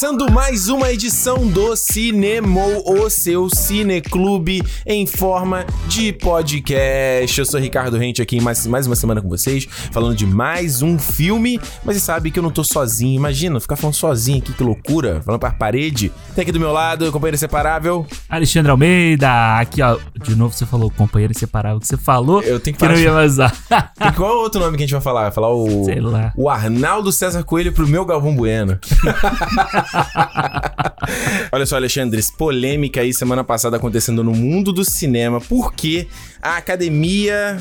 Começando 0.00 0.32
mais 0.32 0.70
uma 0.70 0.90
edição 0.90 1.46
do 1.46 1.76
Cinema, 1.76 2.64
o 2.86 3.10
seu 3.10 3.50
cineclube 3.50 4.62
em 4.86 5.06
forma 5.06 5.66
de 5.88 6.10
podcast. 6.10 7.38
Eu 7.38 7.44
sou 7.44 7.60
Ricardo 7.60 7.98
Rente 7.98 8.22
aqui 8.22 8.40
mais, 8.40 8.66
mais 8.66 8.86
uma 8.86 8.96
semana 8.96 9.20
com 9.20 9.28
vocês, 9.28 9.68
falando 9.92 10.16
de 10.16 10.24
mais 10.24 10.80
um 10.80 10.98
filme. 10.98 11.60
Mas 11.84 11.96
você 11.96 12.00
sabe 12.00 12.30
que 12.30 12.38
eu 12.38 12.42
não 12.42 12.50
tô 12.50 12.64
sozinho. 12.64 13.14
Imagina, 13.14 13.60
ficar 13.60 13.76
falando 13.76 13.92
sozinho 13.92 14.38
aqui, 14.38 14.54
que 14.54 14.62
loucura. 14.62 15.20
Falando 15.20 15.38
pra 15.38 15.50
parede. 15.50 16.10
Tem 16.34 16.40
aqui 16.44 16.52
do 16.52 16.58
meu 16.58 16.72
lado, 16.72 17.12
companheiro 17.12 17.34
inseparável. 17.34 18.06
Alexandre 18.26 18.70
Almeida, 18.70 19.58
aqui 19.58 19.82
ó, 19.82 19.98
de 20.22 20.34
novo 20.34 20.54
você 20.54 20.64
falou 20.64 20.90
companheiro 20.90 21.34
inseparável, 21.36 21.78
que 21.78 21.86
você 21.86 21.98
falou 21.98 22.40
Eu 22.40 22.58
tenho 22.58 22.74
que 22.74 22.82
que 22.82 22.90
não 22.90 22.98
ia 22.98 23.22
usar. 23.22 23.54
Tem 23.98 24.12
qual 24.14 24.30
é 24.30 24.34
o 24.34 24.38
outro 24.38 24.62
nome 24.62 24.78
que 24.78 24.84
a 24.84 24.86
gente 24.86 24.94
vai 24.94 25.02
falar? 25.02 25.24
Vai 25.24 25.32
falar 25.32 25.52
o. 25.52 25.84
Sei 25.84 26.00
lá. 26.00 26.32
O 26.38 26.48
Arnaldo 26.48 27.12
César 27.12 27.44
Coelho 27.44 27.74
pro 27.74 27.86
meu 27.86 28.06
Galvão 28.06 28.34
Bueno. 28.34 28.78
Olha 31.52 31.66
só, 31.66 31.76
Alexandre, 31.76 32.20
polêmica 32.36 33.00
aí 33.00 33.12
semana 33.12 33.44
passada 33.44 33.76
acontecendo 33.76 34.22
no 34.22 34.32
mundo 34.32 34.72
do 34.72 34.84
cinema, 34.84 35.40
porque 35.40 36.06
a 36.40 36.56
academia. 36.56 37.58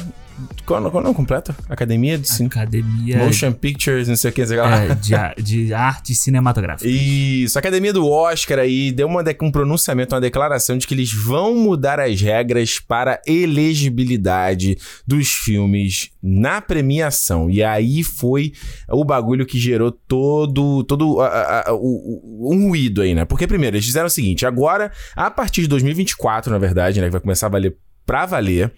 Qual, 0.66 0.82
qual 0.90 0.96
é 0.96 1.00
o 1.00 1.04
nome 1.04 1.16
completo? 1.16 1.56
Academia 1.68 2.18
de 2.18 2.28
Cin... 2.30 2.46
Academia 2.46 3.18
Motion 3.18 3.52
Pictures, 3.52 4.08
não 4.08 4.16
sei 4.16 4.30
o 4.30 4.34
que, 4.34 4.46
sei 4.46 4.58
lá. 4.58 4.84
é, 4.86 4.96
de, 4.96 5.44
de 5.44 5.74
arte 5.74 6.14
cinematográfica. 6.16 6.90
Isso, 6.90 7.58
a 7.58 7.60
Academia 7.60 7.92
do 7.94 8.08
Oscar 8.08 8.60
aí 8.60 8.92
deu 8.92 9.08
uma 9.08 9.24
um 9.42 9.52
pronunciamento, 9.52 10.14
uma 10.16 10.22
declaração 10.22 10.78
de 10.78 10.86
que 10.88 10.94
eles 10.94 11.12
vão 11.14 11.56
mudar 11.56 12.00
as 12.00 12.22
regras 12.22 12.80
para 12.80 13.22
elegibilidade 13.26 14.78
dos 15.06 15.30
filmes 15.30 16.10
na 16.22 16.62
premiação. 16.62 17.50
E 17.50 17.64
aí 17.64 18.04
foi 18.04 18.54
o 18.90 19.04
bagulho 19.04 19.46
que 19.46 19.60
gerou 19.60 19.92
todo, 19.92 20.84
todo 20.84 21.20
a- 21.22 21.28
a- 21.28 21.70
a- 21.70 21.74
o- 21.74 22.52
um 22.54 22.68
ruído 22.70 23.02
aí, 23.02 23.14
né? 23.14 23.26
Porque 23.26 23.48
primeiro, 23.48 23.76
eles 23.76 23.86
fizeram 23.86 24.08
o 24.08 24.10
seguinte, 24.10 24.46
agora, 24.46 24.92
a 25.16 25.30
partir 25.32 25.62
de 25.62 25.68
2024, 25.68 26.52
na 26.52 26.58
verdade, 26.58 27.00
né, 27.00 27.08
que 27.08 27.12
vai 27.12 27.22
começar 27.22 27.48
a 27.48 27.50
valer 27.50 27.76
pra 28.06 28.26
valer, 28.26 28.72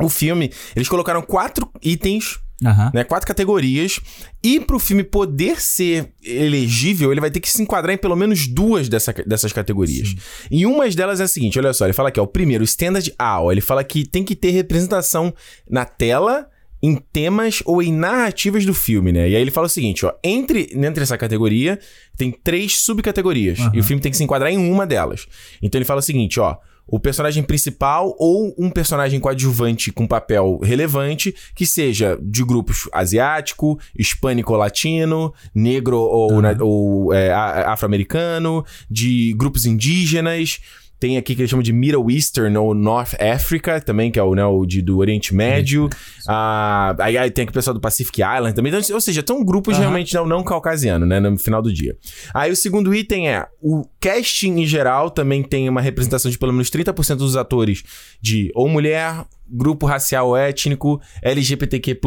o 0.00 0.08
filme, 0.08 0.50
eles 0.74 0.88
colocaram 0.88 1.22
quatro 1.22 1.70
itens 1.82 2.38
Aham. 2.64 2.90
né? 2.94 3.04
Quatro 3.04 3.26
categorias. 3.26 4.00
E 4.42 4.60
pro 4.60 4.78
filme 4.78 5.02
poder 5.02 5.60
ser 5.60 6.12
elegível, 6.22 7.12
ele 7.12 7.20
vai 7.20 7.30
ter 7.30 7.40
que 7.40 7.50
se 7.50 7.62
enquadrar 7.62 7.94
em 7.94 7.98
pelo 7.98 8.16
menos 8.16 8.46
duas 8.46 8.88
dessa, 8.88 9.12
dessas 9.12 9.52
categorias. 9.52 10.08
Sim. 10.08 10.16
E 10.50 10.66
uma 10.66 10.88
delas 10.88 11.20
é 11.20 11.24
a 11.24 11.28
seguinte: 11.28 11.58
olha 11.58 11.72
só, 11.72 11.84
ele 11.84 11.92
fala 11.92 12.08
aqui, 12.08 12.20
ó, 12.20 12.24
o 12.24 12.28
primeiro, 12.28 12.62
o 12.62 12.64
Standard 12.64 13.12
A, 13.18 13.42
ó, 13.42 13.52
ele 13.52 13.60
fala 13.60 13.82
que 13.82 14.06
tem 14.06 14.24
que 14.24 14.36
ter 14.36 14.50
representação 14.50 15.34
na 15.68 15.84
tela. 15.84 16.48
Em 16.82 16.96
temas 16.96 17.62
ou 17.64 17.82
em 17.82 17.90
narrativas 17.90 18.66
do 18.66 18.74
filme, 18.74 19.10
né? 19.10 19.26
E 19.30 19.34
aí 19.34 19.40
ele 19.40 19.50
fala 19.50 19.66
o 19.66 19.70
seguinte, 19.70 20.04
ó. 20.04 20.12
Entre, 20.22 20.68
entre 20.74 21.02
essa 21.02 21.16
categoria, 21.16 21.78
tem 22.14 22.30
três 22.30 22.76
subcategorias. 22.80 23.58
Aham. 23.58 23.70
E 23.72 23.80
o 23.80 23.82
filme 23.82 24.02
tem 24.02 24.10
que 24.10 24.18
se 24.18 24.22
enquadrar 24.22 24.52
em 24.52 24.58
uma 24.58 24.86
delas. 24.86 25.26
Então 25.62 25.78
ele 25.78 25.86
fala 25.86 26.00
o 26.00 26.02
seguinte, 26.02 26.38
ó. 26.38 26.58
O 26.86 27.00
personagem 27.00 27.42
principal 27.42 28.14
ou 28.18 28.54
um 28.58 28.70
personagem 28.70 29.18
coadjuvante 29.18 29.90
com 29.90 30.06
papel 30.06 30.58
relevante 30.62 31.34
que 31.54 31.64
seja 31.64 32.18
de 32.22 32.44
grupos 32.44 32.88
asiático, 32.92 33.78
hispânico-latino, 33.98 35.32
negro 35.54 35.98
ou, 35.98 36.42
na- 36.42 36.56
ou, 36.60 37.12
é, 37.12 37.32
afro-americano, 37.32 38.64
de 38.90 39.32
grupos 39.36 39.64
indígenas. 39.64 40.60
Tem 41.04 41.18
aqui 41.18 41.34
que 41.34 41.42
eles 41.42 41.50
chamam 41.50 41.62
de 41.62 41.70
Middle 41.70 42.10
Eastern 42.10 42.56
ou 42.56 42.72
North 42.72 43.12
Africa, 43.20 43.78
também, 43.78 44.10
que 44.10 44.18
é 44.18 44.22
o, 44.22 44.34
né, 44.34 44.42
o 44.46 44.64
de, 44.64 44.80
do 44.80 44.96
Oriente 44.96 45.34
Médio. 45.34 45.86
Ah, 46.26 46.96
aí, 46.98 47.18
aí 47.18 47.30
tem 47.30 47.42
aqui 47.42 47.50
o 47.50 47.52
pessoal 47.52 47.74
do 47.74 47.80
Pacific 47.80 48.22
Island 48.22 48.54
também. 48.54 48.72
Então, 48.72 48.94
ou 48.94 49.00
seja, 49.02 49.22
são 49.26 49.44
grupos 49.44 49.74
Aham. 49.74 49.82
realmente 49.82 50.14
não, 50.14 50.24
não 50.24 50.42
caucasianos, 50.42 51.06
né? 51.06 51.20
No 51.20 51.36
final 51.38 51.60
do 51.60 51.70
dia. 51.70 51.94
Aí 52.32 52.50
o 52.50 52.56
segundo 52.56 52.94
item 52.94 53.28
é 53.28 53.46
o 53.60 53.84
casting 54.00 54.58
em 54.60 54.64
geral 54.66 55.10
também 55.10 55.42
tem 55.42 55.68
uma 55.68 55.82
representação 55.82 56.30
de 56.30 56.38
pelo 56.38 56.52
menos 56.54 56.70
30% 56.70 57.16
dos 57.16 57.36
atores 57.36 57.82
de 58.18 58.50
ou 58.54 58.66
mulher, 58.66 59.26
grupo 59.46 59.84
racial 59.84 60.28
ou 60.28 60.36
étnico, 60.38 60.98
LGBTQ+, 61.22 62.00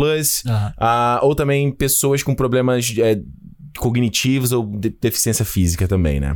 Aham. 0.47 0.73
ah, 0.75 1.19
ou 1.21 1.35
também 1.35 1.71
pessoas 1.71 2.23
com 2.23 2.33
problemas 2.33 2.91
é, 2.97 3.21
cognitivos 3.77 4.51
ou 4.51 4.65
de- 4.65 4.89
deficiência 4.99 5.45
física 5.45 5.87
também, 5.87 6.19
né? 6.19 6.35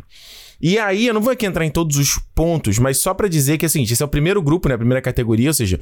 E 0.61 0.77
aí, 0.77 1.07
eu 1.07 1.13
não 1.13 1.21
vou 1.21 1.31
aqui 1.31 1.45
entrar 1.45 1.65
em 1.65 1.71
todos 1.71 1.97
os 1.97 2.19
pontos, 2.35 2.77
mas 2.77 2.97
só 2.97 3.13
pra 3.13 3.27
dizer 3.27 3.57
que, 3.57 3.65
assim, 3.65 3.83
esse 3.83 4.01
é 4.01 4.05
o 4.05 4.09
primeiro 4.09 4.41
grupo, 4.41 4.69
né? 4.69 4.75
A 4.75 4.77
primeira 4.77 5.01
categoria, 5.01 5.49
ou 5.49 5.53
seja, 5.53 5.79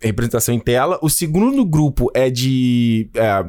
representação 0.00 0.54
em 0.54 0.58
tela. 0.58 0.98
O 1.02 1.08
segundo 1.08 1.64
grupo 1.64 2.10
é 2.14 2.28
de 2.28 3.08
é, 3.14 3.46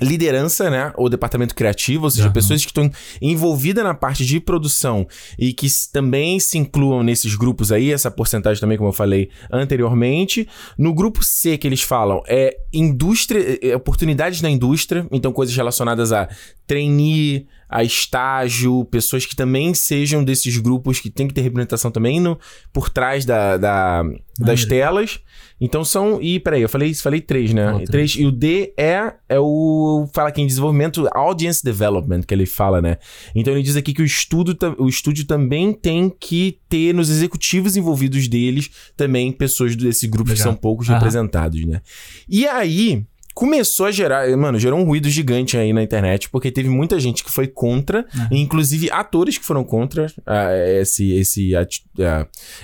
liderança, 0.00 0.70
né? 0.70 0.92
Ou 0.96 1.08
departamento 1.08 1.54
criativo, 1.54 2.04
ou 2.04 2.10
seja, 2.10 2.24
Aham. 2.24 2.32
pessoas 2.32 2.62
que 2.62 2.70
estão 2.70 2.90
envolvidas 3.20 3.84
na 3.84 3.94
parte 3.94 4.24
de 4.24 4.40
produção 4.40 5.06
e 5.38 5.52
que 5.52 5.66
também 5.92 6.40
se 6.40 6.58
incluam 6.58 7.02
nesses 7.02 7.34
grupos 7.34 7.70
aí, 7.70 7.92
essa 7.92 8.10
porcentagem 8.10 8.60
também, 8.60 8.76
como 8.76 8.88
eu 8.88 8.92
falei 8.92 9.30
anteriormente. 9.52 10.48
No 10.76 10.92
grupo 10.92 11.22
C 11.22 11.56
que 11.56 11.66
eles 11.66 11.82
falam 11.82 12.22
é 12.26 12.56
indústria, 12.72 13.58
é, 13.62 13.76
oportunidades 13.76 14.42
na 14.42 14.50
indústria, 14.50 15.06
então 15.12 15.32
coisas 15.32 15.54
relacionadas 15.54 16.12
a 16.12 16.28
trainee, 16.66 17.46
a 17.68 17.82
estágio, 17.82 18.84
pessoas 18.86 19.26
que 19.26 19.34
também 19.36 19.74
sejam 19.74 20.22
desses 20.24 20.56
grupos 20.58 21.00
que 21.00 21.10
tem 21.10 21.26
que 21.28 21.34
ter 21.34 21.40
representação 21.42 21.90
também 21.90 22.20
no, 22.20 22.38
por 22.72 22.88
trás 22.88 23.24
da, 23.24 23.56
da- 23.56 24.04
das 24.38 24.64
telas. 24.64 25.20
Então 25.60 25.84
são. 25.84 26.20
E 26.20 26.40
peraí, 26.40 26.62
eu 26.62 26.68
falei, 26.68 26.92
falei 26.94 27.20
três, 27.20 27.52
né? 27.54 27.66
Falou 27.66 27.84
três. 27.84 28.12
E 28.16 28.26
o 28.26 28.32
D 28.32 28.74
é, 28.76 29.14
é 29.28 29.38
o. 29.38 30.08
Fala 30.12 30.28
aqui 30.28 30.42
em 30.42 30.46
desenvolvimento, 30.46 31.08
audience 31.12 31.62
development, 31.64 32.22
que 32.22 32.34
ele 32.34 32.44
fala, 32.44 32.82
né? 32.82 32.98
Então 33.34 33.52
ele 33.54 33.62
diz 33.62 33.76
aqui 33.76 33.94
que 33.94 34.02
o, 34.02 34.04
estudo, 34.04 34.56
o 34.78 34.88
estúdio 34.88 35.24
também 35.26 35.72
tem 35.72 36.10
que 36.10 36.58
ter 36.68 36.92
nos 36.92 37.08
executivos 37.08 37.76
envolvidos 37.76 38.26
deles 38.28 38.68
também 38.96 39.30
pessoas 39.30 39.76
desse 39.76 40.08
grupo 40.08 40.32
que 40.32 40.38
são 40.38 40.54
poucos 40.54 40.88
Aham. 40.88 40.98
representados, 40.98 41.64
né? 41.64 41.80
E 42.28 42.46
aí. 42.46 43.04
Começou 43.34 43.86
a 43.86 43.90
gerar, 43.90 44.28
mano, 44.36 44.58
gerou 44.60 44.78
um 44.78 44.84
ruído 44.84 45.08
gigante 45.08 45.56
aí 45.56 45.72
na 45.72 45.82
internet, 45.82 46.30
porque 46.30 46.52
teve 46.52 46.68
muita 46.68 47.00
gente 47.00 47.24
que 47.24 47.30
foi 47.32 47.48
contra, 47.48 48.06
Aham. 48.14 48.28
inclusive 48.30 48.88
atores 48.92 49.36
que 49.36 49.44
foram 49.44 49.64
contra 49.64 50.06
ah, 50.24 50.56
esse, 50.80 51.12
esse, 51.12 51.52
ah, 51.56 51.66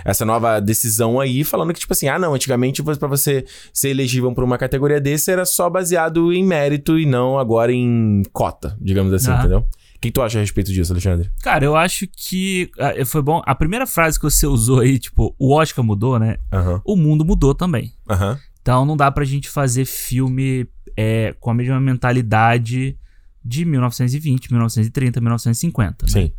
essa 0.04 0.24
nova 0.24 0.60
decisão 0.60 1.18
aí, 1.18 1.42
falando 1.42 1.74
que, 1.74 1.80
tipo 1.80 1.92
assim, 1.92 2.06
ah, 2.06 2.18
não, 2.20 2.34
antigamente 2.34 2.82
pra 2.84 3.08
você 3.08 3.44
ser 3.74 3.88
elegível 3.88 4.32
pra 4.32 4.44
uma 4.44 4.56
categoria 4.56 5.00
desse 5.00 5.30
era 5.32 5.44
só 5.44 5.68
baseado 5.68 6.32
em 6.32 6.44
mérito 6.44 6.98
e 6.98 7.04
não 7.04 7.36
agora 7.36 7.72
em 7.72 8.22
cota, 8.32 8.76
digamos 8.80 9.12
assim, 9.12 9.30
Aham. 9.30 9.40
entendeu? 9.40 9.58
O 9.58 10.00
que 10.00 10.10
tu 10.10 10.22
acha 10.22 10.38
a 10.38 10.40
respeito 10.40 10.72
disso, 10.72 10.92
Alexandre? 10.92 11.30
Cara, 11.42 11.62
eu 11.62 11.76
acho 11.76 12.06
que 12.06 12.70
ah, 12.78 12.94
foi 13.04 13.20
bom. 13.20 13.42
A 13.44 13.54
primeira 13.54 13.86
frase 13.86 14.18
que 14.18 14.24
você 14.24 14.46
usou 14.46 14.80
aí, 14.80 14.98
tipo, 14.98 15.34
o 15.38 15.52
Oscar 15.52 15.84
mudou, 15.84 16.18
né? 16.18 16.38
Aham. 16.50 16.80
O 16.86 16.96
mundo 16.96 17.22
mudou 17.22 17.54
também. 17.54 17.92
Aham. 18.08 18.38
Então 18.62 18.84
não 18.84 18.96
dá 18.96 19.10
pra 19.10 19.24
gente 19.24 19.48
fazer 19.48 19.84
filme 19.84 20.66
é, 20.96 21.34
com 21.40 21.50
a 21.50 21.54
mesma 21.54 21.80
mentalidade 21.80 22.96
de 23.44 23.64
1920, 23.64 24.50
1930, 24.52 25.20
1950. 25.20 26.06
né? 26.06 26.12
Sim. 26.12 26.32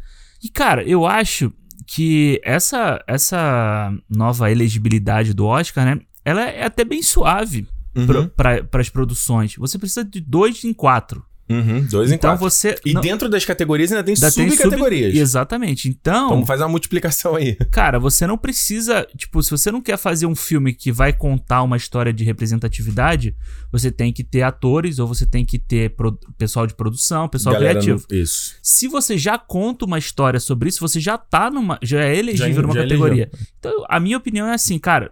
E, 0.44 0.50
cara, 0.50 0.84
eu 0.84 1.06
acho 1.06 1.52
que 1.88 2.40
essa, 2.44 3.04
essa 3.08 3.94
nova 4.10 4.52
elegibilidade 4.52 5.34
do 5.34 5.46
Oscar, 5.46 5.86
né? 5.86 6.00
Ela 6.24 6.44
é 6.50 6.66
até 6.66 6.84
bem 6.84 7.02
suave 7.02 7.68
Uhum. 7.94 8.30
para 8.30 8.66
as 8.80 8.88
produções. 8.90 9.56
Você 9.58 9.78
precisa 9.78 10.06
de 10.06 10.22
dois 10.22 10.64
em 10.64 10.74
quatro. 10.74 11.25
Uhum. 11.53 11.86
Dois 11.89 12.12
em 12.12 12.15
então 12.15 12.31
quatro. 12.31 12.50
você. 12.50 12.75
E 12.86 12.94
não- 12.94 13.01
dentro 13.01 13.30
das 13.30 13.44
categorias 13.45 13.92
ainda 13.92 14.03
tem 14.03 14.15
tem 14.15 14.30
sub- 14.30 14.50
subcategorias. 14.51 15.15
Exatamente. 15.15 15.88
Então, 15.89 16.30
Vamos 16.30 16.48
fazer 16.48 16.63
uma 16.63 16.69
multiplicação 16.69 17.36
aí. 17.36 17.56
cara, 17.71 18.00
você 18.00 18.25
não 18.27 18.38
precisa. 18.38 19.07
Tipo, 19.18 19.42
se 19.44 19.51
você 19.51 19.71
não 19.71 19.81
quer 19.81 19.98
fazer 19.98 20.25
um 20.25 20.36
filme 20.36 20.74
que 20.74 20.92
vai 20.92 21.12
contar 21.13 21.63
uma 21.63 21.77
história 21.77 22.13
de 22.13 22.24
representatividade, 22.24 23.36
você 23.71 23.92
tem 23.92 24.12
que 24.13 24.24
ter 24.24 24.42
atores 24.44 25.00
ou 25.00 25.07
você 25.07 25.25
tem 25.25 25.44
que 25.45 25.57
ter 25.59 25.95
pro- 25.95 26.18
pessoal 26.38 26.65
de 26.68 26.74
produção, 26.75 27.27
pessoal 27.27 27.54
Galera 27.56 27.80
criativo. 27.80 28.06
no- 28.09 28.15
Isso. 28.18 28.56
Se 28.62 28.88
você 28.88 29.18
já 29.18 29.38
conta 29.38 29.86
uma 29.86 29.97
história 30.00 30.39
sobre 30.39 30.69
isso, 30.69 30.80
você 30.80 31.00
já 31.00 31.18
tá 31.18 31.50
numa. 31.50 31.77
Já 31.81 32.04
é 32.04 32.15
elegível 32.18 32.56
Já- 32.56 32.62
numa 32.62 32.74
já 32.74 32.81
categoria. 32.83 33.30
Então, 33.59 33.86
a 33.89 34.00
minha 34.00 34.18
opinião 34.18 34.47
é 34.47 34.54
assim, 34.54 34.77
cara. 34.80 35.12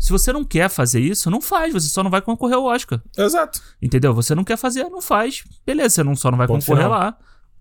Se 0.00 0.10
você 0.10 0.32
não 0.32 0.42
quer 0.44 0.70
fazer 0.70 0.98
isso, 1.00 1.30
não 1.30 1.40
faz. 1.42 1.72
Você 1.74 1.88
só 1.88 2.02
não 2.02 2.10
vai 2.10 2.22
concorrer 2.22 2.56
ao 2.56 2.64
Oscar. 2.64 3.00
Exato. 3.16 3.60
Entendeu? 3.82 4.14
Você 4.14 4.34
não 4.34 4.42
quer 4.42 4.56
fazer, 4.56 4.84
não 4.84 5.02
faz. 5.02 5.44
Beleza, 5.66 5.96
você 5.96 6.02
não, 6.02 6.16
só 6.16 6.30
não 6.30 6.38
vai 6.38 6.46
Ponto 6.46 6.60
concorrer 6.64 6.84
final. 6.84 6.98
lá. 6.98 7.16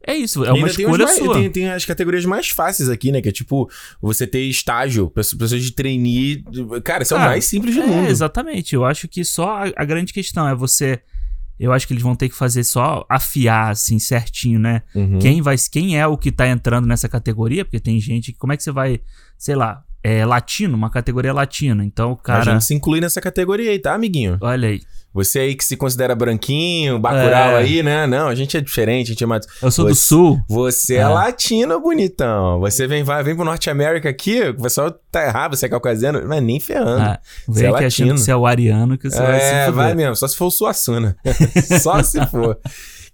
É 0.08 0.16
isso, 0.16 0.46
é 0.46 0.54
uma 0.54 0.70
tem 0.70 0.86
escolha 0.86 1.04
mais- 1.06 1.18
sua. 1.18 1.34
Tem, 1.34 1.50
tem 1.52 1.70
as 1.70 1.84
categorias 1.84 2.24
mais 2.24 2.48
fáceis 2.48 2.88
aqui, 2.90 3.12
né? 3.12 3.22
Que 3.22 3.28
é 3.28 3.32
tipo, 3.34 3.70
você 4.02 4.26
ter 4.26 4.44
estágio, 4.44 5.10
pessoas 5.10 5.62
de 5.62 5.72
trainee. 5.74 6.42
Cara, 6.86 7.04
isso 7.04 7.14
é 7.14 7.18
o 7.18 7.20
Cara, 7.20 7.32
mais 7.32 7.44
simples 7.44 7.76
do 7.76 7.82
É, 7.82 7.86
mundo. 7.86 8.08
exatamente. 8.08 8.74
Eu 8.74 8.86
acho 8.86 9.10
que 9.10 9.26
só 9.26 9.58
a, 9.58 9.64
a 9.76 9.84
grande 9.84 10.14
questão 10.14 10.48
é 10.48 10.56
você. 10.56 11.02
Eu 11.60 11.74
acho 11.74 11.86
que 11.86 11.92
eles 11.92 12.02
vão 12.02 12.16
ter 12.16 12.30
que 12.30 12.36
fazer 12.36 12.64
só 12.64 13.06
afiar, 13.10 13.72
assim, 13.72 14.00
certinho, 14.00 14.58
né? 14.58 14.82
Uhum. 14.96 15.20
Quem 15.20 15.42
vai, 15.42 15.58
quem 15.70 16.00
é 16.00 16.08
o 16.08 16.18
que 16.18 16.32
tá 16.32 16.48
entrando 16.48 16.88
nessa 16.88 17.10
categoria? 17.10 17.66
Porque 17.66 17.82
tem 17.82 18.00
gente 18.00 18.32
que. 18.32 18.38
Como 18.40 18.54
é 18.54 18.58
que 18.58 18.64
você 18.64 18.72
vai, 18.72 19.02
sei 19.38 19.56
lá, 19.56 19.84
é 20.04 20.26
latino, 20.26 20.76
uma 20.78 20.90
categoria 20.90 21.34
latina. 21.34 21.84
Então 21.86 22.12
o 22.12 22.14
A 22.14 22.18
cara. 22.18 22.44
gente 22.54 22.64
se 22.66 22.74
inclui 22.74 23.00
nessa 23.02 23.20
categoria 23.22 23.72
aí, 23.72 23.80
tá, 23.80 23.94
amiguinho? 23.94 24.38
Olha 24.42 24.70
aí. 24.70 24.80
Você 25.12 25.40
aí 25.40 25.56
que 25.56 25.66
se 25.66 25.76
considera 25.76 26.14
branquinho, 26.14 27.00
bacural 27.00 27.58
É. 27.58 27.62
aí, 27.62 27.82
né? 27.82 28.06
Não, 28.06 28.28
a 28.28 28.36
gente 28.36 28.56
é 28.56 28.62
diferente, 28.62 29.08
a 29.08 29.10
gente 29.14 29.24
é 29.24 29.28
mais... 29.28 29.44
Eu 29.60 29.72
sou 29.72 29.86
do 29.88 29.96
Você- 29.96 30.06
sul. 30.08 30.40
Você 30.48 30.96
é 30.96 31.00
É. 31.00 31.08
latino, 31.08 31.80
bonitão. 31.82 32.60
Você 32.60 32.86
vem, 32.86 33.04
vai, 33.04 33.24
vem 33.24 33.36
pro 33.36 33.44
Norte 33.44 33.72
América 33.72 34.08
aqui, 34.08 34.40
o 34.50 34.62
pessoal 34.62 34.92
tá 35.12 35.26
errado, 35.26 35.56
você 35.56 35.66
é 35.66 35.70
caucasiano, 35.70 36.22
mas 36.28 36.44
nem 36.44 36.60
ferrando. 36.60 37.02
Ah, 37.02 37.20
Você 37.48 37.66
é 37.66 37.72
latino. 37.72 38.14
que 38.14 38.20
você 38.22 38.32
é 38.32 38.36
o 38.36 38.46
ariano, 38.46 39.00
que 39.00 39.10
você 39.10 39.18
vai 39.20 39.40
se 39.40 39.46
É, 39.48 39.60
fuder. 39.66 39.74
vai 39.74 39.96
mesmo, 39.96 40.16
só 40.16 40.28
se 40.28 40.36
for 40.38 40.46
o 40.46 40.52
Suassuna. 40.52 41.18
só 41.82 42.04
se 42.04 42.24
for. 42.28 42.60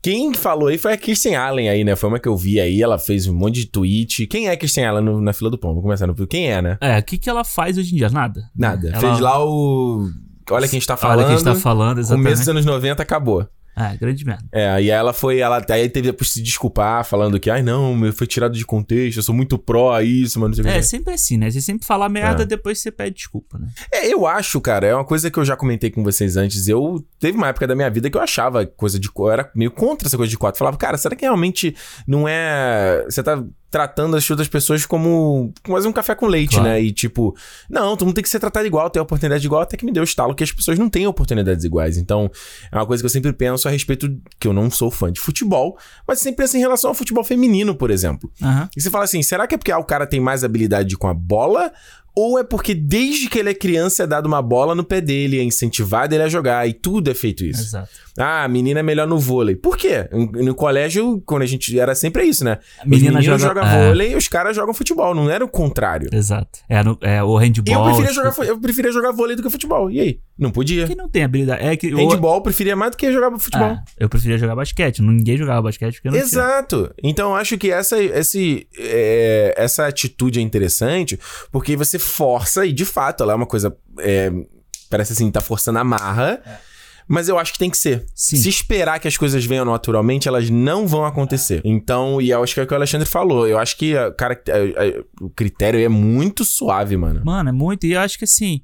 Quem 0.06 0.34
falou 0.36 0.68
aí 0.68 0.78
foi 0.78 0.94
a 0.94 0.98
Kirsten 0.98 1.36
Allen 1.36 1.68
aí, 1.68 1.84
né? 1.84 1.96
Foi 1.96 2.08
uma 2.08 2.20
que 2.20 2.28
eu 2.28 2.38
vi 2.38 2.60
aí, 2.60 2.80
ela 2.80 3.00
fez 3.00 3.28
um 3.28 3.34
monte 3.34 3.56
de 3.62 3.66
tweet. 3.66 4.28
Quem 4.28 4.48
é 4.50 4.56
Kirsten 4.56 4.86
Allen 4.86 5.04
no- 5.04 5.20
na 5.20 5.34
fila 5.34 5.50
do 5.50 5.58
pão? 5.58 5.74
Vou 5.74 5.82
começar 5.82 6.06
no 6.06 6.14
Quem 6.28 6.52
é, 6.52 6.62
né? 6.62 6.78
É, 6.80 7.00
o 7.00 7.04
que, 7.04 7.18
que 7.18 7.28
ela 7.28 7.44
faz 7.44 7.76
hoje 7.76 7.92
em 7.96 7.98
dia? 7.98 8.10
Nada. 8.10 8.48
Nada. 8.56 8.90
Ela- 8.90 9.00
Fez 9.00 9.20
lá 9.20 9.44
o... 9.44 10.08
Olha 10.52 10.68
quem 10.68 10.78
está 10.78 10.96
falando. 10.96 11.18
Olha 11.18 11.28
quem 11.28 11.36
está 11.38 11.56
falando, 11.56 11.98
exatamente. 11.98 12.24
Começo 12.24 12.42
dos 12.42 12.50
anos 12.50 12.66
90 12.66 13.02
acabou. 13.02 13.48
É, 13.76 13.98
grande 13.98 14.26
merda. 14.26 14.46
É, 14.52 14.68
e 14.68 14.70
aí 14.74 14.90
ela 14.90 15.12
foi, 15.14 15.40
ela 15.40 15.64
aí 15.70 15.90
teve 15.90 16.08
depois 16.08 16.32
se 16.32 16.42
desculpar, 16.42 17.04
falando 17.06 17.40
que, 17.40 17.50
ai 17.50 17.62
não, 17.62 17.96
foi 18.14 18.26
tirado 18.28 18.54
de 18.54 18.66
contexto, 18.66 19.18
eu 19.18 19.24
sou 19.24 19.36
muito 19.36 19.58
pró 19.58 19.94
a 19.94 20.04
isso, 20.04 20.40
mas 20.40 20.50
não 20.50 20.56
sei 20.56 20.64
o 20.64 20.68
É, 20.68 20.82
sempre 20.82 21.14
assim, 21.14 21.38
né? 21.38 21.52
Você 21.52 21.62
sempre 21.62 21.86
fala 21.86 22.08
merda, 22.08 22.44
É. 22.44 22.46
depois 22.46 22.80
você 22.80 22.92
pede 22.92 23.16
desculpa, 23.16 23.58
né? 23.58 23.68
É, 23.92 24.08
eu 24.14 24.26
acho, 24.26 24.60
cara, 24.62 24.88
é 24.88 24.96
uma 24.96 25.06
coisa 25.06 25.30
que 25.30 25.38
eu 25.38 25.46
já 25.46 25.56
comentei 25.56 25.90
com 25.90 26.04
vocês 26.04 26.38
antes. 26.38 26.68
Eu 26.68 27.04
teve 27.20 27.38
uma 27.38 27.48
época 27.48 27.68
da 27.68 27.76
minha 27.76 27.90
vida 27.90 28.10
que 28.10 28.18
eu 28.18 28.22
achava 28.22 28.66
coisa 28.66 29.00
de 29.00 29.10
eu 29.18 29.30
era 29.32 29.50
meio 29.56 29.72
contra 29.72 30.08
essa 30.08 30.18
coisa 30.18 30.30
de 30.30 30.38
quatro. 30.38 30.60
Falava, 30.60 30.78
cara, 30.78 30.98
será 30.98 31.16
que 31.16 31.24
realmente 31.26 31.76
não 32.08 32.28
é. 32.28 33.04
Você 33.10 33.24
tá 33.24 33.44
tratando 33.76 34.16
as 34.16 34.30
outras 34.30 34.48
pessoas 34.48 34.86
como 34.86 35.54
quase 35.62 35.86
um 35.86 35.92
café 35.92 36.16
com 36.16 36.28
leite, 36.28 36.52
Claro. 36.56 36.70
né? 36.70 36.82
E 36.82 36.94
tipo, 36.94 37.36
não, 37.70 37.98
todo 37.98 38.06
mundo 38.06 38.16
tem 38.16 38.24
que 38.24 38.30
ser 38.30 38.40
tratado 38.40 38.66
igual, 38.66 38.90
ter 38.90 39.02
oportunidade 39.02 39.46
igual, 39.46 39.64
até 39.64 39.76
que 39.76 39.84
me 39.86 39.92
deu 39.92 40.00
o 40.00 40.06
estalo 40.06 40.34
que 40.34 40.46
as 40.46 40.52
pessoas 40.54 40.80
não 40.80 40.90
têm 40.90 41.06
oportunidades 41.06 41.66
iguais. 41.66 41.98
Então, 41.98 42.32
é 42.72 42.78
uma 42.78 42.86
coisa 42.86 43.04
que 43.04 43.06
eu 43.06 43.10
sempre 43.10 43.34
penso 43.34 43.68
a 43.68 43.72
respeito 43.72 44.08
que 44.40 44.48
eu 44.48 44.54
não 44.54 44.72
sou 44.72 44.90
fã 44.90 45.12
de 45.12 45.20
futebol, 45.20 45.78
mas 46.08 46.20
sempre 46.20 46.46
penso 46.46 46.56
em 46.56 46.62
relação 46.62 46.90
ao 46.92 46.94
futebol 46.96 47.22
feminino, 47.22 47.76
por 47.76 47.92
exemplo. 47.92 48.32
Aham. 48.42 48.70
E 48.78 48.82
você 48.82 48.90
fala 48.90 49.04
assim, 49.04 49.22
será 49.22 49.46
que 49.46 49.56
é 49.56 49.58
porque 49.58 49.74
ah, 49.74 49.78
o 49.78 49.84
cara 49.84 50.08
tem 50.08 50.22
mais 50.22 50.46
habilidade 50.46 50.96
com 50.96 51.10
a 51.10 51.14
bola? 51.14 51.74
Ou 52.18 52.40
é 52.40 52.44
porque 52.44 52.74
desde 52.74 53.28
que 53.30 53.38
ele 53.38 53.50
é 53.50 53.54
criança 53.54 54.04
é 54.04 54.08
dado 54.08 54.26
uma 54.26 54.42
bola 54.42 54.74
no 54.74 54.84
pé 54.84 55.02
dele, 55.02 55.40
é 55.40 55.44
incentivado 55.44 56.16
ele 56.16 56.24
a 56.24 56.30
jogar 56.30 56.68
e 56.68 56.74
tudo 56.74 57.12
é 57.12 57.14
feito 57.14 57.44
isso? 57.44 57.62
Exato. 57.62 57.90
Ah, 58.18 58.46
a 58.46 58.48
menina 58.48 58.80
é 58.80 58.84
melhor 58.84 59.06
no 59.06 59.20
vôlei. 59.20 59.56
Por 59.58 59.76
quê? 59.76 60.08
No 60.12 60.56
colégio, 60.56 61.22
quando 61.26 61.42
a 61.42 61.46
gente 61.46 61.78
era 61.78 61.94
sempre 61.94 62.24
isso, 62.24 62.46
né? 62.46 62.60
A 62.80 62.86
menina 62.86 63.20
os 63.20 63.26
meninos 63.26 63.42
joga- 63.42 63.62
jogam 63.62 63.66
é. 63.70 63.88
vôlei 63.88 64.12
e 64.14 64.16
os 64.16 64.30
caras 64.30 64.56
jogam 64.56 64.74
futebol. 64.74 65.14
Não 65.14 65.30
era 65.30 65.44
o 65.44 65.50
contrário. 65.50 66.10
Exato. 66.14 66.60
É, 66.70 66.82
no- 66.82 66.98
é 67.02 67.22
o 67.22 67.36
handball. 67.36 67.76
eu, 67.76 67.84
preferia 67.84 68.12
tipo, 68.14 68.24
jogar, 68.36 68.48
eu 68.48 68.60
preferia 68.62 68.92
jogar 68.94 69.12
vôlei 69.12 69.36
do 69.36 69.44
que 69.44 69.50
futebol. 69.50 69.92
E 69.92 70.00
aí? 70.00 70.20
Não 70.38 70.52
podia. 70.52 70.86
Quem 70.86 70.96
não 70.98 71.08
tem 71.10 71.24
habilidade. 71.24 71.64
É 71.66 71.76
que. 71.78 71.94
o- 71.94 71.98
Handball 71.98 72.36
eu 72.36 72.42
preferia 72.42 72.76
mais 72.76 72.92
do 72.92 72.98
que 72.98 73.12
jogar 73.12 73.32
futebol. 73.40 73.68
Ah, 73.68 73.84
eu 73.98 74.10
preferia 74.10 74.38
jogar 74.38 74.56
basquete. 74.56 75.02
Ninguém 75.02 75.38
jogava 75.38 75.62
basquete 75.62 75.94
porque 75.96 76.10
não 76.10 76.16
tinha. 76.16 76.26
Exato. 76.26 76.94
Então 77.02 77.30
eu 77.30 77.36
acho 77.38 77.58
que 77.58 77.72
essa, 77.72 77.98
esse, 78.02 78.68
é, 78.78 79.54
essa 79.58 79.88
atitude 79.88 80.40
é 80.40 80.42
interessante 80.42 81.18
porque 81.52 81.78
você 81.78 81.98
força, 81.98 82.66
e 82.66 82.74
de 82.74 82.84
fato 82.86 83.24
ela 83.24 83.32
é 83.34 83.36
uma 83.36 83.46
coisa. 83.46 83.76
é, 84.00 84.30
parece 84.90 85.14
assim, 85.14 85.32
tá 85.32 85.40
forçando 85.42 85.80
a 85.80 85.84
marra. 85.84 86.42
Mas 87.08 87.30
eu 87.30 87.38
acho 87.38 87.54
que 87.54 87.60
tem 87.60 87.70
que 87.70 87.78
ser. 87.78 88.04
Sim. 88.16 88.36
Se 88.36 88.50
esperar 88.50 89.00
que 89.00 89.08
as 89.08 89.16
coisas 89.16 89.46
venham 89.46 89.64
naturalmente, 89.64 90.28
elas 90.28 90.50
não 90.50 90.88
vão 90.88 91.06
acontecer. 91.06 91.62
Então, 91.64 92.20
e 92.20 92.32
eu 92.32 92.42
acho 92.44 92.56
que 92.56 92.60
é 92.60 92.64
o 92.64 92.68
que 92.68 92.74
o 92.74 92.76
Alexandre 92.76 93.08
falou. 93.08 93.48
Eu 93.48 93.60
acho 93.60 93.78
que 93.78 93.96
a, 93.96 94.12
cara, 94.12 94.34
a- 94.50 94.84
a- 94.84 95.04
o 95.24 95.30
critério 95.30 95.80
é 95.80 95.88
muito 95.88 96.44
suave, 96.44 96.98
mano. 96.98 97.22
Mano, 97.24 97.50
é 97.50 97.52
muito. 97.52 97.86
E 97.86 97.94
eu 97.94 98.00
acho 98.02 98.18
que 98.18 98.24
assim. 98.24 98.62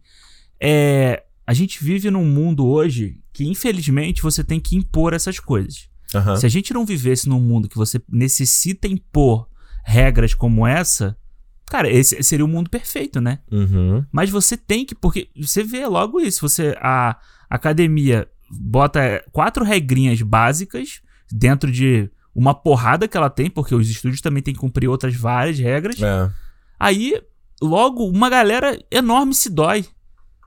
É, 0.59 1.21
a 1.45 1.53
gente 1.53 1.83
vive 1.83 2.09
num 2.11 2.25
mundo 2.25 2.65
hoje 2.65 3.19
que, 3.33 3.47
infelizmente, 3.47 4.21
você 4.21 4.43
tem 4.43 4.59
que 4.59 4.75
impor 4.75 5.13
essas 5.13 5.39
coisas. 5.39 5.89
Aham. 6.13 6.35
Se 6.35 6.45
a 6.45 6.49
gente 6.49 6.73
não 6.73 6.85
vivesse 6.85 7.27
num 7.27 7.39
mundo 7.39 7.69
que 7.69 7.77
você 7.77 8.01
necessita 8.09 8.87
impor 8.87 9.47
regras 9.83 10.33
como 10.33 10.67
essa, 10.67 11.17
cara, 11.65 11.89
esse 11.89 12.21
seria 12.21 12.45
o 12.45 12.47
mundo 12.47 12.69
perfeito, 12.69 13.21
né? 13.21 13.39
Uhum. 13.51 14.05
Mas 14.11 14.29
você 14.29 14.57
tem 14.57 14.85
que, 14.85 14.93
porque 14.93 15.29
você 15.39 15.63
vê 15.63 15.85
logo 15.87 16.19
isso, 16.19 16.47
você 16.47 16.75
a 16.79 17.17
academia 17.49 18.27
bota 18.49 19.23
quatro 19.31 19.63
regrinhas 19.63 20.21
básicas 20.21 21.01
dentro 21.31 21.71
de 21.71 22.09
uma 22.35 22.53
porrada 22.53 23.07
que 23.07 23.17
ela 23.17 23.29
tem, 23.29 23.49
porque 23.49 23.75
os 23.75 23.89
estúdios 23.89 24.21
também 24.21 24.43
têm 24.43 24.53
que 24.53 24.59
cumprir 24.59 24.89
outras 24.89 25.15
várias 25.15 25.57
regras. 25.59 26.01
É. 26.01 26.29
Aí, 26.79 27.21
logo, 27.61 28.05
uma 28.07 28.29
galera 28.29 28.77
enorme 28.89 29.33
se 29.33 29.49
dói. 29.49 29.85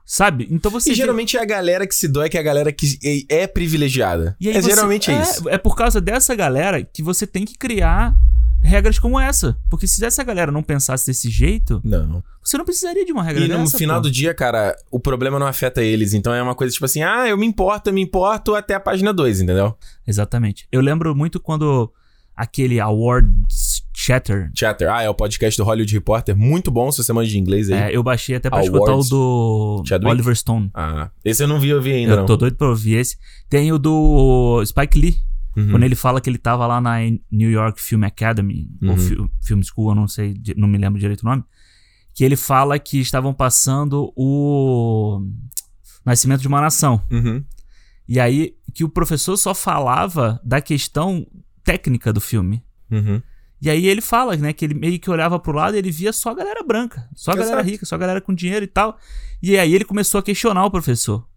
Sabe? 0.05 0.47
Então 0.51 0.69
você. 0.69 0.89
E 0.89 0.93
vê- 0.93 0.97
geralmente 0.97 1.35
é 1.35 1.41
a 1.41 1.45
galera 1.45 1.87
que 1.87 1.95
se 1.95 2.07
dói, 2.07 2.29
que 2.29 2.37
é 2.37 2.39
a 2.39 2.43
galera 2.43 2.71
que 2.71 2.99
é 3.29 3.43
é 3.43 3.47
privilegiada. 3.47 4.35
E 4.39 4.49
é 4.49 4.61
você- 4.61 4.69
geralmente 4.69 5.09
é, 5.09 5.19
isso. 5.21 5.49
É 5.49 5.57
por 5.57 5.75
causa 5.75 5.99
dessa 5.99 6.35
galera 6.35 6.83
que 6.83 7.01
você 7.01 7.25
tem 7.25 7.43
que 7.43 7.57
criar 7.57 8.15
regras 8.61 8.99
como 8.99 9.19
essa. 9.19 9.57
Porque 9.69 9.87
se 9.87 10.03
essa 10.05 10.23
galera 10.23 10.51
não 10.51 10.61
pensasse 10.63 11.07
desse 11.07 11.29
jeito, 11.29 11.81
Não. 11.83 12.23
você 12.43 12.57
não 12.57 12.65
precisaria 12.65 13.03
de 13.05 13.11
uma 13.11 13.23
regra 13.23 13.45
E 13.45 13.47
no 13.47 13.57
dessa. 13.59 13.77
final 13.79 13.97
pô. 13.97 14.01
do 14.03 14.11
dia, 14.11 14.33
cara, 14.33 14.75
o 14.91 14.99
problema 14.99 15.37
não 15.39 15.47
afeta 15.47 15.83
eles. 15.83 16.13
Então 16.13 16.33
é 16.33 16.41
uma 16.41 16.55
coisa 16.55 16.71
tipo 16.73 16.85
assim, 16.85 17.01
ah, 17.03 17.27
eu 17.27 17.37
me 17.37 17.45
importo, 17.45 17.89
eu 17.89 17.93
me 17.93 18.01
importo 18.01 18.53
até 18.55 18.73
a 18.75 18.79
página 18.79 19.11
2, 19.13 19.41
entendeu? 19.41 19.75
Exatamente. 20.07 20.67
Eu 20.71 20.81
lembro 20.81 21.15
muito 21.15 21.39
quando 21.39 21.91
aquele 22.35 22.79
Awards 22.79 23.74
Chatter. 23.97 24.51
Chatter. 24.53 24.91
Ah, 24.91 25.01
é 25.03 25.09
o 25.09 25.13
podcast 25.15 25.57
do 25.57 25.63
Hollywood 25.63 25.93
Reporter. 25.93 26.35
Muito 26.35 26.69
bom 26.69 26.91
se 26.91 27.01
você 27.03 27.13
manja 27.13 27.31
de 27.31 27.39
inglês 27.39 27.69
aí. 27.71 27.91
é, 27.91 27.95
eu 27.95 28.03
baixei 28.03 28.35
até 28.35 28.49
pra 28.49 28.59
Awards. 28.59 28.73
escutar 28.75 28.95
o 28.95 29.03
do 29.79 29.83
Chadwick? 29.87 30.11
Oliver 30.11 30.35
Stone. 30.35 30.69
Ah, 30.73 31.09
esse 31.23 31.41
eu 31.43 31.47
não 31.47 31.59
vi, 31.59 31.69
eu 31.69 31.81
vi 31.81 31.93
ainda 31.93 32.13
Eu 32.13 32.17
não. 32.17 32.25
tô 32.25 32.35
doido 32.35 32.57
pra 32.57 32.67
ouvir 32.67 32.95
esse. 32.95 33.17
Tem 33.49 33.71
o 33.71 33.79
do 33.79 34.61
Spike 34.65 34.99
Lee. 34.99 35.15
Uhum. 35.55 35.71
Quando 35.71 35.83
ele 35.83 35.95
fala 35.95 36.19
que 36.19 36.29
ele 36.29 36.37
tava 36.37 36.67
lá 36.67 36.81
na 36.81 36.97
New 37.31 37.49
York 37.49 37.81
Film 37.81 38.03
Academy, 38.03 38.67
ou 38.83 38.89
Uhum. 38.89 38.97
Fi- 38.97 39.17
Film 39.41 39.61
School, 39.63 39.89
eu 39.91 39.95
não 39.95 40.07
sei, 40.07 40.35
não 40.57 40.67
me 40.67 40.77
lembro 40.77 40.99
direito 40.99 41.21
o 41.21 41.25
nome. 41.29 41.43
Que 42.13 42.25
ele 42.25 42.35
fala 42.35 42.77
que 42.77 42.99
estavam 42.99 43.33
passando 43.33 44.11
o 44.17 45.21
Nascimento 46.05 46.41
de 46.41 46.47
uma 46.49 46.59
Nação. 46.59 47.01
Uhum. 47.09 47.41
E 48.07 48.19
aí 48.19 48.53
que 48.73 48.83
o 48.83 48.89
professor 48.89 49.37
só 49.37 49.55
falava 49.55 50.39
da 50.43 50.59
questão 50.59 51.25
técnica 51.63 52.11
do 52.11 52.19
filme. 52.19 52.61
Uhum. 52.91 53.21
E 53.65 53.69
aí 53.69 53.87
ele 53.87 53.99
fala, 54.01 54.35
né, 54.37 54.53
que 54.53 54.63
ele 54.63 54.75
meio 54.75 54.99
que 54.99 55.09
olhava 55.09 55.39
pro 55.39 55.51
lado 55.51 55.75
e 55.75 55.79
ele 55.79 55.89
via 55.89 56.13
só 56.13 56.29
a 56.29 56.33
galera 56.35 56.61
branca, 56.63 57.09
só 57.15 57.31
a 57.31 57.35
galera 57.35 57.61
rica, 57.63 57.85
só 57.85 57.95
a 57.95 57.97
galera 57.97 58.21
com 58.21 58.33
dinheiro 58.33 58.63
e 58.63 58.67
tal. 58.67 58.97
E 59.41 59.57
aí 59.57 59.73
ele 59.73 59.83
começou 59.83 60.19
a 60.19 60.23
questionar 60.23 60.63
o 60.65 60.69
professor. 60.71 61.27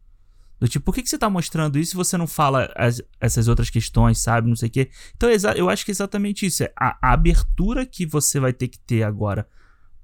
Do 0.60 0.68
tipo, 0.68 0.84
por 0.84 0.94
que, 0.94 1.02
que 1.02 1.08
você 1.08 1.16
tá 1.16 1.30
mostrando 1.30 1.78
isso 1.78 1.92
se 1.92 1.96
você 1.96 2.16
não 2.18 2.26
fala 2.26 2.70
as- 2.76 3.00
essas 3.20 3.48
outras 3.48 3.70
questões, 3.70 4.18
sabe? 4.18 4.48
Não 4.48 4.56
sei 4.56 4.68
o 4.68 4.70
quê. 4.72 4.90
Então, 5.16 5.30
eu 5.56 5.70
acho 5.70 5.84
que 5.84 5.90
é 5.90 5.94
exatamente 5.94 6.44
isso. 6.44 6.64
É 6.64 6.72
a, 6.76 6.98
a 7.00 7.12
abertura 7.12 7.86
que 7.86 8.04
você 8.04 8.38
vai 8.40 8.52
ter 8.52 8.68
que 8.68 8.78
ter 8.78 9.04
agora 9.04 9.48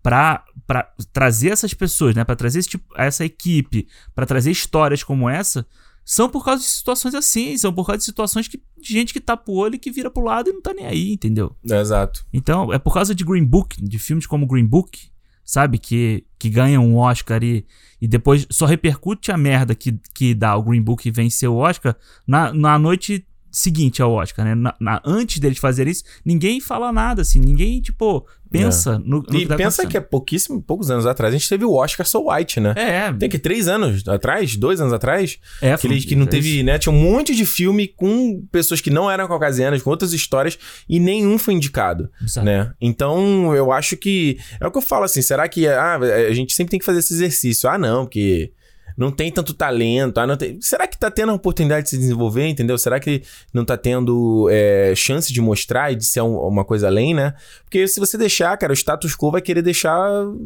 pra, 0.02 0.44
pra 0.66 0.88
trazer 1.12 1.50
essas 1.50 1.74
pessoas, 1.74 2.14
né? 2.14 2.24
Pra 2.24 2.36
trazer 2.36 2.60
esse 2.60 2.68
tipo, 2.68 2.84
essa 2.96 3.24
equipe, 3.24 3.86
pra 4.14 4.24
trazer 4.26 4.50
histórias 4.50 5.02
como 5.02 5.28
essa, 5.28 5.66
são 6.04 6.28
por 6.28 6.44
causa 6.44 6.62
de 6.62 6.68
situações 6.68 7.14
assim, 7.14 7.56
são 7.56 7.72
por 7.72 7.86
causa 7.86 7.98
de 7.98 8.04
situações 8.04 8.46
que, 8.48 8.58
de 8.78 8.92
gente 8.92 9.12
que 9.12 9.20
tapa 9.20 9.50
o 9.50 9.56
olho 9.56 9.76
e 9.76 9.78
que 9.78 9.90
vira 9.90 10.10
pro 10.10 10.22
lado 10.24 10.50
e 10.50 10.52
não 10.52 10.60
tá 10.60 10.72
nem 10.74 10.86
aí, 10.86 11.12
entendeu? 11.12 11.54
Exato. 11.64 12.24
Então, 12.32 12.72
é 12.72 12.78
por 12.78 12.92
causa 12.92 13.14
de 13.14 13.24
Green 13.24 13.44
Book, 13.44 13.82
de 13.82 13.98
filmes 13.98 14.26
como 14.26 14.46
Green 14.46 14.66
Book, 14.66 15.08
sabe? 15.44 15.78
Que, 15.78 16.24
que 16.38 16.50
ganham 16.50 16.84
um 16.86 16.96
Oscar 16.96 17.42
e, 17.42 17.66
e 18.00 18.06
depois 18.08 18.46
só 18.50 18.66
repercute 18.66 19.32
a 19.32 19.36
merda 19.36 19.74
que, 19.74 19.98
que 20.14 20.34
dá 20.34 20.54
o 20.56 20.62
Green 20.62 20.82
Book 20.82 21.06
e 21.06 21.10
vencer 21.10 21.48
o 21.48 21.56
Oscar 21.56 21.96
na, 22.26 22.52
na 22.52 22.78
noite 22.78 23.26
seguinte 23.50 24.02
ao 24.02 24.12
Oscar, 24.12 24.44
né? 24.44 24.54
Na, 24.54 24.74
na- 24.80 25.02
antes 25.04 25.38
deles 25.38 25.58
fazerem 25.58 25.92
isso, 25.92 26.02
ninguém 26.24 26.60
fala 26.60 26.92
nada, 26.92 27.22
assim. 27.22 27.38
Ninguém, 27.38 27.80
tipo, 27.80 28.26
pensa 28.58 28.98
no, 28.98 29.22
no 29.22 29.24
E 29.30 29.40
que 29.40 29.46
tá 29.46 29.56
pensa 29.56 29.86
que 29.86 29.96
é 29.96 30.00
pouquíssimo, 30.00 30.62
poucos 30.62 30.90
anos 30.90 31.06
atrás, 31.06 31.34
a 31.34 31.36
gente 31.36 31.48
teve 31.48 31.64
o 31.64 31.74
Oscar 31.74 32.06
So 32.06 32.30
White, 32.30 32.60
né? 32.60 32.74
É, 32.76 33.12
Tem 33.12 33.28
que 33.28 33.38
três 33.38 33.68
anos 33.68 34.06
atrás, 34.08 34.56
dois 34.56 34.80
anos 34.80 34.92
atrás, 34.92 35.38
é, 35.60 35.76
que, 35.76 35.86
ele, 35.86 36.00
que 36.00 36.16
não 36.16 36.26
teve, 36.26 36.62
né? 36.62 36.78
Tinha 36.78 36.92
um 36.92 36.98
monte 37.00 37.34
de 37.34 37.44
filme 37.44 37.88
com 37.88 38.44
pessoas 38.50 38.80
que 38.80 38.90
não 38.90 39.10
eram 39.10 39.26
caucasianas, 39.28 39.82
com 39.82 39.90
outras 39.90 40.12
histórias, 40.12 40.58
e 40.88 40.98
nenhum 40.98 41.38
foi 41.38 41.54
indicado. 41.54 42.10
Exato. 42.22 42.44
né? 42.44 42.72
Então, 42.80 43.54
eu 43.54 43.72
acho 43.72 43.96
que. 43.96 44.38
É 44.60 44.66
o 44.66 44.70
que 44.70 44.78
eu 44.78 44.82
falo 44.82 45.04
assim, 45.04 45.22
será 45.22 45.48
que. 45.48 45.66
Ah, 45.66 45.96
a 45.96 46.32
gente 46.32 46.54
sempre 46.54 46.70
tem 46.70 46.80
que 46.80 46.86
fazer 46.86 47.00
esse 47.00 47.14
exercício. 47.14 47.68
Ah, 47.68 47.78
não, 47.78 48.04
porque. 48.04 48.52
Não 48.96 49.10
tem 49.10 49.30
tanto 49.30 49.52
talento. 49.54 50.18
Ah, 50.18 50.36
tem... 50.36 50.60
Será 50.60 50.86
que 50.86 50.96
tá 50.98 51.10
tendo 51.10 51.32
a 51.32 51.34
oportunidade 51.34 51.84
de 51.84 51.90
se 51.90 51.98
desenvolver, 51.98 52.46
entendeu? 52.46 52.78
Será 52.78 53.00
que 53.00 53.22
não 53.52 53.64
tá 53.64 53.76
tendo 53.76 54.48
é, 54.50 54.92
chance 54.94 55.32
de 55.32 55.40
mostrar 55.40 55.92
e 55.92 55.96
de 55.96 56.04
ser 56.04 56.20
um- 56.20 56.38
uma 56.38 56.64
coisa 56.64 56.86
além, 56.86 57.12
né? 57.14 57.34
Porque 57.64 57.86
se 57.88 57.98
você 57.98 58.16
deixar, 58.16 58.56
cara, 58.56 58.72
o 58.72 58.76
status 58.76 59.16
quo 59.16 59.30
vai 59.32 59.40
querer 59.42 59.62
deixar 59.62 59.98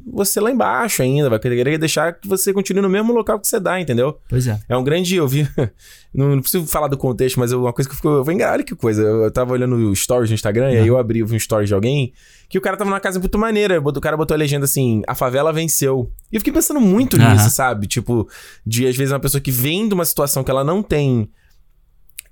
você 0.07 0.41
lá 0.41 0.51
embaixo 0.51 1.03
ainda, 1.03 1.29
vai 1.29 1.39
querer 1.39 1.79
deixar 1.79 2.13
que 2.15 2.27
você 2.27 2.53
continue 2.53 2.83
no 2.83 2.89
mesmo 2.89 3.13
local 3.13 3.39
que 3.39 3.47
você 3.47 3.61
dá, 3.61 3.79
entendeu? 3.81 4.19
Pois 4.29 4.47
é. 4.47 4.59
É 4.69 4.77
um 4.77 4.83
grande. 4.85 5.17
Eu 5.17 5.29
vi. 5.29 5.47
Não, 6.15 6.35
não 6.35 6.41
preciso 6.41 6.67
falar 6.67 6.89
do 6.89 6.97
contexto, 6.97 7.39
mas 7.39 7.53
eu- 7.53 7.61
uma 7.63 7.73
coisa 7.73 7.89
que 7.89 7.95
ficou. 7.95 8.25
Foi 8.25 8.33
engraçado, 8.35 8.55
olha 8.57 8.65
que 8.65 8.75
coisa. 8.75 9.03
Eu, 9.03 9.25
eu 9.25 9.31
tava 9.31 9.53
olhando 9.53 9.77
o 9.77 9.95
stories 9.95 10.31
no 10.31 10.35
Instagram, 10.35 10.71
e 10.73 10.77
aí 10.79 10.87
eu 10.89 10.97
abri 10.99 11.23
um 11.23 11.39
stories 11.39 11.69
de 11.69 11.75
alguém 11.75 12.13
que 12.49 12.57
o 12.57 12.61
cara 12.63 12.77
tava 12.79 12.89
numa 12.89 12.99
casa 13.01 13.21
muito 13.21 13.39
maneira. 13.39 13.79
O 13.79 14.01
cara 14.01 14.17
botou 14.17 14.35
a 14.35 14.39
legenda 14.39 14.65
assim: 14.65 15.03
a 15.07 15.15
favela 15.15 15.53
venceu. 15.53 16.11
E 16.33 16.37
eu 16.37 16.41
fiquei 16.41 16.53
pensando 16.53 16.81
muito 16.81 17.17
nisso, 17.35 17.51
sabe? 17.51 17.87
Tipo, 17.87 18.27
de 18.67 18.87
às 18.87 18.97
vezes 18.97 19.13
uma 19.13 19.21
pessoa 19.21 19.41
que 19.41 19.51
vem 19.51 19.87
de 19.87 19.93
uma 19.95 20.05
situação 20.05 20.43
que 20.43 20.51
ela 20.51 20.65
não 20.65 20.83
tem 20.83 21.31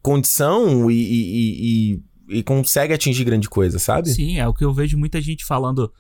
condição 0.02 0.90
e, 0.90 0.95
e- 0.95 1.92
e- 2.30 2.38
e- 2.38 2.42
consegue 2.42 2.92
atingir 2.95 3.25
grande 3.25 3.49
coisa, 3.49 3.78
sabe? 3.78 4.09
Sim, 4.11 4.38
é 4.38 4.47
o 4.47 4.54
que 4.54 4.64
eu 4.64 4.73
vejo 4.73 4.97
muita 4.97 5.21
gente 5.21 5.45
falando. 5.45 5.92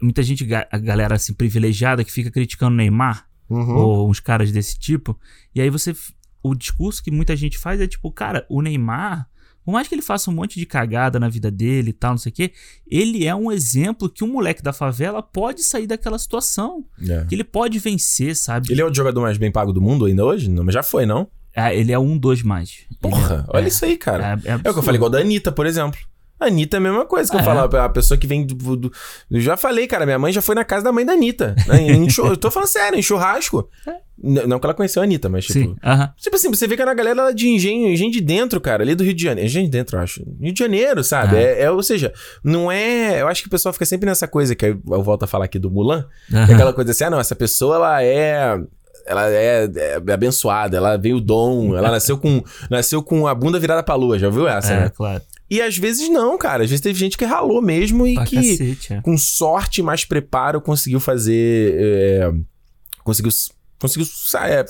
Muita 0.00 0.22
gente, 0.22 0.46
a 0.70 0.78
galera 0.78 1.14
assim, 1.14 1.32
privilegiada 1.32 2.04
que 2.04 2.12
fica 2.12 2.30
criticando 2.30 2.72
o 2.74 2.76
Neymar. 2.76 3.26
Uhum. 3.48 3.76
ou 3.76 4.10
uns 4.10 4.18
caras 4.18 4.50
desse 4.50 4.76
tipo. 4.76 5.16
E 5.54 5.60
aí 5.60 5.70
você. 5.70 5.94
O 6.46 6.54
discurso 6.54 7.02
que 7.02 7.10
muita 7.10 7.34
gente 7.34 7.58
faz 7.58 7.80
é 7.80 7.86
tipo, 7.86 8.10
cara, 8.12 8.46
o 8.48 8.62
Neymar, 8.62 9.28
por 9.64 9.72
mais 9.72 9.88
que 9.88 9.94
ele 9.94 10.02
faça 10.02 10.30
um 10.30 10.34
monte 10.34 10.58
de 10.60 10.64
cagada 10.64 11.18
na 11.18 11.28
vida 11.28 11.50
dele 11.50 11.90
e 11.90 11.92
tal, 11.92 12.12
não 12.12 12.18
sei 12.18 12.30
o 12.30 12.34
quê, 12.34 12.52
ele 12.88 13.26
é 13.26 13.34
um 13.34 13.50
exemplo 13.50 14.08
que 14.08 14.22
um 14.22 14.28
moleque 14.28 14.62
da 14.62 14.72
favela 14.72 15.20
pode 15.22 15.62
sair 15.64 15.86
daquela 15.88 16.18
situação. 16.18 16.84
É. 17.02 17.24
Que 17.24 17.34
ele 17.34 17.42
pode 17.44 17.78
vencer, 17.80 18.36
sabe? 18.36 18.70
Ele 18.70 18.80
é 18.80 18.84
o 18.84 18.94
jogador 18.94 19.20
mais 19.20 19.36
bem 19.38 19.50
pago 19.50 19.72
do 19.72 19.80
mundo 19.82 20.04
ainda 20.04 20.24
hoje? 20.24 20.48
Não, 20.48 20.62
mas 20.62 20.72
já 20.74 20.82
foi, 20.84 21.04
não? 21.04 21.28
É, 21.52 21.74
ele 21.76 21.90
é 21.90 21.98
um 21.98 22.16
dos 22.18 22.42
mais. 22.42 22.84
Porra, 23.00 23.16
Ele 23.16 23.42
é- 23.42 23.44
olha 23.56 23.64
é, 23.64 23.68
isso 23.68 23.84
aí, 23.84 23.96
cara. 23.96 24.38
É, 24.44 24.50
é 24.50 24.52
É 24.52 24.70
o 24.70 24.72
que 24.74 24.78
eu 24.78 24.82
falei, 24.82 24.98
igual 24.98 25.10
da 25.10 25.18
Anitta, 25.18 25.50
por 25.50 25.66
exemplo. 25.66 25.98
Anitta 26.38 26.76
é 26.76 26.78
a 26.78 26.80
mesma 26.80 27.04
coisa 27.06 27.30
que 27.30 27.36
eu 27.36 27.40
É. 27.40 27.42
falo. 27.42 27.60
A 27.78 27.88
pessoa 27.88 28.18
que 28.18 28.26
vem 28.26 28.44
do, 28.46 28.76
do- 28.76 28.92
Eu 29.30 29.40
já 29.40 29.56
falei, 29.56 29.86
cara, 29.86 30.04
minha 30.04 30.18
mãe 30.18 30.32
já 30.32 30.42
foi 30.42 30.54
na 30.54 30.64
casa 30.64 30.84
da 30.84 30.92
mãe 30.92 31.04
da 31.04 31.12
Anitta. 31.14 31.54
né, 31.66 31.80
em 31.80 32.06
eu 32.18 32.36
tô 32.36 32.50
falando 32.50 32.68
sério, 32.68 32.98
em 32.98 33.02
churrasco. 33.02 33.68
N- 34.22 34.46
Não 34.46 34.58
que 34.58 34.66
ela 34.66 34.74
conheceu 34.74 35.00
a 35.02 35.04
Anitta, 35.04 35.28
mas 35.28 35.46
tipo. 35.46 35.58
É. 35.58 35.62
Sim, 35.62 35.76
aham. 35.82 36.12
Tipo 36.18 36.36
assim, 36.36 36.48
você 36.48 36.66
vê 36.66 36.76
que 36.76 36.82
era 36.82 36.90
a 36.90 36.94
galera 36.94 37.32
de 37.32 37.48
engenho, 37.48 37.88
engenho 37.88 38.10
de 38.10 38.20
dentro, 38.20 38.60
cara, 38.60 38.82
ali 38.82 38.94
do 38.94 39.04
Rio 39.04 39.14
de 39.14 39.22
Janeiro. 39.22 39.46
Engenho 39.46 39.64
de 39.66 39.70
dentro, 39.70 39.96
eu 39.96 40.02
acho. 40.02 40.22
Rio 40.40 40.52
de 40.52 40.58
Janeiro, 40.58 41.02
sabe? 41.04 41.36
É. 41.36 41.42
É. 41.42 41.62
é- 41.64 41.70
ou 41.70 41.82
seja, 41.82 42.12
não 42.44 42.70
é. 42.72 43.20
Eu 43.20 43.28
acho 43.28 43.42
que 43.42 43.48
o 43.48 43.50
pessoal 43.50 43.72
fica 43.72 43.84
sempre 43.86 44.06
nessa 44.08 44.26
coisa, 44.28 44.54
que 44.54 44.66
eu 44.66 45.02
volto 45.02 45.22
a 45.24 45.26
falar 45.26 45.46
aqui 45.46 45.58
do 45.58 45.70
Mulan. 45.70 46.06
que 46.28 46.34
é 46.36 46.38
aham. 46.38 46.54
aquela 46.54 46.72
coisa 46.72 46.90
assim, 46.92 47.04
ah, 47.04 47.10
não, 47.10 47.20
essa 47.20 47.34
pessoa, 47.36 47.76
ela 47.76 48.02
é. 48.02 48.58
Ela 49.06 49.30
é, 49.30 49.64
é 49.74 50.12
abençoada, 50.12 50.76
ela 50.76 50.96
veio 50.96 51.20
dom, 51.20 51.76
ela 51.76 51.90
nasceu 51.90 52.18
com, 52.18 52.42
nasceu 52.70 53.02
com 53.02 53.26
a 53.26 53.34
bunda 53.34 53.58
virada 53.58 53.82
pra 53.82 53.94
lua, 53.94 54.18
já 54.18 54.28
viu 54.28 54.48
essa, 54.48 54.72
É, 54.72 54.80
né? 54.80 54.88
claro. 54.94 55.22
E 55.48 55.62
às 55.62 55.78
vezes 55.78 56.08
não, 56.08 56.36
cara. 56.36 56.64
Às 56.64 56.70
vezes 56.70 56.82
teve 56.82 56.98
gente 56.98 57.16
que 57.16 57.24
ralou 57.24 57.62
mesmo 57.62 58.04
e 58.04 58.14
Pra 58.14 58.24
que, 58.24 58.34
cacete, 58.36 58.92
é. 58.94 59.00
com 59.00 59.16
sorte 59.16 59.80
e 59.80 59.84
mais 59.84 60.04
preparo, 60.04 60.60
conseguiu 60.60 60.98
fazer. 60.98 61.74
é, 61.78 62.32
conseguiu. 63.04 63.30
Conseguiu 63.78 64.06
é, 64.40 64.64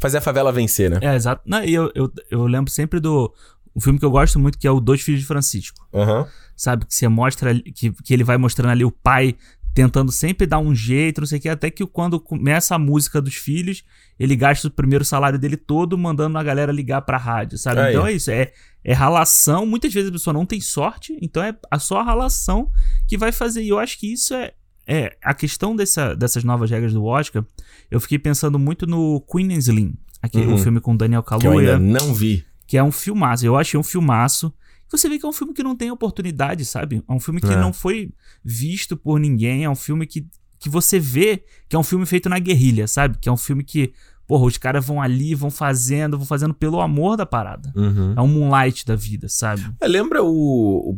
fazer 0.00 0.16
a 0.18 0.20
favela 0.20 0.50
vencer, 0.50 0.90
né? 0.90 0.98
É, 1.02 1.14
exato. 1.14 1.42
Não, 1.46 1.62
e 1.62 1.74
eu, 1.74 1.92
eu, 1.94 2.10
eu 2.30 2.46
lembro 2.46 2.70
sempre 2.72 2.98
do. 2.98 3.32
Um 3.76 3.80
filme 3.80 3.98
que 3.98 4.04
eu 4.04 4.10
gosto 4.10 4.38
muito, 4.40 4.56
que 4.58 4.66
é 4.66 4.70
o 4.70 4.80
Dois 4.80 5.00
Filhos 5.02 5.20
de 5.20 5.26
Francisco. 5.26 5.86
Aham. 5.92 6.26
sabe? 6.56 6.86
Que 6.86 6.94
você 6.94 7.06
mostra 7.06 7.52
que, 7.54 7.92
que 7.92 8.14
ele 8.14 8.24
vai 8.24 8.36
mostrando 8.38 8.70
ali 8.70 8.84
o 8.84 8.90
pai 8.90 9.36
tentando 9.74 10.12
sempre 10.12 10.46
dar 10.46 10.60
um 10.60 10.72
jeito, 10.74 11.20
não 11.20 11.26
sei 11.26 11.38
o 11.38 11.42
que, 11.42 11.48
até 11.48 11.68
que 11.70 11.84
quando 11.84 12.20
começa 12.20 12.74
a 12.74 12.78
música 12.78 13.20
dos 13.20 13.34
filhos, 13.34 13.82
ele 14.18 14.36
gasta 14.36 14.68
o 14.68 14.70
primeiro 14.70 15.04
salário 15.04 15.38
dele 15.38 15.56
todo 15.56 15.98
mandando 15.98 16.38
a 16.38 16.42
galera 16.42 16.70
ligar 16.70 17.02
pra 17.02 17.18
rádio, 17.18 17.58
sabe? 17.58 17.80
Aí. 17.80 17.92
Então 17.92 18.06
é 18.06 18.12
isso, 18.12 18.30
é, 18.30 18.52
é 18.84 18.92
ralação. 18.92 19.66
Muitas 19.66 19.92
vezes 19.92 20.08
a 20.10 20.12
pessoa 20.12 20.32
não 20.32 20.46
tem 20.46 20.60
sorte, 20.60 21.18
então 21.20 21.42
é 21.42 21.54
a 21.70 21.78
só 21.80 21.98
a 21.98 22.02
ralação 22.04 22.70
que 23.08 23.18
vai 23.18 23.32
fazer. 23.32 23.62
E 23.64 23.68
eu 23.70 23.78
acho 23.78 23.98
que 23.98 24.12
isso 24.12 24.32
é. 24.32 24.52
É, 24.86 25.16
a 25.22 25.32
questão 25.32 25.74
dessa, 25.74 26.14
dessas 26.14 26.44
novas 26.44 26.70
regras 26.70 26.92
do 26.92 27.02
Oscar, 27.04 27.42
eu 27.90 27.98
fiquei 27.98 28.18
pensando 28.18 28.58
muito 28.58 28.86
no 28.86 29.18
Queen 29.22 29.54
and 29.54 29.58
Slim, 29.58 29.94
aquele 30.22 30.44
Uhum. 30.46 30.54
o 30.54 30.58
filme 30.58 30.78
com 30.78 30.94
Daniel 30.94 31.22
Que 31.22 31.32
eu 31.34 31.38
Kaluuya 31.40 31.76
ainda 31.78 32.00
não 32.00 32.12
vi. 32.14 32.44
que 32.66 32.76
é 32.76 32.82
um 32.84 32.92
filmaço. 32.92 33.44
Eu 33.46 33.56
achei 33.56 33.80
um 33.80 33.82
filmaço. 33.82 34.52
Você 34.90 35.08
vê 35.08 35.18
que 35.18 35.26
é 35.26 35.28
um 35.28 35.32
filme 35.32 35.52
que 35.54 35.62
não 35.62 35.74
tem 35.74 35.90
oportunidade, 35.90 36.64
sabe? 36.64 37.02
É 37.08 37.12
um 37.12 37.20
filme 37.20 37.40
que 37.40 37.46
É. 37.52 37.56
não 37.56 37.72
foi 37.72 38.10
visto 38.44 38.96
por 38.96 39.18
ninguém. 39.18 39.64
É 39.64 39.70
um 39.70 39.74
filme 39.74 40.06
que, 40.06 40.26
que 40.58 40.68
você 40.68 40.98
vê 41.00 41.44
que 41.68 41.74
é 41.74 41.78
um 41.78 41.82
filme 41.82 42.06
feito 42.06 42.28
na 42.28 42.38
guerrilha, 42.38 42.86
sabe? 42.86 43.18
Que 43.18 43.28
é 43.28 43.32
um 43.32 43.36
filme 43.36 43.64
que, 43.64 43.92
porra, 44.26 44.44
os 44.46 44.56
caras 44.56 44.84
vão 44.84 45.00
ali, 45.00 45.34
vão 45.34 45.50
fazendo, 45.50 46.16
vão 46.16 46.26
fazendo 46.26 46.54
pelo 46.54 46.80
amor 46.80 47.16
da 47.16 47.26
parada. 47.26 47.72
Uhum. 47.74 48.14
É 48.16 48.20
um 48.20 48.26
moonlight 48.28 48.84
da 48.86 48.96
vida, 48.96 49.28
sabe? 49.28 49.62
É, 49.80 49.86
Lembra 49.86 50.22
o, 50.22 50.28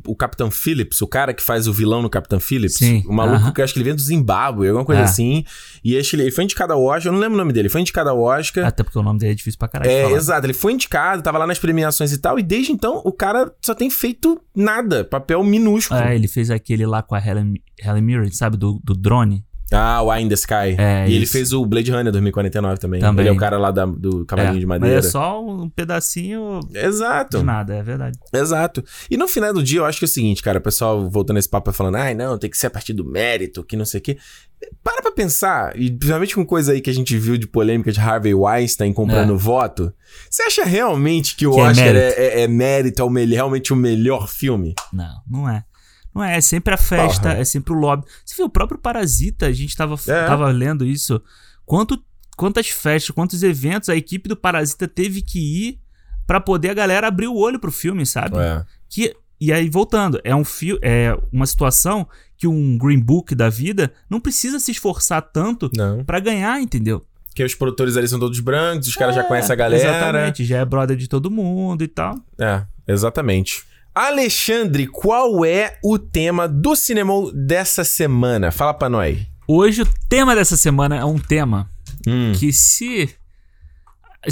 o, 0.06 0.12
o 0.12 0.16
Capitão 0.16 0.50
Phillips, 0.50 1.00
o 1.02 1.06
cara 1.06 1.35
que 1.35 1.42
faz 1.42 1.66
o 1.66 1.73
vilão 1.73 2.02
no 2.02 2.09
Capitão 2.11 2.38
Phillips? 2.40 2.76
Sim, 2.76 3.02
O 3.06 3.12
maluco 3.12 3.37
aham. 3.45 3.52
que 3.52 3.61
eu 3.61 3.64
acho 3.64 3.73
que 3.73 3.78
ele 3.78 3.85
vem 3.85 3.95
do 3.95 4.00
Zimbábue, 4.02 4.68
alguma 4.68 4.85
coisa 4.85 5.02
É. 5.02 5.04
assim. 5.04 5.45
E 5.85 5.97
acho 5.99 6.11
que 6.11 6.16
ele, 6.16 6.23
ele 6.25 6.30
foi 6.30 6.45
indicado 6.45 6.73
ao 6.73 6.83
Oscar, 6.83 7.06
eu 7.09 7.12
não 7.12 7.21
lembro 7.21 7.35
o 7.35 7.38
nome 7.38 7.52
dele, 7.52 7.68
foi 7.68 7.80
indicado 7.80 8.11
ao 8.11 8.21
Oscar. 8.21 8.64
Até 8.66 8.83
porque 8.83 8.99
o 8.99 9.02
nome 9.02 9.18
dele 9.18 9.33
é 9.33 9.35
difícil 9.35 9.59
pra 9.59 9.68
caralho. 9.68 9.90
É, 9.90 10.12
exato, 10.12 10.47
ele 10.47 10.52
foi 10.54 10.73
indicado, 10.73 11.23
tava 11.23 11.38
lá 11.38 11.47
nas 11.47 11.59
premiações 11.59 12.12
e 12.12 12.18
tal, 12.18 12.38
e 12.38 12.42
desde 12.42 12.73
então 12.73 13.00
o 13.04 13.12
cara 13.12 13.52
só 13.64 13.75
tem 13.75 13.90
feito 13.90 14.40
nada, 14.54 15.04
papel 15.04 15.42
minúsculo. 15.45 16.00
É, 16.00 16.14
ele 16.14 16.28
fez 16.28 16.50
aquele 16.50 16.87
lá 16.87 17.02
com 17.02 17.14
a 17.14 17.18
Helen, 17.25 17.54
Helen 17.83 18.02
Mirren, 18.02 18.30
sabe? 18.33 18.56
Do, 18.56 18.80
do 18.83 18.95
drone. 18.95 19.45
Ah, 19.73 20.00
o 20.02 20.14
Eye 20.14 20.23
in 20.23 20.28
the 20.28 20.35
Sky. 20.35 20.76
É, 20.78 21.08
e 21.08 21.14
ele 21.14 21.25
isso. 21.25 21.32
fez 21.32 21.52
o 21.52 21.66
Blade 21.66 21.90
Runner 21.90 22.12
2049 22.12 22.78
também. 22.78 23.00
Também. 23.00 23.23
Ele 23.25 23.30
é 23.30 23.32
o 23.32 23.37
cara 23.37 23.58
lá 23.58 23.70
da- 23.73 23.85
do 23.85 24.25
Cavalinho 24.25 24.56
É, 24.56 24.61
de 24.61 24.66
mas 24.66 24.80
Madeira. 24.80 25.00
é 25.00 25.02
só 25.02 25.44
um 25.44 25.68
pedacinho 25.68 26.61
Exato. 26.73 27.38
de 27.38 27.44
nada, 27.44 27.75
é 27.75 27.82
verdade. 27.82 28.16
Exato. 28.32 28.85
E 29.11 29.16
no 29.16 29.26
final 29.26 29.52
do 29.52 29.62
dia, 29.62 29.80
eu 29.80 29.85
acho 29.85 29.99
que 29.99 30.04
é 30.04 30.08
o 30.08 30.11
seguinte, 30.11 30.40
cara, 30.42 30.58
o 30.58 30.62
pessoal 30.62 31.11
voltando 31.11 31.38
esse 31.38 31.49
papo 31.49 31.73
falando, 31.73 31.96
ai, 31.96 32.14
não, 32.14 32.38
tem 32.38 32.49
que 32.49 32.56
ser 32.56 32.68
a 32.68 32.70
partir 32.70 32.92
do 32.92 33.04
mérito, 33.04 33.64
que 33.64 33.76
não 33.76 33.85
sei 33.85 33.99
o 33.99 34.02
quê. 34.02 34.16
Para 34.82 35.02
pra 35.02 35.11
pensar, 35.11 35.76
e 35.78 35.90
principalmente 35.90 36.35
com 36.35 36.46
coisa 36.46 36.73
aí 36.73 36.80
que 36.80 36.88
a 36.88 36.94
gente 36.94 37.16
viu 37.18 37.37
de 37.37 37.46
polêmica 37.46 37.90
de 37.92 38.00
Harvey 38.00 38.35
Weinstein 38.35 38.92
comprando 38.92 39.37
voto. 39.37 39.92
Você 40.30 40.44
acha 40.44 40.64
realmente 40.64 41.35
que 41.37 41.46
o 41.46 41.52
Que 41.52 41.61
é 41.61 41.62
Oscar 41.64 41.87
é, 41.88 41.92
mérito. 41.92 42.20
é- 42.20 42.40
é 42.42 42.49
mérito, 42.49 43.02
é 43.02 43.04
o 43.04 43.08
realmente 43.12 43.73
o 43.73 43.76
melhor 43.76 44.28
filme? 44.28 44.75
Não, 44.92 45.20
não 45.28 45.49
é. 45.49 45.64
Não 46.16 46.25
é, 46.25 46.37
é 46.38 46.40
sempre 46.40 46.73
a 46.73 46.76
festa, 46.78 47.28
Porra. 47.28 47.35
é 47.40 47.44
sempre 47.44 47.73
o 47.73 47.76
lobby. 47.76 48.06
Você 48.25 48.35
viu, 48.37 48.46
o 48.46 48.50
próprio 48.50 48.78
Parasita, 48.78 49.46
a 49.46 49.52
gente 49.52 49.76
tava, 49.76 49.94
É. 50.08 50.26
tava 50.26 50.49
lendo 50.49 50.87
isso. 50.87 51.20
Quanto, 51.64 52.02
quantas 52.37 52.68
festas, 52.68 53.14
quantos 53.14 53.42
eventos 53.42 53.88
a 53.90 53.96
equipe 53.96 54.28
do 54.28 54.37
Parasita 54.37 54.88
teve 54.88 55.20
que 55.20 55.38
ir 55.38 55.78
pra 56.26 56.40
poder 56.40 56.70
a 56.70 56.75
galera 56.75 57.06
abrir 57.06 57.28
o 57.28 57.37
olho 57.37 57.58
pro 57.58 57.70
filme, 57.70 58.06
sabe? 58.06 58.38
É. 58.38 58.64
Que, 58.88 59.14
e 59.40 59.52
aí, 59.52 59.68
voltando, 59.68 60.18
é 60.25 60.35
um 60.35 60.44
fio, 60.44 60.78
é 60.82 61.16
uma 61.30 61.46
situação 61.46 62.08
que 62.38 62.46
um 62.46 62.78
Green 62.78 62.99
Book 63.00 63.35
da 63.35 63.49
vida 63.50 63.92
não 64.08 64.18
precisa 64.20 64.58
se 64.58 64.70
esforçar 64.70 65.20
tanto 65.23 65.70
pra 66.06 66.18
ganhar, 66.18 66.61
entendeu? 66.61 67.04
Porque 67.28 67.44
os 67.44 67.54
produtores 67.54 67.96
ali 67.99 68.08
são 68.08 68.18
todos 68.18 68.40
brancos, 68.40 68.88
os 68.88 68.94
caras 68.94 69.14
já 69.14 69.20
É, 69.20 69.25
conhecem 69.25 69.52
a 69.52 69.56
galera. 69.56 69.82
Exatamente, 69.90 70.44
já 70.46 70.56
é 70.58 70.64
brother 70.64 70.96
de 70.96 71.06
todo 71.08 71.30
mundo 71.30 71.85
e 71.85 71.88
tal. 71.88 72.14
É, 72.38 72.64
exatamente. 72.88 73.62
Alexandre, 73.97 74.87
qual 74.87 75.43
é 75.43 75.79
o 75.83 75.99
tema 75.99 76.47
do 76.47 76.76
cinema 76.76 77.33
dessa 77.33 77.83
semana? 77.83 78.53
Fala 78.53 78.75
pra 78.75 78.91
nós. 78.91 79.17
Hoje 79.49 79.81
o 79.81 79.88
tema 80.07 80.35
dessa 80.37 80.55
semana 80.55 80.97
é 80.97 81.05
um 81.07 81.19
tema 81.19 81.71
Hum. 82.07 82.33
que 82.38 82.53
se 82.53 83.09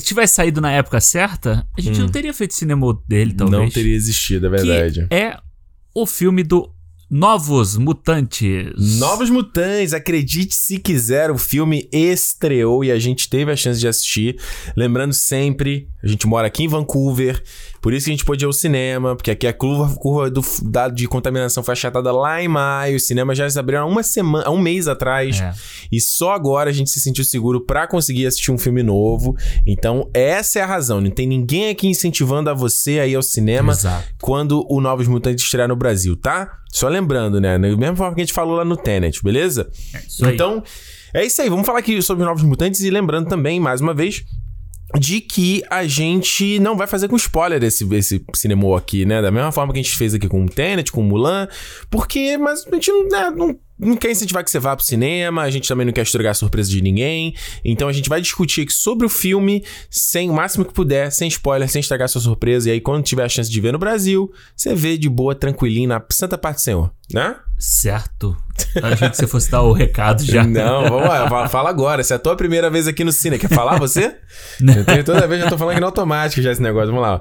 tivesse 0.03 0.35
saído 0.35 0.61
na 0.61 0.71
época 0.71 1.01
certa, 1.01 1.67
a 1.79 1.81
gente 1.81 1.99
não 1.99 2.11
teria 2.11 2.35
feito 2.35 2.53
cinema 2.53 2.87
dele, 3.09 3.33
talvez. 3.33 3.59
Hum. 3.59 3.65
Não 3.65 3.71
teria 3.71 3.97
existido, 3.97 4.49
é 4.49 4.51
verdade. 4.51 5.07
Que 5.09 5.15
é 5.15 5.39
o 5.95 6.05
filme 6.05 6.43
do 6.43 6.71
Novos 7.11 7.77
Mutantes. 7.77 8.99
Novos 8.99 9.31
Mutantes, 9.31 9.93
acredite 9.93 10.55
se 10.55 10.79
quiser, 10.79 11.31
o 11.31 11.39
filme 11.39 11.89
estreou 11.93 12.83
e 12.85 12.91
a 12.91 12.99
gente 12.99 13.29
teve 13.29 13.53
a 13.53 13.57
chance 13.57 13.79
de 13.79 13.87
assistir. 13.87 14.37
Lembrando 14.77 15.13
sempre, 15.13 15.89
a 16.03 16.07
gente 16.09 16.27
mora 16.27 16.49
aqui 16.49 16.65
em 16.65 16.69
Vancouver, 16.69 17.43
por 17.85 17.93
isso 17.93 18.07
que 18.07 18.13
a 18.13 18.15
gente 18.15 18.25
pôde 18.25 18.43
ir 18.43 18.47
ao 18.47 18.53
cinema, 18.55 19.15
porque 19.15 19.31
aqui 19.31 19.47
a 19.47 19.53
curva, 19.53 19.95
curva 19.97 20.31
do, 20.31 20.41
da, 20.63 20.89
de 20.89 21.07
contaminação 21.07 21.63
foi 21.63 21.73
achatada 21.73 22.11
lá 22.11 22.43
em 22.43 22.49
maio, 22.49 22.97
os 22.97 23.03
cinemas 23.07 23.37
já 23.37 23.49
se 23.51 23.59
abriram 23.59 23.83
há 23.83 23.85
uma 23.87 24.03
semana, 24.03 24.47
há 24.47 24.51
um 24.51 24.57
mês 24.59 24.89
atrás, 24.89 25.39
É. 25.39 25.53
e 25.93 26.01
só 26.01 26.33
agora 26.33 26.71
a 26.71 26.73
gente 26.73 26.89
se 26.89 26.99
sentiu 26.99 27.23
seguro 27.25 27.61
pra 27.61 27.87
conseguir 27.87 28.27
assistir 28.27 28.51
um 28.51 28.57
filme 28.57 28.83
novo. 28.83 29.37
Então, 29.67 30.09
essa 30.15 30.61
é 30.61 30.63
a 30.63 30.67
razão, 30.67 30.99
não 30.99 31.11
tem 31.11 31.27
ninguém 31.27 31.69
aqui 31.69 31.87
incentivando 31.87 32.49
a 32.49 32.55
você 32.55 33.01
a 33.01 33.07
ir 33.07 33.17
ao 33.17 33.23
cinema 33.23 33.75
Exato. 33.75 34.09
quando 34.19 34.65
o 34.67 34.81
Novos 34.81 35.07
Mutantes 35.07 35.45
estrear 35.45 35.69
no 35.69 35.77
Brasil, 35.77 36.17
tá? 36.17 36.57
Só 36.73 36.89
lembrando, 36.89 37.39
né? 37.39 37.59
Da 37.59 37.69
mesma 37.77 37.97
forma 37.97 38.15
que 38.15 38.23
a 38.23 38.25
gente 38.25 38.33
falou 38.33 38.57
lá 38.57 38.65
no 38.65 38.79
Tenet, 38.79 39.23
beleza? 39.23 39.69
É 39.93 39.99
isso 39.99 40.25
aí. 40.25 40.33
Então, 40.33 40.63
é 41.13 41.25
isso 41.25 41.41
aí. 41.43 41.51
Vamos 41.51 41.67
falar 41.67 41.81
aqui 41.81 42.01
sobre 42.01 42.23
os 42.25 42.29
Novos 42.29 42.43
Mutantes 42.43 42.81
e 42.81 42.89
lembrando 42.89 43.29
também, 43.29 43.61
mais 43.61 43.81
uma 43.83 43.93
vez, 43.93 44.25
de 44.99 45.21
que 45.21 45.63
a 45.69 45.87
gente 45.87 46.59
não 46.61 46.77
vai 46.77 46.87
fazer 46.87 47.09
com 47.09 47.17
spoiler 47.17 47.63
esse, 47.63 47.85
esse 47.95 48.25
cinema 48.35 48.77
aqui, 48.79 49.05
né? 49.05 49.21
Da 49.21 49.31
mesma 49.31 49.51
forma 49.51 49.73
que 49.73 49.81
a 49.81 49.83
gente 49.83 49.97
fez 49.97 50.15
aqui 50.15 50.29
com 50.29 50.45
o 50.45 50.49
Tenet, 50.49 50.93
com 50.93 51.01
o 51.01 51.05
Mulan, 51.05 51.49
porque 51.91 52.39
mas 52.39 52.67
a 52.67 52.75
gente 52.75 52.91
não, 52.91 53.09
né, 53.09 53.31
não, 53.31 53.59
não 53.79 53.97
quer 53.97 54.11
incentivar 54.13 54.45
que 54.45 54.51
você 54.51 54.59
vá 54.59 54.77
pro 54.77 54.85
cinema, 54.85 55.43
a 55.43 55.51
gente 55.51 55.69
também 55.69 55.85
não 55.85 55.93
quer 55.93 56.03
estragar 56.03 56.31
a 56.31 56.35
surpresa 56.35 56.71
de 56.71 56.81
ninguém. 56.81 57.35
Então 57.65 57.89
a 57.89 57.93
gente 57.93 58.09
vai 58.09 58.21
discutir 58.21 58.63
aqui 58.63 58.73
sobre 58.73 59.05
o 59.05 59.09
filme, 59.09 59.65
sem 59.91 60.31
o 60.31 60.35
máximo 60.35 60.65
que 60.65 60.73
puder, 60.73 61.11
sem 61.11 61.29
spoiler, 61.29 61.69
sem 61.69 61.81
estragar 61.81 62.05
a 62.05 62.09
sua 62.09 62.21
surpresa. 62.21 62.69
E 62.69 62.73
aí, 62.73 62.81
quando 62.81 63.05
tiver 63.05 63.25
a 63.25 63.29
chance 63.29 63.51
de 63.51 63.61
ver 63.61 63.73
no 63.73 63.79
Brasil, 63.79 64.33
você 64.57 64.75
vê 64.75 64.97
de 64.97 65.09
boa, 65.09 65.35
tranquilinho, 65.35 65.89
na 65.89 66.05
santa 66.11 66.39
parte 66.39 66.57
do 66.57 66.63
Senhor, 66.63 66.93
né? 67.13 67.37
Certo. 67.59 68.37
Achei 68.83 69.11
que 69.11 69.17
você 69.17 69.27
fosse 69.27 69.51
dar 69.51 69.63
o 69.63 69.73
recado 69.73 70.25
já. 70.25 70.45
Não, 70.45 70.85
vamos 70.85 71.09
lá, 71.09 71.49
fala, 71.49 71.71
agora. 71.71 72.03
Se 72.03 72.13
é 72.13 72.17
a 72.17 72.19
tua 72.19 72.37
primeira 72.37 72.71
vez 72.71 72.87
aqui 72.87 73.05
no 73.05 73.13
Cine, 73.13 73.39
quer 73.39 73.49
falar 73.49 73.79
você? 73.79 74.17
Eu 74.61 74.85
tenho, 74.85 75.05
toda 75.05 75.27
vez 75.27 75.43
eu 75.43 75.49
tô 75.49 75.59
falando 75.59 75.73
aqui 75.73 75.81
no 75.81 75.87
automático 75.87 76.41
já 76.41 76.53
esse 76.53 76.63
negócio. 76.63 76.89
Vamos 76.89 77.03
lá. 77.03 77.21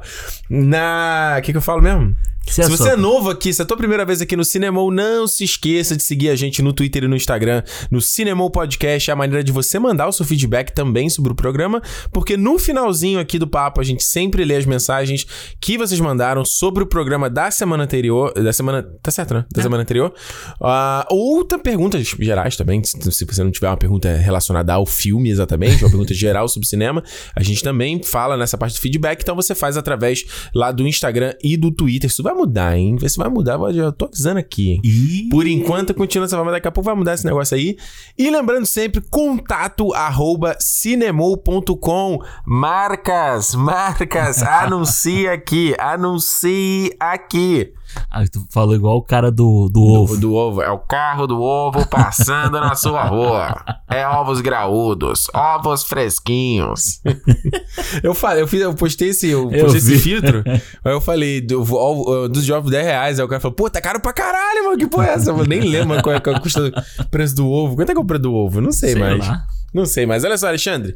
Na. 0.49 1.35
O 1.39 1.41
que, 1.41 1.51
que 1.51 1.57
eu 1.57 1.61
falo 1.61 1.81
mesmo? 1.81 2.15
Se 2.45 2.61
é 2.61 2.67
você 2.67 2.89
é 2.89 2.95
novo 2.95 3.29
aqui, 3.29 3.51
se 3.53 3.61
é 3.61 3.63
a 3.63 3.65
tua 3.65 3.77
primeira 3.77 4.05
vez 4.05 4.21
aqui 4.21 4.35
no 4.35 4.43
Cinemol, 4.45 4.91
não 4.91 5.25
se 5.27 5.43
esqueça 5.43 5.95
de 5.95 6.03
seguir 6.03 6.29
a 6.29 6.35
gente 6.35 6.61
no 6.61 6.71
Twitter 6.73 7.03
e 7.03 7.07
no 7.07 7.15
Instagram, 7.15 7.63
no 7.89 7.99
Cinemol 8.01 8.49
Podcast. 8.51 9.09
É 9.09 9.13
a 9.13 9.15
maneira 9.15 9.43
de 9.43 9.51
você 9.51 9.79
mandar 9.79 10.07
o 10.07 10.11
seu 10.11 10.25
feedback 10.25 10.71
também 10.71 11.09
sobre 11.09 11.31
o 11.31 11.35
programa, 11.35 11.81
porque 12.11 12.35
no 12.37 12.59
finalzinho 12.59 13.19
aqui 13.19 13.39
do 13.39 13.47
papo 13.47 13.81
a 13.81 13.83
gente 13.83 14.03
sempre 14.03 14.43
lê 14.43 14.55
as 14.55 14.65
mensagens 14.65 15.25
que 15.59 15.77
vocês 15.77 15.99
mandaram 15.99 16.43
sobre 16.45 16.83
o 16.83 16.85
programa 16.85 17.29
da 17.29 17.49
semana 17.49 17.85
anterior. 17.85 18.31
Da 18.33 18.53
semana. 18.53 18.83
Tá 19.01 19.09
certo, 19.09 19.33
né? 19.33 19.45
Da 19.51 19.61
É. 19.61 19.63
semana 19.63 19.81
anterior. 19.81 20.13
Ah, 20.61 21.07
ou 21.09 21.43
tem 21.45 21.57
perguntas 21.57 22.05
gerais 22.19 22.55
também. 22.55 22.83
Se, 22.83 22.99
se 23.11 23.25
você 23.25 23.43
não 23.43 23.51
tiver 23.51 23.69
uma 23.69 23.77
pergunta 23.77 24.13
relacionada 24.17 24.73
ao 24.73 24.85
filme 24.85 25.29
exatamente, 25.31 25.83
uma 25.83 25.89
pergunta 25.89 26.13
geral 26.13 26.47
sobre 26.47 26.67
cinema, 26.67 27.01
a 27.35 27.41
gente 27.41 27.63
também 27.63 28.03
fala 28.03 28.37
nessa 28.37 28.57
parte 28.57 28.75
do 28.75 28.81
feedback. 28.81 29.21
Então 29.21 29.35
você 29.35 29.55
faz 29.55 29.75
através 29.77 30.23
lá 30.53 30.71
do 30.71 30.85
Instagram 30.87 31.33
e 31.41 31.57
do 31.57 31.71
Twitter. 31.71 32.09
Isso 32.09 32.21
vai 32.21 32.32
mudar, 32.33 32.77
hein? 32.77 32.97
Isso 33.01 33.19
vai 33.19 33.29
mudar. 33.29 33.55
Eu 33.55 33.73
já 33.73 33.91
tô 33.91 34.05
avisando 34.05 34.39
aqui? 34.39 34.79
Ih, 34.83 35.29
Por 35.29 35.47
enquanto, 35.47 35.93
continua 35.93 36.25
essa 36.25 36.35
forma, 36.35 36.51
daqui 36.51 36.67
a 36.67 36.71
pouco 36.71 36.85
vai 36.85 36.95
mudar 36.95 37.13
esse 37.13 37.25
negócio 37.25 37.55
aí. 37.55 37.77
E 38.17 38.29
lembrando 38.29 38.65
sempre, 38.65 39.01
contato 39.09 39.93
arroba 39.93 40.55
cinemol.com. 40.59 42.19
Marcas, 42.45 43.55
marcas, 43.55 44.41
anuncie 44.43 45.27
aqui, 45.27 45.75
anuncie 45.79 46.95
aqui. 46.99 47.73
Ah, 48.09 48.23
tu 48.31 48.45
falou 48.51 48.75
igual 48.75 48.97
o 48.97 49.01
cara 49.01 49.31
do, 49.31 49.69
do 49.71 49.81
ovo. 49.81 50.17
do 50.17 50.33
ovo, 50.33 50.61
é 50.61 50.69
o 50.69 50.77
carro 50.77 51.25
do 51.27 51.41
ovo 51.41 51.87
passando 51.87 52.59
na 52.59 52.75
sua 52.75 53.03
rua. 53.05 53.55
É 53.89 54.07
ovos 54.07 54.39
graúdos, 54.41 55.27
ovos 55.33 55.83
fresquinhos. 55.83 57.01
eu 58.03 58.13
falei, 58.13 58.43
eu, 58.43 58.47
fiz, 58.47 58.61
eu 58.61 58.73
postei 58.73 59.09
esse, 59.09 59.27
eu 59.29 59.51
Eu 59.51 59.61
postei 59.65 59.77
esse 59.79 59.91
vi. 59.95 59.99
filtro. 59.99 60.43
Aí 60.83 60.91
eu 60.91 61.01
falei, 61.01 61.41
do, 61.41 61.61
ovo- 61.61 62.27
dos 62.27 62.49
ovos 62.49 62.71
10 62.71 62.85
reais. 62.85 63.19
Aí 63.19 63.25
o 63.25 63.27
cara 63.27 63.39
falou, 63.41 63.55
pô, 63.55 63.69
tá 63.69 63.81
caro 63.81 63.99
pra 63.99 64.13
caralho, 64.13 64.65
mano. 64.65 64.77
Que 64.77 64.87
porra 64.87 65.07
é 65.07 65.13
essa? 65.13 65.31
Eu 65.31 65.45
nem 65.45 65.61
lembro 65.61 66.01
qual 66.01 66.15
é, 66.15 66.19
qual 66.19 66.35
é 66.35 66.39
o 66.39 67.07
preço 67.09 67.35
do 67.35 67.47
ovo. 67.49 67.75
Quanto 67.75 67.89
é 67.89 67.93
que 67.93 67.99
é 67.99 68.01
o 68.01 68.05
preço 68.05 68.23
do 68.23 68.33
ovo? 68.33 68.61
Não 68.61 68.71
sei, 68.71 68.93
Sei 68.93 69.01
mais. 69.01 69.19
lá. 69.27 69.43
Não 69.73 69.85
sei, 69.85 70.05
mas 70.05 70.23
olha 70.23 70.37
só, 70.37 70.47
Alexandre. 70.47 70.95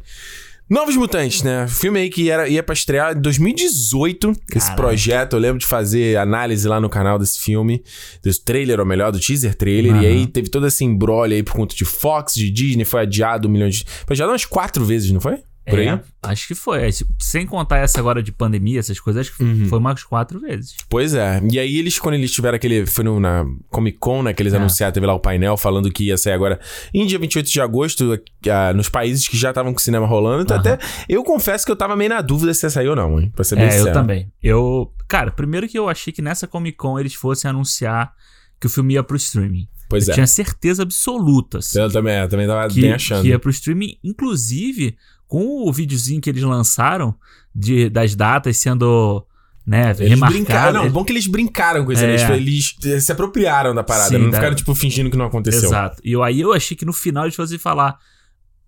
Novos 0.69 0.97
Mutantes, 0.97 1.43
né? 1.43 1.65
Filme 1.69 1.99
aí 1.99 2.09
que 2.09 2.29
era, 2.29 2.47
ia 2.49 2.61
pra 2.61 2.73
estrear 2.73 3.15
em 3.15 3.21
2018. 3.21 4.31
Esse 4.53 4.67
Caralho. 4.67 4.75
projeto, 4.75 5.33
eu 5.33 5.39
lembro 5.39 5.59
de 5.59 5.65
fazer 5.65 6.17
análise 6.17 6.67
lá 6.67 6.81
no 6.81 6.89
canal 6.89 7.17
desse 7.17 7.39
filme, 7.39 7.81
desse 8.21 8.43
trailer, 8.43 8.77
ou 8.79 8.85
melhor, 8.85 9.11
do 9.11 9.19
teaser 9.19 9.55
trailer. 9.55 9.93
Aham. 9.93 10.03
E 10.03 10.05
aí 10.05 10.27
teve 10.27 10.49
todo 10.49 10.67
esse 10.67 10.83
embrolho 10.83 11.33
aí 11.33 11.41
por 11.41 11.53
conta 11.53 11.73
de 11.73 11.85
Fox, 11.85 12.33
de 12.33 12.51
Disney, 12.51 12.83
foi 12.83 13.01
adiado 13.01 13.47
um 13.47 13.51
milhão 13.51 13.69
de. 13.69 13.85
Foi 14.05 14.13
adiado 14.13 14.31
umas 14.31 14.43
quatro 14.43 14.83
vezes, 14.83 15.09
não 15.11 15.21
foi? 15.21 15.37
Por 15.69 15.79
aí? 15.79 15.87
É, 15.87 15.99
acho 16.23 16.47
que 16.47 16.55
foi. 16.55 16.91
Se- 16.91 17.05
Sem 17.19 17.45
contar 17.45 17.77
essa 17.79 17.99
agora 17.99 18.23
de 18.23 18.31
pandemia, 18.31 18.79
essas 18.79 18.99
coisas, 18.99 19.27
acho 19.27 19.35
que 19.37 19.43
Uhum. 19.43 19.67
foi 19.67 19.79
umas 19.79 20.03
quatro 20.03 20.39
vezes. 20.39 20.75
Pois 20.89 21.13
é. 21.13 21.41
E 21.51 21.59
aí 21.59 21.77
eles, 21.77 21.99
quando 21.99 22.15
eles 22.15 22.31
tiveram 22.31 22.55
aquele. 22.55 22.85
Foi 22.85 23.03
no, 23.03 23.19
na 23.19 23.45
Comic 23.69 23.97
Con, 23.97 24.23
né? 24.23 24.33
Que 24.33 24.41
eles 24.41 24.53
É. 24.53 24.57
anunciaram, 24.57 24.93
teve 24.93 25.05
lá 25.05 25.13
o 25.13 25.19
painel 25.19 25.57
falando 25.57 25.91
que 25.91 26.05
ia 26.05 26.17
sair 26.17 26.33
agora 26.33 26.59
em 26.93 27.05
dia 27.05 27.19
28 27.19 27.51
de 27.51 27.59
agosto, 27.61 28.17
ah, 28.49 28.73
nos 28.73 28.89
países 28.89 29.27
que 29.27 29.35
já 29.37 29.49
estavam 29.49 29.73
com 29.73 29.79
o 29.79 29.81
cinema 29.81 30.05
rolando. 30.07 30.43
Então, 30.43 30.57
Aham. 30.57 30.73
até. 30.73 30.85
Eu 31.09 31.23
confesso 31.23 31.65
que 31.65 31.71
eu 31.71 31.75
tava 31.75 31.95
meio 31.95 32.09
na 32.09 32.21
dúvida 32.21 32.53
se 32.53 32.65
ia 32.65 32.69
sair 32.69 32.87
ou 32.87 32.95
não, 32.95 33.19
hein? 33.19 33.31
Pra 33.35 33.43
ser 33.43 33.55
bem 33.55 33.65
É, 33.65 33.71
sincero. 33.71 33.89
eu 33.89 33.93
também. 33.93 34.31
Eu. 34.41 34.91
Cara, 35.07 35.31
primeiro 35.31 35.67
que 35.67 35.77
eu 35.77 35.87
achei 35.89 36.11
que 36.13 36.21
nessa 36.21 36.47
Comic 36.47 36.77
Con 36.77 36.99
eles 36.99 37.13
fossem 37.13 37.49
anunciar 37.49 38.13
que 38.59 38.67
o 38.67 38.69
filme 38.69 38.93
ia 38.95 39.03
pro 39.03 39.15
streaming. 39.17 39.67
Pois 39.89 40.05
eu 40.07 40.11
é. 40.11 40.15
tinha 40.15 40.27
certeza 40.27 40.83
absoluta. 40.83 41.59
assim, 41.59 41.79
Eu 41.79 41.89
também, 41.89 42.17
eu 42.17 42.27
também 42.27 42.45
tava 42.45 42.67
que, 42.67 42.81
bem 42.81 42.91
achando. 42.91 43.21
que 43.21 43.29
ia 43.29 43.39
pro 43.39 43.49
streaming, 43.49 43.97
inclusive 44.03 44.97
com 45.27 45.67
o 45.67 45.73
videozinho 45.73 46.21
que 46.21 46.29
eles 46.29 46.43
lançaram 46.43 47.13
de, 47.53 47.89
das 47.89 48.15
datas 48.15 48.57
sendo, 48.57 49.25
né, 49.65 49.93
Eles 49.99 50.19
brincaram. 50.19 50.83
Não, 50.83 50.91
bom 50.91 51.03
que 51.03 51.11
eles 51.11 51.27
brincaram 51.27 51.85
com 51.85 51.91
isso. 51.91 52.03
É. 52.03 52.35
Eles, 52.35 52.75
eles 52.83 53.03
se 53.03 53.11
apropriaram 53.11 53.75
da 53.75 53.83
parada. 53.83 54.09
Sim, 54.09 54.17
não 54.17 54.29
da- 54.29 54.37
ficaram, 54.37 54.55
tipo, 54.55 54.73
fingindo 54.73 55.09
que 55.11 55.17
não 55.17 55.25
aconteceu. 55.25 55.69
Exato. 55.69 56.01
E 56.03 56.11
eu, 56.13 56.23
aí 56.23 56.39
eu 56.39 56.53
achei 56.53 56.75
que 56.77 56.85
no 56.85 56.93
final 56.93 57.25
eles 57.25 57.35
fossem 57.35 57.57
falar 57.57 57.97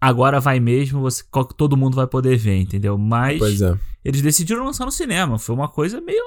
agora 0.01 0.39
vai 0.39 0.59
mesmo, 0.59 1.01
você, 1.01 1.23
todo 1.57 1.75
mundo 1.75 1.95
vai 1.95 2.07
poder 2.07 2.37
ver, 2.37 2.57
entendeu? 2.57 2.97
Mas 2.97 3.61
é. 3.61 3.77
eles 4.03 4.21
decidiram 4.21 4.63
lançar 4.63 4.85
no 4.85 4.91
cinema. 4.91 5.37
Foi 5.37 5.53
uma 5.53 5.67
coisa 5.67 5.99
meio. 5.99 6.23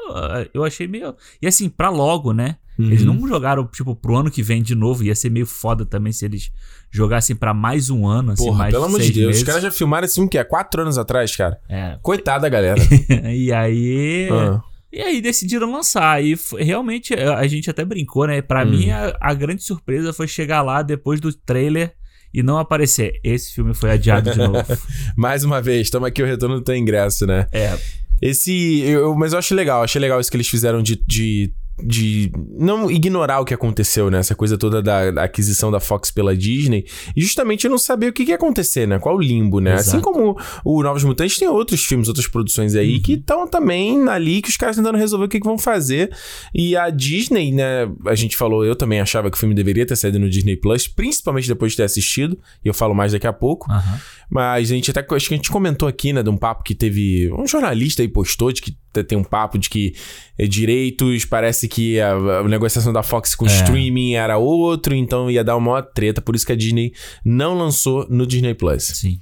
Eu 0.53 0.65
achei 0.65 0.87
meio. 0.87 1.15
E 1.41 1.47
assim, 1.47 1.69
pra 1.69 1.89
logo, 1.89 2.33
né? 2.33 2.57
Eles 2.79 3.03
Uhum. 3.03 3.15
não 3.15 3.29
jogaram, 3.29 3.67
tipo, 3.67 3.95
pro 3.95 4.17
ano 4.17 4.31
que 4.31 4.43
vem 4.43 4.63
de 4.63 4.75
novo. 4.75 5.05
Ia 5.05 5.15
ser 5.15 5.31
meio 5.31 5.47
foda 5.47 5.85
também 5.85 6.13
se 6.13 6.25
eles 6.25 6.51
jogassem 6.91 7.37
pra 7.37 7.53
mais 7.55 7.91
um 7.91 8.07
ano, 8.07 8.33
assim, 8.33 8.45
Porra, 8.45 8.59
mais 8.59 8.73
pelo 8.73 8.85
amor 8.85 9.01
de 9.01 9.13
Deus. 9.13 9.27
meses. 9.27 9.43
Os 9.43 9.47
caras 9.47 9.63
já 9.63 9.71
filmaram 9.71 10.05
esse 10.05 10.15
filme 10.15 10.29
que 10.29 10.39
é 10.39 10.45
quatro 10.45 10.83
anos 10.83 10.97
atrás, 10.99 11.35
cara. 11.37 11.59
É. 11.69 11.99
Coitada, 12.03 12.49
galera. 12.49 12.81
e 13.35 13.53
aí. 13.53 14.29
Ah. 14.31 14.61
E 14.93 15.01
aí 15.01 15.21
decidiram 15.23 15.73
lançar. 15.73 16.23
E 16.23 16.37
realmente 16.59 17.15
a 17.15 17.39
a 17.39 17.47
gente 17.47 17.69
até 17.71 17.85
brincou, 17.85 18.27
né? 18.27 18.43
Pra 18.43 18.63
Hum. 18.65 18.71
mim, 18.71 18.91
a, 18.91 19.17
a 19.21 19.33
grande 19.35 19.63
surpresa 19.63 20.13
foi 20.13 20.27
chegar 20.29 20.61
lá 20.63 20.83
depois 20.83 21.19
do 21.21 21.33
trailer 21.33 21.95
e 22.33 22.43
não 22.43 22.59
aparecer. 22.59 23.21
Esse 23.25 23.53
filme 23.55 23.73
foi 23.75 23.91
adiado 23.91 24.31
de 24.31 24.39
novo. 24.39 24.63
Mais 25.17 25.45
uma 25.45 25.61
vez, 25.63 25.83
estamos 25.87 26.09
aqui 26.09 26.23
o 26.23 26.27
retorno 26.27 26.57
do 26.57 26.63
teu 26.65 26.75
ingresso, 26.77 27.27
né? 27.27 27.47
É. 27.53 27.79
Esse. 28.21 28.81
Eu, 28.81 29.15
mas 29.15 29.33
eu 29.33 29.39
achei 29.39 29.57
legal, 29.57 29.83
achei 29.83 30.01
legal 30.01 30.21
isso 30.21 30.31
que 30.31 30.37
eles 30.37 30.49
fizeram 30.49 30.83
de. 30.83 30.97
de 31.07 31.53
de 31.85 32.33
não 32.59 32.91
ignorar 32.91 33.41
o 33.41 33.45
que 33.45 33.55
aconteceu, 33.55 34.11
né? 34.11 34.19
Essa 34.19 34.35
coisa 34.35 34.57
toda 34.57 34.83
da, 34.83 35.11
da 35.11 35.25
aquisição 35.25 35.71
da 35.71 35.81
Fox 35.81 36.11
pela 36.11 36.37
Disney. 36.37 36.85
E 37.17 37.21
justamente 37.21 37.65
eu 37.65 37.71
não 37.71 37.79
saber 37.79 38.09
o 38.09 38.13
que, 38.13 38.25
que 38.25 38.31
ia 38.31 38.37
acontecer, 38.37 38.87
né? 38.87 38.99
Qual 38.99 39.17
o 39.17 39.21
limbo, 39.21 39.61
né? 39.61 39.75
Exato. 39.75 39.89
Assim 39.89 40.01
como 40.01 40.37
o 40.65 40.83
Novos 40.83 41.05
Mutantes, 41.05 41.39
tem 41.39 41.49
outros 41.49 41.85
filmes, 41.85 42.09
outras 42.09 42.27
produções 42.27 42.75
aí 42.75 43.01
que 43.01 43.15
estão 43.15 43.47
também 43.47 44.09
ali, 44.09 44.43
que 44.43 44.49
os 44.49 44.57
caras 44.57 44.77
tentando 44.77 44.99
resolver 44.99 45.27
o 45.27 45.29
que, 45.29 45.41
que 45.41 45.47
vão 45.47 45.59
fazer. 45.59 46.15
E 46.55 46.77
a 46.77 46.91
Disney, 46.91 47.53
né? 47.53 47.91
A 48.07 48.15
gente 48.15 48.37
falou, 48.37 48.65
eu 48.65 48.77
também 48.77 49.01
achava 49.01 49.31
que 49.31 49.37
o 49.37 49.41
filme 49.41 49.55
deveria 49.55 49.87
ter 49.87 49.97
saído 49.97 50.19
no 50.19 50.29
Disney 50.29 50.57
Plus, 50.57 50.87
principalmente 50.87 51.49
depois 51.49 51.73
de 51.73 51.79
ter 51.79 51.85
assistido. 51.85 52.39
E 52.65 52.69
eu 52.69 52.75
falo 52.75 52.95
mais 52.95 53.13
daqui 53.13 53.27
a 53.27 53.33
pouco. 53.33 53.71
Aham. 53.71 54.01
Mas 54.35 54.71
a 54.71 54.75
gente 54.75 54.91
até 54.91 55.01
acho 55.15 55.29
que 55.29 55.35
a 55.35 55.37
gente 55.37 55.51
comentou 55.51 55.87
aqui, 55.87 56.11
né, 56.11 56.23
de 56.23 56.31
um 56.31 56.39
papo 56.39 56.63
que 56.65 56.75
teve. 56.75 57.31
Um 57.35 57.47
jornalista 57.47 58.01
aí 58.01 58.09
postou 58.09 58.51
de 58.51 58.63
que 58.63 58.71
te- 58.91 59.05
tem 59.05 59.19
um 59.19 59.23
papo 59.23 59.59
de 59.59 59.69
que 59.69 59.95
eh, 60.39 60.47
direitos, 60.47 61.27
parece 61.27 61.69
que 61.69 62.01
a, 62.01 62.13
a 62.15 62.43
negociação 62.49 62.95
da 62.95 63.03
Fox 63.03 63.35
com 63.35 63.45
É. 63.45 63.49
streaming 63.49 64.15
era 64.15 64.39
outro, 64.39 64.95
então 64.95 65.31
ia 65.31 65.45
dar 65.45 65.55
uma 65.57 65.73
maior 65.73 65.83
treta, 65.83 66.23
por 66.23 66.35
isso 66.35 66.47
que 66.47 66.53
a 66.53 66.57
Disney 66.57 66.95
não 67.23 67.53
lançou 67.59 68.07
no 68.09 68.27
Disney 68.27 68.55
Plus. 68.55 68.85
Sim. 68.85 69.21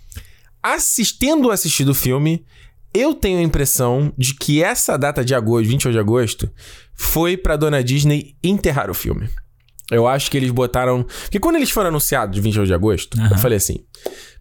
Assistindo 0.62 1.50
assistido 1.50 1.88
o 1.88 1.94
filme, 1.94 2.44
eu 2.94 3.12
tenho 3.14 3.38
a 3.38 3.42
impressão 3.42 4.12
de 4.16 4.34
que 4.34 4.62
essa 4.62 4.96
data 4.96 5.24
de 5.24 5.34
agosto, 5.34 5.68
28 5.68 5.92
de 5.92 5.98
agosto, 5.98 6.50
foi 6.94 7.36
pra 7.36 7.56
dona 7.56 7.82
Disney 7.82 8.36
enterrar 8.44 8.90
o 8.90 8.94
filme. 8.94 9.28
Eu 9.90 10.06
acho 10.06 10.30
que 10.30 10.36
eles 10.36 10.52
botaram. 10.52 11.02
Porque 11.22 11.40
quando 11.40 11.56
eles 11.56 11.70
foram 11.70 11.88
anunciados 11.88 12.32
de 12.34 12.40
28 12.40 12.66
de 12.68 12.74
agosto, 12.74 13.18
eu 13.18 13.24
Aham. 13.24 13.38
falei 13.38 13.56
assim. 13.56 13.78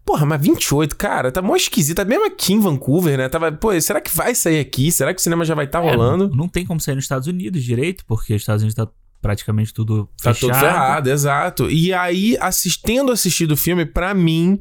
Porra, 0.10 0.26
mas 0.26 0.42
28, 0.42 0.96
cara, 0.96 1.32
tá 1.32 1.40
mó 1.40 1.56
esquisito. 1.56 2.04
Mesmo 2.04 2.26
aqui 2.26 2.52
em 2.54 2.60
Vancouver, 2.60 3.16
né? 3.16 3.30
Tava, 3.30 3.52
pô, 3.52 3.80
será 3.80 4.02
que 4.02 4.10
vai 4.16 4.34
sair 4.34 4.60
aqui? 4.60 4.92
Será 4.92 5.14
que 5.14 5.20
o 5.20 5.24
cinema 5.24 5.46
já 5.46 5.54
vai 5.54 5.66
estar 5.66 5.86
É, 5.86 5.88
rolando? 5.92 6.28
não, 6.30 6.36
não 6.36 6.48
tem 6.50 6.66
como 6.66 6.80
sair 6.80 6.96
nos 6.96 7.04
Estados 7.04 7.28
Unidos 7.28 7.64
direito, 7.64 8.04
porque 8.08 8.34
os 8.34 8.42
Estados 8.42 8.64
Unidos 8.64 8.74
tá 8.74 8.88
praticamente 9.22 9.72
tudo 9.72 10.10
Tá 10.20 10.34
fechado. 10.34 10.52
todo 10.52 10.60
ferrado, 10.60 11.10
exato. 11.12 11.70
E 11.70 11.94
aí, 11.94 12.36
assistindo 12.42 13.12
assistido 13.12 13.52
o 13.52 13.56
filme, 13.58 13.86
pra 13.86 14.16
mim, 14.16 14.60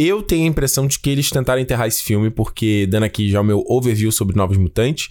eu 0.00 0.20
tenho 0.20 0.46
a 0.46 0.48
impressão 0.48 0.84
de 0.88 0.98
que 0.98 1.08
eles 1.10 1.30
tentaram 1.30 1.62
enterrar 1.62 1.86
esse 1.86 2.02
filme, 2.02 2.28
porque, 2.28 2.84
dando 2.90 3.04
aqui 3.04 3.30
já 3.30 3.40
o 3.40 3.44
meu 3.44 3.62
overview 3.68 4.10
sobre 4.10 4.34
Novos 4.36 4.56
Mutantes, 4.56 5.10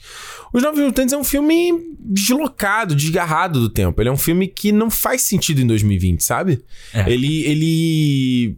Os 0.54 0.62
Novos 0.62 0.82
Mutantes 0.82 1.14
é 1.14 1.18
um 1.18 1.24
filme 1.24 1.72
deslocado, 1.98 2.94
desgarrado 2.94 3.62
do 3.62 3.70
tempo. 3.70 4.02
Ele 4.02 4.10
é 4.10 4.12
um 4.12 4.18
filme 4.18 4.50
que 4.50 4.74
não 4.74 4.90
faz 4.90 5.22
sentido 5.22 5.62
em 5.62 5.68
2020, 5.68 6.22
sabe? 6.26 6.62
É. 6.94 7.10
Ele. 7.10 7.46
ele... 7.46 8.58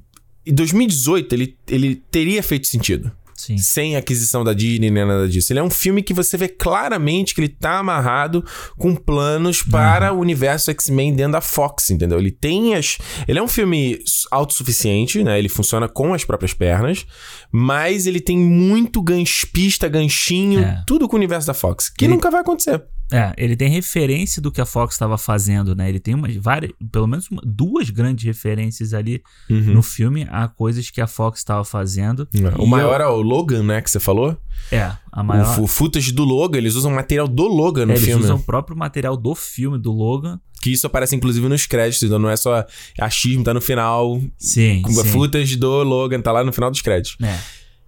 Em 0.50 0.54
2018, 0.54 1.34
ele, 1.36 1.58
ele 1.68 1.96
teria 2.12 2.42
feito 2.44 2.68
sentido. 2.68 3.12
Sim. 3.36 3.58
Sem 3.58 3.96
aquisição 3.96 4.44
da 4.44 4.52
Disney 4.52 4.90
nem 4.92 5.06
nada 5.06 5.26
disso. 5.26 5.54
Ele 5.54 5.60
é 5.62 5.64
um 5.64 5.70
filme 5.70 6.04
que 6.04 6.14
você 6.14 6.36
vê 6.36 6.50
claramente 6.50 7.34
que 7.34 7.40
ele 7.40 7.48
tá 7.48 7.80
amarrado 7.80 8.44
com 8.78 8.94
planos 8.94 9.64
para 9.64 10.12
o 10.12 10.20
universo 10.20 10.70
X-Men 10.72 11.14
dentro 11.16 11.32
da 11.32 11.40
Fox, 11.42 11.90
entendeu? 11.90 12.20
Ele 12.20 12.32
tem 12.32 12.76
as. 12.76 12.98
Ele 13.30 13.40
é 13.40 13.42
um 13.42 13.48
filme 13.48 13.98
autossuficiente, 14.30 15.24
né? 15.24 15.40
Ele 15.40 15.48
funciona 15.48 15.88
com 15.88 16.14
as 16.14 16.26
próprias 16.26 16.54
pernas, 16.54 17.06
mas 17.50 18.08
ele 18.08 18.20
tem 18.20 18.38
muito 18.38 19.02
ganspista, 19.02 19.88
ganchinho, 19.88 20.60
É. 20.60 20.84
tudo 20.86 21.08
com 21.08 21.16
o 21.16 21.20
universo 21.20 21.48
da 21.48 21.54
Fox, 21.54 21.88
que 21.90 22.06
Ele- 22.06 22.14
nunca 22.16 22.30
vai 22.30 22.42
acontecer. 22.42 22.84
É, 23.12 23.34
ele 23.38 23.56
tem 23.56 23.70
referência 23.70 24.42
do 24.42 24.52
que 24.52 24.62
a 24.62 24.66
Fox 24.66 24.94
estava 24.96 25.18
fazendo, 25.18 25.74
né? 25.76 25.90
Ele 25.90 26.00
tem 26.00 26.14
umas 26.14 26.36
várias, 26.36 26.72
pelo 26.92 27.08
menos 27.08 27.28
uma- 27.32 27.42
duas 27.44 27.90
grandes 27.90 28.24
referências 28.26 28.94
ali 28.94 29.22
Uhum. 29.50 29.74
no 29.74 29.82
filme 29.82 30.28
a 30.30 30.48
coisas 30.48 30.90
que 30.92 31.02
a 31.02 31.08
Fox 31.08 31.40
estava 31.40 31.64
fazendo. 31.66 32.28
O 32.58 32.66
E 32.66 32.68
maior 32.68 33.02
é 33.02 33.08
o 33.08 33.22
Logan, 33.22 33.64
né? 33.64 33.82
Que 33.82 33.90
você 33.90 34.00
falou. 34.00 34.38
É, 34.72 34.92
a 35.12 35.24
maior. 35.24 35.60
O, 35.60 35.64
o 35.64 35.68
footage 35.68 36.12
do 36.12 36.24
Logan, 36.24 36.58
eles 36.60 36.76
usam 36.76 36.92
material 36.92 37.28
do 37.28 37.48
Logan 37.48 37.86
no 37.88 37.94
É, 37.94 37.96
eles 37.96 38.06
filme. 38.06 38.24
usam 38.24 38.36
o 38.38 38.44
próprio 38.44 38.78
material 38.78 39.18
do 39.18 39.34
filme 39.34 39.78
do 39.80 39.92
Logan 39.92 40.40
Que 40.62 40.72
isso 40.72 40.86
aparece 40.86 41.16
inclusive 41.16 41.48
nos 41.48 41.66
créditos, 41.66 42.04
então 42.04 42.20
não 42.20 42.30
é 42.30 42.36
só 42.36 42.66
achismo, 43.00 43.44
tá 43.46 43.54
no 43.54 43.62
final. 43.62 44.22
Sim. 44.38 44.82
Com 44.82 44.92
sim. 44.92 45.04
footage 45.06 45.56
do 45.56 45.84
Logan, 45.84 46.20
tá 46.22 46.32
lá 46.34 46.44
no 46.44 46.52
final 46.52 46.70
dos 46.70 46.82
créditos. 46.82 47.16
É. 47.26 47.40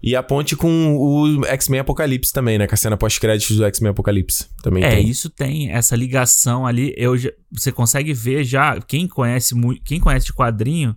E 0.04 0.16
a 0.16 0.24
ponte 0.24 0.56
com 0.56 0.96
o 0.98 1.46
X-Men 1.46 1.82
Apocalipse 1.82 2.34
também, 2.34 2.58
né? 2.58 2.66
Com 2.66 2.74
a 2.74 2.78
cena 2.78 2.98
pós-créditos 2.98 3.56
do 3.58 3.64
X-Men 3.66 3.92
Apocalipse. 3.92 4.48
Também 4.64 4.84
É, 4.84 4.90
tem. 4.96 5.08
isso 5.08 5.30
tem 5.30 5.72
essa 5.72 5.96
ligação 5.96 6.66
ali. 6.66 6.94
Eu 6.98 7.16
já- 7.18 7.30
você 7.52 7.72
consegue 7.72 8.12
ver 8.14 8.44
já. 8.44 8.80
Quem 8.82 9.08
conhece 9.08 9.54
quem 9.86 10.00
conhece 10.00 10.26
de 10.28 10.34
quadrinho, 10.34 10.96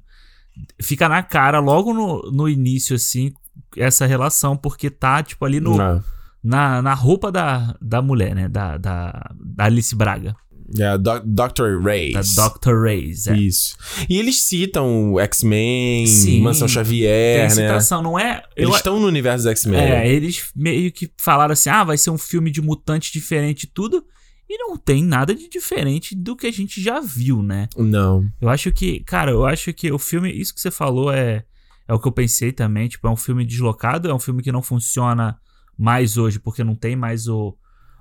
fica 0.80 1.08
na 1.08 1.22
cara 1.22 1.58
logo 1.60 1.92
no, 1.92 2.30
no 2.32 2.48
início, 2.48 2.96
assim, 2.96 3.32
essa 3.76 4.06
relação, 4.06 4.56
porque 4.56 4.88
tá, 4.88 5.22
tipo, 5.22 5.44
ali 5.44 5.60
no, 5.60 5.76
Não. 5.76 6.02
na, 6.42 6.80
na 6.80 6.94
roupa 6.94 7.30
da, 7.30 7.76
da 7.82 8.00
mulher, 8.00 8.34
né? 8.34 8.48
Da, 8.48 8.78
da, 8.78 9.34
da 9.38 9.64
Alice 9.64 9.94
Braga. 9.94 10.34
É, 10.78 10.96
Do 10.96 11.20
Dr. 11.20 11.80
Da 11.82 11.90
Reis. 11.90 12.34
Dr. 12.34 12.82
Reis. 12.82 13.26
É. 13.26 13.36
Isso. 13.36 13.76
E 14.08 14.18
eles 14.18 14.42
citam 14.44 15.12
o 15.12 15.20
X-Men. 15.20 16.06
Mansão 16.42 16.66
Tem 16.66 16.74
Xavier, 16.74 17.42
né? 17.44 17.50
citação, 17.50 18.02
não 18.02 18.18
é? 18.18 18.42
Eu, 18.56 18.68
Eles 18.68 18.76
estão 18.76 18.98
no 18.98 19.06
universo 19.06 19.44
dos 19.44 19.50
X-Men. 19.52 19.80
É, 19.80 20.08
eles 20.12 20.50
meio 20.54 20.90
que 20.90 21.10
falaram 21.18 21.52
assim: 21.52 21.70
ah, 21.70 21.84
vai 21.84 21.98
ser 21.98 22.10
um 22.10 22.18
filme 22.18 22.50
de 22.50 22.60
mutante 22.62 23.12
diferente 23.12 23.64
e 23.64 23.66
tudo. 23.66 24.04
E 24.48 24.58
não 24.58 24.76
tem 24.76 25.02
nada 25.02 25.34
de 25.34 25.48
diferente 25.48 26.14
do 26.14 26.36
que 26.36 26.46
a 26.46 26.52
gente 26.52 26.80
já 26.80 27.00
viu, 27.00 27.42
né? 27.42 27.68
Não. 27.76 28.26
Eu 28.40 28.50
acho 28.50 28.70
que, 28.72 29.00
cara, 29.00 29.30
eu 29.30 29.44
acho 29.46 29.72
que 29.72 29.90
o 29.90 29.98
filme, 29.98 30.30
isso 30.30 30.54
que 30.54 30.60
você 30.60 30.70
falou 30.70 31.10
é, 31.10 31.44
é 31.88 31.94
o 31.94 31.98
que 31.98 32.06
eu 32.06 32.12
pensei 32.12 32.52
também. 32.52 32.86
Tipo, 32.88 33.08
é 33.08 33.10
um 33.10 33.16
filme 33.16 33.44
deslocado, 33.44 34.08
é 34.08 34.14
um 34.14 34.18
filme 34.18 34.42
que 34.42 34.52
não 34.52 34.62
funciona 34.62 35.38
mais 35.78 36.16
hoje, 36.16 36.38
porque 36.38 36.62
não 36.62 36.74
tem 36.74 36.94
mais 36.94 37.26
o, 37.26 37.56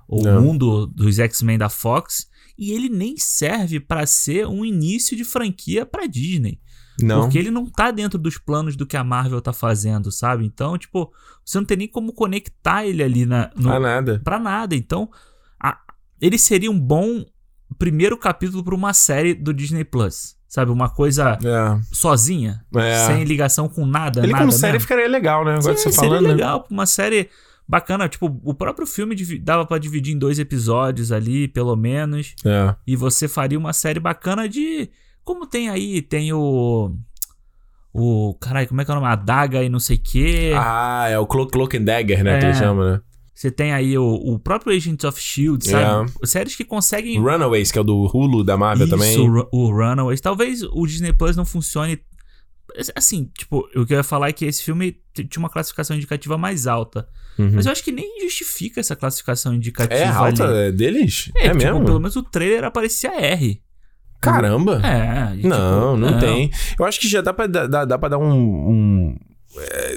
o 0.06 0.22
Não. 0.22 0.42
mundo 0.42 0.86
dos 0.86 1.18
X-Men 1.18 1.58
da 1.58 1.68
Fox. 1.68 2.26
E 2.56 2.72
ele 2.72 2.88
nem 2.88 3.16
serve 3.16 3.80
pra 3.80 4.06
ser 4.06 4.46
um 4.46 4.64
início 4.64 5.16
de 5.16 5.24
franquia 5.24 5.84
pra 5.84 6.06
Disney. 6.06 6.60
Não. 7.00 7.22
Porque 7.22 7.36
ele 7.38 7.50
não 7.50 7.66
tá 7.66 7.90
dentro 7.90 8.16
dos 8.18 8.38
planos 8.38 8.76
do 8.76 8.86
que 8.86 8.96
a 8.96 9.02
Marvel 9.02 9.40
tá 9.40 9.52
fazendo, 9.52 10.12
sabe? 10.12 10.44
Então, 10.46 10.78
tipo, 10.78 11.12
você 11.44 11.58
não 11.58 11.64
tem 11.64 11.76
nem 11.76 11.88
como 11.88 12.12
conectar 12.12 12.86
ele 12.86 13.02
ali 13.02 13.26
na, 13.26 13.50
no, 13.56 13.72
Ah, 13.72 13.80
nada. 13.80 14.20
pra 14.22 14.38
nada. 14.38 14.76
Então, 14.76 15.10
a- 15.60 15.78
ele 16.20 16.38
seria 16.38 16.70
um 16.70 16.78
bom 16.78 17.24
primeiro 17.76 18.16
capítulo 18.16 18.62
pra 18.62 18.74
uma 18.76 18.92
série 18.92 19.34
do 19.34 19.52
Disney 19.52 19.82
Plus. 19.84 20.36
Sabe? 20.46 20.70
Uma 20.70 20.88
coisa 20.88 21.36
É. 21.42 21.80
sozinha, 21.92 22.64
É. 22.76 23.06
sem 23.08 23.24
ligação 23.24 23.68
com 23.68 23.84
nada. 23.84 24.20
Ele 24.20 24.30
nada 24.30 24.44
como 24.44 24.52
série 24.52 24.74
mesmo. 24.74 24.82
ficaria 24.82 25.08
legal, 25.08 25.44
né? 25.44 25.56
Agora 25.56 25.76
Sim, 25.76 25.82
você 25.82 25.92
seria 25.92 26.10
falando. 26.10 26.22
né? 26.22 26.28
legal, 26.32 26.64
uma 26.70 26.86
série 26.86 27.28
bacana. 27.68 28.08
Tipo, 28.08 28.40
o 28.44 28.54
próprio 28.54 28.86
filme 28.86 29.14
dava 29.40 29.64
pra 29.66 29.78
dividir 29.78 30.14
em 30.14 30.18
dois 30.18 30.38
episódios 30.38 31.10
ali, 31.12 31.48
pelo 31.48 31.74
menos. 31.76 32.34
É. 32.44 32.74
E 32.86 32.96
você 32.96 33.26
faria 33.28 33.58
uma 33.58 33.72
série 33.72 34.00
bacana 34.00 34.48
de. 34.48 34.90
Como 35.24 35.46
tem 35.46 35.68
aí, 35.68 36.02
tem 36.02 36.32
o. 36.32 36.94
O. 37.92 38.34
Caralho, 38.40 38.68
como 38.68 38.80
é 38.80 38.84
que 38.84 38.90
é 38.90 38.94
o 38.94 38.96
nome? 38.96 39.06
A 39.06 39.14
Daga 39.16 39.62
e 39.62 39.68
não 39.68 39.78
sei 39.78 39.96
o 39.96 40.00
quê. 40.02 40.52
Ah, 40.56 41.06
é 41.08 41.18
o 41.18 41.26
Cloak, 41.26 41.52
Cloak 41.52 41.76
and 41.76 41.84
Dagger, 41.84 42.24
né? 42.24 42.38
Que 42.38 42.46
É. 42.46 42.48
ele 42.50 42.58
chama, 42.58 42.92
né? 42.92 43.00
Você 43.34 43.50
tem 43.50 43.72
aí 43.72 43.98
o, 43.98 44.04
o 44.14 44.38
próprio 44.38 44.76
Agents 44.76 45.04
of 45.04 45.20
Shield, 45.20 45.66
sabe? 45.66 46.10
Séries 46.24 46.54
que 46.54 46.64
conseguem. 46.64 47.18
Runaways, 47.18 47.72
que 47.72 47.78
é 47.78 47.80
o 47.80 47.84
do 47.84 48.04
Hulu 48.06 48.44
da 48.44 48.56
Marvel 48.56 48.86
Isso, 48.86 48.96
também. 48.96 49.18
o 49.18 49.48
o 49.52 49.70
Runaways. 49.70 50.20
Talvez 50.20 50.62
o 50.62 50.86
Disney 50.86 51.12
Plus 51.12 51.36
não 51.36 51.44
funcione. 51.44 51.98
Assim, 52.96 53.30
tipo, 53.36 53.68
o 53.76 53.86
que 53.86 53.92
eu 53.94 53.98
ia 53.98 54.02
falar 54.02 54.28
é 54.28 54.32
que 54.32 54.44
esse 54.44 54.62
filme 54.62 54.96
tinha 55.14 55.28
uma 55.38 55.48
classificação 55.50 55.94
indicativa 55.96 56.36
mais 56.36 56.66
alta. 56.66 57.06
Uhum. 57.38 57.52
Mas 57.54 57.66
eu 57.66 57.72
acho 57.72 57.82
que 57.84 57.92
nem 57.92 58.20
justifica 58.22 58.80
essa 58.80 58.96
classificação 58.96 59.54
indicativa. 59.54 59.94
É 60.00 60.06
alta 60.06 60.44
ali. 60.44 60.58
é 60.68 60.72
deles? 60.72 61.30
É, 61.36 61.46
É, 61.46 61.50
tipo, 61.50 61.56
mesmo? 61.64 61.84
pelo 61.84 62.00
menos 62.00 62.16
o 62.16 62.22
trailer 62.22 62.64
aparecia 62.64 63.10
R. 63.12 63.60
Caramba. 64.20 64.80
É. 64.84 65.32
e, 65.34 65.36
tipo, 65.36 65.48
Não, 65.48 65.96
não, 65.96 66.18
tem. 66.18 66.50
Eu 66.78 66.84
acho 66.84 66.98
que 66.98 67.08
já 67.08 67.20
dá 67.20 67.32
pra, 67.32 67.46
dar- 67.46 67.66
dá, 67.66 67.84
dá 67.84 67.98
pra 67.98 68.08
dar 68.08 68.18
um. 68.18 68.32
um 68.32 69.16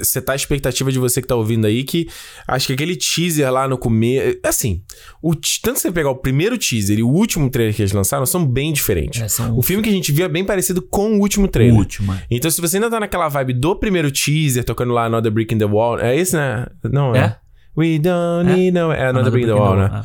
setar 0.02 0.32
a 0.32 0.36
expectativa 0.36 0.90
de 0.92 0.98
você 0.98 1.20
que 1.20 1.28
tá 1.28 1.34
ouvindo 1.34 1.66
aí, 1.66 1.84
que 1.84 2.08
acho 2.46 2.66
que 2.68 2.72
aquele 2.72 2.96
teaser 2.96 3.50
lá 3.52 3.66
no 3.68 3.76
começo. 3.78 4.38
Assim, 4.44 4.82
o, 5.22 5.34
tanto 5.62 5.78
você 5.80 5.90
pegar 5.92 6.10
o 6.10 6.16
primeiro 6.16 6.56
teaser 6.58 6.98
e 6.98 7.02
o 7.02 7.08
último 7.08 7.50
trailer 7.50 7.74
que 7.74 7.82
eles 7.82 7.92
lançaram 7.92 8.24
são 8.26 8.44
bem 8.46 8.72
diferentes. 8.72 9.20
É, 9.20 9.28
são 9.28 9.56
O 9.58 9.62
filme 9.62 9.82
que 9.82 9.88
a 9.88 9.92
gente 9.92 10.12
viu 10.12 10.24
é 10.24 10.28
bem 10.28 10.44
parecido 10.44 10.80
com 10.82 11.16
o 11.16 11.20
último 11.20 11.46
o 11.46 11.48
trailer. 11.48 11.76
último. 11.76 12.12
é. 12.12 12.22
Então, 12.30 12.50
se 12.50 12.60
você 12.60 12.76
ainda 12.76 12.90
tá 12.90 13.00
naquela 13.00 13.28
vibe 13.28 13.54
do 13.54 13.74
primeiro 13.76 14.10
teaser, 14.10 14.64
tocando 14.64 14.92
lá 14.92 15.06
Another 15.06 15.32
Brick 15.32 15.54
in 15.54 15.58
the 15.58 15.64
Wall, 15.66 15.98
é 15.98 16.16
esse, 16.16 16.36
né? 16.36 16.66
Não, 16.84 17.14
é. 17.14 17.18
É? 17.18 17.36
We 17.76 17.98
don't 17.98 18.50
É? 18.50 18.54
need 18.56 18.70
no... 18.72 18.92
É 18.92 19.08
Another 19.08 19.30
Brick 19.30 19.44
in 19.48 19.52
the 19.52 19.58
Wall, 19.58 19.76
né? 19.76 20.02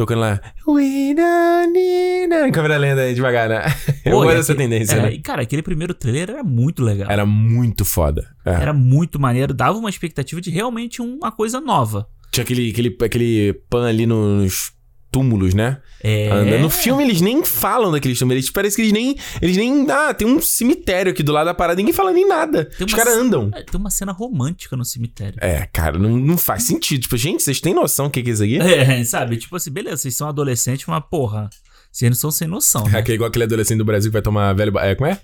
Tocando 0.00 0.20
lá. 0.20 0.40
We 0.66 1.14
don't 1.14 1.72
need 1.74 2.26
no... 2.28 2.50
Câmera 2.52 2.78
lenta 2.78 3.02
aí, 3.02 3.14
devagar, 3.14 3.50
né? 3.50 3.64
Eu 4.02 4.12
Pô, 4.12 4.22
gosto 4.22 4.36
dessa 4.36 4.54
tendência, 4.54 4.94
é, 4.94 5.02
né? 5.02 5.18
Cara, 5.22 5.42
aquele 5.42 5.60
primeiro 5.60 5.92
trailer 5.92 6.30
era 6.30 6.42
muito 6.42 6.82
legal. 6.82 7.10
Era 7.10 7.26
muito 7.26 7.84
foda. 7.84 8.26
É. 8.42 8.50
Era 8.50 8.72
muito 8.72 9.20
maneiro, 9.20 9.52
dava 9.52 9.76
uma 9.76 9.90
expectativa 9.90 10.40
de 10.40 10.48
realmente 10.48 11.02
uma 11.02 11.30
coisa 11.30 11.60
nova. 11.60 12.08
Tinha 12.32 12.44
aquele, 12.44 12.70
aquele, 12.70 12.96
aquele 12.98 13.52
pan 13.68 13.86
ali 13.86 14.06
nos 14.06 14.72
túmulos, 15.10 15.54
né? 15.54 15.78
É. 16.02 16.28
Anda. 16.28 16.58
No 16.58 16.70
filme 16.70 17.02
eles 17.02 17.20
nem 17.20 17.44
falam 17.44 17.90
daqueles 17.92 18.18
túmulos. 18.18 18.36
Eles, 18.42 18.50
parece 18.50 18.76
que 18.76 18.82
eles 18.82 18.92
nem. 18.92 19.16
Eles 19.42 19.56
nem. 19.56 19.90
Ah, 19.90 20.14
tem 20.14 20.26
um 20.26 20.40
cemitério 20.40 21.12
aqui 21.12 21.22
do 21.22 21.32
lado 21.32 21.46
da 21.46 21.54
parada. 21.54 21.76
Ninguém 21.76 21.92
fala 21.92 22.12
nem 22.12 22.26
nada. 22.26 22.64
Tem 22.64 22.86
Os 22.86 22.94
caras 22.94 23.14
andam. 23.14 23.50
É, 23.54 23.62
Tem 23.62 23.78
uma 23.80 23.90
cena 23.90 24.12
romântica 24.12 24.76
no 24.76 24.84
cemitério. 24.84 25.38
É, 25.40 25.68
cara, 25.72 25.98
não, 25.98 26.16
não 26.16 26.38
faz 26.38 26.64
sentido. 26.64 27.02
Tipo, 27.02 27.16
gente, 27.16 27.42
vocês 27.42 27.60
têm 27.60 27.74
noção 27.74 28.06
do 28.06 28.10
que 28.10 28.22
que 28.22 28.30
é 28.30 28.32
isso 28.32 28.42
aqui? 28.44 28.58
É, 28.58 29.02
sabe? 29.04 29.36
Tipo 29.36 29.56
assim, 29.56 29.70
beleza, 29.70 29.98
vocês 29.98 30.16
são 30.16 30.28
adolescentes, 30.28 30.86
mas 30.86 31.02
porra, 31.10 31.50
vocês 31.92 32.10
não 32.10 32.16
são 32.16 32.30
sem 32.30 32.46
noção, 32.48 32.86
É 32.88 32.92
né? 32.92 32.98
aquele, 32.98 33.16
igual 33.16 33.28
aquele 33.28 33.44
adolescente 33.44 33.78
do 33.78 33.84
Brasil 33.84 34.10
que 34.10 34.14
vai 34.14 34.22
tomar 34.22 34.52
velho. 34.54 34.76
É, 34.78 34.94
como 34.94 35.10
é? 35.10 35.20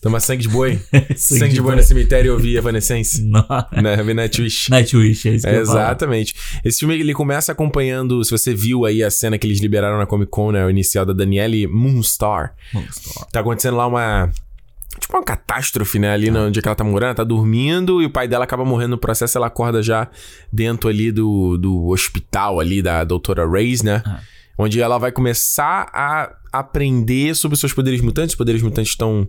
Tomar 0.00 0.20
sangue 0.20 0.42
de 0.42 0.48
boi. 0.48 0.80
sangue, 1.14 1.48
de 1.48 1.54
de 1.56 1.60
boi 1.60 1.72
boi. 1.72 1.76
no 1.76 1.82
cemitério 1.82 2.28
e 2.28 2.30
ouvir 2.30 2.56
Evanescence. 2.56 3.20
Não. 3.28 3.44
né? 3.82 4.02
Na 4.14 4.28
Twitch. 4.28 4.70
Nightwish, 4.70 5.28
é 5.28 5.34
isso 5.34 5.46
que 5.46 5.52
É, 5.52 5.56
eu 5.58 5.60
exatamente. 5.60 6.34
Esse 6.64 6.78
filme 6.80 6.98
ele 6.98 7.12
começa 7.12 7.52
acompanhando. 7.52 8.24
Se 8.24 8.30
você 8.30 8.54
viu 8.54 8.86
aí 8.86 9.04
a 9.04 9.10
cena 9.10 9.36
que 9.36 9.46
eles 9.46 9.60
liberaram 9.60 9.98
na 9.98 10.06
Comic 10.06 10.30
Con, 10.30 10.52
né? 10.52 10.64
O 10.64 10.70
inicial 10.70 11.04
da 11.04 11.12
Danielle 11.12 11.66
Moonstar. 11.66 12.54
Monster. 12.72 13.26
Tá 13.30 13.40
acontecendo 13.40 13.76
lá 13.76 13.86
uma. 13.86 14.30
Tipo 14.98 15.18
uma 15.18 15.24
catástrofe, 15.24 15.98
né? 15.98 16.10
Ali 16.12 16.30
no 16.30 16.46
onde 16.46 16.60
ela 16.64 16.74
tá 16.74 16.82
morando, 16.82 17.08
ela 17.08 17.14
tá 17.14 17.24
dormindo 17.24 18.02
e 18.02 18.06
o 18.06 18.10
pai 18.10 18.26
dela 18.26 18.44
acaba 18.44 18.64
morrendo 18.64 18.92
no 18.92 18.98
processo. 18.98 19.36
Ela 19.36 19.48
acorda 19.48 19.82
já 19.82 20.08
dentro 20.52 20.88
ali 20.88 21.12
do, 21.12 21.58
do 21.58 21.88
hospital 21.88 22.58
ali 22.58 22.80
da 22.82 23.04
doutora 23.04 23.48
Reis, 23.48 23.82
né? 23.82 24.02
Ah. 24.04 24.20
Onde 24.58 24.80
ela 24.80 24.98
vai 24.98 25.12
começar 25.12 25.88
a 25.92 26.34
aprender 26.52 27.34
sobre 27.36 27.56
seus 27.56 27.72
poderes 27.72 28.00
mutantes. 28.00 28.32
Os 28.32 28.36
poderes 28.38 28.60
mutantes 28.62 28.92
estão 28.92 29.28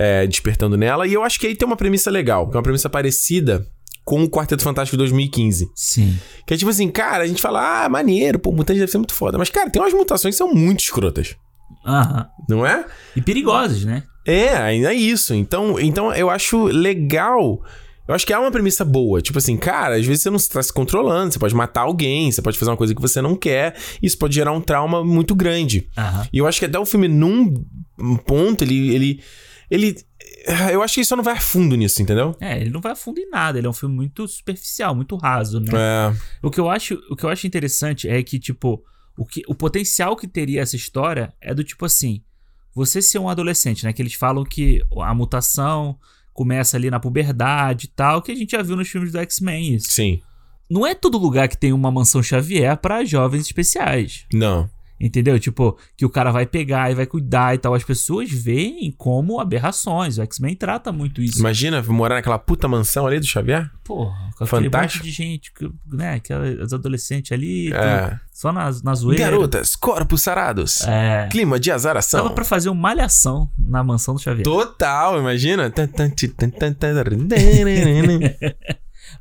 é, 0.00 0.24
despertando 0.28 0.76
nela. 0.76 1.08
E 1.08 1.12
eu 1.12 1.24
acho 1.24 1.40
que 1.40 1.46
aí 1.48 1.56
tem 1.56 1.66
uma 1.66 1.76
premissa 1.76 2.08
legal, 2.08 2.48
que 2.48 2.56
é 2.56 2.58
uma 2.58 2.62
premissa 2.62 2.88
parecida 2.88 3.66
com 4.04 4.22
o 4.22 4.30
Quarteto 4.30 4.62
Fantástico 4.62 4.96
de 4.96 4.98
2015. 4.98 5.68
Sim. 5.74 6.16
Que 6.46 6.54
é 6.54 6.56
tipo 6.56 6.70
assim, 6.70 6.88
cara, 6.88 7.24
a 7.24 7.26
gente 7.26 7.42
fala, 7.42 7.84
ah, 7.84 7.88
maneiro, 7.88 8.38
pô, 8.38 8.52
mutante 8.52 8.78
deve 8.78 8.92
ser 8.92 8.98
muito 8.98 9.12
foda. 9.12 9.36
Mas, 9.36 9.50
cara, 9.50 9.68
tem 9.68 9.82
umas 9.82 9.92
mutações 9.92 10.34
que 10.34 10.38
são 10.38 10.54
muito 10.54 10.80
escrotas, 10.80 11.34
Aham. 11.84 12.26
não 12.48 12.64
é? 12.64 12.86
E 13.16 13.20
perigosos, 13.20 13.84
né? 13.84 14.04
É, 14.24 14.56
ainda 14.56 14.94
é 14.94 14.96
isso. 14.96 15.34
Então, 15.34 15.80
então 15.80 16.14
eu 16.14 16.30
acho 16.30 16.66
legal. 16.66 17.60
Eu 18.06 18.14
acho 18.14 18.26
que 18.26 18.32
é 18.32 18.38
uma 18.38 18.50
premissa 18.50 18.84
boa. 18.84 19.20
Tipo 19.20 19.38
assim, 19.38 19.56
cara, 19.56 19.96
às 19.96 20.06
vezes 20.06 20.22
você 20.22 20.30
não 20.30 20.36
está 20.36 20.62
se 20.62 20.72
controlando, 20.72 21.32
você 21.32 21.38
pode 21.38 21.54
matar 21.54 21.82
alguém, 21.82 22.30
você 22.30 22.40
pode 22.40 22.56
fazer 22.56 22.70
uma 22.70 22.76
coisa 22.76 22.94
que 22.94 23.02
você 23.02 23.20
não 23.20 23.34
quer, 23.34 23.74
isso 24.00 24.16
pode 24.16 24.34
gerar 24.34 24.52
um 24.52 24.60
trauma 24.60 25.04
muito 25.04 25.34
grande. 25.34 25.88
Aham. 25.98 26.26
E 26.32 26.38
eu 26.38 26.46
acho 26.46 26.60
que 26.60 26.66
até 26.66 26.78
o 26.78 26.86
filme, 26.86 27.08
num 27.08 27.52
ponto, 28.24 28.62
ele. 28.62 28.94
ele, 28.94 29.20
ele 29.70 29.96
eu 30.70 30.82
acho 30.82 30.94
que 30.94 31.00
ele 31.00 31.06
só 31.06 31.16
não 31.16 31.22
vai 31.22 31.34
a 31.34 31.40
fundo 31.40 31.76
nisso, 31.76 32.02
entendeu? 32.02 32.34
É, 32.40 32.60
ele 32.60 32.70
não 32.70 32.80
vai 32.80 32.92
a 32.92 32.96
fundo 32.96 33.18
em 33.18 33.28
nada, 33.28 33.58
ele 33.58 33.66
é 33.66 33.70
um 33.70 33.74
filme 33.74 33.94
muito 33.94 34.26
superficial, 34.26 34.94
muito 34.94 35.16
raso, 35.16 35.60
né? 35.60 35.70
É. 35.72 36.16
O 36.42 36.50
que 36.50 36.58
eu 36.58 36.68
acho, 36.68 36.94
o 37.10 37.16
que 37.16 37.24
eu 37.24 37.30
acho 37.30 37.46
interessante 37.46 38.08
é 38.08 38.22
que, 38.22 38.38
tipo, 38.38 38.82
o, 39.16 39.24
que, 39.24 39.42
o 39.46 39.54
potencial 39.54 40.16
que 40.16 40.26
teria 40.26 40.62
essa 40.62 40.76
história 40.76 41.32
é 41.40 41.54
do 41.54 41.62
tipo 41.62 41.84
assim: 41.84 42.22
você 42.74 43.02
ser 43.02 43.18
um 43.18 43.28
adolescente, 43.28 43.84
né? 43.84 43.92
Que 43.92 44.02
eles 44.02 44.14
falam 44.14 44.44
que 44.44 44.82
a 45.00 45.14
mutação 45.14 45.98
começa 46.32 46.76
ali 46.76 46.90
na 46.90 47.00
puberdade 47.00 47.86
e 47.86 47.88
tal, 47.88 48.22
que 48.22 48.32
a 48.32 48.34
gente 48.34 48.52
já 48.52 48.62
viu 48.62 48.76
nos 48.76 48.88
filmes 48.88 49.12
do 49.12 49.18
X-Men 49.18 49.74
isso. 49.74 49.90
Sim. 49.90 50.22
Não 50.70 50.86
é 50.86 50.94
todo 50.94 51.18
lugar 51.18 51.48
que 51.48 51.56
tem 51.56 51.72
uma 51.72 51.90
mansão 51.90 52.22
Xavier 52.22 52.76
pra 52.76 53.04
jovens 53.04 53.46
especiais. 53.46 54.24
Não. 54.32 54.70
Entendeu? 55.00 55.38
Tipo, 55.38 55.78
que 55.96 56.04
o 56.04 56.10
cara 56.10 56.32
vai 56.32 56.44
pegar 56.44 56.90
e 56.90 56.94
vai 56.94 57.06
cuidar 57.06 57.54
e 57.54 57.58
tal. 57.58 57.72
As 57.72 57.84
pessoas 57.84 58.30
veem 58.30 58.90
como 58.96 59.38
aberrações. 59.38 60.18
O 60.18 60.22
X-Men 60.22 60.56
trata 60.56 60.90
muito 60.90 61.22
isso. 61.22 61.38
Imagina 61.38 61.80
morar 61.82 62.16
naquela 62.16 62.38
puta 62.38 62.66
mansão 62.66 63.06
ali 63.06 63.20
do 63.20 63.26
Xavier? 63.26 63.70
Porra, 63.84 64.30
com 64.36 64.44
aquele 64.44 64.64
Fantástico. 64.64 65.04
monte 65.04 65.10
de 65.10 65.16
gente, 65.16 65.52
né? 65.86 66.14
Aquelas 66.14 66.72
adolescentes 66.72 67.30
ali, 67.30 67.72
É. 67.72 68.08
tudo, 68.08 68.20
só 68.32 68.52
na, 68.52 68.70
na 68.82 68.94
zoeira. 68.94 69.24
Garotas, 69.24 69.76
corpos 69.76 70.20
sarados. 70.22 70.80
É. 70.82 71.28
Clima 71.30 71.60
de 71.60 71.70
azaração. 71.70 72.22
Dava 72.22 72.34
pra 72.34 72.44
fazer 72.44 72.68
uma 72.68 72.80
malhação 72.82 73.50
na 73.56 73.84
mansão 73.84 74.14
do 74.14 74.20
Xavier. 74.20 74.42
Total, 74.44 75.18
imagina. 75.20 75.72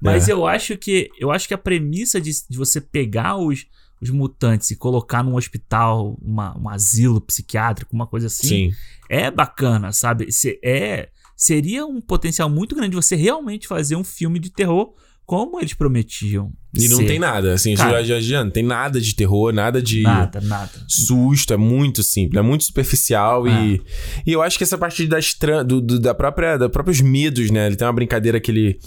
Mas 0.02 0.28
É. 0.28 0.32
eu 0.34 0.46
acho 0.46 0.78
que 0.78 1.10
eu 1.20 1.32
acho 1.32 1.48
que 1.48 1.54
a 1.54 1.58
premissa 1.58 2.20
de, 2.20 2.32
de 2.50 2.58
você 2.58 2.82
pegar 2.82 3.38
os, 3.38 3.66
os 4.02 4.10
mutantes 4.10 4.70
e 4.72 4.76
colocar 4.76 5.24
num 5.24 5.36
hospital, 5.36 6.18
uma, 6.22 6.58
um 6.58 6.70
asilo 6.70 7.20
psiquiátrico, 7.22 7.96
uma 7.96 8.08
coisa 8.08 8.28
assim, 8.28 8.48
Sim. 8.48 8.72
é 9.10 9.32
bacana, 9.32 9.92
sabe? 9.92 10.32
Se- 10.32 10.60
é, 10.64 11.10
seria 11.36 11.86
um 11.86 12.00
potencial 12.02 12.50
muito 12.50 12.76
grande 12.76 12.96
você 12.96 13.16
realmente 13.16 13.68
fazer 13.68 13.96
um 13.96 14.04
filme 14.04 14.40
de 14.40 14.50
terror 14.52 14.94
como 15.26 15.60
eles 15.60 15.74
prometiam. 15.74 16.54
E 16.74 16.88
não 16.88 16.98
ser. 16.98 17.06
tem 17.06 17.20
nada, 17.20 17.54
assim, 17.54 17.76
Cara. 17.76 18.02
já, 18.04 18.16
já, 18.16 18.20
já 18.22 18.44
não 18.46 18.52
tem 18.52 18.64
nada 18.64 19.02
de 19.02 19.14
terror, 19.14 19.52
nada 19.52 19.82
de 19.82 20.02
Nada, 20.02 20.40
nada. 20.40 20.72
susto, 20.88 21.54
é 21.54 21.58
muito 21.58 22.02
simples, 22.02 22.40
é 22.40 22.42
muito 22.42 22.64
superficial 22.64 23.46
Ah. 23.46 23.50
e, 23.66 23.82
e 24.26 24.32
eu 24.32 24.42
acho 24.42 24.58
que 24.58 24.64
essa 24.64 24.78
parte 24.78 25.06
das 25.06 25.34
tran- 25.34 25.66
do, 25.66 25.82
do- 25.82 26.00
da 26.00 26.14
própria, 26.14 26.56
da 26.58 26.70
próprios 26.70 27.02
medos, 27.02 27.52
né? 27.52 27.66
Ele 27.68 27.76
tem 27.76 27.86
uma 27.86 27.94
brincadeira 27.94 28.40
que 28.40 28.52
ele 28.52 28.80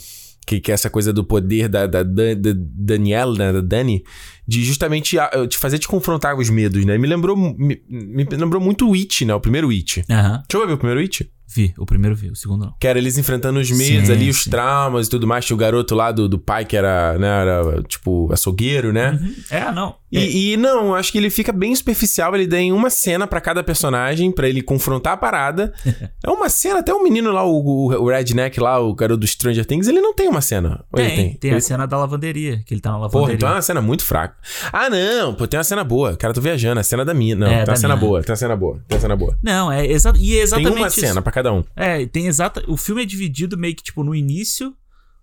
que, 0.47 0.59
que 0.59 0.71
é 0.73 0.75
essa 0.75 0.89
coisa 0.89 1.13
do 1.13 1.23
poder 1.23 1.69
da, 1.69 1.87
da, 1.87 2.03
da, 2.03 2.35
da 2.35 2.51
Daniela, 2.57 3.37
né, 3.39 3.53
da 3.53 3.61
Dani, 3.61 4.03
de 4.51 4.65
justamente 4.65 5.17
te 5.49 5.57
fazer 5.57 5.79
te 5.79 5.87
confrontar 5.87 6.35
com 6.35 6.41
os 6.43 6.51
medos, 6.51 6.85
né? 6.85 6.99
Me 6.99 7.07
lembrou 7.07 7.37
me, 7.37 7.81
me 7.89 8.25
lembrou 8.29 8.61
muito 8.61 8.89
o 8.91 8.95
It, 8.95 9.25
né? 9.25 9.33
O 9.33 9.41
primeiro 9.41 9.71
It. 9.71 10.05
Aham. 10.11 10.43
Deixa 10.49 10.65
eu 10.65 10.67
ver 10.67 10.73
o 10.73 10.79
primeiro 10.79 11.01
It. 11.01 11.31
Vi, 11.53 11.75
o 11.77 11.85
primeiro 11.85 12.15
vi, 12.15 12.31
o 12.31 12.37
segundo 12.37 12.67
não. 12.67 12.75
Que 12.79 12.87
era 12.87 12.97
eles 12.97 13.19
enfrentando 13.19 13.59
os 13.59 13.69
medos 13.73 14.07
Sim, 14.07 14.13
ali, 14.13 14.31
os 14.31 14.45
sim. 14.45 14.51
traumas 14.51 15.09
e 15.09 15.11
tudo 15.11 15.27
mais. 15.27 15.45
Tinha 15.45 15.57
o 15.57 15.59
garoto 15.59 15.97
lá 15.97 16.13
do, 16.13 16.29
do 16.29 16.39
pai 16.39 16.65
que 16.65 16.77
era, 16.77 17.19
né, 17.19 17.27
era 17.27 17.83
tipo 17.89 18.33
açougueiro, 18.33 18.93
né? 18.93 19.19
Uhum. 19.21 19.35
É, 19.51 19.73
não. 19.73 19.97
É, 20.15 20.21
E, 20.25 20.53
e 20.53 20.57
não, 20.57 20.95
acho 20.95 21.11
que 21.11 21.19
ele 21.19 21.29
fica 21.29 21.53
bem 21.53 21.75
superficial. 21.75 22.37
Ele 22.37 22.47
tem 22.47 22.71
uma 22.73 22.89
cena 22.89 23.27
pra 23.27 23.41
cada 23.41 23.65
personagem 23.65 24.31
pra 24.31 24.49
ele 24.49 24.63
confrontar 24.63 25.15
a 25.15 25.17
parada. 25.17 25.73
é 26.25 26.31
uma 26.31 26.49
cena, 26.49 26.79
até 26.81 26.95
o 26.95 27.03
menino 27.03 27.33
lá, 27.33 27.45
o, 27.45 27.59
o, 27.61 27.87
o 28.05 28.09
Redneck 28.09 28.61
lá, 28.61 28.79
o 28.79 28.95
garoto 28.95 29.19
do 29.19 29.27
Stranger 29.27 29.67
Things, 29.67 29.89
ele 29.89 30.01
não 30.01 30.15
tem 30.15 30.29
uma 30.29 30.41
cena. 30.41 30.85
Ou 30.93 31.01
ele 31.01 31.09
tem, 31.11 31.17
tem? 31.31 31.35
tem, 31.37 31.51
a 31.51 31.55
Ele- 31.55 31.61
cena 31.63 31.85
da 31.85 31.99
lavanderia, 31.99 32.63
que 32.65 32.73
ele 32.73 32.81
tá 32.81 32.91
na 32.93 32.97
Porra, 32.97 33.07
lavanderia. 33.09 33.35
então 33.35 33.49
é 33.49 33.53
uma 33.55 33.63
cena 33.63 33.81
muito 33.83 34.05
fraca. 34.05 34.37
Ah, 34.73 34.89
não, 34.91 35.35
pô, 35.35 35.47
tem 35.47 35.59
uma 35.59 35.65
cena 35.65 35.85
boa. 35.85 36.17
Cara, 36.17 36.33
tô 36.35 36.41
viajando. 36.41 36.81
A 36.81 36.83
cena 36.83 37.05
da 37.05 37.13
mina. 37.15 37.47
Não, 37.47 37.53
É, 37.53 37.65
tem 37.65 37.71
uma 37.73 37.77
cena 37.77 37.95
mina. 37.97 38.07
boa, 38.07 38.23
tem 38.23 38.31
uma 38.33 38.37
cena 38.37 38.57
boa, 38.57 38.85
tem 38.89 38.97
uma 38.97 39.01
cena 39.01 39.17
boa. 39.17 39.39
Não, 39.43 39.71
é 39.73 39.87
exa 39.87 40.13
e 40.17 40.33
é 40.33 40.35
Tem 40.35 40.41
exatamente 40.43 40.77
uma 40.77 40.87
isso. 40.89 41.01
cena 41.01 41.23
pra 41.23 41.33
cada 41.33 41.53
um. 41.53 41.65
É, 41.77 42.07
tem 42.07 42.27
exata. 42.27 42.63
O 42.69 42.77
filme 42.77 43.03
é 43.03 43.07
dividido 43.07 43.57
meio 43.59 43.75
que 43.77 43.83
tipo 43.83 44.03
no 44.03 44.15
início, 44.15 44.75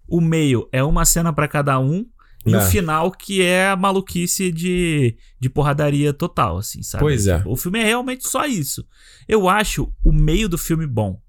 o 0.08 0.22
meio 0.22 0.68
é 0.72 0.84
uma 0.84 1.06
cena 1.06 1.32
pra 1.34 1.48
cada 1.48 1.80
um. 1.80 2.06
E 2.46 2.54
É. 2.54 2.58
o 2.58 2.62
final 2.62 3.12
que 3.12 3.42
é 3.42 3.68
a 3.68 3.76
maluquice 3.76 4.52
de, 4.54 5.18
de 5.38 5.50
porradaria 5.50 6.14
total, 6.14 6.58
assim, 6.60 6.82
sabe? 6.82 7.04
Pois 7.04 7.28
é. 7.28 7.42
O 7.46 7.58
filme 7.58 7.80
é 7.80 7.84
realmente 7.84 8.26
só 8.28 8.46
isso. 8.46 8.86
Eu 9.28 9.50
acho 9.50 9.92
o 10.02 10.14
meio 10.14 10.48
do 10.48 10.58
filme 10.58 10.88
bom. 10.88 11.20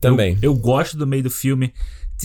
Também. 0.00 0.34
Eu, 0.42 0.52
eu 0.52 0.54
gosto 0.54 0.96
do 0.96 1.06
meio 1.06 1.22
do 1.22 1.30
filme. 1.30 1.72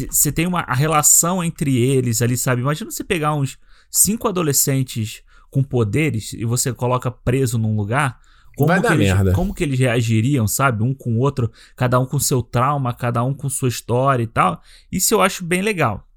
Você 0.10 0.32
tem 0.32 0.46
uma 0.46 0.62
a 0.62 0.74
relação 0.74 1.42
entre 1.44 1.78
eles 1.78 2.22
ali, 2.22 2.36
sabe? 2.36 2.62
Imagina 2.62 2.92
você 2.92 3.04
pegar 3.04 3.34
uns 3.34 3.58
cinco 3.94 4.28
adolescentes 4.28 5.22
com 5.52 5.62
poderes 5.62 6.34
e 6.34 6.44
você 6.44 6.74
coloca 6.74 7.12
preso 7.12 7.60
num 7.60 7.76
lugar. 7.76 8.20
Como 8.58 8.68
Vai 8.68 8.82
que 8.82 8.88
eles, 8.88 9.08
merda. 9.08 9.34
Como 9.34 9.54
que 9.54 9.64
eles 9.64 9.80
reagiriam, 9.80 10.48
sabe? 10.48 10.84
Um 10.84 10.94
com 10.94 11.16
o 11.16 11.20
outro, 11.20 11.52
cada 11.76 12.00
um 12.00 12.06
com 12.06 12.20
seu 12.20 12.42
trauma, 12.42 12.94
cada 12.94 13.24
um 13.24 13.34
com 13.34 13.48
sua 13.50 13.70
história 13.70 14.24
e 14.24 14.28
tal. 14.28 14.62
Isso 14.92 15.14
eu 15.14 15.22
acho 15.22 15.44
bem 15.44 15.62
legal. 15.62 16.08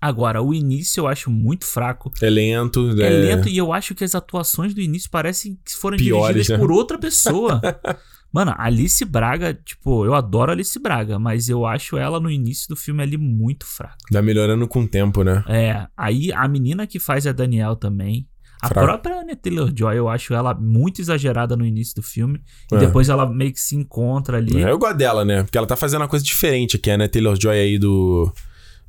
Agora, 0.00 0.42
o 0.42 0.54
início 0.54 1.02
eu 1.02 1.08
acho 1.08 1.30
muito 1.30 1.66
fraco. 1.66 2.10
É 2.22 2.30
lento. 2.30 2.90
É, 3.00 3.08
lento 3.08 3.48
e 3.48 3.56
eu 3.56 3.72
acho 3.72 3.94
que 3.94 4.04
as 4.04 4.14
atuações 4.14 4.72
do 4.72 4.80
início 4.80 5.10
parecem 5.10 5.58
que 5.64 5.74
foram 5.74 5.96
Piores, 5.96 6.28
dirigidas 6.28 6.58
né? 6.58 6.58
por 6.58 6.72
outra 6.72 6.98
pessoa. 6.98 7.60
Mano, 8.32 8.54
Alice 8.56 9.04
Braga, 9.04 9.52
tipo, 9.54 10.04
eu 10.04 10.14
adoro 10.14 10.52
Alice 10.52 10.78
Braga, 10.78 11.18
mas 11.18 11.48
eu 11.48 11.66
acho 11.66 11.96
ela 11.96 12.20
no 12.20 12.30
início 12.30 12.68
do 12.68 12.76
filme 12.76 13.02
ali 13.02 13.16
muito 13.16 13.66
fraca. 13.66 13.96
Vai 14.10 14.22
melhorando 14.22 14.68
com 14.68 14.82
o 14.82 14.88
tempo, 14.88 15.24
né? 15.24 15.42
É, 15.48 15.86
aí 15.96 16.32
a 16.32 16.46
menina 16.46 16.86
que 16.86 16.98
faz 17.00 17.26
a 17.26 17.32
Daniel 17.32 17.74
também. 17.76 18.26
A 18.62 18.68
própria 18.68 19.20
Anya 19.22 19.34
Taylor-Joy, 19.34 19.96
eu 19.96 20.06
acho 20.08 20.34
ela 20.34 20.52
muito 20.54 21.00
exagerada 21.00 21.56
no 21.56 21.64
início 21.64 21.94
do 21.96 22.02
filme. 22.02 22.40
E 22.70 22.74
É. 22.74 22.78
depois 22.78 23.08
ela 23.08 23.26
meio 23.26 23.52
que 23.52 23.60
se 23.60 23.74
encontra 23.74 24.36
ali. 24.36 24.62
É, 24.62 24.70
Eu 24.70 24.78
gosto 24.78 24.96
dela, 24.98 25.24
né? 25.24 25.42
Porque 25.42 25.56
ela 25.56 25.66
tá 25.66 25.76
fazendo 25.76 26.02
uma 26.02 26.08
coisa 26.08 26.24
diferente 26.24 26.76
aqui, 26.76 26.90
a 26.90 26.94
Anna 26.94 27.08
Taylor-Joy 27.08 27.58
aí 27.58 27.78
do... 27.78 28.30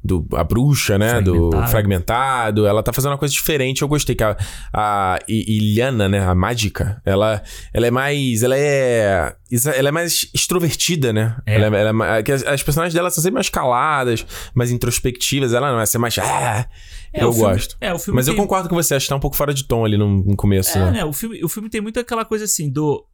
Do, 0.04 0.28
a 0.34 0.44
bruxa, 0.44 0.98
né? 0.98 1.22
Do 1.22 1.52
Fragmentado. 1.52 1.72
fragmentado. 1.72 2.66
Ela 2.68 2.82
tá 2.82 2.92
fazendo 2.92 3.12
uma 3.12 3.18
coisa 3.20 3.32
diferente. 3.34 3.84
Eu 3.84 3.88
gostei 3.88 4.16
que 4.16 4.24
a, 4.24 4.36
a 4.74 5.20
Iliana, 5.28 6.10
né? 6.10 6.20
A 6.26 6.34
mágica, 6.34 7.00
ela, 7.06 7.42
ela 7.72 7.86
é 7.88 7.92
mais. 7.92 8.42
Ela 8.42 8.58
é. 8.58 9.36
Ela 9.76 9.90
é 9.90 9.92
mais 9.92 10.28
extrovertida, 10.34 11.14
né? 11.14 11.38
É. 11.46 11.56
Ela, 11.56 11.66
ela 11.78 11.90
é 11.90 11.92
ma- 11.94 12.24
que 12.24 12.32
as, 12.32 12.44
as 12.44 12.64
personagens 12.64 12.94
dela 12.96 13.12
são 13.12 13.22
sempre 13.22 13.36
mais 13.36 13.50
caladas, 13.50 14.26
mais 14.56 14.72
introspectivas. 14.72 15.54
Ela 15.54 15.68
não, 15.72 15.80
ela 15.80 15.84
é 15.94 15.98
mais. 16.00 16.18
Ah, 16.18 16.66
É, 17.14 17.24
eu 17.24 17.32
filme- 17.32 17.50
gosto. 17.54 17.78
É, 17.80 17.94
o 17.94 18.00
filme 18.00 18.16
Mas 18.16 18.28
eu 18.28 18.34
tem- 18.34 18.42
concordo 18.42 18.70
com 18.70 18.76
você, 18.76 18.96
acho 18.96 19.06
que 19.06 19.10
tá 19.10 19.16
um 19.16 19.20
pouco 19.20 19.36
fora 19.36 19.54
de 19.54 19.66
tom 19.68 19.86
ali 19.86 19.98
no, 19.98 20.08
no 20.24 20.36
começo, 20.36 20.78
É, 20.78 20.86
né? 20.86 20.92
né? 20.92 21.06
O 21.06 21.14
filme, 21.14 21.44
o 21.44 21.50
filme 21.50 21.70
tem 21.70 21.80
muito 21.82 22.00
aquela 22.00 22.26
coisa 22.26 22.46
assim 22.46 22.72
do. 22.72 23.06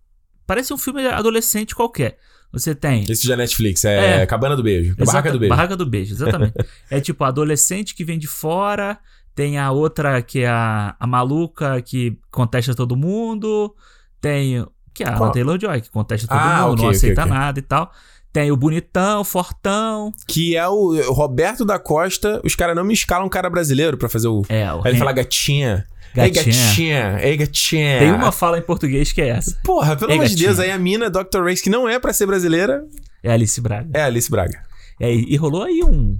Parece 0.46 0.74
um 0.74 0.78
filme 0.78 1.06
adolescente 1.06 1.76
qualquer. 1.76 2.18
Você 2.52 2.74
tem. 2.74 3.06
Esse 3.10 3.28
da 3.28 3.36
Netflix, 3.36 3.84
é, 3.86 4.22
É. 4.22 4.26
Cabana 4.26 4.56
do 4.56 4.64
Beijo. 4.64 4.92
Exata- 4.94 5.06
Barraca 5.06 5.32
do 5.32 5.40
Beijo. 5.40 5.50
Barraca 5.50 5.76
do 5.78 5.86
Beijo, 5.86 6.14
exatamente. 6.14 6.54
é 6.90 7.00
tipo, 7.02 7.24
a 7.24 7.28
adolescente 7.28 7.94
que 7.94 8.04
vem 8.06 8.18
de 8.18 8.28
fora, 8.28 8.98
tem 9.36 9.58
a 9.58 9.72
outra 9.72 10.22
que 10.22 10.40
é 10.40 10.48
a, 10.48 10.96
a 11.00 11.06
maluca 11.08 11.82
que 11.82 12.18
contesta 12.32 12.74
todo 12.74 12.96
mundo, 12.96 13.76
tem. 14.22 14.66
Que 14.94 15.04
é 15.04 15.08
a 15.08 15.12
Qual? 15.14 15.26
Anna 15.26 15.34
Taylor-Joy, 15.34 15.82
que 15.82 15.90
contesta 15.92 16.26
todo 16.28 16.38
Ah, 16.40 16.62
mundo, 16.68 16.74
ok, 16.80 16.84
não 16.86 16.90
aceita 16.92 17.22
ok. 17.22 17.32
nada 17.34 17.60
e 17.60 17.62
tal. 17.62 17.92
Tem 18.34 18.52
o 18.52 18.58
bonitão, 18.58 19.24
fortão. 19.24 20.12
Que 20.28 20.56
é 20.56 20.68
o 20.68 21.12
Roberto 21.14 21.64
da 21.66 21.78
Costa. 21.80 22.42
Os 22.44 22.56
caras 22.56 22.76
não 22.76 22.84
me 22.84 22.94
escalam 22.94 23.26
um 23.26 23.30
cara 23.30 23.50
brasileiro 23.50 23.98
pra 23.98 24.10
fazer 24.10 24.28
o. 24.28 24.44
É, 24.50 24.72
o 24.74 24.82
Aí 24.84 24.92
ele 24.92 24.98
fala 25.00 25.12
gatinha. 25.12 25.86
Ei, 26.26 26.32
Gatinha. 26.32 27.20
Ei, 27.22 27.38
gatinha. 27.38 28.00
Tem 28.00 28.12
uma 28.12 28.32
fala 28.32 28.58
em 28.58 28.62
português 28.62 29.12
que 29.12 29.22
é 29.22 29.30
essa. 29.30 29.58
Porra, 29.64 29.96
pelo 29.96 30.12
amor 30.14 30.26
de. 30.26 30.36
Deus, 30.36 30.60
aí 30.60 30.72
a 30.72 30.78
mina, 30.78 31.10
Dr. 31.10 31.44
Race, 31.44 31.62
que 31.64 31.70
não 31.70 31.88
é 31.88 32.00
pra 32.00 32.14
ser 32.14 32.26
brasileira, 32.26 32.84
É 33.24 33.32
Alice 33.32 33.60
Braga. 33.62 33.90
é 33.94 34.04
Alice 34.04 34.30
Braga. 34.30 34.62
É, 35.00 35.14
e, 35.14 35.36
rolou 35.36 35.64
aí 35.64 35.82
um, 35.84 36.18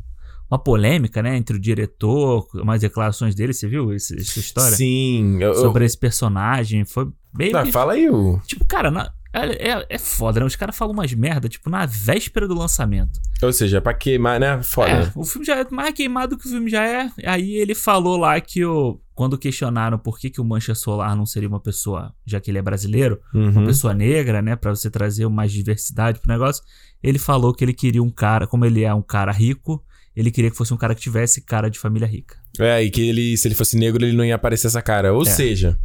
uma 0.50 0.60
polêmica, 0.60 1.22
né, 1.24 1.36
entre 1.36 1.56
o 1.58 1.60
diretor, 1.60 2.48
umas 2.56 2.82
declarações 2.82 3.34
dele, 3.34 3.54
você 3.54 3.68
viu 3.68 3.92
esse- 3.94 4.16
essa 4.20 4.40
história? 4.40 4.76
Sim. 4.76 5.36
Eu, 5.42 5.50
eu- 5.50 5.56
Sobre 5.56 5.84
esse 5.86 5.98
personagem. 5.98 6.86
Foi 6.86 7.08
bem. 7.34 7.52
Ah, 7.56 7.66
fala 7.68 7.94
aí 7.94 8.10
o. 8.10 8.40
Tipo, 8.46 8.66
cara, 8.66 8.92
na- 8.92 9.12
é, 9.34 9.72
é, 9.72 9.86
é 9.90 9.98
foda, 10.00 10.40
né? 10.40 10.46
Os 10.46 10.56
caras 10.56 10.76
falam 10.76 10.94
umas 10.94 11.14
merda, 11.14 11.50
tipo, 11.50 11.70
na 11.70 11.86
véspera 11.86 12.48
do 12.48 12.56
lançamento. 12.56 13.20
Ou 13.44 13.52
seja, 13.54 13.82
pra 13.82 13.94
queimar, 13.94 14.40
né? 14.40 14.62
Foda. 14.64 14.90
É, 14.90 15.12
o 15.16 15.24
filme 15.26 15.46
já 15.46 15.58
é 15.60 15.66
mais 15.70 15.94
queimado 15.94 16.38
que 16.38 16.48
o 16.48 16.50
filme 16.50 16.70
já 16.70 16.84
é. 16.88 17.10
Aí 17.26 17.56
ele 17.56 17.74
falou 17.76 18.18
lá 18.18 18.40
que 18.40 18.64
o. 18.66 19.00
Quando 19.18 19.36
questionaram 19.36 19.98
por 19.98 20.20
que, 20.20 20.30
que 20.30 20.40
o 20.40 20.46
Mancha 20.46 20.76
Solar 20.76 21.16
não 21.16 21.26
seria 21.26 21.50
uma 21.50 21.60
pessoa, 21.60 22.14
já 22.24 22.40
que 22.40 22.52
ele 22.52 22.60
é 22.60 22.62
brasileiro, 22.62 23.20
uma 23.34 23.62
Uhum. 23.62 23.66
pessoa 23.66 23.92
negra, 23.92 24.44
né? 24.44 24.56
Pra 24.56 24.70
você 24.70 24.92
trazer 24.92 25.28
mais 25.28 25.52
diversidade 25.52 26.20
pro 26.20 26.32
negócio. 26.32 26.64
Ele 27.02 27.18
falou 27.18 27.52
que 27.52 27.66
ele 27.66 27.74
queria 27.74 28.04
um 28.04 28.12
cara, 28.12 28.46
como 28.46 28.64
ele 28.64 28.84
é 28.84 28.94
um 28.94 29.02
cara 29.02 29.32
rico, 29.32 29.84
ele 30.16 30.30
queria 30.30 30.52
que 30.52 30.56
fosse 30.56 30.72
um 30.72 30.78
cara 30.78 30.94
que 30.94 31.02
tivesse 31.02 31.42
cara 31.42 31.68
de 31.68 31.80
família 31.80 32.08
rica. 32.08 32.36
É, 32.60 32.84
e 32.84 32.92
que 32.92 33.02
ele, 33.10 33.36
se 33.38 33.48
ele 33.48 33.56
fosse 33.56 33.76
negro, 33.76 34.06
ele 34.06 34.16
não 34.16 34.24
ia 34.24 34.36
aparecer 34.36 34.68
essa 34.68 34.84
cara. 34.84 35.12
Ou 35.12 35.24
É. 35.24 35.26
seja. 35.26 35.80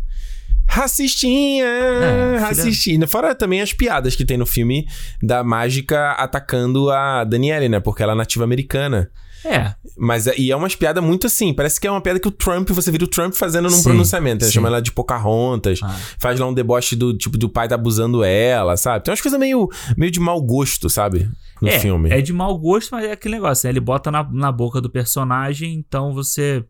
Racistinha! 0.69 1.67
filha- 1.67 2.41
racistinha. 2.41 3.07
Fora 3.09 3.35
também 3.35 3.61
as 3.61 3.73
piadas 3.73 4.15
que 4.15 4.25
tem 4.27 4.37
no 4.37 4.47
filme 4.47 4.87
da 5.23 5.43
mágica 5.43 6.13
atacando 6.13 6.91
a 6.91 7.25
Danielle, 7.25 7.69
né? 7.69 7.81
Porque 7.81 8.03
ela 8.03 8.13
é 8.13 8.17
nativa 8.17 8.45
americana. 8.45 9.11
É, 9.45 9.75
Mas 9.97 10.27
é- 10.27 10.39
e 10.39 10.51
é 10.51 10.57
umas 10.57 10.75
piadas 10.75 11.03
muito 11.03 11.27
assim. 11.27 11.53
Parece 11.53 11.81
que 11.81 11.87
é 11.87 11.91
uma 11.91 12.01
piada 12.01 12.19
que 12.21 12.29
o 12.29 12.31
Trump, 12.31 12.71
você 12.71 12.91
vira 12.91 13.05
o 13.05 13.09
Trump 13.09 13.35
fazendo 13.35 13.65
num 13.65 13.77
Sim, 13.77 13.83
pronunciamento. 13.83 14.45
Ele 14.45 14.51
sim. 14.51 14.55
chama 14.55 14.69
ela 14.69 14.81
de 14.81 14.93
Pocahontas. 14.93 15.81
Ah. 15.83 15.99
Faz 16.19 16.39
lá 16.39 16.47
um 16.47 16.55
deboche 16.55 16.95
do 16.97 17.17
tipo 17.17 17.37
do 17.37 17.49
pai 17.49 17.69
tá 17.69 17.75
abusando 17.75 18.23
ela, 18.25 18.77
sabe? 18.77 19.05
Tem 19.05 19.13
umas 19.13 19.21
coisas 19.21 19.39
meio, 19.39 19.69
meio 19.97 20.11
de 20.13 20.21
mau 20.21 20.41
gosto, 20.41 20.89
sabe? 20.89 21.31
No 21.61 21.69
é, 21.69 21.79
filme. 21.79 22.11
é 22.11 22.21
de 22.21 22.33
mau 22.33 22.57
gosto, 22.59 22.91
mas 22.93 23.05
é 23.05 23.13
aquele 23.13 23.35
negócio, 23.35 23.67
né? 23.67 23.73
Ele 23.73 23.81
bota 23.81 24.11
na, 24.11 24.23
na 24.33 24.51
boca 24.51 24.81
do 24.81 24.91
personagem, 24.91 25.75
então 25.75 26.13
você. 26.13 26.65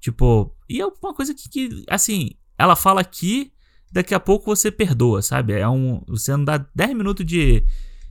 Tipo. 0.00 0.52
E 0.68 0.80
é 0.80 0.86
uma 0.86 1.14
coisa 1.14 1.32
que, 1.34 1.48
que, 1.48 1.84
assim, 1.88 2.30
ela 2.58 2.74
fala 2.74 3.00
aqui, 3.00 3.52
daqui 3.92 4.14
a 4.14 4.20
pouco 4.20 4.46
você 4.46 4.70
perdoa, 4.70 5.22
sabe? 5.22 5.52
É 5.52 5.68
um. 5.68 6.02
Você 6.08 6.32
não 6.36 6.44
dá 6.44 6.64
10 6.74 6.94
minutos 6.96 7.24
de, 7.24 7.62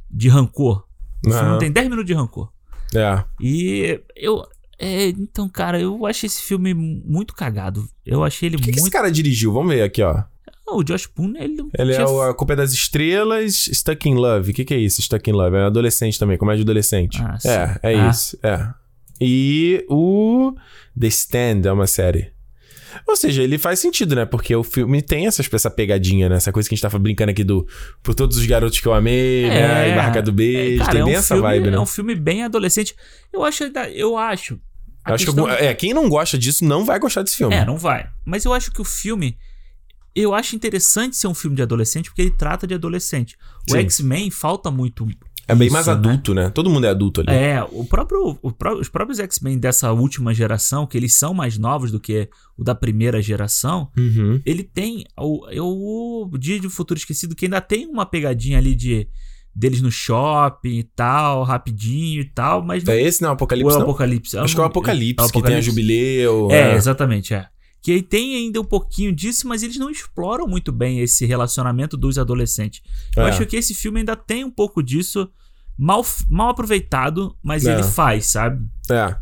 de 0.09 0.29
rancor. 0.29 0.85
O 1.25 1.29
filme 1.29 1.39
Aham. 1.39 1.51
não 1.51 1.59
tem 1.59 1.71
10 1.71 1.87
minutos 1.89 2.07
de 2.07 2.13
rancor. 2.13 2.49
É. 2.95 3.23
E 3.39 3.99
eu. 4.15 4.43
é, 4.79 5.07
então, 5.09 5.47
cara, 5.49 5.79
eu 5.79 6.05
achei 6.05 6.27
esse 6.27 6.41
filme 6.41 6.73
muito 6.73 7.33
cagado. 7.33 7.87
Eu 8.05 8.23
achei 8.23 8.47
ele 8.49 8.55
O 8.55 8.59
que, 8.59 8.65
que 8.65 8.71
esse 8.71 8.81
muito. 8.81 8.93
cara 8.93 9.11
dirigiu? 9.11 9.51
Vamos 9.53 9.73
ver 9.73 9.83
aqui, 9.83 10.01
ó. 10.01 10.23
O 10.67 10.83
Josh 10.83 11.05
Poon, 11.05 11.33
ele 11.35 11.55
não 11.55 11.69
Ele 11.77 11.91
tinha 11.93 12.05
é 12.05 12.07
o 12.07 12.21
A 12.21 12.33
Culpa 12.33 12.53
é 12.53 12.55
das 12.55 12.71
Estrelas, 12.71 13.65
Stuck 13.73 14.07
in 14.07 14.15
Love. 14.15 14.51
O 14.51 14.53
que, 14.53 14.63
que 14.63 14.73
é 14.73 14.77
isso, 14.77 15.01
Stuck 15.01 15.29
in 15.29 15.33
Love? 15.33 15.57
É 15.57 15.63
adolescente 15.65 16.17
também, 16.17 16.37
comédia 16.37 16.63
adolescente. 16.63 17.21
Ah, 17.21 17.37
sim. 17.39 17.49
é, 17.49 17.79
é 17.83 17.95
Ah. 17.99 18.09
isso. 18.09 18.39
É. 18.41 18.69
E 19.19 19.85
o 19.89 20.53
The 20.99 21.07
Stand 21.07 21.61
é 21.65 21.71
uma 21.71 21.87
série. 21.87 22.31
Ou 23.07 23.15
seja, 23.15 23.41
ele 23.43 23.57
faz 23.57 23.79
sentido, 23.79 24.15
né? 24.15 24.25
Porque 24.25 24.55
o 24.55 24.63
filme 24.63 25.01
tem 25.01 25.27
essa, 25.27 25.43
essa 25.51 25.69
pegadinha, 25.69 26.29
né? 26.29 26.35
Essa 26.35 26.51
coisa 26.51 26.67
que 26.67 26.73
a 26.73 26.75
gente 26.75 26.81
tava 26.83 26.97
brincando 26.99 27.31
aqui 27.31 27.43
do 27.43 27.67
Por 28.03 28.13
Todos 28.15 28.37
os 28.37 28.45
Garotos 28.45 28.79
que 28.79 28.87
eu 28.87 28.93
amei, 28.93 29.47
né? 29.47 29.89
E 29.91 29.95
Barraca 29.95 30.21
do 30.21 30.31
Beijo. 30.31 30.81
É, 30.81 30.85
cara, 30.85 30.91
tem 30.91 31.01
é 31.01 31.05
um 31.05 31.09
essa 31.09 31.35
filme, 31.35 31.41
vibe, 31.41 31.71
né? 31.71 31.77
É 31.77 31.79
um 31.79 31.85
filme 31.85 32.15
bem 32.15 32.43
adolescente. 32.43 32.95
Eu 33.31 33.43
acho, 33.43 33.63
eu 33.93 34.17
acho 34.17 34.59
Eu 35.07 35.13
acho 35.15 35.25
questão- 35.25 35.45
que 35.45 35.51
é, 35.51 35.73
quem 35.73 35.93
não 35.93 36.07
gosta 36.09 36.37
disso 36.37 36.63
não 36.65 36.85
vai 36.85 36.99
gostar 36.99 37.23
desse 37.23 37.37
filme. 37.37 37.55
É, 37.55 37.65
não 37.65 37.77
vai. 37.77 38.07
Mas 38.25 38.45
eu 38.45 38.53
acho 38.53 38.71
que 38.71 38.81
o 38.81 38.85
filme. 38.85 39.37
Eu 40.13 40.33
acho 40.33 40.57
interessante 40.57 41.15
ser 41.15 41.27
um 41.27 41.33
filme 41.33 41.55
de 41.55 41.61
adolescente 41.61 42.09
porque 42.09 42.21
ele 42.21 42.31
trata 42.31 42.67
de 42.67 42.73
adolescente. 42.73 43.37
O. 43.71 43.75
X-Men 43.77 44.29
falta 44.29 44.69
muito. 44.69 45.07
É 45.47 45.55
bem 45.55 45.67
isso, 45.67 45.73
mais 45.73 45.87
né? 45.87 45.93
adulto, 45.93 46.33
né? 46.33 46.49
Todo 46.49 46.69
mundo 46.69 46.85
é 46.85 46.89
adulto 46.89 47.21
ali. 47.21 47.29
É, 47.31 47.61
o 47.71 47.83
próprio, 47.85 48.37
o 48.41 48.51
pró- 48.51 48.75
os 48.79 48.87
próprios 48.89 49.19
X-Men 49.19 49.57
dessa 49.57 49.91
última 49.91 50.33
geração, 50.33 50.85
que 50.87 50.97
eles 50.97 51.13
são 51.13 51.33
mais 51.33 51.57
novos 51.57 51.91
do 51.91 51.99
que 51.99 52.29
o 52.57 52.63
da 52.63 52.73
primeira 52.75 53.21
geração, 53.21 53.89
Uhum. 53.97 54.41
ele 54.45 54.63
tem 54.63 55.03
o, 55.19 55.47
é 55.49 55.61
o 55.61 56.29
Dia 56.39 56.59
de 56.59 56.69
Futuro 56.69 56.97
Esquecido, 56.97 57.35
que 57.35 57.45
ainda 57.45 57.59
tem 57.61 57.85
uma 57.87 58.05
pegadinha 58.05 58.57
ali 58.57 58.75
de 58.75 59.07
deles 59.53 59.81
no 59.81 59.91
shopping 59.91 60.77
e 60.79 60.83
tal, 60.83 61.43
rapidinho 61.43 62.21
e 62.21 62.25
tal, 62.25 62.63
mas 62.63 62.83
não 62.85 62.93
É 62.93 63.01
esse, 63.01 63.21
não? 63.21 63.31
o 63.31 63.33
Apocalipse, 63.33 63.73
não? 63.75 63.81
Apocalipse. 63.81 64.37
Acho 64.37 64.55
que 64.55 64.61
é 64.61 64.63
o 64.63 64.67
Apocalipse, 64.67 65.21
é 65.25 65.27
o 65.27 65.27
que 65.27 65.33
tem 65.33 65.55
a 65.55 65.59
Apocalipse. 65.59 65.69
Jubileu. 65.69 66.47
É, 66.51 66.71
né? 66.71 66.75
exatamente, 66.77 67.33
é. 67.33 67.47
Que 67.81 67.93
aí 67.93 68.01
tem 68.03 68.35
ainda 68.35 68.61
um 68.61 68.65
pouquinho 68.65 69.11
disso, 69.11 69.47
mas 69.47 69.63
eles 69.63 69.77
não 69.77 69.89
exploram 69.89 70.47
muito 70.47 70.71
bem 70.71 70.99
esse 70.99 71.25
relacionamento 71.25 71.97
dos 71.97 72.17
adolescentes. 72.19 72.81
Eu 73.17 73.23
É. 73.25 73.29
acho 73.29 73.45
que 73.45 73.55
esse 73.57 73.73
filme 73.73 73.99
ainda 73.99 74.15
tem 74.15 74.43
um 74.43 74.51
pouco 74.51 74.83
disso 74.83 75.27
mal, 75.77 76.05
mal 76.29 76.49
aproveitado, 76.49 77.35
mas 77.41 77.65
É. 77.65 77.73
ele 77.73 77.83
faz, 77.83 78.27
sabe? 78.27 78.63
É. 78.89 79.15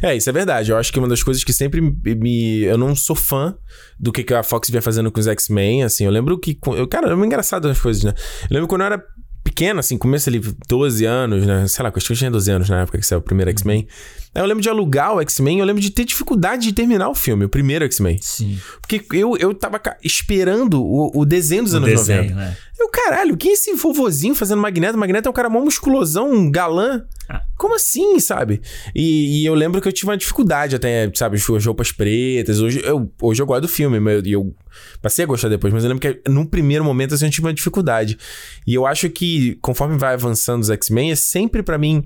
É, 0.00 0.16
isso 0.16 0.30
é 0.30 0.32
verdade. 0.32 0.70
Eu 0.70 0.78
acho 0.78 0.90
que 0.92 0.98
uma 0.98 1.08
das 1.08 1.22
coisas 1.22 1.42
que 1.44 1.52
sempre 1.52 1.80
me-. 1.80 2.62
Eu 2.62 2.78
não 2.78 2.94
sou 2.96 3.14
fã 3.16 3.54
do 3.98 4.12
que 4.12 4.32
a 4.32 4.42
Fox 4.42 4.70
vinha 4.70 4.80
fazendo 4.80 5.10
com 5.10 5.20
os 5.20 5.26
X-Men, 5.26 5.82
assim. 5.84 6.04
Eu 6.04 6.10
lembro 6.10 6.38
que. 6.38 6.58
Eu, 6.68 6.86
cara, 6.88 7.10
é 7.12 7.14
engraçado 7.14 7.68
as 7.68 7.78
coisas, 7.78 8.02
né? 8.04 8.14
Eu 8.44 8.48
lembro 8.54 8.68
quando 8.68 8.82
eu 8.82 8.86
era 8.86 9.04
pequeno, 9.46 9.80
assim, 9.80 9.96
começo 9.96 10.28
ali, 10.28 10.40
12 10.68 11.04
anos, 11.04 11.46
né? 11.46 11.66
Sei 11.68 11.82
lá, 11.82 11.92
acho 11.94 12.06
que 12.06 12.12
eu 12.12 12.16
tinha 12.16 12.30
12 12.30 12.50
anos 12.50 12.68
na 12.68 12.82
época 12.82 12.98
que 12.98 13.06
saiu 13.06 13.20
o 13.20 13.22
primeiro 13.22 13.50
X-Men. 13.50 13.86
Aí 14.34 14.42
eu 14.42 14.46
lembro 14.46 14.62
de 14.62 14.68
alugar 14.68 15.14
o 15.14 15.20
X-Men, 15.22 15.60
eu 15.60 15.64
lembro 15.64 15.80
de 15.80 15.90
ter 15.90 16.04
dificuldade 16.04 16.64
de 16.64 16.72
terminar 16.72 17.08
o 17.08 17.14
filme, 17.14 17.44
o 17.46 17.48
primeiro 17.48 17.84
X-Men. 17.86 18.18
Sim. 18.20 18.58
Porque 18.82 19.02
eu, 19.12 19.36
eu 19.38 19.54
tava 19.54 19.80
esperando 20.04 20.82
o, 20.82 21.10
o 21.20 21.24
desenho 21.24 21.62
dos 21.64 21.72
O 21.72 21.78
anos 21.78 21.88
desenho, 21.88 22.22
90. 22.34 22.34
né? 22.34 22.56
Eu, 22.78 22.90
caralho, 22.90 23.36
quem 23.36 23.52
é 23.52 23.54
esse 23.54 23.72
vovozinho 23.72 24.34
fazendo 24.34 24.60
Magneto? 24.60 24.98
Magneto 24.98 25.28
é 25.28 25.30
um 25.30 25.34
cara 25.34 25.48
mó 25.48 25.60
musculosão, 25.60 26.30
um 26.30 26.50
galã. 26.50 27.06
Ah. 27.28 27.42
Como 27.56 27.74
assim, 27.74 28.20
sabe? 28.20 28.60
E, 28.94 29.40
e 29.40 29.46
eu 29.46 29.54
lembro 29.54 29.80
que 29.80 29.88
eu 29.88 29.92
tive 29.92 30.10
uma 30.10 30.16
dificuldade 30.16 30.76
até, 30.76 31.10
sabe, 31.14 31.36
as 31.36 31.66
roupas 31.66 31.90
pretas. 31.90 32.60
Hoje 32.60 32.82
eu, 32.84 33.10
hoje 33.22 33.40
eu 33.40 33.46
gosto 33.46 33.62
do 33.62 33.68
filme, 33.68 33.98
mas 33.98 34.22
eu, 34.26 34.30
eu 34.30 34.54
passei 35.00 35.24
a 35.24 35.28
gostar 35.28 35.48
depois. 35.48 35.72
Mas 35.72 35.84
eu 35.84 35.88
lembro 35.88 36.00
que 36.00 36.28
no 36.28 36.46
primeiro 36.46 36.84
momento 36.84 37.14
assim, 37.14 37.24
eu 37.24 37.30
tive 37.30 37.46
uma 37.46 37.54
dificuldade. 37.54 38.18
E 38.66 38.74
eu 38.74 38.84
acho 38.84 39.08
que, 39.08 39.54
conforme 39.62 39.96
vai 39.96 40.12
avançando 40.12 40.60
os 40.60 40.68
X-Men, 40.68 41.12
é 41.12 41.16
sempre 41.16 41.62
pra 41.62 41.78
mim. 41.78 42.04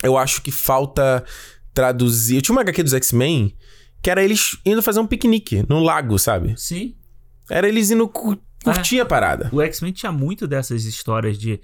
Eu 0.00 0.16
acho 0.16 0.40
que 0.42 0.52
falta 0.52 1.24
traduzir. 1.74 2.36
Eu 2.36 2.42
tinha 2.42 2.54
uma 2.54 2.62
HQ 2.62 2.82
dos 2.84 2.92
X-Men 2.92 3.52
que 4.00 4.10
era 4.10 4.22
eles 4.22 4.56
indo 4.64 4.80
fazer 4.80 5.00
um 5.00 5.06
piquenique 5.06 5.64
no 5.68 5.80
lago, 5.80 6.18
sabe? 6.18 6.54
Sim. 6.56 6.94
Era 7.50 7.68
eles 7.68 7.90
indo 7.90 8.08
cu- 8.64 8.72
curtir 8.72 9.00
a 9.00 9.06
parada. 9.06 9.48
O 9.52 9.60
X-Men 9.62 9.92
tinha 9.92 10.12
muito 10.12 10.46
dessas 10.46 10.84
histórias 10.84 11.38
de. 11.38 11.60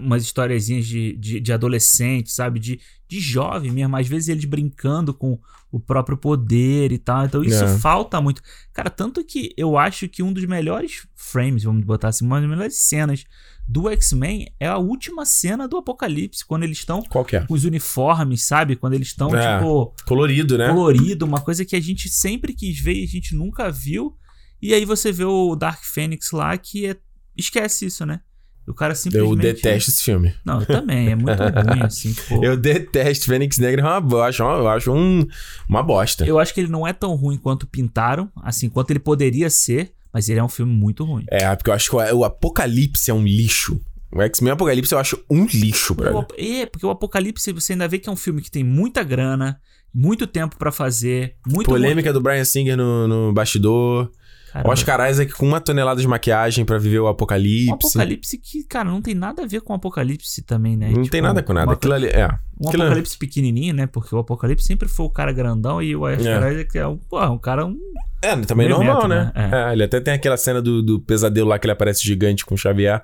umas 0.00 0.22
historiezinhas 0.22 0.86
de, 0.86 1.16
de, 1.16 1.40
de 1.40 1.52
adolescente, 1.52 2.30
sabe? 2.32 2.58
De, 2.60 2.80
de 3.08 3.20
jovem 3.20 3.70
mesmo. 3.70 3.96
Às 3.96 4.06
vezes 4.08 4.28
eles 4.28 4.44
brincando 4.44 5.12
com 5.14 5.38
o 5.72 5.78
próprio 5.78 6.16
poder 6.16 6.90
e 6.92 6.98
tal. 6.98 7.24
Então 7.26 7.44
isso 7.44 7.62
É. 7.64 7.78
falta 7.78 8.20
muito. 8.20 8.42
Cara, 8.72 8.90
tanto 8.90 9.24
que 9.24 9.52
eu 9.56 9.78
acho 9.78 10.08
que 10.08 10.22
um 10.22 10.32
dos 10.32 10.44
melhores 10.44 11.06
frames, 11.14 11.62
vamos 11.64 11.84
botar 11.84 12.08
assim, 12.08 12.24
uma 12.26 12.40
das 12.40 12.50
melhores 12.50 12.76
cenas 12.76 13.24
do 13.68 13.88
X-Men 13.88 14.48
é 14.58 14.66
a 14.66 14.78
última 14.78 15.24
cena 15.24 15.68
do 15.68 15.76
Apocalipse, 15.76 16.44
quando 16.44 16.64
eles 16.64 16.78
estão 16.78 17.04
é? 17.32 17.40
com 17.46 17.54
os 17.54 17.64
uniformes, 17.64 18.42
sabe? 18.42 18.74
Quando 18.74 18.94
eles 18.94 19.08
estão, 19.08 19.32
É. 19.36 19.58
tipo, 19.58 19.94
Colorido, 20.08 20.58
né? 20.58 20.68
colorido, 20.70 21.24
uma 21.24 21.40
coisa 21.40 21.64
que 21.64 21.76
a 21.76 21.80
gente 21.80 22.08
sempre 22.08 22.52
quis 22.52 22.80
ver 22.80 22.94
e 22.94 23.04
a 23.04 23.06
gente 23.06 23.32
nunca 23.36 23.70
viu. 23.70 24.16
E 24.62 24.74
aí 24.74 24.84
você 24.84 25.10
vê 25.12 25.24
o 25.24 25.54
Dark 25.56 25.82
Phoenix 25.82 26.30
lá 26.32 26.56
que 26.58 26.86
é... 26.86 26.96
esquece 27.36 27.86
isso, 27.86 28.04
né? 28.04 28.20
O 28.66 28.74
cara 28.74 28.94
simplesmente. 28.94 29.30
Eu 29.30 29.36
detesto 29.36 29.90
esse 29.90 30.02
filme. 30.02 30.32
Não, 30.44 30.60
eu 30.60 30.66
também. 30.66 31.10
É 31.10 31.14
muito 31.16 31.42
ruim, 31.42 31.82
assim. 31.82 32.12
Tipo, 32.12 32.34
eu... 32.36 32.52
Eu 32.52 32.56
detesto 32.56 33.26
Fênix 33.26 33.58
Negra, 33.58 33.82
é 33.82 33.84
uma, 33.84 34.00
bo- 34.00 34.16
eu 34.18 34.22
acho, 34.22 34.44
uma- 34.44 34.56
eu 34.58 34.68
acho 34.68 34.92
um, 34.92 35.26
uma 35.68 35.82
bosta. 35.82 36.24
acho 36.38 36.54
que 36.54 36.60
ele 36.60 36.68
não 36.70 36.86
é 36.86 36.92
tão 36.92 37.14
ruim 37.14 37.36
quanto 37.36 37.66
pintaram, 37.66 38.30
assim, 38.42 38.68
quanto 38.68 38.90
ele 38.90 39.00
poderia 39.00 39.50
ser, 39.50 39.92
mas 40.12 40.28
ele 40.28 40.38
é 40.38 40.44
um 40.44 40.48
filme 40.48 40.72
muito 40.72 41.04
ruim. 41.04 41.24
É, 41.28 41.54
porque 41.56 41.70
eu 41.70 41.74
acho 41.74 41.90
que 41.90 41.96
o, 41.96 42.24
Apocalipse 42.24 43.10
é 43.10 43.14
um 43.14 43.24
lixo. 43.24 43.80
O 44.12 44.20
X-Men 44.22 44.52
Apocalipse 44.52 44.92
eu 44.92 44.98
acho 44.98 45.24
um 45.30 45.46
lixo, 45.46 45.94
brother. 45.94 46.26
É, 46.36 46.66
porque 46.66 46.84
o 46.84 46.90
Apocalipse 46.90 47.52
você 47.52 47.72
ainda 47.72 47.88
vê 47.88 47.98
que 47.98 48.08
é 48.08 48.12
um 48.12 48.16
filme 48.16 48.42
que 48.42 48.50
tem 48.50 48.64
muita 48.64 49.02
grana, 49.02 49.60
muito 49.94 50.26
tempo 50.26 50.56
pra 50.56 50.70
fazer, 50.72 51.36
muito 51.46 51.66
Polêmica 51.66 52.12
do 52.12 52.20
Brian 52.20 52.44
Singer 52.44 52.76
no, 52.76 53.06
no 53.08 53.32
bastidor. 53.32 54.10
Caramba. 54.52 54.70
Oscar 54.72 55.10
Isaac 55.10 55.32
com 55.32 55.46
uma 55.46 55.60
tonelada 55.60 56.00
de 56.00 56.08
maquiagem 56.08 56.64
pra 56.64 56.76
viver 56.78 56.98
o 56.98 57.04
Um 57.04 57.08
Apocalipse. 57.08 57.70
apocalipse 57.72 58.38
que, 58.38 58.64
cara, 58.64 58.90
não 58.90 59.00
tem 59.00 59.14
nada 59.14 59.42
a 59.42 59.46
ver 59.46 59.60
com 59.60 59.72
o 59.72 59.76
apocalipse 59.76 60.42
também, 60.42 60.76
né? 60.76 60.88
Não 60.88 61.02
Tipo, 61.02 61.10
tem 61.12 61.22
nada 61.22 61.42
com 61.42 61.52
nada. 61.52 61.66
uma- 61.68 61.72
Aquilo 61.74 61.94
ali, 61.94 62.06
é. 62.08 62.26
Um 62.60 62.68
Aquilo 62.68 62.82
é- 62.82 62.86
apocalipse 62.86 63.16
pequenininho, 63.18 63.74
né? 63.74 63.86
Porque 63.86 64.14
o 64.14 64.18
apocalipse 64.18 64.66
sempre 64.66 64.88
foi 64.88 65.06
o 65.06 65.10
cara 65.10 65.32
grandão 65.32 65.80
e 65.82 65.94
o 65.94 66.02
Oscar 66.02 66.42
É. 66.44 66.52
Isaac 66.52 66.78
é 66.78 66.86
um, 66.86 66.96
porra, 66.96 67.30
um 67.30 67.38
cara. 67.38 67.64
Um... 67.66 67.76
É, 68.22 68.36
também 68.36 68.66
Meio 68.66 68.78
normal, 68.78 68.94
metro, 68.96 69.08
né? 69.08 69.32
né? 69.34 69.50
É, 69.68 69.72
ele 69.72 69.84
até 69.84 70.00
tem 70.00 70.14
aquela 70.14 70.36
cena 70.36 70.60
do, 70.60 70.82
do 70.82 71.00
pesadelo 71.00 71.48
lá 71.48 71.58
que 71.58 71.66
ele 71.66 71.72
aparece 71.72 72.02
gigante 72.02 72.44
com 72.44 72.54
o 72.54 72.58
Xavier. 72.58 73.02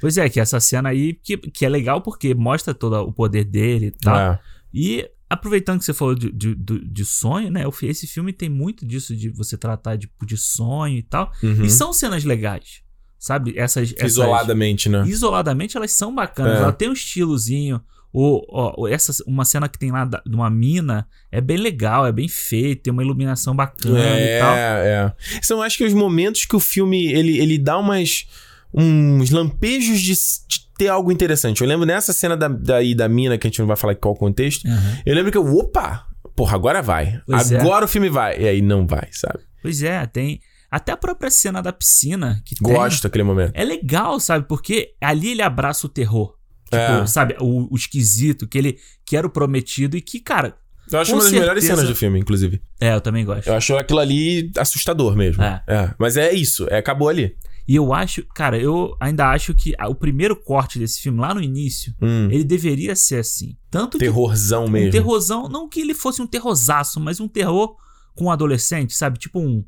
Pois 0.00 0.16
é, 0.18 0.28
que 0.28 0.38
essa 0.38 0.60
cena 0.60 0.90
aí 0.90 1.14
que, 1.14 1.36
que 1.38 1.64
é 1.64 1.68
legal 1.68 2.00
porque 2.02 2.34
mostra 2.34 2.74
todo 2.74 2.94
o 3.02 3.12
poder 3.12 3.44
dele 3.44 3.86
e 3.86 3.90
tal. 3.92 4.16
É. 4.16 4.38
E 4.74 5.08
aproveitando 5.28 5.78
que 5.78 5.84
você 5.84 5.94
falou 5.94 6.14
de, 6.14 6.30
de, 6.32 6.54
de- 6.54 7.04
sonho, 7.04 7.50
né? 7.50 7.64
Esse 7.82 8.06
filme 8.06 8.32
tem 8.32 8.48
muito 8.48 8.86
disso 8.86 9.14
de 9.14 9.28
você 9.28 9.56
tratar 9.56 9.96
de, 9.96 10.10
de 10.24 10.36
sonho 10.36 10.96
e 10.98 11.02
tal. 11.02 11.30
Uhum. 11.42 11.64
E 11.64 11.70
são 11.70 11.92
cenas 11.92 12.24
legais, 12.24 12.82
sabe? 13.18 13.52
Essas. 13.56 13.92
essas- 13.92 14.12
Isoladamente, 14.12 14.88
né? 14.88 15.04
Isoladamente 15.06 15.76
elas 15.76 15.92
são 15.92 16.14
bacanas. 16.14 16.58
É. 16.58 16.62
Ela 16.62 16.72
tem 16.72 16.88
um 16.88 16.92
estilozinho. 16.92 17.80
O, 18.10 18.88
essa, 18.88 19.12
uma 19.26 19.44
cena 19.44 19.68
que 19.68 19.78
tem 19.78 19.90
lá 19.92 20.06
de 20.06 20.34
uma 20.34 20.48
mina 20.48 21.06
é 21.30 21.42
bem 21.42 21.58
legal, 21.58 22.06
é 22.06 22.10
bem 22.10 22.26
feita, 22.26 22.84
tem 22.84 22.92
uma 22.92 23.02
iluminação 23.02 23.54
bacana 23.54 23.98
e 24.18 24.38
tal. 24.40 24.54
É, 24.56 25.14
é. 25.36 25.40
São, 25.42 25.60
acho 25.60 25.76
que 25.76 25.84
os 25.84 25.92
momentos 25.92 26.46
que 26.46 26.56
o 26.56 26.60
filme, 26.60 27.06
ele, 27.12 27.38
ele 27.38 27.58
dá 27.58 27.76
umas... 27.78 28.26
Uns 28.72 29.30
lampejos 29.30 29.98
de, 30.00 30.12
de 30.14 30.67
ter 30.78 30.88
algo 30.88 31.10
interessante. 31.12 31.60
Eu 31.60 31.66
lembro 31.66 31.84
nessa 31.84 32.12
cena 32.12 32.36
da, 32.36 32.48
daí 32.48 32.94
da 32.94 33.08
mina, 33.08 33.36
que 33.36 33.46
a 33.46 33.50
gente 33.50 33.58
não 33.58 33.66
vai 33.66 33.76
falar 33.76 33.94
qual 33.96 34.14
o 34.14 34.16
contexto. 34.16 34.66
Aham. 34.66 34.98
Eu 35.04 35.14
lembro 35.14 35.32
que 35.32 35.36
eu, 35.38 35.44
opa, 35.56 36.06
porra, 36.36 36.54
agora 36.54 36.80
vai. 36.80 37.20
Pois 37.26 37.50
é. 37.52 37.60
agora 37.60 37.84
o 37.84 37.88
filme 37.88 38.08
vai. 38.08 38.40
E 38.40 38.46
aí 38.48 38.62
não 38.62 38.86
vai, 38.86 39.08
sabe? 39.12 39.40
Pois 39.60 39.82
é, 39.82 40.06
tem. 40.06 40.40
Até 40.70 40.92
a 40.92 40.96
própria 40.96 41.30
cena 41.30 41.60
da 41.60 41.72
piscina 41.72 42.40
que 42.44 42.54
tem. 42.54 42.72
Gosto 42.72 43.02
daquele 43.02 43.24
momento. 43.24 43.52
É 43.54 43.64
legal, 43.64 44.20
sabe? 44.20 44.46
Porque 44.46 44.90
ali 45.00 45.30
ele 45.32 45.42
abraça 45.42 45.86
o 45.86 45.90
terror. 45.90 46.34
Tipo, 46.64 46.76
É. 46.76 47.06
sabe? 47.06 47.34
O, 47.40 47.72
o 47.72 47.76
esquisito, 47.76 48.46
que 48.46 48.58
ele 48.58 48.78
que 49.04 49.16
era 49.16 49.26
o 49.26 49.30
prometido 49.30 49.96
e 49.96 50.00
que, 50.02 50.20
cara. 50.20 50.54
Eu 50.92 51.00
acho 51.00 51.12
uma 51.14 51.22
das 51.22 51.32
melhores 51.32 51.64
certeza. 51.64 51.82
cenas 51.82 51.88
do 51.88 51.98
filme, 51.98 52.18
inclusive. 52.18 52.62
É, 52.80 52.94
eu 52.94 53.00
também 53.00 53.24
gosto. 53.24 53.46
Eu 53.46 53.54
acho 53.54 53.76
aquilo 53.76 53.98
ali 53.98 54.50
assustador 54.56 55.16
mesmo. 55.16 55.42
É. 55.42 55.94
Mas 55.98 56.16
é 56.16 56.32
isso, 56.32 56.66
é, 56.70 56.78
acabou 56.78 57.08
ali. 57.08 57.34
E 57.68 57.76
eu 57.76 57.92
acho, 57.92 58.24
cara, 58.34 58.58
eu 58.58 58.96
ainda 58.98 59.28
acho 59.30 59.52
que 59.54 59.74
o 59.88 59.94
primeiro 59.94 60.34
corte 60.34 60.78
desse 60.78 61.00
filme, 61.02 61.20
lá 61.20 61.34
no 61.34 61.42
início, 61.42 61.94
Hum, 62.00 62.28
ele 62.30 62.42
deveria 62.42 62.96
ser 62.96 63.16
assim. 63.18 63.54
Tanto 63.70 63.98
que 63.98 64.04
terrorzão 64.04 64.64
um 64.64 64.70
mesmo. 64.70 64.90
terrorzão, 64.90 65.48
não 65.50 65.68
que 65.68 65.80
ele 65.80 65.92
fosse 65.92 66.22
um 66.22 66.26
terrorzaço, 66.26 66.98
mas 66.98 67.20
um 67.20 67.28
terror 67.28 67.76
com 68.14 68.24
um 68.24 68.30
adolescente, 68.30 68.94
sabe? 68.94 69.18
Tipo 69.18 69.38
um. 69.40 69.62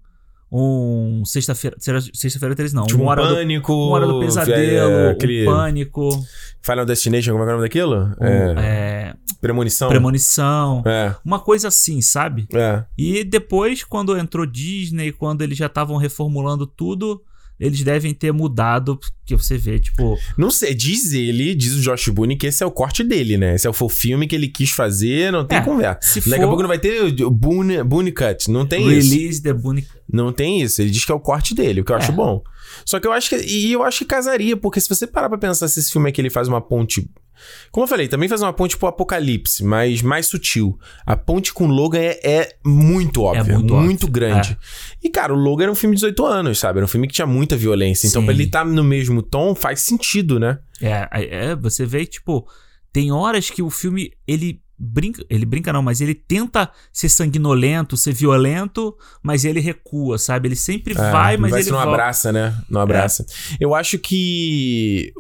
Um. 0.53 1.23
Sexta-feira. 1.25 1.77
Sexta-feira 1.79 2.55
13, 2.57 2.75
não. 2.75 2.85
Tipo 2.87 3.03
uma, 3.03 3.07
um 3.07 3.11
hora 3.11 3.29
do, 3.29 3.35
pânico. 3.35 3.73
uma 3.73 3.93
hora 3.97 4.07
do 4.07 4.19
pesadelo, 4.19 4.91
é, 4.91 5.11
aquele 5.11 5.43
um 5.43 5.53
pânico, 5.53 6.09
Final 6.63 6.85
Destination, 6.87 7.33
como 7.33 7.45
é 7.45 7.47
que 7.47 7.51
é 7.51 7.55
o 7.55 7.57
nome 7.57 7.69
daquilo? 7.69 7.97
um, 8.21 8.25
é, 8.27 8.55
é, 8.59 9.15
Premonição. 9.41 9.89
premonição. 9.89 10.83
É, 10.87 11.15
Uma 11.25 11.39
coisa 11.39 11.69
assim, 11.69 12.01
sabe? 12.01 12.49
é. 12.53 12.85
E 12.99 13.23
depois, 13.25 13.85
quando 13.85 14.17
entrou 14.17 14.45
Disney, 14.45 15.13
quando 15.13 15.43
eles 15.43 15.57
já 15.57 15.67
estavam 15.67 15.97
reformulando 15.97 16.67
tudo, 16.67 17.23
eles 17.61 17.83
devem 17.85 18.15
ter 18.15 18.33
mudado, 18.33 18.97
porque 18.97 19.37
você 19.37 19.59
vê, 19.59 19.79
tipo, 19.79 20.17
Não 20.39 20.51
sei, 20.51 20.75
diz 20.75 21.13
ele, 21.13 21.55
diz 21.55 21.75
o 21.75 21.81
Josh 21.83 22.09
Boone 22.09 22.37
que 22.37 22.47
esse 22.47 22.63
é 22.63 22.67
o 22.67 22.71
corte 22.71 23.05
dele, 23.05 23.37
né? 23.37 23.55
Esse 23.55 23.67
é 23.67 23.71
o 23.71 23.89
filme 23.89 24.27
que 24.27 24.35
ele 24.35 24.49
quis 24.49 24.71
fazer, 24.71 25.31
não 25.31 25.47
tem 25.47 25.59
É, 25.59 25.61
conversa. 25.61 26.01
se 26.21 26.21
Daqui 26.29 26.43
a 26.43 26.45
for- 26.45 26.49
pouco 26.49 26.63
não 26.63 26.69
vai 26.69 26.79
ter 26.79 27.03
o 27.23 27.31
Boone, 27.31 27.83
Boone 27.85 28.11
Cut, 28.13 28.51
não 28.51 28.67
tem 28.67 28.81
isso. 28.97 29.11
release 29.13 29.43
the 29.43 29.53
Bunny. 29.53 29.87
Não 30.13 30.33
tem 30.33 30.63
isso. 30.63 30.81
Ele 30.83 30.91
diz 30.91 31.05
que 31.05 31.13
é 31.13 31.15
o 31.15 31.21
corte 31.21 31.55
dele, 31.55 31.83
o 31.83 31.85
que 31.85 31.93
eu 31.93 31.97
acho 31.97 32.11
É. 32.11 32.15
bom. 32.15 32.43
Só 32.85 32.99
que 32.99 33.07
eu 33.07 33.13
acho 33.13 33.29
que. 33.29 33.37
E 33.37 33.73
eu 33.73 33.83
acho 33.85 33.99
que 33.99 34.05
casaria, 34.07 34.57
porque 34.57 34.81
se 34.81 34.89
você 34.89 35.07
parar 35.07 35.29
pra 35.29 35.39
pensar 35.39 35.69
se 35.69 35.79
esse 35.79 35.93
filme 35.93 36.09
aqui 36.09 36.21
ele 36.21 36.31
faz 36.31 36.49
uma 36.49 36.61
ponte. 36.61 37.09
Como 37.71 37.85
eu 37.85 37.89
falei, 37.89 38.09
também 38.09 38.29
faz 38.29 38.43
uma 38.43 38.53
ponte 38.53 38.77
pro 38.77 38.89
Apocalipse, 38.89 39.65
mas 39.65 40.03
mais 40.03 40.27
sutil. 40.27 40.79
A 41.07 41.17
ponte 41.17 41.53
com 41.53 41.67
Logan 41.67 42.01
é, 42.01 42.21
é 42.23 42.57
muito 42.65 43.23
óbvia, 43.23 43.55
muito 43.55 43.75
muito, 43.75 44.07
óbvio, 44.07 44.13
grande. 44.13 44.59
E, 45.03 45.09
cara, 45.09 45.33
o 45.33 45.37
Logan 45.37 45.65
era 45.65 45.73
um 45.73 45.77
filme 45.77 45.95
de 45.95 46.01
18 46.01 46.27
anos, 46.27 46.59
sabe? 46.59 46.79
Era 46.79 46.85
um 46.85 46.89
filme 46.89 47.07
que 47.07 47.15
tinha 47.15 47.27
muita 47.27 47.57
violência. 47.57 48.07
Então, 48.07 48.23
Sim. 48.23 48.27
pra 48.27 48.35
ele 48.35 48.45
estar 48.45 48.65
no 48.65 48.85
mesmo 48.85 49.23
tom, 49.23 49.55
faz 49.55 49.81
sentido, 49.81 50.39
né? 50.39 50.59
É, 50.81 51.09
é, 51.13 51.57
você 51.57 51.85
vê, 51.85 52.07
tipo, 52.07 52.47
tem 52.93 53.13
horas 53.13 53.51
que 53.51 53.63
o 53.63 53.71
filme, 53.71 54.13
ele 54.27 54.61
brinca. 54.81 55.23
Ele 55.29 55.45
brinca 55.45 55.73
não, 55.73 55.83
mas 55.83 56.01
ele 56.01 56.15
tenta 56.15 56.71
ser 56.93 57.09
sanguinolento, 57.11 57.97
ser 57.97 58.13
violento, 58.15 58.97
mas 59.23 59.45
ele 59.45 59.61
recua, 59.61 60.17
sabe? 60.19 60.49
Ele 60.49 60.57
sempre 60.57 60.95
É, 60.95 60.97
vai, 61.13 61.37
mas 61.37 61.51
vai 61.51 61.61
ele 61.61 61.71
não 61.71 61.77
volta. 61.77 61.91
É. 61.91 61.95
abraça, 61.95 62.33
né? 62.33 62.57
Não 62.69 62.81
abraça. 62.81 63.27
Eu 63.61 63.75
acho 63.75 63.99
que 63.99 65.13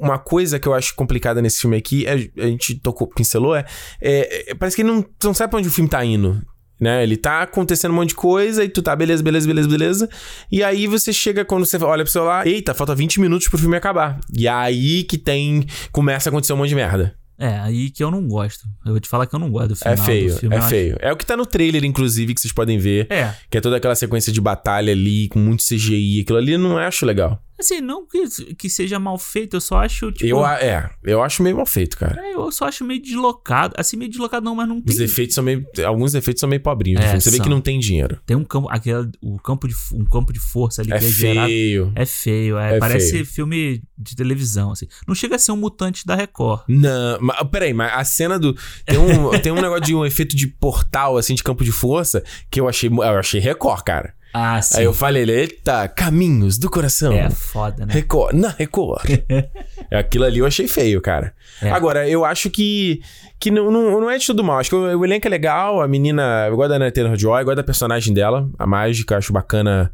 uma 0.00 0.18
coisa 0.18 0.58
que 0.58 0.66
eu 0.66 0.74
acho 0.74 0.94
complicada 0.94 1.42
nesse 1.42 1.60
filme 1.60 1.76
aqui, 1.76 2.06
é- 2.06 2.30
a 2.38 2.46
gente 2.46 2.74
tocou, 2.76 3.06
pincelou, 3.06 3.54
é, 3.54 3.64
é- 4.00 4.50
é- 4.50 4.54
parece 4.54 4.74
que 4.76 4.82
ele 4.82 4.90
não, 4.90 5.04
não 5.22 5.34
sabe 5.34 5.50
pra 5.50 5.58
onde 5.58 5.68
o 5.68 5.72
filme 5.72 5.90
tá 5.90 6.02
indo. 6.04 6.40
Né? 6.80 7.04
Ele 7.04 7.16
tá 7.16 7.42
acontecendo 7.42 7.92
um 7.92 7.94
monte 7.94 8.08
de 8.08 8.16
coisa 8.16 8.64
e 8.64 8.68
tu 8.68 8.82
tá, 8.82 8.96
beleza, 8.96 9.22
beleza, 9.22 9.46
beleza, 9.46 9.68
beleza. 9.68 10.08
E 10.50 10.64
aí 10.64 10.88
você 10.88 11.12
chega, 11.12 11.44
quando 11.44 11.64
você 11.64 11.76
olha 11.76 12.02
pro 12.02 12.12
celular, 12.12 12.44
eita, 12.44 12.74
falta 12.74 12.92
20 12.92 13.20
minutos 13.20 13.46
pro 13.46 13.56
filme 13.56 13.76
acabar. 13.76 14.18
E 14.36 14.48
aí 14.48 15.04
que 15.04 15.16
tem. 15.16 15.64
Começa 15.92 16.28
a 16.28 16.30
acontecer 16.30 16.52
um 16.54 16.56
monte 16.56 16.70
de 16.70 16.74
merda. 16.74 17.14
É, 17.44 17.58
aí 17.58 17.90
que 17.90 18.04
eu 18.04 18.10
não 18.10 18.26
gosto. 18.28 18.68
Eu 18.86 18.92
vou 18.92 19.00
te 19.00 19.08
falar 19.08 19.26
que 19.26 19.34
eu 19.34 19.38
não 19.40 19.50
gosto 19.50 19.68
do 19.70 19.76
final 19.76 19.94
é 19.94 19.96
feio, 19.96 20.36
filme. 20.36 20.54
é 20.54 20.58
eu 20.58 20.62
acho- 20.62 20.70
feio. 20.70 20.96
É 21.00 21.12
o 21.12 21.16
que 21.16 21.26
tá 21.26 21.36
no 21.36 21.44
trailer, 21.44 21.84
inclusive, 21.84 22.34
que 22.34 22.40
vocês 22.40 22.52
podem 22.52 22.78
ver. 22.78 23.06
É, 23.10 23.32
Que 23.50 23.58
é 23.58 23.60
toda 23.60 23.76
aquela 23.76 23.96
sequência 23.96 24.32
de 24.32 24.40
batalha 24.40 24.92
ali, 24.92 25.28
com 25.28 25.38
muito 25.40 25.62
CGI. 25.64 26.20
Aquilo 26.20 26.38
ali 26.38 26.52
eu 26.52 26.58
não 26.58 26.78
acho 26.78 27.04
legal. 27.04 27.42
Assim, 27.62 27.80
não 27.80 28.06
que, 28.06 28.54
que 28.54 28.68
seja 28.68 28.98
mal 28.98 29.18
feito, 29.18 29.56
eu 29.56 29.60
só 29.60 29.78
acho, 29.82 30.12
tipo... 30.12 30.26
Eu, 30.26 30.46
é, 30.46 30.90
eu 31.02 31.22
acho 31.22 31.42
meio 31.42 31.56
mal 31.56 31.66
feito, 31.66 31.96
cara. 31.96 32.20
é, 32.20 32.34
eu 32.34 32.50
só 32.52 32.66
acho 32.66 32.84
meio 32.84 33.00
deslocado. 33.00 33.74
Assim, 33.78 33.96
meio 33.96 34.10
deslocado 34.10 34.44
não, 34.44 34.54
mas 34.54 34.68
não 34.68 34.80
tem... 34.80 34.94
Os 34.94 35.00
efeitos 35.00 35.34
são 35.34 35.42
meio. 35.42 35.64
Alguns 35.84 36.14
efeitos 36.14 36.40
são 36.40 36.48
meio 36.48 36.60
pobrinhos. 36.62 37.02
É. 37.04 37.18
Você 37.18 37.30
vê 37.30 37.40
que 37.40 37.48
não 37.48 37.60
tem 37.60 37.78
dinheiro. 37.78 38.20
Tem 38.26 38.36
um 38.36 38.44
campo, 38.44 38.68
aquele, 38.70 39.10
o 39.20 39.38
campo 39.38 39.66
de, 39.66 39.74
um 39.92 40.04
campo 40.04 40.32
de 40.32 40.40
força 40.40 40.82
ali 40.82 40.92
É 40.92 40.98
que 40.98 41.04
é 41.04 41.08
gerado. 41.08 41.46
feio. 41.48 41.92
É 41.94 42.06
feio, 42.06 42.58
é, 42.58 42.76
É 42.76 42.78
parece 42.78 43.12
feio. 43.12 43.26
filme 43.26 43.82
de 43.96 44.16
televisão, 44.16 44.72
assim. 44.72 44.86
Não 45.06 45.14
chega 45.14 45.36
a 45.36 45.38
ser 45.38 45.52
um 45.52 45.56
mutante 45.56 46.04
da 46.06 46.14
Record. 46.14 46.62
Não, 46.68 47.18
mas 47.20 47.36
peraí, 47.50 47.72
mas 47.72 47.92
a 47.94 48.04
cena 48.04 48.38
do. 48.38 48.54
Tem 48.84 48.98
um, 48.98 49.30
tem 49.40 49.52
um 49.52 49.60
negócio 49.60 49.84
de 49.84 49.94
um 49.94 50.04
efeito 50.04 50.36
de 50.36 50.46
portal, 50.46 51.16
assim, 51.16 51.34
de 51.34 51.42
campo 51.42 51.64
de 51.64 51.72
força, 51.72 52.22
que 52.50 52.60
eu 52.60 52.68
achei, 52.68 52.88
eu 52.88 53.02
achei 53.02 53.40
Record, 53.40 53.82
cara. 53.84 54.14
Ah, 54.32 54.60
sim. 54.62 54.78
Aí 54.78 54.84
eu 54.84 54.94
falei, 54.94 55.28
eita, 55.28 55.86
caminhos 55.88 56.56
do 56.56 56.70
coração. 56.70 57.12
É 57.12 57.28
foda, 57.28 57.84
né? 57.84 57.92
Record, 57.92 58.34
na 58.34 58.48
Record. 58.48 59.04
Aquilo 59.92 60.24
ali 60.24 60.38
eu 60.38 60.46
achei 60.46 60.66
feio, 60.66 61.00
cara. 61.00 61.34
É. 61.60 61.70
Agora, 61.70 62.08
eu 62.08 62.24
acho 62.24 62.48
que, 62.48 63.02
que 63.38 63.50
não, 63.50 63.70
não, 63.70 64.00
não 64.00 64.10
é 64.10 64.16
de 64.16 64.24
tudo 64.24 64.42
mal. 64.42 64.58
Acho 64.58 64.70
que 64.70 64.76
o, 64.76 64.98
o 64.98 65.04
elenco 65.04 65.26
é 65.26 65.30
legal, 65.30 65.82
a 65.82 65.88
menina. 65.88 66.46
Eu 66.48 66.56
gosto 66.56 66.70
da 66.70 66.76
Anna 66.76 66.90
Taylor-Joy, 66.90 67.42
eu 67.42 67.44
gosto 67.44 67.56
da 67.56 67.62
personagem 67.62 68.14
dela, 68.14 68.48
a 68.58 68.66
mágica, 68.66 69.18
acho 69.18 69.32
bacana 69.32 69.92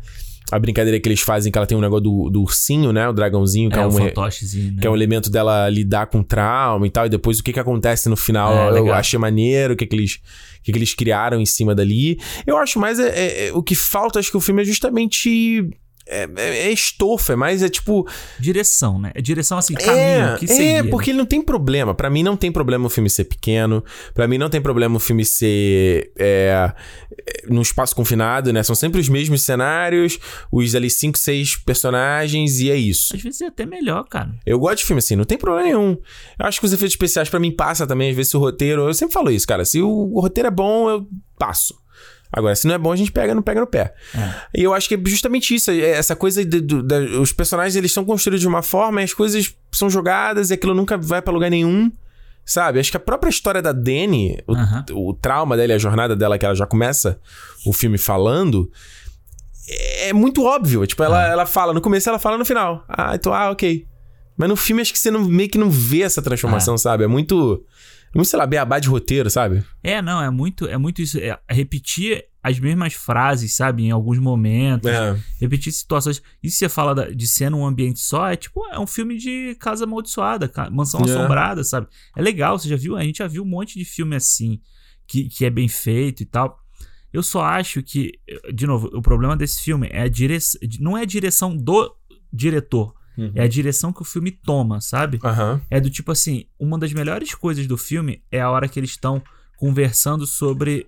a 0.51 0.59
brincadeira 0.59 0.99
que 1.01 1.09
eles 1.09 1.21
fazem, 1.21 1.51
que 1.53 1.59
ela 1.59 1.67
tem 1.67 1.77
um 1.77 1.81
negócio 1.81 2.05
do, 2.05 2.31
do 2.31 2.41
ursinho, 2.43 2.93
né? 2.93 3.09
O 3.09 3.13
dragãozinho, 3.13 3.71
que 3.71 3.79
é, 3.79 3.83
É, 3.83 3.87
um, 3.87 3.91
fantochezinho, 3.91 4.73
né? 4.73 4.81
que 4.81 4.87
é 4.87 4.91
um 4.91 4.95
elemento 4.95 5.31
dela 5.31 5.69
lidar 5.69 6.07
com 6.07 6.23
trauma 6.23 6.87
e 6.87 6.91
tal, 6.91 7.07
e 7.07 7.09
depois 7.09 7.39
o 7.39 7.43
que 7.43 7.53
que 7.53 7.61
acontece 7.61 8.09
no 8.09 8.17
final, 8.17 8.53
É, 8.53 8.69
eu 8.69 8.73
legal. 8.85 8.95
achei 8.95 9.19
maneiro, 9.19 9.75
o 9.75 9.77
que 9.77 9.87
que 9.87 9.95
eles, 9.97 10.15
o 10.61 10.63
que 10.63 10.73
que 10.73 10.79
eles 10.79 10.95
criaram 10.95 11.41
em 11.41 11.47
cima 11.47 11.75
dali. 11.75 12.19
Eu 12.47 12.57
acho 12.57 12.79
mais, 12.79 12.99
é, 12.99 13.09
é- 13.09 13.47
é- 13.49 13.53
o 13.53 13.63
que 13.63 13.75
falta, 13.75 14.19
acho 14.19 14.31
que 14.31 14.37
o 14.37 14.41
filme 14.41 14.63
é 14.63 14.65
justamente... 14.65 15.69
É, 16.09 16.29
é, 16.37 16.59
é 16.69 16.73
estofa, 16.73 17.35
é 17.35 17.37
mais, 17.37 17.63
é 17.63 17.69
tipo... 17.69 18.09
Direção, 18.39 18.99
né? 18.99 19.13
É 19.15 19.21
direção 19.21 19.59
assim, 19.59 19.75
caminho, 19.75 19.99
É, 19.99 20.37
que 20.39 20.47
é, 20.47 20.49
seguir. 20.49 20.91
porque 20.91 21.11
ele 21.11 21.19
não 21.19 21.27
tem 21.27 21.43
problema. 21.43 21.95
Pra 21.95 22.09
mim 22.09 22.23
não 22.23 22.37
tem 22.37 22.51
problema 22.51 22.87
o 22.87 22.91
filme 22.91 23.11
ser 23.11 23.25
pequeno. 23.25 23.85
Pra 24.15 24.27
mim 24.27 24.39
não 24.39 24.49
tem 24.49 24.61
problema 24.61 24.97
o 24.97 25.01
filme 25.01 25.25
ser 25.25 26.13
é, 26.19 26.73
é, 27.27 27.43
num 27.49 27.63
espaço 27.63 27.95
confinado, 27.95 28.53
né? 28.53 28.63
São 28.63 28.75
sempre 28.75 29.01
os 29.01 29.09
mesmos 29.09 29.43
cenários, 29.43 30.19
os 30.51 30.75
ali 30.75 30.89
cinco, 30.91 31.19
seis 31.19 31.57
personagens 31.57 32.61
e 32.61 32.71
é 32.71 32.77
isso. 32.77 33.15
Às 33.15 33.23
vezes 33.23 33.41
é 33.41 33.47
até 33.47 33.67
melhor, 33.67 34.05
cara. 34.05 34.31
Eu 34.47 34.59
gosto 34.59 34.79
de 34.79 34.85
filme 34.85 34.99
assim, 34.99 35.17
não 35.17 35.25
tem 35.25 35.37
problema 35.37 35.67
nenhum. 35.67 35.97
Eu 36.39 36.47
acho 36.47 36.59
que 36.61 36.67
os 36.67 36.73
efeitos 36.73 36.95
especiais 36.95 37.29
pra 37.29 37.39
mim 37.41 37.51
passa 37.51 37.87
também, 37.87 38.11
às 38.11 38.17
vezes 38.17 38.31
se 38.31 38.37
o 38.37 38.41
roteiro, 38.41 38.89
eu 38.89 38.95
sempre 38.95 39.13
falo 39.13 39.31
isso, 39.31 39.47
cara, 39.47 39.65
se 39.65 39.81
o, 39.81 39.89
o 39.89 40.21
roteiro 40.21 40.49
é 40.49 40.51
bom, 40.51 40.89
eu 40.89 41.07
passo. 41.39 41.75
Agora, 42.33 42.55
se 42.55 42.66
não 42.66 42.74
é 42.74 42.79
bom, 42.79 42.93
a 42.93 42.97
gente 42.97 43.11
pega, 43.11 43.35
não 43.35 43.43
pega 43.43 43.61
no 43.61 43.66
pé. 43.66 43.95
E 44.55 44.62
eu 44.62 44.74
acho 44.74 44.89
que 44.89 44.95
é 44.95 45.01
justamente 45.07 45.55
isso, 45.55 45.70
é 45.70 45.79
essa 45.91 46.14
coisa 46.14 46.45
de, 46.45 46.61
do- 46.61 46.83
da- 46.83 46.99
os 47.20 47.33
personagens 47.33 47.74
eles 47.76 47.93
são 47.93 48.05
construídos 48.05 48.41
de 48.43 48.49
uma 48.49 48.62
forma, 48.62 49.01
e 49.01 49.05
as 49.05 49.14
coisas 49.14 49.55
são 49.72 49.89
jogadas 49.89 50.51
e 50.51 50.55
aquilo 50.55 50.74
nunca 50.74 50.97
vai 50.99 51.22
pra 51.22 51.33
lugar 51.33 51.51
nenhum. 51.51 51.91
Sabe? 52.45 52.81
Acho 52.81 52.91
que 52.91 52.97
a 52.97 53.01
própria 53.01 53.29
história 53.29 53.61
da 53.61 53.72
Dani, 53.72 54.39
o, 54.47 54.55
Aham. 54.55 54.85
o 54.93 55.12
trauma 55.12 55.55
dela 55.55 55.72
e 55.72 55.74
a 55.74 55.79
jornada 55.79 56.16
dela, 56.16 56.39
que 56.39 56.47
ela 56.47 56.55
já 56.55 56.66
começa 56.66 57.18
o 57.66 57.74
filme 57.74 57.99
falando, 57.99 58.70
é 60.01 60.12
muito 60.12 60.45
óbvio. 60.45 60.87
Tipo, 60.87 61.03
ela, 61.03 61.26
ela 61.29 61.47
fala, 61.47 61.74
no 61.74 61.81
começo 61.81 62.09
ela 62.09 62.18
fala 62.18 62.39
no 62.39 62.45
final. 62.45 62.85
Ah, 62.89 63.14
então, 63.14 63.35
ah, 63.35 63.51
ok. 63.51 63.87
Mas 64.37 64.49
no 64.49 64.57
filme 64.57 64.81
acho 64.81 64.93
que 64.93 64.99
você 64.99 65.11
não, 65.11 65.24
meio 65.24 65.49
que 65.51 65.59
não 65.59 65.68
vê 65.68 66.03
essa 66.03 66.22
transformação, 66.22 66.79
sabe? 66.79 67.05
É 67.05 67.07
muito. 67.07 67.62
Muito, 68.15 68.29
sei 68.29 68.39
lá, 68.39 68.47
beabá 68.47 68.79
de 68.79 68.89
roteiro, 68.89 69.29
sabe? 69.31 69.65
É, 69.83 70.01
não, 70.03 70.23
é 70.23 70.31
muito, 70.31 70.67
é 70.67 70.77
muito 70.79 71.03
isso. 71.03 71.19
É 71.19 71.39
repetir 71.49 72.25
as 72.43 72.59
mesmas 72.59 72.95
frases, 72.95 73.55
sabe? 73.55 73.85
Em 73.85 73.91
alguns 73.91 74.19
momentos. 74.19 74.89
É. 74.91 75.19
Repetir 75.41 75.73
situações. 75.73 76.23
E 76.43 76.51
se 76.51 76.59
você 76.59 76.69
fala 76.69 77.15
de 77.15 77.27
ser 77.29 77.51
num 77.51 77.67
ambiente 77.67 78.01
só, 78.01 78.29
é 78.29 78.37
tipo, 78.37 78.67
é 78.73 78.79
um 78.79 78.87
filme 78.87 79.17
de 79.19 79.55
casa 79.61 79.85
amaldiçoada, 79.85 80.51
mansão 80.71 81.01
É. 81.01 81.05
assombrada, 81.05 81.63
sabe? 81.65 81.87
É 82.17 82.23
legal, 82.23 82.59
você 82.59 82.69
já 82.69 82.77
viu? 82.77 82.97
A 82.97 83.03
gente 83.03 83.19
já 83.19 83.27
viu 83.27 83.43
um 83.43 83.47
monte 83.49 83.79
de 83.79 83.85
filme 83.85 84.17
assim, 84.17 84.61
que, 85.07 85.25
que 85.29 85.45
é 85.45 85.51
bem 85.51 85.69
feito 85.69 86.23
e 86.23 86.27
tal. 86.27 86.59
Eu 87.13 87.23
só 87.23 87.43
acho 87.43 87.83
que, 87.83 88.13
de 88.53 88.67
novo, 88.67 88.89
o 88.93 89.01
problema 89.03 89.37
desse 89.37 89.63
filme 89.63 89.89
é 89.91 90.03
a 90.03 90.09
direção. 90.09 90.61
Não 90.79 90.97
é 90.97 91.03
a 91.03 91.07
direção 91.07 91.57
do 91.57 91.95
diretor, 92.33 92.95
é 93.35 93.43
a 93.43 93.49
direção 93.49 93.93
que 93.93 94.03
o 94.03 94.05
filme 94.05 94.31
toma, 94.31 94.81
sabe? 94.81 95.19
Aham. 95.25 95.61
É 95.71 95.81
do 95.81 95.91
tipo 95.91 96.12
assim, 96.12 96.45
uma 96.59 96.79
das 96.79 96.93
melhores 96.93 97.35
coisas 97.35 97.66
do 97.66 97.77
filme 97.77 98.23
é 98.31 98.41
a 98.41 98.51
hora 98.51 98.69
que 98.69 98.79
eles 98.79 98.91
estão 98.91 99.23
conversando 99.59 100.27
sobre 100.27 100.87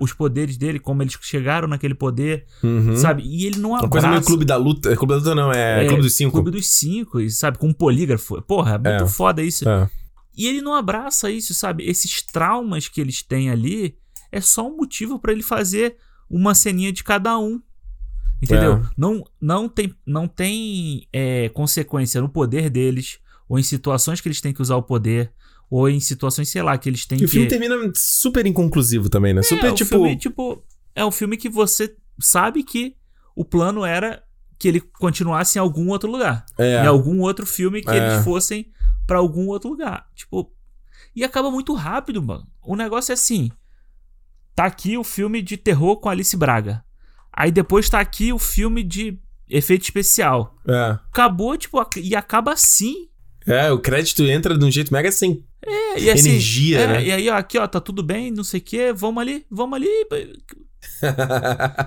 os 0.00 0.12
poderes 0.14 0.56
dele, 0.56 0.78
como 0.78 1.02
eles 1.02 1.16
chegaram 1.20 1.68
naquele 1.68 1.94
poder, 1.94 2.46
Uhum. 2.62 2.96
sabe? 2.96 3.22
E 3.22 3.44
ele 3.46 3.58
não 3.58 3.70
Uma 3.70 3.78
abraça... 3.80 3.90
coisa 3.90 4.08
meio 4.08 4.22
clube 4.22 4.44
da 4.46 4.56
luta. 4.56 4.96
Clube 4.96 5.12
da 5.12 5.18
luta 5.18 5.34
não, 5.34 5.52
é, 5.52 5.84
Clube 5.86 6.02
dos 6.02 6.14
Cinco. 6.16 6.32
Clube 6.32 6.50
dos 6.50 6.66
Cinco, 6.70 7.20
e, 7.20 7.30
sabe? 7.30 7.58
Com 7.58 7.68
um 7.68 7.72
polígrafo. 7.74 8.40
Porra, 8.42 8.76
é 8.76 8.78
muito 8.78 9.04
É. 9.04 9.08
foda 9.08 9.42
isso. 9.42 9.68
É. 9.68 9.90
E 10.34 10.46
ele 10.46 10.62
não 10.62 10.74
abraça 10.74 11.30
isso, 11.30 11.52
sabe? 11.52 11.84
Esses 11.84 12.22
traumas 12.22 12.88
que 12.88 12.98
eles 13.00 13.22
têm 13.22 13.50
ali 13.50 13.94
é 14.32 14.40
só 14.40 14.66
um 14.66 14.76
motivo 14.76 15.18
pra 15.18 15.32
ele 15.32 15.42
fazer 15.42 15.96
uma 16.30 16.54
ceninha 16.54 16.92
de 16.92 17.04
cada 17.04 17.38
um. 17.38 17.60
Entendeu? 18.42 18.74
É. 18.74 18.82
Não, 18.96 19.24
não 19.40 19.68
tem, 19.68 19.94
não 20.06 20.26
tem 20.26 21.06
é, 21.12 21.48
consequência 21.50 22.20
no 22.20 22.28
poder 22.28 22.70
deles, 22.70 23.18
ou 23.48 23.58
em 23.58 23.62
situações 23.62 24.20
que 24.20 24.28
eles 24.28 24.40
têm 24.40 24.52
que 24.52 24.62
usar 24.62 24.76
o 24.76 24.82
poder, 24.82 25.32
ou 25.70 25.88
em 25.88 26.00
situações, 26.00 26.48
sei 26.48 26.62
lá, 26.62 26.76
que 26.78 26.88
eles 26.88 27.04
têm 27.06 27.18
E 27.20 27.24
o 27.24 27.26
que. 27.26 27.32
filme 27.32 27.48
termina 27.48 27.76
super 27.94 28.46
inconclusivo 28.46 29.08
também, 29.08 29.32
né? 29.34 29.40
É, 29.40 29.42
super 29.42 29.70
o 29.70 29.74
tipo. 29.74 29.90
filme, 29.90 30.16
tipo. 30.16 30.64
É 30.94 31.04
um 31.04 31.10
filme 31.10 31.36
que 31.36 31.48
você 31.48 31.94
sabe 32.18 32.62
que 32.64 32.96
o 33.36 33.44
plano 33.44 33.84
era 33.84 34.22
que 34.58 34.68
ele 34.68 34.80
continuasse 34.80 35.58
em 35.58 35.60
algum 35.60 35.88
outro 35.88 36.10
lugar. 36.10 36.44
É. 36.58 36.82
Em 36.82 36.86
algum 36.86 37.20
outro 37.20 37.46
filme 37.46 37.80
que 37.82 37.90
É. 37.90 37.96
eles 38.14 38.24
fossem 38.24 38.70
pra 39.06 39.18
algum 39.18 39.46
outro 39.48 39.70
lugar. 39.70 40.06
Tipo. 40.14 40.52
E 41.14 41.24
acaba 41.24 41.50
muito 41.50 41.72
rápido, 41.74 42.22
mano. 42.22 42.46
O 42.62 42.76
negócio 42.76 43.12
é 43.12 43.14
assim. 43.14 43.50
Tá 44.54 44.64
aqui 44.66 44.98
o 44.98 45.04
filme 45.04 45.40
de 45.40 45.56
terror 45.56 45.96
com 45.98 46.08
Alice 46.08 46.36
Braga. 46.36 46.84
Aí 47.40 47.50
depois 47.50 47.88
tá 47.88 47.98
aqui 47.98 48.34
o 48.34 48.38
filme 48.38 48.82
de 48.82 49.18
efeito 49.48 49.84
especial. 49.84 50.58
É. 50.68 50.98
Acabou, 51.08 51.56
tipo, 51.56 51.82
e 51.96 52.14
acaba 52.14 52.52
assim. 52.52 53.08
É, 53.46 53.72
o 53.72 53.78
crédito 53.78 54.22
entra 54.24 54.58
de 54.58 54.62
um 54.62 54.70
jeito 54.70 54.92
mega 54.92 55.10
sem 55.10 55.42
É, 55.64 56.00
e 56.00 56.10
assim, 56.10 56.28
energia, 56.28 56.80
é, 56.80 56.86
né? 56.86 57.02
E 57.02 57.10
aí, 57.10 57.30
ó, 57.30 57.36
aqui, 57.36 57.56
ó, 57.56 57.66
tá 57.66 57.80
tudo 57.80 58.02
bem, 58.02 58.30
não 58.30 58.44
sei 58.44 58.60
o 58.60 58.62
quê, 58.62 58.92
vamos 58.92 59.22
ali, 59.22 59.46
vamos 59.50 59.74
ali. 59.74 59.88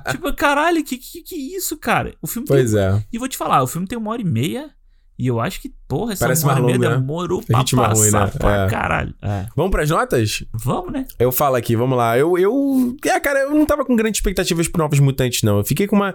tipo, 0.10 0.34
caralho, 0.34 0.84
que, 0.84 0.98
que 0.98 1.22
que 1.22 1.36
isso, 1.36 1.78
cara? 1.78 2.16
O 2.20 2.26
filme 2.26 2.48
pois 2.48 2.72
tem... 2.72 2.82
é. 2.82 3.04
E 3.14 3.20
vou 3.20 3.28
te 3.28 3.38
falar, 3.38 3.62
o 3.62 3.68
filme 3.68 3.88
tem 3.88 3.96
uma 3.96 4.10
hora 4.10 4.24
e 4.24 4.26
meia. 4.26 4.72
E 5.18 5.28
eu 5.28 5.40
acho 5.40 5.62
que, 5.62 5.72
porra, 5.88 6.14
essa 6.14 6.26
Parece 6.26 6.44
uma 6.44 6.54
hora 6.54 6.60
e 6.60 6.64
mais 6.64 6.78
meia 6.80 6.90
longo, 6.90 7.02
né? 7.02 7.06
demorou 7.08 7.44
pra 7.44 7.60
Ritmo 7.60 7.82
passar 7.82 7.94
ruim, 8.02 8.12
né? 8.12 8.32
pra 8.40 8.66
É. 8.66 8.70
caralho. 8.70 9.14
É. 9.22 9.46
Vamos 9.56 9.72
pras 9.72 9.90
notas? 9.90 10.44
Vamos, 10.54 10.92
né? 10.92 11.06
Eu 11.20 11.32
falo 11.32 11.56
aqui, 11.56 11.76
vamos 11.76 11.98
lá. 11.98 12.18
Eu, 12.18 12.38
eu. 12.38 12.96
É, 13.06 13.20
cara, 13.20 13.42
eu 13.42 13.52
não 13.52 13.66
tava 13.66 13.86
com 13.86 13.96
grandes 13.96 14.18
expectativas 14.20 14.68
pro 14.68 14.82
Novos 14.82 15.00
Mutantes, 15.00 15.44
não. 15.44 15.58
Eu 15.60 15.64
fiquei 15.64 15.86
com 15.86 15.96
uma, 15.96 16.14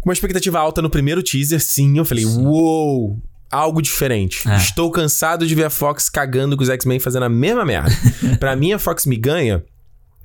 com 0.00 0.08
uma 0.08 0.12
expectativa 0.12 0.58
alta 0.60 0.80
no 0.80 0.88
primeiro 0.88 1.22
teaser, 1.22 1.60
sim. 1.60 1.98
Eu 1.98 2.04
falei, 2.04 2.24
Sim. 2.24 2.46
uou! 2.46 3.18
Algo 3.50 3.82
diferente. 3.82 4.48
É. 4.48 4.56
Estou 4.56 4.90
cansado 4.90 5.46
de 5.46 5.54
ver 5.54 5.64
a 5.64 5.70
Fox 5.70 6.08
cagando 6.08 6.56
com 6.56 6.62
os 6.62 6.70
X-Men 6.70 6.98
fazendo 7.00 7.24
a 7.24 7.28
mesma 7.28 7.64
merda. 7.66 7.90
pra 8.40 8.56
mim, 8.56 8.72
a 8.72 8.78
Fox 8.78 9.04
me 9.04 9.16
ganha. 9.16 9.62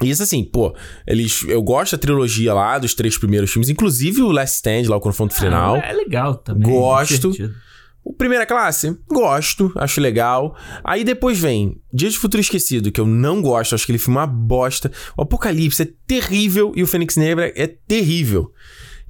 E 0.02 0.10
isso 0.10 0.22
assim, 0.24 0.44
pô, 0.44 0.74
eles. 1.08 1.44
Eu 1.48 1.62
gosto 1.64 1.94
da 1.94 1.98
trilogia 1.98 2.54
lá, 2.54 2.78
dos 2.78 2.94
três 2.94 3.18
primeiros 3.18 3.52
filmes, 3.52 3.68
inclusive 3.68 4.22
o 4.22 4.32
Last 4.32 4.58
Stand, 4.58 4.84
lá 4.88 4.96
o 4.96 5.02
confronto 5.02 5.34
final. 5.34 5.76
Ah, 5.76 5.80
é 5.80 5.92
legal 5.92 6.36
também. 6.36 6.70
Gosto. 6.72 7.32
divertido. 7.32 7.67
O 8.10 8.14
Primeira 8.14 8.46
Classe, 8.46 8.96
gosto, 9.08 9.72
acho 9.76 10.00
legal. 10.00 10.56
Aí 10.84 11.04
depois 11.04 11.38
vem 11.38 11.78
Dia 11.94 12.10
de 12.10 12.18
Futuro 12.18 12.40
Esquecido, 12.40 12.90
que 12.92 13.02
eu 13.02 13.06
não 13.06 13.42
gosto, 13.42 13.76
acho 13.76 13.86
que 13.86 13.92
ele 13.92 14.00
filme 14.00 14.18
uma 14.18 14.26
bosta. 14.28 14.90
O 15.18 15.22
Apocalipse 15.24 15.82
é 15.84 15.90
terrível 16.08 16.72
e 16.76 16.82
o 16.82 16.88
Fênix 16.88 17.18
Negra 17.18 17.52
é 17.56 17.68
terrível. 17.68 18.52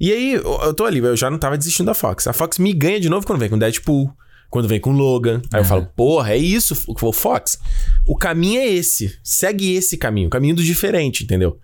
E 0.00 0.12
aí, 0.12 0.32
eu 0.34 0.42
eu 0.62 0.74
tô 0.74 0.84
ali, 0.84 0.98
eu 0.98 1.16
já 1.16 1.30
não 1.30 1.38
tava 1.38 1.56
desistindo 1.56 1.86
da 1.86 1.94
Fox. 1.94 2.26
A 2.26 2.32
Fox 2.32 2.58
me 2.58 2.72
ganha 2.72 2.98
de 3.00 3.08
novo 3.08 3.24
quando 3.26 3.38
vem 3.38 3.48
com 3.48 3.58
Deadpool, 3.58 4.10
Quando 4.50 4.66
vem 4.66 4.80
com 4.80 4.92
Logan. 4.92 5.42
Aí 5.52 5.60
eu 5.60 5.64
É. 5.64 5.68
falo, 5.68 5.86
porra, 5.94 6.32
é 6.32 6.36
isso, 6.38 6.74
o 6.88 7.12
Fox. 7.12 7.58
O 8.06 8.16
caminho 8.16 8.60
é 8.60 8.66
esse. 8.66 9.18
Segue 9.22 9.74
esse 9.74 9.96
caminho. 9.98 10.26
O 10.28 10.30
caminho 10.30 10.56
do 10.56 10.62
diferente, 10.64 11.22
entendeu? 11.22 11.58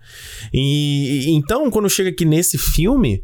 E- 0.53 1.25
então, 1.31 1.69
quando 1.71 1.89
chega 1.89 2.09
aqui 2.11 2.23
nesse 2.25 2.57
filme. 2.57 3.21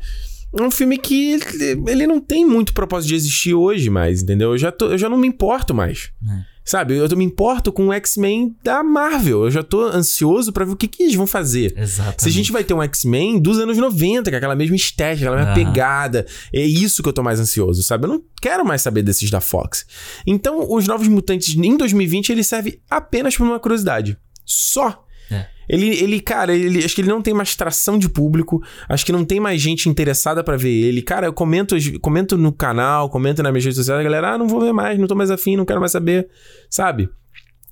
É 0.58 0.62
um 0.62 0.72
filme 0.72 0.98
que 0.98 1.32
ele, 1.32 1.44
ele 1.88 2.08
não 2.08 2.20
tem 2.20 2.46
muito 2.46 2.74
propósito 2.74 3.10
de 3.10 3.16
existir 3.16 3.54
hoje 3.54 3.90
mais, 3.90 4.22
entendeu? 4.22 4.52
Eu 4.52 4.58
já, 4.58 4.72
tô- 4.72 4.90
eu 4.92 4.98
já 4.98 5.08
não 5.10 5.18
me 5.18 5.28
importo 5.28 5.74
mais. 5.74 6.12
É. 6.30 6.52
Sabe? 6.64 6.96
Eu 6.96 7.08
me 7.18 7.24
importo 7.26 7.72
com 7.72 7.88
o 7.88 7.94
X-Men 7.94 8.56
da 8.64 8.84
Marvel. 8.84 9.46
Eu 9.46 9.52
já 9.52 9.64
tô 9.64 9.82
ansioso 9.82 10.54
pra 10.54 10.64
ver 10.64 10.72
o 10.74 10.76
que, 10.76 10.88
que 10.88 11.04
eles 11.04 11.16
vão 11.16 11.26
fazer. 11.26 11.74
Exatamente. 11.76 12.22
Se 12.22 12.30
a 12.30 12.32
gente 12.32 12.52
vai 12.52 12.64
ter 12.64 12.74
um 12.76 12.84
X-Men 12.84 13.40
dos 13.40 13.58
anos 13.58 13.78
90, 13.78 14.30
com 14.30 14.38
aquela 14.38 14.56
mesma 14.56 14.76
estética, 14.76 15.26
aquela 15.28 15.38
mesma 15.38 15.54
Aham. 15.54 15.66
pegada. 15.72 16.26
É 16.54 16.62
isso 16.64 17.02
que 17.02 17.10
eu 17.10 17.14
tô 17.14 17.24
mais 17.24 17.40
ansioso, 17.40 17.82
sabe? 17.82 18.06
Eu 18.06 18.10
não 18.10 18.24
quero 18.40 18.64
mais 18.64 18.82
saber 18.84 19.02
desses 19.02 19.32
da 19.32 19.42
Fox. 19.42 19.86
Então, 20.28 20.72
os 20.72 20.86
Novos 20.88 21.08
Mutantes 21.08 21.56
em 21.56 21.76
2020, 21.78 22.30
ele 22.32 22.44
serve 22.44 22.80
apenas 22.90 23.36
por 23.36 23.44
uma 23.48 23.60
curiosidade. 23.60 24.16
Só. 24.46 25.04
É. 25.32 25.48
Ele, 25.70 25.88
ele, 26.04 26.20
cara, 26.20 26.54
ele, 26.54 26.84
acho 26.84 26.94
que 26.94 27.00
ele 27.00 27.10
não 27.10 27.22
tem 27.22 27.34
mais 27.34 27.56
tração 27.56 27.98
de 27.98 28.10
público. 28.10 28.62
Acho 28.90 29.06
que 29.06 29.12
não 29.12 29.24
tem 29.24 29.40
mais 29.40 29.62
gente 29.62 29.88
interessada 29.88 30.44
pra 30.44 30.58
ver 30.58 30.70
ele. 30.70 31.02
Cara, 31.02 31.28
eu 31.28 31.34
comento, 31.34 31.76
comento 32.02 32.38
no 32.38 32.52
canal, 32.52 33.10
comento 33.10 33.42
nas 33.42 33.52
minhas 33.52 33.64
redes 33.64 33.78
sociais, 33.78 34.02
a 34.02 34.04
galera, 34.04 34.34
ah, 34.34 34.38
não 34.38 34.48
vou 34.48 34.60
ver 34.60 34.74
mais, 34.74 35.00
não 35.00 35.08
tô 35.08 35.16
mais 35.16 35.32
afim, 35.32 35.56
não 35.56 35.66
quero 35.66 35.80
mais 35.80 35.94
saber. 35.94 36.28
Sabe? 36.70 37.10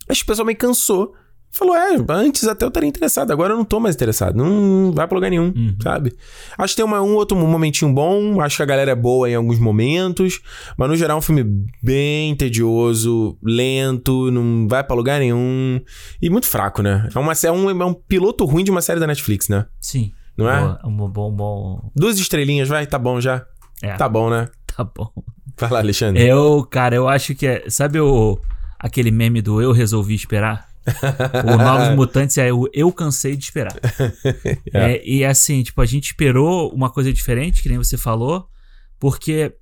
Acho 0.07 0.21
que 0.21 0.23
o 0.23 0.27
pessoal 0.27 0.45
meio 0.45 0.57
cansou. 0.57 1.13
Falou, 1.51 1.75
é, 1.75 1.97
antes 2.09 2.47
até 2.47 2.63
eu 2.63 2.67
estaria 2.69 2.87
interessado, 2.87 3.31
agora 3.31 3.53
eu 3.53 3.57
não 3.57 3.65
tô 3.65 3.79
mais 3.79 3.95
interessado. 3.95 4.35
Não, 4.35 4.45
não 4.49 4.91
vai 4.93 5.07
pra 5.07 5.15
lugar 5.15 5.29
nenhum, 5.29 5.51
Uhum. 5.55 5.75
sabe? 5.81 6.15
Acho 6.57 6.73
que 6.73 6.77
tem 6.77 6.85
uma- 6.85 7.01
um 7.01 7.15
outro 7.15 7.35
momentinho 7.35 7.91
bom, 7.91 8.39
acho 8.39 8.57
que 8.57 8.63
a 8.63 8.65
galera 8.67 8.91
é 8.91 8.95
boa 8.95 9.29
em 9.29 9.35
alguns 9.35 9.59
momentos, 9.59 10.39
mas 10.77 10.87
no 10.89 10.95
geral 10.95 11.17
é 11.17 11.19
um 11.19 11.21
filme 11.21 11.43
bem 11.83 12.35
tedioso, 12.35 13.37
lento, 13.43 14.29
não 14.31 14.67
vai 14.69 14.83
pra 14.83 14.95
lugar 14.95 15.19
nenhum 15.19 15.81
e 16.21 16.29
muito 16.29 16.45
fraco, 16.47 16.81
né? 16.81 17.09
É, 17.13 17.19
uma, 17.19 17.33
é, 17.33 17.51
um, 17.51 17.69
é 17.81 17.85
um 17.85 17.93
piloto 17.93 18.45
ruim 18.45 18.63
de 18.63 18.71
uma 18.71 18.81
série 18.81 18.99
da 18.99 19.07
Netflix, 19.07 19.49
né? 19.49 19.65
Sim. 19.81 20.11
Não 20.37 20.49
é? 20.49 20.59
Boa, 20.61 20.79
um 20.85 21.09
bom, 21.09 21.31
bom. 21.31 21.91
Duas 21.95 22.17
estrelinhas, 22.19 22.69
vai, 22.69 22.85
tá 22.87 22.97
bom 22.97 23.19
já. 23.19 23.45
É, 23.81 23.95
Tá 23.95 24.07
bom, 24.07 24.29
né? 24.29 24.47
tá 24.77 24.83
bom. 24.83 25.09
Vai 25.57 25.69
lá, 25.71 25.79
Alexandre. 25.79 26.23
Eu, 26.25 26.65
cara, 26.69 26.95
eu 26.95 27.09
acho 27.09 27.35
que 27.35 27.45
é. 27.45 27.65
Sabe 27.69 27.99
o, 27.99 28.39
aquele 28.79 29.11
meme 29.11 29.41
do 29.41 29.61
Eu 29.61 29.73
Resolvi 29.73 30.15
Esperar? 30.15 30.68
O 31.53 31.57
Novos 31.57 31.89
Mutantes 31.95 32.37
é 32.37 32.51
o 32.51 32.69
Eu 32.73 32.91
Cansei 32.91 33.35
de 33.35 33.43
Esperar. 33.45 33.75
É, 34.73 35.01
e 35.07 35.23
assim, 35.25 35.61
tipo, 35.63 35.81
a 35.81 35.85
gente 35.85 36.05
esperou 36.05 36.71
uma 36.73 36.89
coisa 36.89 37.11
diferente, 37.11 37.61
que 37.61 37.69
nem 37.69 37.77
você 37.77 37.97
falou, 37.97 38.47
porque 38.99 39.53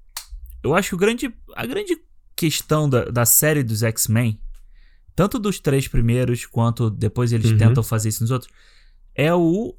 eu 0.64 0.76
acho 0.76 0.90
que 0.90 0.96
o 0.96 0.98
grande, 0.98 1.34
a 1.56 1.66
grande 1.66 1.98
questão 2.36 2.90
da, 2.90 3.06
da 3.06 3.26
série 3.26 3.64
dos 3.64 3.84
X-Men, 3.84 4.40
tanto 5.16 5.40
dos 5.40 5.60
três 5.60 5.88
primeiros, 5.88 6.46
quanto 6.46 6.90
depois 6.90 7.32
eles 7.32 7.52
Uhum. 7.52 7.58
tentam 7.58 7.84
fazer 7.84 8.10
isso 8.10 8.22
nos 8.24 8.32
outros, 8.32 8.52
é 9.16 9.34
o 9.34 9.76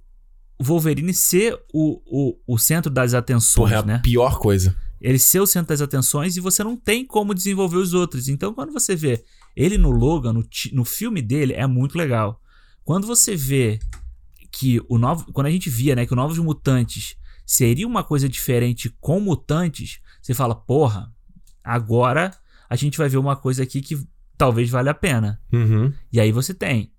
Wolverine 0.61 1.15
ser 1.15 1.55
o, 1.73 2.01
o, 2.07 2.39
o 2.55 2.59
centro 2.59 2.91
das 2.91 3.15
atenções, 3.15 3.55
Porra, 3.71 3.75
é 3.77 3.79
a 3.79 3.83
né? 3.83 4.01
pior 4.03 4.39
coisa. 4.39 4.75
Ele 5.01 5.19
ser 5.19 5.41
o 5.41 5.47
centro 5.47 5.69
das 5.69 5.81
atenções 5.81 6.37
e 6.37 6.41
você 6.41 6.63
não 6.65 6.77
tem 6.77 7.05
como 7.07 7.35
desenvolver 7.35 7.77
os 7.77 7.95
outros. 7.95 8.29
Então, 8.29 8.53
quando 8.55 8.73
você 8.73 8.97
vê 8.97 9.25
ele 9.57 9.79
no 9.79 9.91
Logan, 9.91 10.33
no, 10.33 10.45
no 10.73 10.85
filme 10.85 11.21
dele, 11.23 11.53
é 11.53 11.67
muito 11.67 11.97
legal. 11.99 12.41
Quando 12.85 13.07
você 13.07 13.37
vê 13.37 13.79
que 14.51 14.81
o 14.89 14.97
novo. 14.99 15.31
Quando 15.33 15.47
a 15.47 15.51
gente 15.51 15.69
via, 15.69 15.95
né, 15.95 16.07
que 16.07 16.13
o 16.13 16.17
Novos 16.17 16.39
Mutantes 16.39 17.17
seria 17.45 17.87
uma 17.87 18.03
coisa 18.03 18.29
diferente 18.29 18.89
com 19.01 19.21
mutantes, 19.21 20.01
você 20.23 20.35
fala, 20.35 20.55
porra, 20.55 21.13
agora 21.63 22.35
a 22.69 22.77
gente 22.77 22.99
vai 22.99 23.09
ver 23.09 23.19
uma 23.19 23.37
coisa 23.37 23.63
aqui 23.63 23.81
que 23.81 23.99
talvez 24.37 24.69
valha 24.71 24.91
a 24.91 24.95
pena. 24.95 25.41
Uhum. 25.53 25.93
E 26.13 26.21
aí 26.21 26.33
você 26.33 26.53
tem 26.55 26.93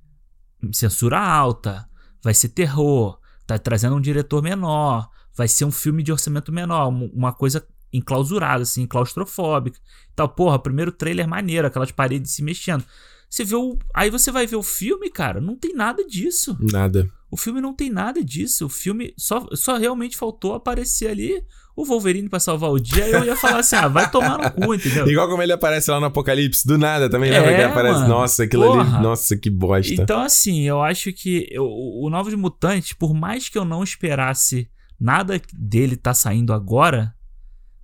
censura 0.74 1.20
alta, 1.20 1.88
vai 2.24 2.34
ser 2.34 2.50
terror, 2.50 3.20
tá 3.47 3.58
trazendo 3.58 3.95
um 3.95 4.02
diretor 4.02 4.41
menor, 4.43 5.10
vai 5.36 5.47
ser 5.47 5.66
um 5.66 5.72
filme 5.72 6.04
de 6.04 6.12
orçamento 6.12 6.52
menor, 6.52 6.89
um- 6.89 7.12
uma 7.14 7.32
coisa 7.34 7.66
enclausurada, 7.92 8.64
assim, 8.64 8.86
claustrofóbica. 8.86 9.80
Tal, 10.16 10.30
porra, 10.30 10.60
primeiro 10.60 10.92
trailer 10.92 11.28
maneiro, 11.28 11.68
aquelas 11.68 11.92
paredes 11.92 12.32
se 12.32 12.44
mexendo. 12.44 12.84
Você 13.30 13.44
vê 13.44 13.56
o. 13.56 13.78
Aí 13.94 14.10
você 14.10 14.32
vai 14.32 14.48
ver 14.48 14.56
o 14.56 14.64
filme, 14.64 15.10
cara, 15.10 15.40
não 15.40 15.56
tem 15.56 15.74
nada 15.76 16.04
disso. 16.06 16.58
Nada. 16.60 17.10
O 17.32 17.38
filme 17.38 17.62
não 17.62 17.74
tem 17.76 17.90
nada 17.90 18.24
disso. 18.24 18.66
O 18.66 18.70
filme 18.70 19.14
só, 19.16 19.46
só 19.54 19.78
realmente 19.78 20.18
faltou 20.18 20.56
aparecer 20.56 21.12
ali 21.12 21.44
o 21.76 21.86
Wolverine 21.86 22.28
pra 22.28 22.40
salvar 22.40 22.72
o 22.72 22.80
dia. 22.80 23.08
Eu 23.08 23.24
ia 23.24 23.36
falar 23.36 23.60
assim, 23.60 23.76
ah, 23.76 23.88
vai 23.88 24.10
tomar 24.10 24.40
no 24.40 24.52
cu, 24.52 24.74
entendeu? 24.74 25.08
Igual 25.08 25.30
como 25.30 25.44
ele 25.44 25.54
aparece 25.54 25.92
lá 25.92 26.00
no 26.00 26.08
Apocalipse, 26.08 26.68
do 26.68 26.76
nada 26.76 27.08
também, 27.08 27.30
É, 27.32 27.40
que 27.42 27.50
ele 27.50 27.64
aparece? 27.64 28.00
mano. 28.00 28.10
Nossa, 28.10 28.44
aquilo 28.46 28.64
ali, 28.64 28.84
Porra. 28.84 29.00
nossa, 29.00 29.38
que 29.38 29.50
bosta. 29.50 29.94
Então, 29.94 30.22
assim, 30.22 30.62
eu 30.64 30.82
acho 30.82 31.14
que 31.14 31.48
eu- 31.52 31.66
o 31.66 32.08
o 32.08 32.10
Novos 32.10 32.34
Mutantes, 32.34 32.94
por 32.94 33.14
mais 33.14 33.48
que 33.48 33.58
eu 33.60 33.64
não 33.64 33.84
esperasse 33.84 34.68
nada 35.00 35.40
dele 35.54 35.96
tá 35.96 36.14
saindo 36.16 36.52
agora, 36.52 37.14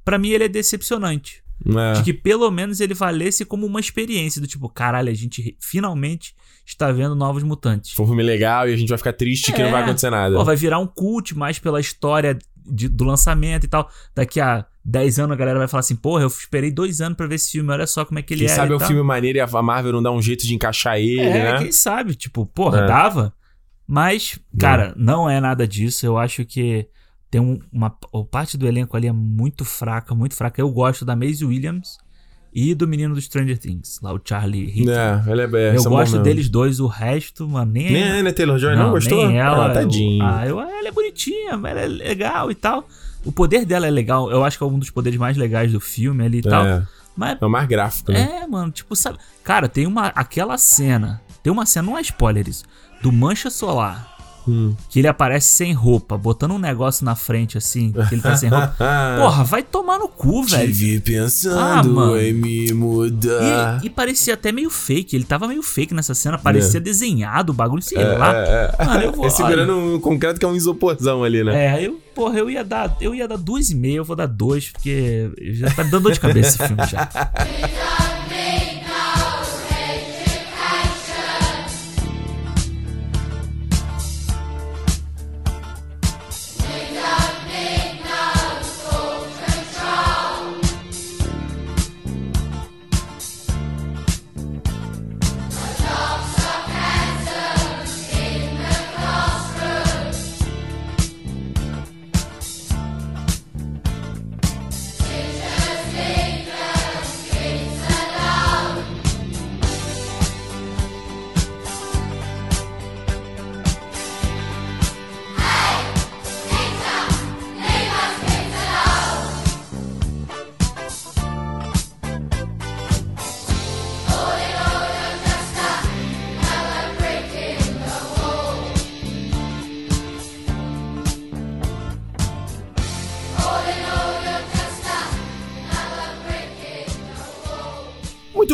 pra 0.05 0.17
mim 0.17 0.29
ele 0.29 0.43
é 0.45 0.47
decepcionante. 0.47 1.43
É. 1.65 1.93
De 1.93 2.03
que 2.03 2.13
pelo 2.13 2.51
menos 2.51 2.79
ele 2.81 2.93
valesse 2.93 3.43
como 3.45 3.65
uma 3.65 3.79
experiência 3.79 4.39
do 4.41 4.47
tipo, 4.47 4.67
caralho, 4.69 5.09
a 5.09 5.13
gente 5.13 5.57
finalmente 5.59 6.35
está 6.65 6.91
vendo 6.91 7.15
Novos 7.15 7.43
Mutantes. 7.43 7.91
Foi 7.93 8.05
um 8.05 8.09
filme 8.09 8.23
legal 8.23 8.67
e 8.69 8.73
a 8.73 8.77
gente 8.77 8.89
vai 8.89 8.97
ficar 8.97 9.13
triste 9.13 9.51
que 9.53 9.61
É. 9.61 9.63
não 9.65 9.71
vai 9.71 9.83
acontecer 9.83 10.09
nada. 10.09 10.35
Pô, 10.35 10.43
vai 10.43 10.55
virar 10.57 10.79
um 10.79 10.87
cult 10.87 11.35
mais 11.35 11.57
pela 11.57 11.79
história 11.79 12.37
de- 12.67 12.89
do 12.89 13.03
lançamento 13.05 13.63
e 13.63 13.67
tal. 13.69 13.89
Daqui 14.13 14.41
a 14.41 14.65
10 14.83 15.17
anos 15.17 15.33
a 15.33 15.37
galera 15.37 15.57
vai 15.57 15.67
falar 15.67 15.79
assim, 15.79 15.95
porra, 15.95 16.23
eu 16.23 16.27
esperei 16.27 16.71
dois 16.71 16.99
anos 16.99 17.15
pra 17.15 17.25
ver 17.25 17.35
esse 17.35 17.51
filme, 17.53 17.71
olha 17.71 17.87
só 17.87 18.03
como 18.03 18.19
é 18.19 18.21
que 18.21 18.33
ele 18.33 18.41
Quem 18.45 18.51
é. 18.51 18.55
sabe 18.55 18.71
e 18.71 18.73
é 18.73 18.75
um 18.75 18.79
tal. 18.79 18.87
filme 18.89 19.01
maneiro 19.03 19.37
e 19.37 19.41
a 19.41 19.47
Marvel 19.61 19.93
não 19.93 20.03
dá 20.03 20.11
um 20.11 20.21
jeito 20.21 20.45
de 20.45 20.53
encaixar 20.53 20.97
ele, 20.99 21.21
É, 21.21 21.53
né? 21.53 21.57
quem 21.59 21.71
sabe, 21.71 22.15
tipo, 22.15 22.45
porra, 22.45 22.79
É. 22.81 22.87
dava. 22.87 23.33
Mas, 23.87 24.37
cara, 24.59 24.93
não 24.97 25.29
é 25.29 25.39
nada 25.39 25.67
disso. 25.67 26.05
Eu 26.05 26.17
acho 26.17 26.43
que 26.43 26.87
tem 27.35 27.41
um- 27.41 27.59
uma 27.69 27.87
a 27.87 28.23
parte 28.23 28.57
do 28.57 28.65
elenco 28.65 28.95
ali 28.95 29.07
é 29.07 29.11
muito 29.11 29.65
fraca, 29.65 30.15
muito 30.15 30.35
fraca. 30.35 30.61
Eu 30.61 30.69
gosto 30.69 31.03
da 31.03 31.17
Maisie 31.17 31.45
Williams 31.45 31.97
e 32.53 32.73
do 32.73 32.87
menino 32.87 33.13
do 33.13 33.19
Stranger 33.21 33.57
Things, 33.57 33.99
lá 34.01 34.13
o 34.13 34.21
Charlie 34.23 34.63
Hickman. 34.69 34.95
É, 34.95 35.23
ele 35.29 35.41
é, 35.41 35.73
é 35.73 35.77
eu 35.77 35.83
gosto 35.83 36.17
deles 36.19 36.47
dois, 36.47 36.79
o 36.79 36.87
resto, 36.87 37.45
mano, 37.45 37.73
nem, 37.73 37.91
Nem 37.91 38.03
a 38.03 38.13
Anna 38.15 38.31
Taylor-Joy 38.31 38.77
não, 38.77 38.91
gostou? 38.91 39.27
Nem 39.27 39.37
ela. 39.37 39.65
Ah, 39.65 39.73
tadinho. 39.73 40.23
Eu, 40.23 40.29
ah, 40.29 40.47
eu- 40.47 40.59
ela 40.61 40.87
é 40.87 40.91
bonitinha, 40.93 41.51
ela 41.51 41.69
é 41.81 41.87
legal 41.87 42.49
e 42.49 42.55
tal. 42.55 42.87
O 43.25 43.33
poder 43.33 43.65
dela 43.65 43.85
é 43.85 43.91
legal. 43.91 44.31
Eu 44.31 44.45
acho 44.45 44.57
que 44.57 44.63
é 44.63 44.67
um 44.67 44.79
dos 44.79 44.89
poderes 44.89 45.19
mais 45.19 45.35
legais 45.35 45.73
do 45.73 45.81
filme 45.81 46.23
ali 46.23 46.37
e 46.37 46.41
tal. 46.41 46.65
É, 46.65 46.87
Mas 47.17 47.37
é 47.41 47.45
o 47.45 47.49
mais 47.49 47.67
gráfico, 47.67 48.13
né? 48.13 48.39
é, 48.43 48.47
mano, 48.47 48.71
tipo, 48.71 48.95
sabe? 48.95 49.17
Cara, 49.43 49.67
tem 49.67 49.85
uma. 49.85 50.07
Aquela 50.15 50.57
cena. 50.57 51.21
Tem 51.43 51.51
uma 51.51 51.65
cena, 51.65 51.85
não 51.89 51.97
é 51.97 52.01
spoiler 52.01 52.47
isso. 52.47 52.63
Do 53.01 53.11
Mancha 53.11 53.49
Solar. 53.49 54.14
Hum. 54.47 54.73
Que 54.89 54.99
ele 54.99 55.07
aparece 55.07 55.47
sem 55.47 55.73
roupa, 55.73 56.17
botando 56.17 56.51
um 56.51 56.59
negócio 56.59 57.03
na 57.03 57.15
frente, 57.15 57.57
assim, 57.57 57.91
que 57.91 58.13
ele 58.15 58.21
tá 58.21 58.35
sem 58.35 58.49
roupa. 58.49 58.75
Porra, 59.19 59.43
vai 59.43 59.63
tomar 59.63 59.97
no 59.97 60.07
cu, 60.07 60.43
velho. 60.43 60.71
Tive 60.73 60.97
Ah, 60.97 61.01
pensando 61.03 61.93
mano. 61.93 62.19
em 62.19 62.33
me 62.33 62.71
mudar. 62.73 63.81
E, 63.83 63.87
e 63.87 63.89
parecia 63.89 64.33
até 64.35 64.51
meio 64.51 64.69
fake. 64.69 65.15
Ele 65.15 65.25
tava 65.25 65.47
meio 65.47 65.63
fake 65.63 65.93
nessa 65.93 66.13
cena. 66.13 66.37
Parecia 66.37 66.79
desenhado 66.79 67.51
o 67.51 67.55
bagulho, 67.55 67.81
sei 67.81 67.97
lá. 68.03 68.35
É, 68.35 68.75
é. 68.79 68.85
Mano, 68.85 69.01
eu 69.03 69.11
vou. 69.13 69.25
É 69.25 69.29
segurando 69.29 69.75
um 69.77 69.99
concreto 69.99 70.39
que 70.39 70.45
é 70.45 70.47
um 70.47 70.55
isoporzão 70.55 71.23
ali, 71.23 71.43
né? 71.43 71.77
É, 71.77 71.87
eu, 71.87 71.99
porra, 72.13 72.37
eu 72.37 72.49
ia 72.49 72.63
dar, 72.63 72.95
eu 73.01 73.13
ia 73.15 73.27
dar 73.27 73.37
duas 73.37 73.69
e 73.69 73.75
meia, 73.75 73.97
eu 73.97 74.05
vou 74.05 74.15
dar 74.15 74.27
dois, 74.27 74.69
porque 74.69 75.31
já 75.53 75.69
tá 75.71 75.83
dando 75.83 76.01
dor 76.01 76.11
de 76.11 76.19
cabeça 76.19 76.49
esse 76.49 76.67
filme 76.67 76.85
já. 76.87 77.09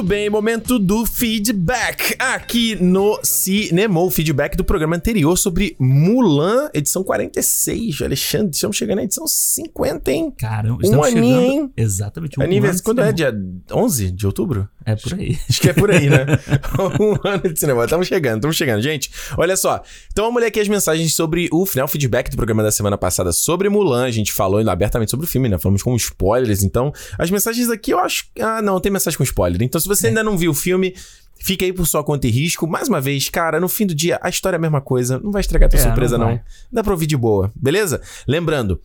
Muito 0.02 0.10
bem, 0.10 0.32
momento 0.32 0.80
do 0.80 1.06
feedback. 1.06 2.16
Aqui 2.18 2.74
no 2.82 3.20
Cinema, 3.22 4.00
o 4.02 4.10
feedback 4.10 4.58
do 4.58 4.64
programa 4.64 4.96
anterior 4.96 5.38
sobre 5.38 5.76
Mulan, 5.80 6.72
edição 6.74 7.04
46. 7.04 8.02
Alexandre, 8.02 8.50
estamos 8.52 8.78
chegando 8.78 8.96
na 8.98 9.04
edição 9.04 9.28
50, 9.28 10.12
hein? 10.12 10.34
Caramba, 10.36 10.80
Um 10.80 10.82
estamos 10.82 11.06
aninho, 11.06 11.24
chegando... 11.24 11.52
hein? 11.52 11.74
Exatamente, 11.78 12.40
um 12.40 12.44
Anivers... 12.44 12.78
de 12.78 12.84
Quando 12.84 13.02
é? 13.02 13.14
Dia 13.14 13.32
11 13.72 14.10
de 14.12 14.26
outubro? 14.26 14.68
É 14.86 14.96
por 14.96 15.14
aí. 15.14 15.38
Acho 15.50 15.62
que 15.62 15.70
é 15.70 15.74
por 15.74 15.92
aí, 15.92 16.10
né? 16.10 16.26
um 17.00 17.28
ano 17.28 17.54
de 17.54 17.60
cinema. 17.60 17.84
Estamos 17.84 18.08
chegando, 18.08 18.38
estamos 18.38 18.56
chegando. 18.58 18.82
Gente, 18.82 19.12
olha 19.38 19.56
só. 19.56 19.82
Então 20.12 20.26
vamos 20.26 20.42
ler 20.42 20.48
aqui 20.48 20.60
as 20.60 20.68
mensagens 20.68 21.14
sobre 21.16 21.48
o 21.52 21.66
final 21.66 21.88
feedback 21.88 22.30
do 22.30 22.38
programa 22.38 22.64
da 22.64 22.72
semana 22.72 22.98
passada 22.98 23.32
sobre 23.32 23.70
Mulan. 23.70 24.06
A 24.06 24.12
gente 24.12 24.32
falou 24.32 24.68
abertamente 24.70 25.12
sobre 25.12 25.26
o 25.26 25.30
filme, 25.30 25.50
né? 25.50 25.58
Falamos 25.58 25.84
com 25.84 25.96
spoilers. 25.96 26.64
Então, 26.64 26.92
as 27.18 27.30
mensagens 27.30 27.70
aqui 27.70 27.92
eu 27.92 28.00
acho. 28.00 28.26
Ah, 28.40 28.62
não, 28.62 28.80
tem 28.80 28.92
mensagem 28.92 29.18
com 29.18 29.24
spoiler. 29.24 29.62
Então, 29.62 29.80
se 29.80 29.88
você 29.88 30.08
ainda 30.08 30.24
não 30.24 30.38
viu 30.38 30.52
o 30.52 30.56
filme. 30.56 30.96
Fica 31.44 31.66
aí 31.66 31.74
por 31.74 31.88
sua 31.88 32.04
conta 32.04 32.28
e 32.28 32.30
risco. 32.30 32.68
Mais 32.68 32.88
uma 32.88 33.02
vez, 33.02 33.28
cara, 33.28 33.60
no 33.60 33.68
fim 33.68 33.88
do 33.88 33.96
dia, 33.96 34.20
a 34.22 34.30
história 34.30 34.58
é 34.58 34.60
a 34.60 34.62
mesma 34.62 34.80
coisa. 34.80 35.20
Não 35.20 35.32
vai 35.32 35.42
estragar 35.42 35.66
a 35.66 35.70
tua 35.72 35.80
É, 35.80 35.82
surpresa, 35.82 36.16
não 36.16 36.34
não. 36.34 36.42
Dá 36.72 36.84
pra 36.84 36.92
ouvir 36.92 37.08
de 37.08 37.18
boa, 37.18 37.52
beleza? 37.56 38.00
Lembrando, 38.28 38.80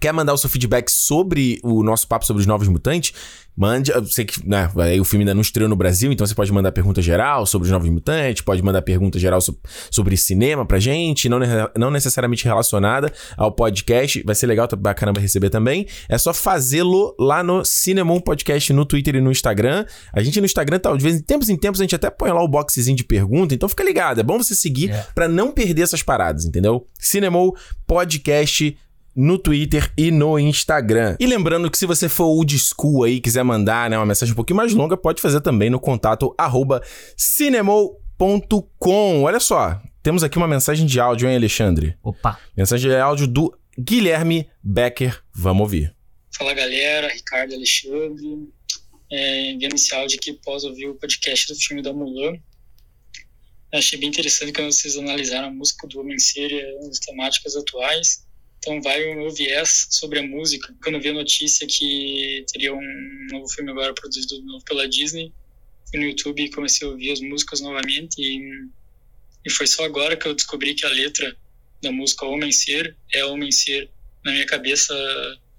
Quer 0.00 0.12
mandar 0.12 0.32
o 0.34 0.38
seu 0.38 0.50
feedback 0.50 0.90
sobre 0.90 1.60
o 1.62 1.82
nosso 1.82 2.06
papo 2.08 2.26
sobre 2.26 2.40
os 2.40 2.46
novos 2.46 2.68
mutantes? 2.68 3.12
Mande. 3.56 3.92
Eu 3.92 4.04
sei 4.04 4.24
que 4.24 4.46
né, 4.48 4.68
aí 4.76 5.00
o 5.00 5.04
filme 5.04 5.22
ainda 5.22 5.32
não 5.32 5.40
estreou 5.40 5.68
no 5.68 5.76
Brasil, 5.76 6.10
então 6.10 6.26
você 6.26 6.34
pode 6.34 6.50
mandar 6.52 6.72
pergunta 6.72 7.00
geral 7.00 7.46
sobre 7.46 7.66
os 7.66 7.70
novos 7.72 7.88
mutantes, 7.88 8.42
pode 8.42 8.60
mandar 8.60 8.82
pergunta 8.82 9.16
geral 9.16 9.40
so- 9.40 9.56
sobre 9.92 10.16
cinema 10.16 10.66
pra 10.66 10.80
gente, 10.80 11.28
não, 11.28 11.38
não 11.78 11.88
necessariamente 11.88 12.44
relacionada 12.44 13.12
ao 13.36 13.52
podcast. 13.52 14.20
Vai 14.24 14.34
ser 14.34 14.48
legal 14.48 14.66
pra 14.66 14.92
caramba 14.92 15.20
receber 15.20 15.50
também. 15.50 15.86
É 16.08 16.18
só 16.18 16.34
fazê-lo 16.34 17.14
lá 17.16 17.44
no 17.44 17.64
Cinemon 17.64 18.18
Podcast 18.20 18.72
no 18.72 18.84
Twitter 18.84 19.14
e 19.14 19.20
no 19.20 19.30
Instagram. 19.30 19.86
A 20.12 20.20
gente 20.20 20.40
no 20.40 20.46
Instagram, 20.46 20.80
tá, 20.80 20.92
de 20.96 21.02
vez 21.02 21.14
em 21.16 21.22
tempos 21.22 21.48
em 21.48 21.56
tempos, 21.56 21.80
a 21.80 21.84
gente 21.84 21.94
até 21.94 22.10
põe 22.10 22.30
lá 22.32 22.42
o 22.42 22.48
boxezinho 22.48 22.96
de 22.96 23.04
pergunta, 23.04 23.54
então 23.54 23.68
fica 23.68 23.84
ligado. 23.84 24.18
É 24.18 24.24
bom 24.24 24.36
você 24.36 24.56
seguir 24.56 24.90
É. 24.90 25.06
pra 25.14 25.28
não 25.28 25.52
perder 25.52 25.82
essas 25.82 26.02
paradas, 26.02 26.44
entendeu? 26.44 26.88
Cinemon 26.98 27.52
Podcast 27.86 28.76
no 29.14 29.38
Twitter 29.38 29.92
e 29.96 30.10
no 30.10 30.38
Instagram. 30.38 31.16
E 31.20 31.26
lembrando 31.26 31.70
que 31.70 31.78
se 31.78 31.86
você 31.86 32.08
for 32.08 32.24
old 32.24 32.58
school 32.58 33.04
aí, 33.04 33.20
quiser 33.20 33.44
mandar 33.44 33.88
né, 33.88 33.96
uma 33.96 34.06
mensagem 34.06 34.32
um 34.32 34.36
pouquinho 34.36 34.56
mais 34.56 34.74
longa, 34.74 34.96
pode 34.96 35.22
fazer 35.22 35.40
também 35.40 35.70
no 35.70 35.78
contato 35.78 36.34
arroba 36.36 36.82
cinemol.com. 37.16 39.22
Olha 39.22 39.38
só, 39.38 39.80
temos 40.02 40.22
aqui 40.22 40.36
uma 40.36 40.48
mensagem 40.48 40.86
de 40.86 40.98
áudio, 40.98 41.28
hein, 41.28 41.36
Alexandre? 41.36 41.96
Opa. 42.02 42.38
Mensagem 42.56 42.90
de 42.90 42.96
áudio 42.96 43.26
do 43.26 43.56
Guilherme 43.78 44.48
Becker. 44.62 45.22
Vamos 45.34 45.62
ouvir. 45.62 45.94
Fala 46.36 46.52
galera, 46.52 47.08
Ricardo 47.08 47.52
e 47.52 47.54
Alexandre. 47.54 48.48
É, 49.10 49.52
enviando 49.52 49.74
esse 49.74 49.94
áudio 49.94 50.18
aqui 50.18 50.32
após 50.32 50.64
ouvir 50.64 50.88
o 50.88 50.94
podcast 50.94 51.52
do 51.52 51.58
filme 51.58 51.82
da 51.82 51.92
Mulan. 51.92 52.36
Eu 53.72 53.78
achei 53.78 53.98
bem 53.98 54.08
interessante 54.08 54.52
quando 54.52 54.72
vocês 54.72 54.96
analisaram 54.96 55.48
a 55.48 55.50
música 55.50 55.86
do 55.86 56.00
Homem 56.00 56.18
Ser 56.18 56.50
e 56.50 56.88
as 56.88 56.98
temáticas 56.98 57.56
atuais. 57.56 58.23
Então 58.64 58.80
vai 58.80 59.12
o 59.12 59.16
meu 59.16 59.30
viés 59.30 59.88
sobre 59.90 60.20
a 60.20 60.22
música. 60.22 60.74
Quando 60.82 60.94
eu 60.94 61.00
vi 61.02 61.10
a 61.10 61.12
notícia 61.12 61.66
que 61.66 62.46
teria 62.50 62.74
um 62.74 63.26
novo 63.30 63.46
filme 63.46 63.70
agora 63.70 63.92
produzido 63.92 64.40
novo 64.42 64.64
pela 64.64 64.88
Disney, 64.88 65.30
fui 65.90 66.00
no 66.00 66.06
YouTube 66.06 66.42
e 66.42 66.50
comecei 66.50 66.88
a 66.88 66.90
ouvir 66.90 67.12
as 67.12 67.20
músicas 67.20 67.60
novamente 67.60 68.18
e, 68.18 68.66
e 69.44 69.50
foi 69.50 69.66
só 69.66 69.84
agora 69.84 70.16
que 70.16 70.26
eu 70.26 70.34
descobri 70.34 70.74
que 70.74 70.86
a 70.86 70.88
letra 70.88 71.36
da 71.82 71.92
música 71.92 72.24
Homem 72.24 72.50
Ser 72.50 72.96
é 73.12 73.22
Homem 73.26 73.52
Ser. 73.52 73.90
Na 74.24 74.32
minha 74.32 74.46
cabeça 74.46 74.94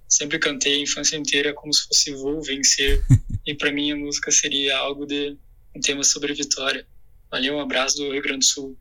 sempre 0.10 0.40
cantei 0.40 0.78
a 0.78 0.82
infância 0.82 1.16
inteira 1.16 1.54
como 1.54 1.72
se 1.72 1.88
fosse 1.88 2.12
vou 2.12 2.42
vencer 2.42 3.04
e 3.46 3.54
para 3.54 3.72
mim 3.72 3.92
a 3.92 3.96
música 3.96 4.32
seria 4.32 4.78
algo 4.78 5.06
de 5.06 5.38
um 5.76 5.80
tema 5.80 6.04
sobre 6.04 6.34
vitória. 6.34 6.88
Valeu, 7.30 7.58
um 7.58 7.60
abraço 7.60 7.98
do 7.98 8.12
Rio 8.12 8.24
Grande 8.24 8.40
do 8.40 8.46
Sul. 8.46 8.76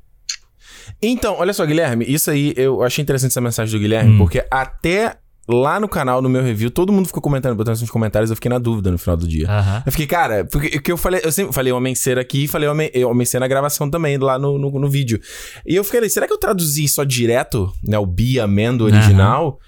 Então, 1.02 1.36
olha 1.38 1.52
só, 1.52 1.64
Guilherme, 1.66 2.04
isso 2.08 2.30
aí 2.30 2.52
eu 2.56 2.82
achei 2.82 3.02
interessante 3.02 3.30
essa 3.32 3.40
mensagem 3.40 3.72
do 3.76 3.80
Guilherme, 3.80 4.12
Hum. 4.14 4.18
porque 4.18 4.44
até 4.50 5.16
lá 5.46 5.78
no 5.78 5.86
canal, 5.86 6.22
no 6.22 6.28
meu 6.28 6.42
review, 6.42 6.70
todo 6.70 6.90
mundo 6.90 7.06
ficou 7.06 7.20
comentando, 7.20 7.54
botando 7.54 7.78
nos 7.78 7.90
comentários, 7.90 8.30
eu 8.30 8.34
fiquei 8.36 8.48
na 8.48 8.58
dúvida 8.58 8.90
no 8.90 8.96
final 8.96 9.14
do 9.16 9.28
dia. 9.28 9.46
Eu 9.84 9.92
fiquei, 9.92 10.06
cara, 10.06 10.46
porque 10.46 10.78
que 10.80 10.90
eu 10.90 10.96
falei, 10.96 11.20
eu 11.22 11.30
sempre 11.30 11.52
falei 11.52 11.70
Homem 11.70 11.94
Ser 11.94 12.18
aqui 12.18 12.44
e 12.44 12.48
falei 12.48 12.66
Homem, 12.68 12.90
Homem 13.06 13.26
Ser 13.26 13.40
na 13.40 13.46
gravação 13.46 13.90
também, 13.90 14.16
lá 14.16 14.38
no, 14.38 14.58
no, 14.58 14.70
no 14.70 14.88
vídeo. 14.88 15.20
E 15.66 15.76
eu 15.76 15.84
fiquei, 15.84 16.08
será 16.08 16.26
que 16.26 16.32
eu 16.32 16.38
traduzi 16.38 16.88
só 16.88 17.04
direto, 17.04 17.70
né, 17.82 17.98
o 17.98 18.06
Be 18.06 18.40
Amendo 18.40 18.84
original? 18.84 19.58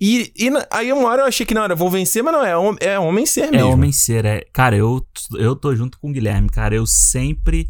E, 0.00 0.30
e 0.38 0.50
aí 0.70 0.92
uma 0.92 1.08
hora 1.08 1.22
eu 1.22 1.26
achei 1.26 1.44
que 1.46 1.54
não, 1.54 1.64
era 1.64 1.74
Vou 1.74 1.90
Vencer, 1.90 2.22
mas 2.22 2.32
não, 2.32 2.44
é, 2.44 2.86
é 2.86 2.98
Homem 2.98 3.24
Ser 3.26 3.46
É 3.46 3.50
mesmo. 3.50 3.72
homem 3.72 3.90
ser, 3.90 4.24
é. 4.26 4.44
Cara, 4.52 4.76
eu, 4.76 5.04
eu 5.38 5.56
tô 5.56 5.74
junto 5.74 5.98
com 5.98 6.10
o 6.10 6.12
Guilherme, 6.12 6.48
cara. 6.50 6.74
Eu 6.74 6.86
sempre 6.86 7.66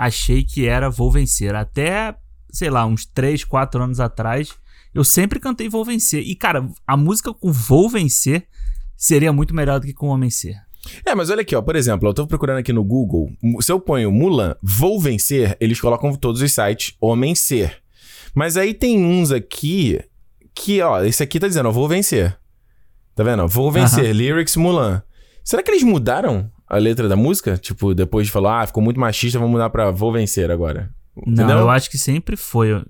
achei 0.00 0.42
que 0.42 0.66
era 0.66 0.88
Vou 0.88 1.12
Vencer. 1.12 1.54
Até, 1.54 2.16
sei 2.50 2.70
lá, 2.70 2.86
uns 2.86 3.04
3, 3.04 3.44
4 3.44 3.82
anos 3.82 4.00
atrás, 4.00 4.54
eu 4.94 5.04
sempre 5.04 5.38
cantei 5.38 5.68
Vou 5.68 5.84
Vencer. 5.84 6.22
E, 6.26 6.34
cara, 6.34 6.66
a 6.86 6.96
música 6.96 7.34
com 7.34 7.52
Vou 7.52 7.88
Vencer 7.88 8.46
seria 8.96 9.32
muito 9.32 9.54
melhor 9.54 9.78
do 9.78 9.86
que 9.86 9.92
com 9.92 10.08
Homem 10.08 10.30
Ser. 10.30 10.56
É, 11.04 11.14
mas 11.14 11.28
olha 11.28 11.42
aqui, 11.42 11.54
ó, 11.54 11.60
por 11.60 11.76
exemplo, 11.76 12.08
eu 12.08 12.14
tô 12.14 12.26
procurando 12.26 12.58
aqui 12.58 12.72
no 12.72 12.82
Google, 12.82 13.30
se 13.60 13.70
eu 13.70 13.78
ponho 13.78 14.10
Mulan, 14.10 14.56
Vou 14.62 14.98
Vencer, 14.98 15.54
eles 15.60 15.78
colocam 15.78 16.14
todos 16.14 16.40
os 16.40 16.50
sites 16.50 16.96
Homem 16.98 17.34
Ser. 17.34 17.82
Mas 18.34 18.56
aí 18.56 18.72
tem 18.72 19.04
uns 19.04 19.30
aqui 19.30 20.00
que, 20.54 20.80
ó, 20.80 21.02
esse 21.02 21.22
aqui 21.22 21.38
tá 21.38 21.46
dizendo, 21.46 21.68
ó, 21.68 21.72
Vou 21.72 21.86
Vencer. 21.86 22.38
Tá 23.14 23.22
vendo? 23.22 23.46
Vou 23.46 23.70
Vencer, 23.70 24.14
lyrics 24.14 24.56
Mulan. 24.56 25.02
Será 25.44 25.62
que 25.62 25.70
eles 25.70 25.82
mudaram 25.82 26.50
a 26.70 26.78
letra 26.78 27.08
da 27.08 27.16
música? 27.16 27.58
Tipo, 27.58 27.92
depois 27.94 28.28
de 28.28 28.32
falar, 28.32 28.62
ah, 28.62 28.66
ficou 28.66 28.82
muito 28.82 29.00
machista, 29.00 29.38
vamos 29.38 29.52
mudar 29.52 29.68
pra 29.70 29.90
Vou 29.90 30.12
Vencer 30.12 30.50
agora. 30.50 30.88
Não, 31.26 31.32
Entendeu? 31.32 31.58
eu 31.58 31.70
acho 31.70 31.90
que 31.90 31.98
sempre 31.98 32.36
foi. 32.36 32.82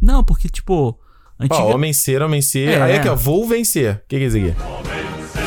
Não, 0.00 0.22
porque, 0.22 0.48
tipo, 0.48 1.00
antiga... 1.40 1.62
Ó, 1.62 1.74
Homem 1.74 1.92
Ser, 1.92 2.20
Homem 2.20 2.42
Ser. 2.42 2.68
É, 2.68 2.82
aí 2.82 2.92
é. 2.92 2.96
aqui, 2.98 3.08
ó, 3.08 3.16
Vou 3.16 3.48
Vencer. 3.48 4.02
O 4.04 4.08
que 4.08 4.18
que 4.18 4.24
é 4.24 4.26
isso 4.26 4.36
aqui? 4.36 4.54
Seremos 4.54 5.45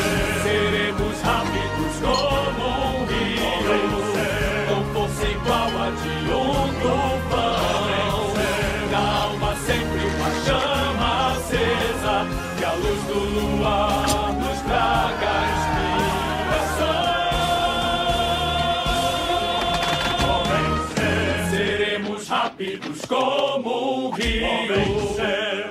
como 23.10 24.06
um 24.06 24.10
rio, 24.10 24.46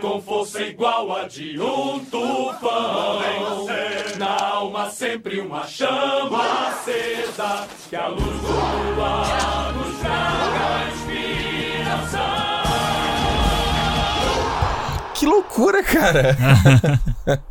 com 0.01 0.21
força 0.21 0.61
igual 0.61 1.15
a 1.15 1.25
de 1.25 1.57
um 1.57 2.03
tufão. 2.03 3.21
Na 4.17 4.37
alma 4.55 4.89
sempre 4.89 5.39
uma 5.39 5.65
chama 5.65 6.67
acesa, 6.67 7.65
que 7.89 7.95
a 7.95 8.07
luz 8.09 8.41
do 8.41 8.93
luar 8.93 9.73
nos 9.73 9.99
traga 9.99 10.91
inspiração. 10.91 12.19
Que 15.15 15.25
loucura, 15.25 15.81
cara! 15.81 16.35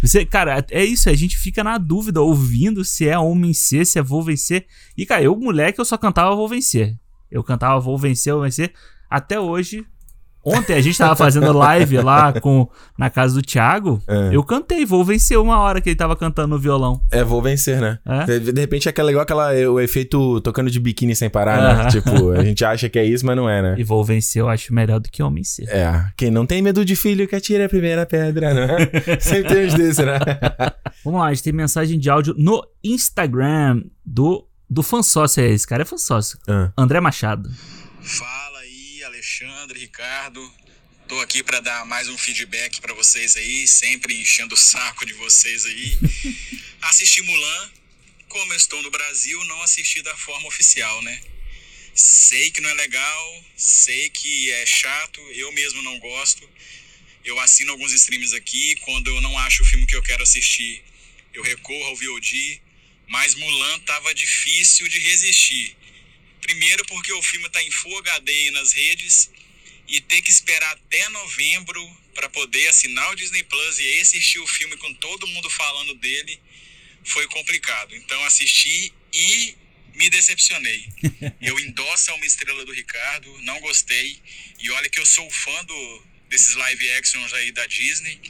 Você, 0.00 0.24
cara, 0.24 0.64
é 0.70 0.84
isso, 0.84 1.10
a 1.10 1.14
gente 1.14 1.36
fica 1.36 1.64
na 1.64 1.78
dúvida 1.78 2.20
ouvindo 2.20 2.84
se 2.84 3.08
é 3.08 3.18
Homem 3.18 3.52
Ser, 3.52 3.84
se 3.86 3.98
é 3.98 4.02
Vou 4.02 4.22
Vencer. 4.22 4.66
E, 4.96 5.04
cara, 5.04 5.22
eu, 5.22 5.34
moleque, 5.34 5.80
eu 5.80 5.84
só 5.84 5.98
cantava 5.98 6.36
Vou 6.36 6.48
Vencer. 6.48 6.96
Eu 7.28 7.42
cantava 7.42 7.80
Vou 7.80 7.98
Vencer, 7.98 8.32
Vou 8.32 8.42
Vencer. 8.42 8.72
Até 9.12 9.38
hoje. 9.38 9.84
Ontem 10.44 10.74
a 10.74 10.80
gente 10.80 10.98
tava 10.98 11.14
fazendo 11.14 11.52
live 11.56 11.98
lá 11.98 12.32
com, 12.40 12.66
na 12.98 13.10
casa 13.10 13.34
do 13.34 13.42
Thiago. 13.42 14.02
É. 14.08 14.30
Eu 14.32 14.42
cantei 14.42 14.84
Vou 14.86 15.04
Vencer 15.04 15.38
uma 15.38 15.58
hora 15.58 15.80
que 15.82 15.90
ele 15.90 15.96
tava 15.96 16.16
cantando 16.16 16.48
no 16.48 16.58
violão. 16.58 17.00
É, 17.10 17.22
Vou 17.22 17.42
Vencer, 17.42 17.78
né? 17.78 17.98
É? 18.04 18.24
De, 18.24 18.52
de 18.52 18.60
repente 18.60 18.88
é 18.88 18.90
aquela, 18.90 19.10
igual 19.10 19.22
aquela, 19.22 19.52
o 19.70 19.78
efeito 19.78 20.40
tocando 20.40 20.70
de 20.70 20.80
biquíni 20.80 21.14
sem 21.14 21.28
parar, 21.28 21.60
né? 21.60 21.82
Aham. 21.82 21.88
Tipo, 21.88 22.30
a 22.32 22.42
gente 22.42 22.64
acha 22.64 22.88
que 22.88 22.98
é 22.98 23.04
isso, 23.04 23.24
mas 23.24 23.36
não 23.36 23.48
é, 23.48 23.60
né? 23.60 23.74
E 23.78 23.84
Vou 23.84 24.02
Vencer 24.02 24.40
eu 24.40 24.48
acho 24.48 24.74
melhor 24.74 24.98
do 24.98 25.10
que 25.10 25.22
Homem 25.22 25.44
Ser. 25.44 25.68
É, 25.68 26.06
quem 26.16 26.30
não 26.30 26.46
tem 26.46 26.62
medo 26.62 26.84
de 26.84 26.96
filho 26.96 27.28
que 27.28 27.36
atire 27.36 27.62
a 27.62 27.68
primeira 27.68 28.06
pedra, 28.06 28.54
não 28.54 28.62
é? 28.62 28.90
Sempre 29.20 29.54
tem 29.54 29.66
uns 29.66 29.74
desses, 29.74 30.04
né? 30.04 30.18
Vamos 31.04 31.20
lá, 31.20 31.26
a 31.26 31.34
gente 31.34 31.44
tem 31.44 31.52
mensagem 31.52 31.98
de 31.98 32.08
áudio 32.08 32.34
no 32.36 32.66
Instagram 32.82 33.82
do, 34.04 34.48
do 34.68 34.82
fansócio. 34.82 35.42
É 35.42 35.50
esse 35.50 35.66
cara 35.66 35.82
é 35.82 35.84
fansócio. 35.84 36.38
Ah. 36.48 36.72
André 36.76 37.00
Machado. 37.00 37.48
Fala 38.00 38.51
Alexandre, 39.42 39.80
Ricardo. 39.80 40.54
Tô 41.08 41.18
aqui 41.18 41.42
para 41.42 41.58
dar 41.58 41.84
mais 41.84 42.08
um 42.08 42.16
feedback 42.16 42.80
para 42.80 42.94
vocês 42.94 43.36
aí, 43.36 43.66
sempre 43.66 44.14
enchendo 44.14 44.54
o 44.54 44.58
saco 44.58 45.04
de 45.04 45.12
vocês 45.14 45.66
aí. 45.66 45.98
Assisti 46.82 47.22
Mulan, 47.22 47.72
como 48.28 48.52
eu 48.52 48.56
estou 48.56 48.80
no 48.84 48.90
Brasil, 48.90 49.44
não 49.46 49.60
assisti 49.62 50.00
da 50.00 50.16
forma 50.16 50.46
oficial, 50.46 51.02
né? 51.02 51.20
Sei 51.92 52.52
que 52.52 52.60
não 52.60 52.70
é 52.70 52.74
legal, 52.74 53.44
sei 53.56 54.10
que 54.10 54.52
é 54.52 54.64
chato, 54.64 55.20
eu 55.32 55.50
mesmo 55.50 55.82
não 55.82 55.98
gosto. 55.98 56.48
Eu 57.24 57.40
assino 57.40 57.72
alguns 57.72 57.92
streams 57.92 58.32
aqui, 58.34 58.76
quando 58.82 59.08
eu 59.08 59.20
não 59.20 59.36
acho 59.40 59.64
o 59.64 59.66
filme 59.66 59.86
que 59.86 59.96
eu 59.96 60.02
quero 60.04 60.22
assistir, 60.22 60.84
eu 61.34 61.42
recorro 61.42 61.84
ao 61.86 61.96
VOD, 61.96 62.62
mas 63.08 63.34
Mulan 63.34 63.80
tava 63.80 64.14
difícil 64.14 64.86
de 64.86 65.00
resistir. 65.00 65.76
Primeiro 66.42 66.84
porque 66.86 67.12
o 67.12 67.22
filme 67.22 67.48
tá 67.48 67.62
em 67.62 67.70
Full 67.70 67.98
HD 67.98 68.30
aí 68.30 68.50
nas 68.50 68.72
redes 68.72 69.30
e 69.88 70.00
ter 70.00 70.20
que 70.20 70.30
esperar 70.30 70.72
até 70.72 71.08
novembro 71.08 71.80
para 72.14 72.28
poder 72.28 72.68
assinar 72.68 73.10
o 73.10 73.16
Disney 73.16 73.42
Plus 73.44 73.78
e 73.78 74.00
assistir 74.00 74.38
o 74.38 74.46
filme 74.46 74.76
com 74.76 74.92
todo 74.94 75.26
mundo 75.26 75.48
falando 75.48 75.94
dele 75.94 76.38
foi 77.04 77.26
complicado. 77.28 77.94
Então 77.96 78.22
assisti 78.24 78.92
e 79.12 79.56
me 79.94 80.10
decepcionei. 80.10 80.88
Eu 81.40 81.58
endosso 81.58 82.10
a 82.10 82.14
uma 82.14 82.26
estrela 82.26 82.64
do 82.64 82.72
Ricardo, 82.72 83.38
não 83.42 83.60
gostei. 83.60 84.20
E 84.58 84.70
olha 84.70 84.88
que 84.88 85.00
eu 85.00 85.06
sou 85.06 85.28
fã 85.30 85.64
do, 85.64 86.06
desses 86.28 86.54
live 86.54 86.90
actions 86.92 87.32
aí 87.34 87.52
da 87.52 87.66
Disney. 87.66 88.20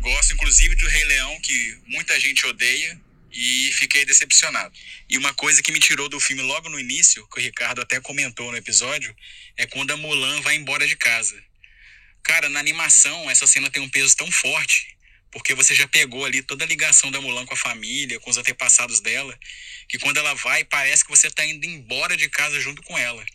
Gosto 0.00 0.34
inclusive 0.34 0.76
do 0.76 0.86
Rei 0.86 1.04
Leão, 1.04 1.40
que 1.40 1.78
muita 1.86 2.18
gente 2.20 2.44
odeia, 2.46 3.00
e 3.34 3.72
fiquei 3.72 4.04
decepcionado. 4.04 4.72
E 5.10 5.18
uma 5.18 5.34
coisa 5.34 5.60
que 5.60 5.72
me 5.72 5.80
tirou 5.80 6.08
do 6.08 6.20
filme 6.20 6.42
logo 6.42 6.68
no 6.68 6.78
início, 6.78 7.26
que 7.28 7.40
o 7.40 7.42
Ricardo 7.42 7.80
até 7.80 8.00
comentou 8.00 8.50
no 8.52 8.56
episódio, 8.56 9.14
é 9.56 9.66
quando 9.66 9.90
a 9.90 9.96
Mulan 9.96 10.40
vai 10.40 10.54
embora 10.54 10.86
de 10.86 10.96
casa. 10.96 11.36
Cara, 12.22 12.48
na 12.48 12.60
animação, 12.60 13.28
essa 13.28 13.46
cena 13.46 13.68
tem 13.68 13.82
um 13.82 13.88
peso 13.88 14.16
tão 14.16 14.30
forte, 14.30 14.96
porque 15.32 15.52
você 15.52 15.74
já 15.74 15.88
pegou 15.88 16.24
ali 16.24 16.42
toda 16.42 16.64
a 16.64 16.68
ligação 16.68 17.10
da 17.10 17.20
Mulan 17.20 17.44
com 17.44 17.54
a 17.54 17.56
família, 17.56 18.20
com 18.20 18.30
os 18.30 18.36
antepassados 18.36 19.00
dela, 19.00 19.36
que 19.88 19.98
quando 19.98 20.18
ela 20.18 20.32
vai, 20.34 20.64
parece 20.64 21.04
que 21.04 21.10
você 21.10 21.28
tá 21.28 21.44
indo 21.44 21.66
embora 21.66 22.16
de 22.16 22.28
casa 22.28 22.60
junto 22.60 22.82
com 22.82 22.96
ela. 22.96 23.26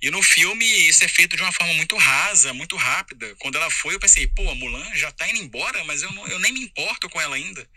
E 0.00 0.10
no 0.10 0.22
filme, 0.22 0.64
isso 0.88 1.04
é 1.04 1.08
feito 1.08 1.36
de 1.36 1.42
uma 1.42 1.52
forma 1.52 1.74
muito 1.74 1.94
rasa, 1.94 2.54
muito 2.54 2.74
rápida. 2.74 3.36
Quando 3.38 3.56
ela 3.56 3.70
foi, 3.70 3.94
eu 3.94 4.00
pensei, 4.00 4.26
pô, 4.28 4.48
a 4.48 4.54
Mulan 4.54 4.94
já 4.94 5.12
tá 5.12 5.28
indo 5.28 5.40
embora, 5.40 5.84
mas 5.84 6.02
eu, 6.02 6.10
não, 6.12 6.26
eu 6.26 6.38
nem 6.38 6.52
me 6.52 6.62
importo 6.62 7.06
com 7.10 7.20
ela 7.20 7.36
ainda. 7.36 7.68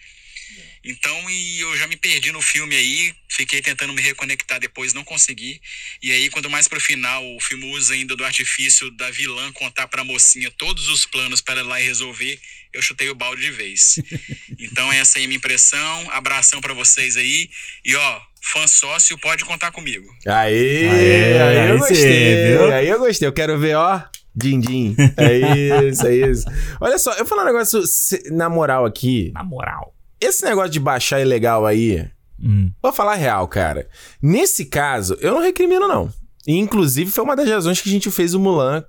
Então, 0.86 1.30
e 1.30 1.60
eu 1.62 1.78
já 1.78 1.88
me 1.88 1.96
perdi 1.96 2.32
no 2.32 2.42
filme 2.42 2.76
aí, 2.76 3.14
fiquei 3.30 3.62
tentando 3.62 3.94
me 3.94 4.02
reconectar 4.02 4.60
depois, 4.60 4.94
não 4.94 5.04
consegui. 5.04 5.62
E 6.02 6.12
aí, 6.12 6.30
quando 6.30 6.50
mais 6.50 6.68
pro 6.68 6.80
final, 6.80 7.24
o 7.36 7.40
filme 7.40 7.66
usa 7.74 7.94
ainda 7.94 8.16
do 8.16 8.26
artifício 8.26 8.92
da 8.92 9.10
vilã 9.10 9.52
contar 9.54 9.88
pra 9.88 10.04
mocinha 10.04 10.52
todos 10.58 10.90
os 10.90 11.06
planos 11.06 11.40
para 11.42 11.62
ela 11.62 11.62
ir 11.62 11.70
lá 11.70 11.82
e 11.82 11.86
resolver, 11.86 12.38
eu 12.74 12.82
chutei 12.82 13.10
o 13.10 13.16
balde 13.16 13.42
de 13.44 13.52
vez. 13.52 13.96
Então, 14.60 14.92
essa 14.94 15.18
aí 15.18 15.24
é 15.24 15.26
a 15.26 15.28
minha 15.28 15.38
impressão. 15.38 16.10
Abração 16.12 16.62
pra 16.62 16.74
vocês 16.74 17.18
aí. 17.18 17.50
E 17.84 17.96
ó, 17.96 18.22
fã 18.42 18.66
sócio, 18.68 19.18
pode 19.18 19.44
contar 19.44 19.72
comigo. 19.72 20.08
Aê, 20.26 20.88
Aê, 20.88 21.42
aí, 21.42 21.58
aí 21.60 21.70
eu 21.70 21.74
sim, 21.80 21.80
gostei. 21.80 22.36
viu? 22.48 22.72
Aí 22.74 22.88
eu 22.88 23.00
gostei. 23.00 23.28
Eu 23.28 23.34
quero 23.34 23.60
ver, 23.60 23.76
ó. 23.76 24.02
Din, 24.36 24.60
din. 24.60 24.96
É 25.18 25.88
isso, 25.90 26.08
é 26.08 26.16
isso. 26.16 26.46
Olha 26.80 26.98
só, 26.98 27.12
eu 27.14 27.18
vou 27.20 27.28
falar 27.28 27.44
um 27.44 27.46
negócio 27.54 27.86
se- 27.86 28.24
na 28.32 28.48
moral 28.50 28.86
aqui. 28.86 29.32
Na 29.34 29.44
moral. 29.44 29.94
Esse 30.24 30.46
negócio 30.46 30.70
de 30.72 30.80
baixar 30.80 31.20
ilegal 31.22 31.66
aí, 31.66 32.08
Hum. 32.42 32.72
vou 32.82 32.92
falar 32.92 33.16
real, 33.16 33.48
cara. 33.48 33.88
Nesse 34.22 34.66
caso, 34.66 35.18
eu 35.22 35.34
não 35.34 35.42
recrimino, 35.42 35.88
não. 35.88 36.12
E, 36.46 36.58
inclusive, 36.58 37.10
foi 37.12 37.24
uma 37.24 37.36
das 37.36 37.48
razões 37.50 37.80
que 37.82 37.88
a 37.90 37.92
gente 37.92 38.12
fez 38.12 38.34
o 38.34 38.40
Mulan 38.40 38.84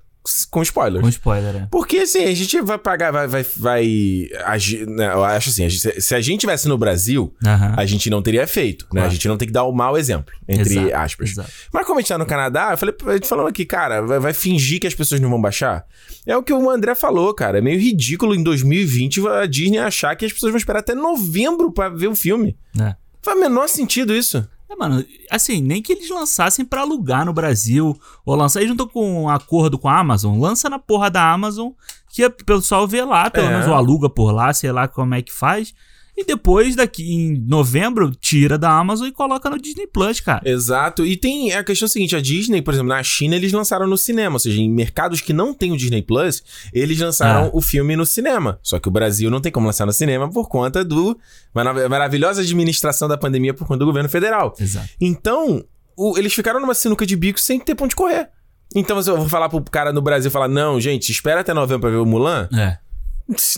com 0.51 0.63
spoilers. 0.63 1.03
Com 1.03 1.09
spoiler, 1.11 1.53
né? 1.53 1.69
Porque 1.71 1.99
assim, 1.99 2.25
a 2.25 2.35
gente 2.35 2.59
vai 2.63 2.79
pagar, 2.79 3.11
vai, 3.13 3.27
vai, 3.27 3.45
vai 3.57 4.29
agir. 4.47 4.87
né, 4.87 5.13
eu 5.13 5.23
acho 5.23 5.51
assim, 5.51 5.65
a 5.65 5.69
gente- 5.69 6.01
se 6.01 6.15
a 6.15 6.21
gente 6.21 6.41
tivesse 6.41 6.67
no 6.67 6.79
Brasil, 6.79 7.35
a 7.77 7.85
gente 7.85 8.09
não 8.09 8.23
teria 8.23 8.47
feito, 8.47 8.85
né? 8.87 8.89
Claro. 8.93 9.07
A 9.09 9.11
gente 9.13 9.29
não 9.29 9.37
tem 9.37 9.47
que 9.47 9.53
dar 9.53 9.65
o 9.65 9.73
mau 9.73 9.99
exemplo, 9.99 10.35
entre 10.49 10.79
Exato, 10.79 10.97
aspas. 10.97 11.31
exato. 11.31 11.51
Mas 11.73 11.87
como 11.87 11.99
a 11.99 12.01
gente 12.03 12.09
tá 12.09 12.17
no 12.19 12.25
Canadá, 12.27 12.71
eu 12.73 12.79
falei, 12.79 12.95
a 13.07 13.13
gente 13.15 13.29
falou 13.29 13.47
aqui, 13.47 13.65
cara, 13.67 14.01
vai, 14.01 14.19
vai 14.19 14.33
fingir 14.33 14.81
que 14.81 14.87
as 14.87 14.95
pessoas 14.95 15.21
não 15.21 15.29
vão 15.29 15.41
baixar? 15.41 15.85
É 16.27 16.35
o 16.37 16.43
que 16.43 16.53
o 16.55 16.71
André 16.71 16.95
falou, 16.95 17.35
cara. 17.35 17.59
É 17.59 17.61
meio 17.61 17.79
ridículo 17.79 18.35
em 18.35 18.43
2020 18.43 19.27
a 19.29 19.45
Disney 19.47 19.79
achar 19.79 20.17
que 20.17 20.25
as 20.25 20.33
pessoas 20.33 20.53
vão 20.53 20.59
esperar 20.59 20.79
até 20.79 20.95
novembro 20.95 21.71
pra 21.71 21.91
ver 21.91 22.09
o 22.09 22.15
filme. 22.17 22.57
É. 22.81 22.95
Faz 23.23 23.37
o 23.37 23.41
menor 23.41 23.69
sentido 23.69 24.15
isso. 24.15 24.47
É, 24.71 24.75
mano, 24.77 25.05
assim, 25.31 25.61
nem 25.61 25.83
que 25.83 25.93
eles 25.93 26.09
lançassem 26.09 26.65
pra 26.65 26.81
alugar 26.81 27.25
no 27.25 27.33
Brasil, 27.33 27.99
ou 28.25 28.35
lançar, 28.35 28.63
não 28.65 28.73
estão 28.73 28.89
com 28.89 29.25
um 29.25 29.29
acordo 29.29 29.79
com 29.79 29.89
a 29.89 29.99
Amazon, 29.99 30.39
lança 30.41 30.71
na 30.71 30.79
porra 30.79 31.11
da 31.11 31.31
Amazon, 31.33 31.71
que 32.09 32.25
o 32.25 32.31
pessoal 32.31 32.87
vê 32.89 33.03
lá, 33.05 33.31
pelo 33.31 33.47
É. 33.47 33.51
menos 33.51 33.67
ou 33.69 33.75
aluga 33.75 34.09
por 34.09 34.33
lá, 34.33 34.53
sei 34.53 34.73
lá 34.73 34.89
como 34.89 35.15
é 35.15 35.21
que 35.23 35.33
faz, 35.33 35.75
e 36.17 36.25
depois, 36.25 36.77
daqui 36.77 37.13
em 37.13 37.39
novembro, 37.47 38.13
tira 38.15 38.57
da 38.57 38.71
Amazon 38.71 39.09
e 39.09 39.13
coloca 39.13 39.51
no 39.51 39.59
Disney 39.59 39.87
Plus, 39.87 40.21
cara. 40.21 40.49
Exato. 40.49 41.05
E 41.05 41.17
tem 41.17 41.53
a 41.53 41.65
questão 41.65 41.89
seguinte: 41.89 42.15
a 42.15 42.21
Disney, 42.21 42.63
por 42.63 42.73
exemplo, 42.75 42.89
na 42.91 43.03
China, 43.03 43.35
eles 43.35 43.53
lançaram 43.53 43.87
no 43.87 43.97
cinema. 43.99 44.37
Ou 44.37 44.39
seja, 44.39 44.61
em 44.61 44.71
mercados 44.71 45.21
que 45.21 45.33
não 45.33 45.53
tem 45.53 45.73
o 45.73 45.77
Disney 45.77 46.03
Plus, 46.03 46.43
eles 46.73 46.99
lançaram 47.01 47.47
Ah. 47.47 47.51
o 47.53 47.61
filme 47.61 47.97
no 47.97 48.07
cinema. 48.07 48.59
Só 48.63 48.79
que 48.79 48.87
o 48.89 48.91
Brasil 48.91 49.29
não 49.31 49.41
tem 49.41 49.51
como 49.51 49.67
lançar 49.67 49.87
no 49.87 49.93
cinema 49.93 50.31
por 50.31 50.49
conta 50.49 50.85
do 50.85 51.19
marav- 51.55 51.89
maravilhosa 51.89 52.43
administração 52.43 53.09
da 53.09 53.17
pandemia 53.19 53.53
por 53.53 53.67
conta 53.67 53.81
do 53.81 53.87
governo 53.87 54.09
federal. 54.09 54.55
Exato. 54.61 54.89
Então, 55.01 55.65
o- 55.97 56.17
eles 56.17 56.33
ficaram 56.33 56.61
numa 56.61 56.75
sinuca 56.75 57.05
de 57.05 57.17
bico 57.17 57.41
sem 57.41 57.59
ter 57.59 57.75
ponto 57.75 57.91
de 57.91 57.97
correr. 57.97 58.29
Então, 58.77 58.97
eu 58.99 59.17
vou 59.19 59.29
falar 59.29 59.49
pro 59.49 59.63
cara 59.63 59.93
no 59.93 60.01
Brasil 60.03 60.31
falar: 60.31 60.49
não, 60.49 60.81
gente, 60.81 61.11
espera 61.11 61.41
até 61.41 61.53
novembro 61.55 61.83
pra 61.83 61.91
ver 61.91 61.97
o 61.97 62.07
Mulan. 62.07 62.49
É. 62.53 62.79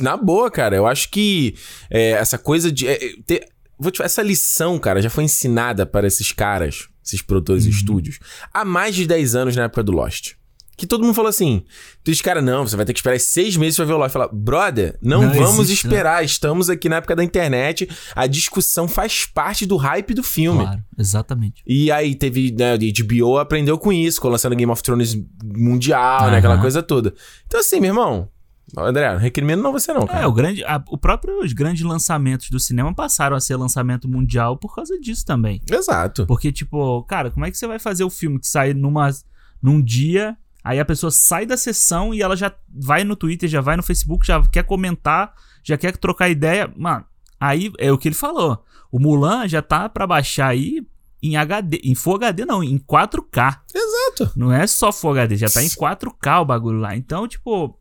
Na 0.01 0.17
boa, 0.17 0.51
cara, 0.51 0.77
eu 0.77 0.87
acho 0.87 1.11
que 1.11 1.55
é, 1.91 2.11
essa 2.13 2.39
coisa 2.39 2.71
de. 2.71 2.87
é, 2.87 2.93
é, 3.05 3.13
ter- 3.27 3.49
vou 3.79 3.91
te 3.91 4.01
essa 4.03 4.23
lição, 4.23 4.79
cara, 4.79 5.03
já 5.03 5.11
foi 5.11 5.25
ensinada 5.25 5.85
para 5.85 6.07
esses 6.07 6.33
caras, 6.33 6.89
esses 7.05 7.21
produtores 7.21 7.65
Uhum. 7.65 7.71
e 7.71 7.73
estúdios, 7.73 8.19
há 8.55 8.65
mais 8.65 8.95
de 8.95 9.07
10 9.07 9.35
anos 9.35 9.57
na 9.57 9.65
época 9.65 9.83
do 9.83 9.93
Lost. 9.93 10.33
Que 10.79 10.87
todo 10.87 11.03
mundo 11.03 11.15
falou 11.15 11.31
assim: 11.31 11.65
tu 12.05 12.11
diz, 12.11 12.21
cara, 12.21 12.43
não, 12.43 12.67
você 12.69 12.77
vai 12.77 12.85
ter 12.85 12.93
que 12.93 12.99
esperar 12.99 13.19
seis 13.19 13.57
meses 13.57 13.77
pra 13.77 13.87
ver 13.87 13.95
o 13.95 13.97
Lost. 13.97 14.13
Fala, 14.13 14.29
brother, 14.31 14.97
não, 15.03 15.23
Não 15.23 15.33
vamos 15.33 15.67
existe, 15.71 15.87
esperar. 15.87 16.23
Estamos 16.23 16.69
aqui 16.69 16.87
na 16.89 16.97
época 16.97 17.17
da 17.17 17.25
internet. 17.25 17.89
A 18.15 18.27
discussão 18.27 18.87
faz 18.87 19.25
parte 19.25 19.65
do 19.65 19.77
hype 19.79 20.13
do 20.13 20.23
filme. 20.23 20.65
Claro, 20.65 20.85
exatamente. 20.99 21.63
E 21.67 21.91
aí 21.91 22.15
teve, 22.15 22.53
né, 22.53 22.75
a 22.75 22.77
HBO 22.77 23.39
aprendeu 23.39 23.79
com 23.79 23.91
isso, 23.91 24.21
com 24.21 24.29
lançando 24.29 24.55
Game 24.55 24.71
of 24.71 24.83
Thrones 24.83 25.17
mundial, 25.43 26.25
né, 26.25 26.29
Aham. 26.29 26.37
aquela 26.39 26.59
coisa 26.61 26.83
toda. 26.83 27.15
Então 27.47 27.59
assim, 27.61 27.81
meu 27.81 27.89
irmão, 27.91 28.29
André, 28.77 29.13
não 29.13 29.19
recrimino 29.19 29.63
não 29.63 29.73
você 29.73 29.93
não, 29.93 30.07
cara. 30.07 30.21
É, 30.23 30.27
o 30.27 30.33
grande, 30.33 30.65
a- 30.65 30.83
o 30.89 30.99
próprio, 30.99 31.41
os 31.41 31.53
grandes 31.53 31.83
lançamentos 31.83 32.51
do 32.51 32.59
cinema 32.59 32.93
passaram 32.95 33.37
a 33.37 33.41
ser 33.41 33.57
lançamento 33.57 34.09
mundial 34.09 34.57
por 34.57 34.75
causa 34.75 34.99
disso 34.99 35.25
também. 35.25 35.63
Exato. 35.71 36.27
Porque, 36.27 36.51
tipo, 36.51 37.03
cara, 37.05 37.31
como 37.31 37.47
é 37.47 37.51
que 37.51 37.57
você 37.57 37.67
vai 37.67 37.79
fazer 37.79 38.03
o 38.05 38.11
filme 38.11 38.41
que 38.41 38.47
sai 38.49 38.75
numa, 38.75 39.09
num 39.63 39.81
dia, 39.81 40.37
aí 40.65 40.81
a 40.81 40.85
pessoa 40.85 41.11
sai 41.13 41.47
da 41.47 41.57
sessão 41.57 42.13
e 42.13 42.21
ela 42.23 42.37
já 42.37 42.53
vai 42.69 43.05
no 43.05 43.15
Twitter, 43.15 43.49
já 43.49 43.61
vai 43.61 43.77
no 43.77 43.83
Facebook, 43.85 44.27
já 44.27 44.43
quer 44.47 44.65
comentar, 44.65 45.33
já 45.63 45.77
quer 45.77 45.97
trocar 45.97 46.29
ideia. 46.29 46.73
Mano, 46.77 47.05
aí 47.39 47.73
é 47.79 47.93
o 47.93 47.99
que 47.99 48.09
ele 48.09 48.15
falou. 48.17 48.65
O 48.91 48.99
Mulan 48.99 49.47
já 49.47 49.63
tá 49.63 49.89
pra 49.89 50.07
baixar 50.07 50.49
aí 50.49 50.85
em 51.23 51.37
HD, 51.37 51.81
em 51.85 51.95
Full 51.95 52.17
HD 52.17 52.45
não, 52.45 52.63
em 52.65 52.79
4K. 52.79 53.61
Exato. 53.75 54.33
Não 54.37 54.53
é 54.53 54.67
só 54.67 54.93
Full 54.93 55.13
HD, 55.13 55.37
já 55.37 55.49
tá 55.49 55.63
em 55.63 55.69
4K 55.69 56.41
o 56.41 56.45
bagulho 56.45 56.79
lá. 56.79 56.97
Então, 56.97 57.27
tipo, 57.29 57.79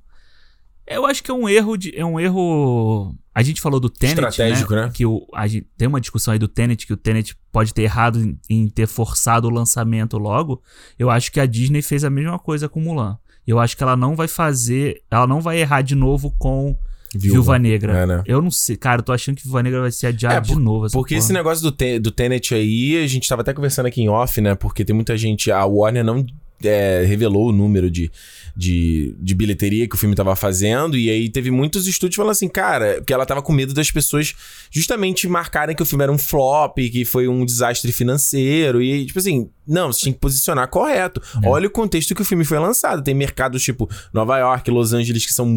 eu 0.87 1.05
acho 1.05 1.23
que 1.23 1.31
é 1.31 1.33
um 1.33 1.47
erro 1.49 1.77
de 1.77 1.95
é 1.95 2.05
um 2.05 2.19
erro 2.19 3.15
a 3.33 3.43
gente 3.43 3.59
falou 3.59 3.81
do 3.81 3.89
Tenet, 3.89 4.17
Estratégico, 4.17 4.73
né? 4.73 4.89
Que 4.93 5.05
o, 5.05 5.27
a 5.33 5.45
gente, 5.45 5.67
tem 5.77 5.89
uma 5.89 5.99
discussão 5.99 6.31
aí 6.31 6.39
do 6.39 6.47
Tenet 6.47 6.87
que 6.87 6.93
o 6.93 6.97
Tenet 6.97 7.35
pode 7.51 7.73
ter 7.73 7.81
errado 7.81 8.17
em, 8.17 8.39
em 8.49 8.69
ter 8.69 8.87
forçado 8.87 9.47
o 9.47 9.51
lançamento 9.51 10.17
logo. 10.17 10.61
Eu 10.97 11.09
acho 11.09 11.29
que 11.31 11.39
a 11.41 11.45
Disney 11.45 11.81
fez 11.81 12.05
a 12.05 12.09
mesma 12.09 12.39
coisa 12.39 12.69
com 12.69 12.79
Mulan. 12.79 13.17
Eu 13.45 13.59
acho 13.59 13.75
que 13.75 13.83
ela 13.83 13.97
não 13.97 14.15
vai 14.15 14.29
fazer, 14.29 15.01
ela 15.11 15.27
não 15.27 15.41
vai 15.41 15.59
errar 15.59 15.81
de 15.81 15.95
novo 15.95 16.33
com 16.39 16.77
Viúva, 17.13 17.59
Negra. 17.59 17.97
É, 17.97 18.05
né? 18.05 18.23
Eu 18.25 18.41
não 18.41 18.49
sei, 18.49 18.77
cara, 18.77 18.99
eu 18.99 19.03
tô 19.03 19.11
achando 19.11 19.35
que 19.35 19.43
Viúva 19.43 19.61
Negra 19.61 19.81
vai 19.81 19.91
ser 19.91 20.07
adiada 20.07 20.35
É, 20.35 20.39
de 20.39 20.55
novo. 20.55 20.89
Porque 20.91 21.15
porra. 21.15 21.19
esse 21.23 21.33
negócio 21.33 21.61
do, 21.61 21.71
te, 21.71 21.99
do 21.99 22.11
Tenet 22.11 22.55
aí, 22.55 23.03
a 23.03 23.07
gente 23.07 23.27
tava 23.27 23.41
até 23.41 23.53
conversando 23.53 23.87
aqui 23.87 24.01
em 24.01 24.07
off, 24.07 24.39
né? 24.39 24.55
Porque 24.55 24.85
tem 24.85 24.95
muita 24.95 25.17
gente. 25.17 25.51
A 25.51 25.65
Warner 25.65 26.03
não 26.03 26.25
é, 26.63 27.03
revelou 27.05 27.49
o 27.49 27.51
número 27.51 27.89
de, 27.91 28.11
de, 28.55 29.15
de 29.19 29.35
bilheteria 29.35 29.87
que 29.87 29.95
o 29.95 29.97
filme 29.97 30.15
tava 30.15 30.35
fazendo. 30.35 30.97
E 30.97 31.09
aí 31.09 31.29
teve 31.29 31.51
muitos 31.51 31.87
estúdios 31.87 32.15
falando 32.15 32.31
assim, 32.31 32.47
cara, 32.47 33.01
que 33.05 33.13
ela 33.13 33.25
tava 33.25 33.41
com 33.41 33.51
medo 33.51 33.73
das 33.73 33.91
pessoas 33.91 34.33
justamente 34.71 35.27
marcarem 35.27 35.75
que 35.75 35.83
o 35.83 35.85
filme 35.85 36.03
era 36.03 36.11
um 36.11 36.17
flop, 36.17 36.77
que 36.77 37.03
foi 37.03 37.27
um 37.27 37.45
desastre 37.45 37.91
financeiro. 37.91 38.81
E, 38.81 39.05
tipo 39.05 39.19
assim, 39.19 39.49
não, 39.67 39.91
você 39.91 40.01
tinha 40.01 40.13
que 40.13 40.19
posicionar 40.19 40.67
correto. 40.69 41.21
É. 41.43 41.49
Olha 41.49 41.67
o 41.67 41.71
contexto 41.71 42.13
que 42.13 42.21
o 42.21 42.25
filme 42.25 42.45
foi 42.45 42.59
lançado. 42.59 43.03
Tem 43.03 43.13
mercados 43.13 43.63
tipo 43.63 43.89
Nova 44.13 44.37
York, 44.37 44.69
Los 44.69 44.93
Angeles, 44.93 45.25
que 45.25 45.33
são. 45.33 45.47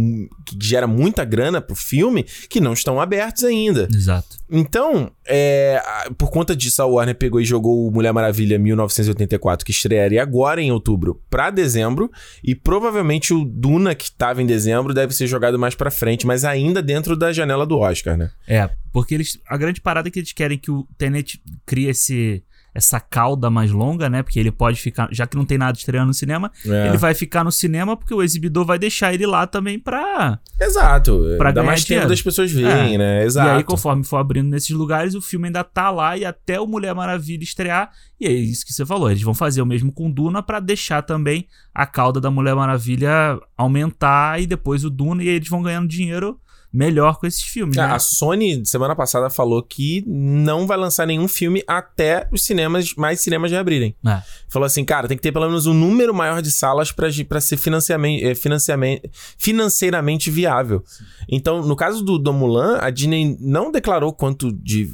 que 0.46 0.56
gera 0.60 0.86
muita 0.86 1.24
grana 1.24 1.60
pro 1.60 1.76
filme, 1.76 2.24
que 2.48 2.60
não 2.60 2.72
estão 2.72 3.00
abertos 3.00 3.44
ainda. 3.44 3.88
Exato. 3.92 4.38
Então, 4.50 5.10
é, 5.26 5.82
por 6.16 6.30
conta 6.30 6.56
disso, 6.56 6.80
a 6.80 6.86
Warner 6.86 7.14
pegou 7.14 7.40
e 7.40 7.44
jogou 7.44 7.86
o 7.86 7.90
Mulher 7.90 8.12
Maravilha 8.12 8.58
1984, 8.58 9.64
que 9.64 9.72
estrearia 9.72 10.22
agora 10.22 10.62
em 10.62 10.72
outubro, 10.72 11.20
pra 11.28 11.50
dezembro. 11.50 12.10
E 12.42 12.54
provavelmente 12.54 12.87
o 13.34 13.44
Duna, 13.44 13.94
que 13.94 14.10
tava 14.10 14.42
em 14.42 14.46
dezembro, 14.46 14.94
deve 14.94 15.14
ser 15.14 15.26
jogado 15.26 15.58
mais 15.58 15.74
pra 15.74 15.90
frente, 15.90 16.26
mas 16.26 16.44
ainda 16.44 16.82
dentro 16.82 17.16
da 17.16 17.32
janela 17.32 17.66
do 17.66 17.78
Oscar, 17.78 18.16
né? 18.16 18.30
É, 18.46 18.68
porque 18.92 19.14
eles. 19.14 19.38
A 19.46 19.56
grande 19.56 19.80
parada 19.80 20.08
é 20.08 20.10
que 20.10 20.18
eles 20.18 20.32
querem 20.32 20.58
que 20.58 20.70
o 20.70 20.86
Tenet 20.96 21.40
crie 21.66 21.88
esse, 21.88 22.42
essa 22.78 23.00
cauda 23.00 23.50
mais 23.50 23.70
longa, 23.72 24.08
né? 24.08 24.22
Porque 24.22 24.38
ele 24.38 24.52
pode 24.52 24.80
ficar, 24.80 25.08
já 25.10 25.26
que 25.26 25.36
não 25.36 25.44
tem 25.44 25.58
nada 25.58 25.76
estreando 25.76 26.06
no 26.06 26.14
cinema, 26.14 26.50
É. 26.64 26.88
ele 26.88 26.96
vai 26.96 27.12
ficar 27.12 27.42
no 27.42 27.50
cinema 27.50 27.96
porque 27.96 28.14
o 28.14 28.22
exibidor 28.22 28.64
vai 28.64 28.78
deixar 28.78 29.12
ele 29.12 29.26
lá 29.26 29.46
também 29.48 29.78
pra. 29.80 30.38
Exato. 30.60 31.20
Pra 31.36 31.50
Dá 31.50 31.60
ganhar 31.60 31.66
mais 31.72 31.84
tempo 31.84 32.06
das 32.06 32.22
pessoas 32.22 32.50
verem, 32.52 32.94
É. 32.94 32.98
né? 32.98 33.24
Exato. 33.24 33.48
E 33.48 33.50
aí, 33.58 33.64
conforme 33.64 34.04
for 34.04 34.16
abrindo 34.18 34.48
nesses 34.48 34.70
lugares, 34.70 35.14
o 35.16 35.20
filme 35.20 35.46
ainda 35.48 35.64
tá 35.64 35.90
lá 35.90 36.16
e 36.16 36.24
até 36.24 36.60
o 36.60 36.66
Mulher 36.66 36.94
Maravilha 36.94 37.42
estrear. 37.42 37.90
E 38.20 38.26
é 38.26 38.30
isso 38.32 38.64
que 38.64 38.72
você 38.72 38.86
falou. 38.86 39.10
Eles 39.10 39.22
vão 39.22 39.34
fazer 39.34 39.60
o 39.60 39.66
mesmo 39.66 39.90
com 39.92 40.08
Duna 40.10 40.40
pra 40.42 40.60
deixar 40.60 41.02
também 41.02 41.46
a 41.74 41.84
cauda 41.84 42.20
da 42.20 42.30
Mulher 42.30 42.54
Maravilha 42.54 43.38
aumentar 43.56 44.40
e 44.40 44.46
depois 44.46 44.84
o 44.84 44.90
Duna 44.90 45.22
e 45.22 45.28
aí 45.28 45.34
eles 45.34 45.48
vão 45.48 45.62
ganhando 45.62 45.88
dinheiro 45.88 46.38
melhor 46.72 47.18
com 47.18 47.26
esses 47.26 47.42
filmes, 47.42 47.78
Ah, 47.78 47.88
né? 47.88 47.94
A 47.94 47.98
Sony, 47.98 48.62
semana 48.66 48.94
passada, 48.94 49.30
falou 49.30 49.62
que 49.62 50.04
não 50.06 50.66
vai 50.66 50.76
lançar 50.76 51.06
nenhum 51.06 51.26
filme 51.26 51.62
até 51.66 52.28
os 52.30 52.44
cinemas, 52.44 52.94
mais 52.94 53.20
cinemas 53.20 53.50
reabrirem. 53.50 53.94
É. 54.06 54.22
Falou 54.48 54.66
assim, 54.66 54.84
cara, 54.84 55.08
tem 55.08 55.16
que 55.16 55.22
ter 55.22 55.32
pelo 55.32 55.46
menos 55.46 55.66
um 55.66 55.72
número 55.74 56.12
maior 56.14 56.42
de 56.42 56.50
salas 56.50 56.92
pra 56.92 57.10
ser 57.40 57.56
financiamento, 57.56 58.22
eh, 58.24 58.34
financiamento, 58.34 59.08
financeiramente 59.38 60.30
viável. 60.30 60.82
Então, 61.28 61.62
no 61.62 61.74
caso 61.74 62.04
do, 62.04 62.18
do 62.18 62.32
Mulan, 62.32 62.78
a 62.80 62.90
Disney 62.90 63.36
não 63.40 63.72
declarou 63.72 64.12
quanto 64.12 64.52
de, 64.52 64.88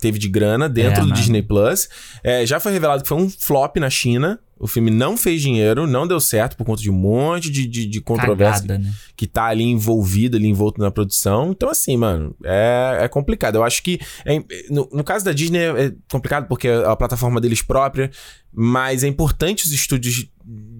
teve 0.00 0.18
de 0.18 0.28
grana 0.28 0.68
dentro 0.68 1.00
É, 1.00 1.04
do 1.04 1.08
né? 1.08 1.14
Disney 1.14 1.42
Plus. 1.42 1.88
É, 2.24 2.44
já 2.46 2.58
foi 2.58 2.72
revelado 2.72 3.02
que 3.02 3.08
foi 3.08 3.18
um 3.18 3.28
flop 3.28 3.76
na 3.76 3.90
China. 3.90 4.40
O 4.58 4.66
filme 4.66 4.90
não 4.90 5.16
fez 5.16 5.40
dinheiro, 5.40 5.86
não 5.86 6.06
deu 6.06 6.18
certo 6.20 6.56
por 6.56 6.64
conta 6.64 6.82
de 6.82 6.90
um 6.90 6.94
monte 6.94 7.50
de, 7.50 7.66
de, 7.66 7.86
de 7.86 8.00
controvérsia 8.00 8.62
Cagada, 8.66 8.78
né? 8.78 8.92
que 9.16 9.26
tá 9.26 9.44
ali 9.44 9.64
envolvido, 9.64 10.36
ali 10.36 10.48
envolto 10.48 10.80
na 10.80 10.90
produção. 10.90 11.50
Então, 11.50 11.68
assim, 11.70 11.96
mano, 11.96 12.34
é, 12.44 12.98
é 13.02 13.08
complicado. 13.08 13.56
Eu 13.56 13.64
acho 13.64 13.82
que. 13.82 14.00
é- 14.24 14.42
no, 14.70 14.88
no 14.92 15.04
caso 15.04 15.24
da 15.24 15.32
Disney 15.32 15.58
é 15.60 15.92
complicado 16.10 16.46
porque 16.48 16.68
é 16.68 16.84
a 16.84 16.96
plataforma 16.96 17.40
deles 17.40 17.62
própria, 17.62 18.10
mas 18.52 19.02
é 19.04 19.06
importante 19.08 19.64
os 19.64 19.72
estúdios 19.72 20.26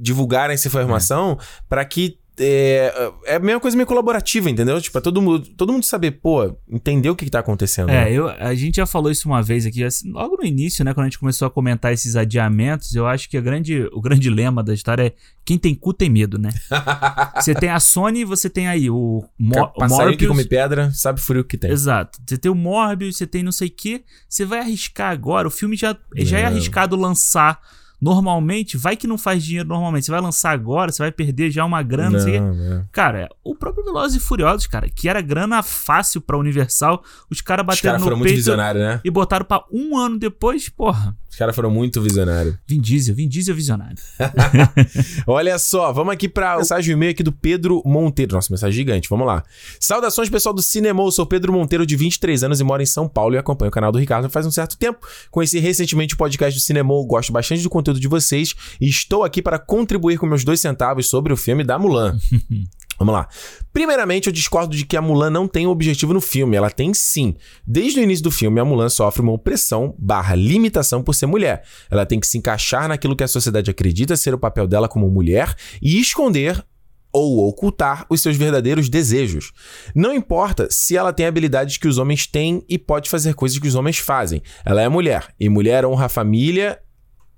divulgarem 0.00 0.54
essa 0.54 0.68
informação 0.68 1.38
pra 1.68 1.84
que. 1.84 2.18
É, 2.38 3.12
é 3.26 3.36
a 3.36 3.38
mesma 3.38 3.60
coisa 3.60 3.76
meio 3.76 3.86
colaborativa, 3.86 4.48
entendeu? 4.48 4.80
Tipo, 4.80 4.98
é 4.98 5.00
todo 5.00 5.20
mundo, 5.20 5.40
todo 5.56 5.72
mundo 5.72 5.84
saber, 5.84 6.12
pô, 6.12 6.56
entender 6.70 7.10
o 7.10 7.16
que, 7.16 7.24
que 7.24 7.30
tá 7.30 7.40
acontecendo. 7.40 7.90
É, 7.90 8.04
né? 8.04 8.12
eu, 8.12 8.28
a 8.28 8.54
gente 8.54 8.76
já 8.76 8.86
falou 8.86 9.10
isso 9.10 9.28
uma 9.28 9.42
vez 9.42 9.66
aqui, 9.66 9.82
assim, 9.82 10.10
logo 10.10 10.36
no 10.36 10.44
início, 10.44 10.84
né, 10.84 10.94
quando 10.94 11.06
a 11.06 11.08
gente 11.08 11.18
começou 11.18 11.46
a 11.46 11.50
comentar 11.50 11.92
esses 11.92 12.16
adiamentos, 12.16 12.94
eu 12.94 13.06
acho 13.06 13.28
que 13.28 13.36
a 13.36 13.40
grande, 13.40 13.88
o 13.92 14.00
grande 14.00 14.30
lema 14.30 14.62
da 14.62 14.72
história 14.72 15.06
é 15.08 15.12
quem 15.44 15.58
tem 15.58 15.74
cu 15.74 15.94
tem 15.94 16.10
medo, 16.10 16.38
né? 16.38 16.50
você 17.34 17.54
tem 17.54 17.70
a 17.70 17.80
Sony, 17.80 18.24
você 18.24 18.50
tem 18.50 18.68
aí 18.68 18.90
o, 18.90 19.24
Mo 19.38 19.60
o 19.60 19.68
Passarinho 19.68 20.16
que 20.16 20.26
Morbius. 20.26 20.28
come 20.28 20.44
pedra, 20.44 20.90
sabe 20.92 21.20
o 21.20 21.22
frio 21.22 21.42
que 21.42 21.56
tem. 21.56 21.70
Exato. 21.70 22.18
Você 22.26 22.36
tem 22.36 22.50
o 22.52 22.54
Morbius, 22.54 23.16
você 23.16 23.26
tem 23.26 23.42
não 23.42 23.52
sei 23.52 23.68
o 23.68 23.70
que. 23.70 24.04
Você 24.28 24.44
vai 24.44 24.58
arriscar 24.60 25.10
agora. 25.10 25.48
O 25.48 25.50
filme 25.50 25.74
já, 25.74 25.96
já 26.16 26.38
é 26.38 26.44
arriscado 26.44 26.96
lançar 26.96 27.60
normalmente. 28.00 28.76
Vai 28.76 28.96
que 28.96 29.06
não 29.06 29.18
faz 29.18 29.44
dinheiro 29.44 29.68
normalmente. 29.68 30.06
Você 30.06 30.10
vai 30.10 30.20
lançar 30.20 30.50
agora, 30.50 30.92
você 30.92 31.02
vai 31.02 31.12
perder 31.12 31.50
já 31.50 31.64
uma 31.64 31.82
grana, 31.82 32.18
não, 32.18 32.76
é. 32.76 32.84
Cara, 32.92 33.28
o 33.42 33.54
próprio 33.54 33.84
Velozes 33.84 34.16
e 34.16 34.24
Furiosos, 34.24 34.66
cara, 34.66 34.88
que 34.88 35.08
era 35.08 35.20
grana 35.20 35.62
fácil 35.62 36.20
pra 36.20 36.38
Universal, 36.38 37.02
os 37.30 37.40
caras 37.40 37.64
Os 37.64 37.66
bateram 37.66 37.82
caras 37.92 38.00
no 38.00 38.04
foram 38.04 38.16
muito 38.16 38.28
peito 38.28 38.36
visionários, 38.38 38.82
né? 38.82 39.00
e 39.04 39.10
botaram 39.10 39.44
pra 39.44 39.64
um 39.72 39.96
ano 39.96 40.18
depois, 40.18 40.68
porra. 40.68 41.16
Os 41.38 41.40
caras 41.40 41.54
foram 41.54 41.70
muito 41.70 42.02
visionários. 42.02 42.56
Vin 42.66 42.80
Diesel, 42.80 43.14
Vin 43.14 43.28
Diesel 43.28 43.54
visionário. 43.54 43.96
Olha 45.24 45.56
só, 45.56 45.92
vamos 45.92 46.12
aqui 46.12 46.28
pra 46.28 46.56
mensagem 46.56 46.92
e-mail 46.92 47.12
aqui 47.12 47.22
do 47.22 47.30
Pedro 47.30 47.80
Monteiro. 47.86 48.34
Nossa, 48.34 48.52
mensagem 48.52 48.74
gigante, 48.74 49.08
vamos 49.08 49.24
lá. 49.24 49.44
Saudações, 49.78 50.28
pessoal 50.28 50.52
do 50.52 50.60
Cinema. 50.60 51.00
Eu 51.00 51.12
sou 51.12 51.24
Pedro 51.24 51.52
Monteiro, 51.52 51.86
de 51.86 51.94
23 51.94 52.42
anos 52.42 52.58
e 52.58 52.64
moro 52.64 52.82
em 52.82 52.86
São 52.86 53.08
Paulo 53.08 53.36
e 53.36 53.38
acompanho 53.38 53.68
o 53.68 53.72
canal 53.72 53.92
do 53.92 54.00
Ricardo 54.00 54.28
faz 54.28 54.46
um 54.46 54.50
certo 54.50 54.76
tempo. 54.76 54.98
Conheci 55.30 55.60
recentemente 55.60 56.14
o 56.14 56.16
podcast 56.16 56.58
do 56.58 56.60
Cinema, 56.60 56.92
gosto 57.06 57.32
bastante 57.32 57.62
do 57.62 57.70
conteúdo 57.70 58.00
de 58.00 58.08
vocês 58.08 58.56
e 58.80 58.88
estou 58.88 59.22
aqui 59.22 59.40
para 59.40 59.60
contribuir 59.60 60.18
com 60.18 60.26
meus 60.26 60.42
dois 60.42 60.58
centavos 60.58 61.08
sobre 61.08 61.32
o 61.32 61.36
filme 61.36 61.62
da 61.62 61.78
Mulan. 61.78 62.18
Vamos 62.98 63.14
lá. 63.14 63.28
Primeiramente, 63.72 64.26
eu 64.26 64.32
discordo 64.32 64.76
de 64.76 64.84
que 64.84 64.96
a 64.96 65.02
Mulan 65.02 65.30
não 65.30 65.46
tem 65.46 65.66
um 65.66 65.70
objetivo 65.70 66.12
no 66.12 66.20
filme. 66.20 66.56
Ela 66.56 66.70
tem 66.70 66.92
sim. 66.92 67.36
Desde 67.64 68.00
o 68.00 68.02
início 68.02 68.24
do 68.24 68.30
filme, 68.30 68.58
a 68.58 68.64
Mulan 68.64 68.88
sofre 68.88 69.22
uma 69.22 69.32
opressão 69.32 69.94
barra 69.96 70.34
limitação 70.34 71.02
por 71.02 71.14
ser 71.14 71.26
mulher. 71.26 71.62
Ela 71.88 72.04
tem 72.04 72.18
que 72.18 72.26
se 72.26 72.36
encaixar 72.36 72.88
naquilo 72.88 73.14
que 73.14 73.22
a 73.22 73.28
sociedade 73.28 73.70
acredita 73.70 74.16
ser 74.16 74.34
o 74.34 74.38
papel 74.38 74.66
dela 74.66 74.88
como 74.88 75.08
mulher 75.08 75.54
e 75.80 76.00
esconder 76.00 76.64
ou 77.12 77.48
ocultar 77.48 78.04
os 78.10 78.20
seus 78.20 78.36
verdadeiros 78.36 78.88
desejos. 78.88 79.52
Não 79.94 80.12
importa 80.12 80.68
se 80.70 80.96
ela 80.96 81.12
tem 81.12 81.26
habilidades 81.26 81.76
que 81.76 81.88
os 81.88 81.98
homens 81.98 82.26
têm 82.26 82.64
e 82.68 82.78
pode 82.78 83.08
fazer 83.08 83.34
coisas 83.34 83.58
que 83.58 83.68
os 83.68 83.74
homens 83.74 83.98
fazem. 83.98 84.42
Ela 84.64 84.82
é 84.82 84.88
mulher 84.88 85.34
e 85.38 85.48
mulher 85.48 85.86
honra 85.86 86.06
a 86.06 86.10
família 86.10 86.78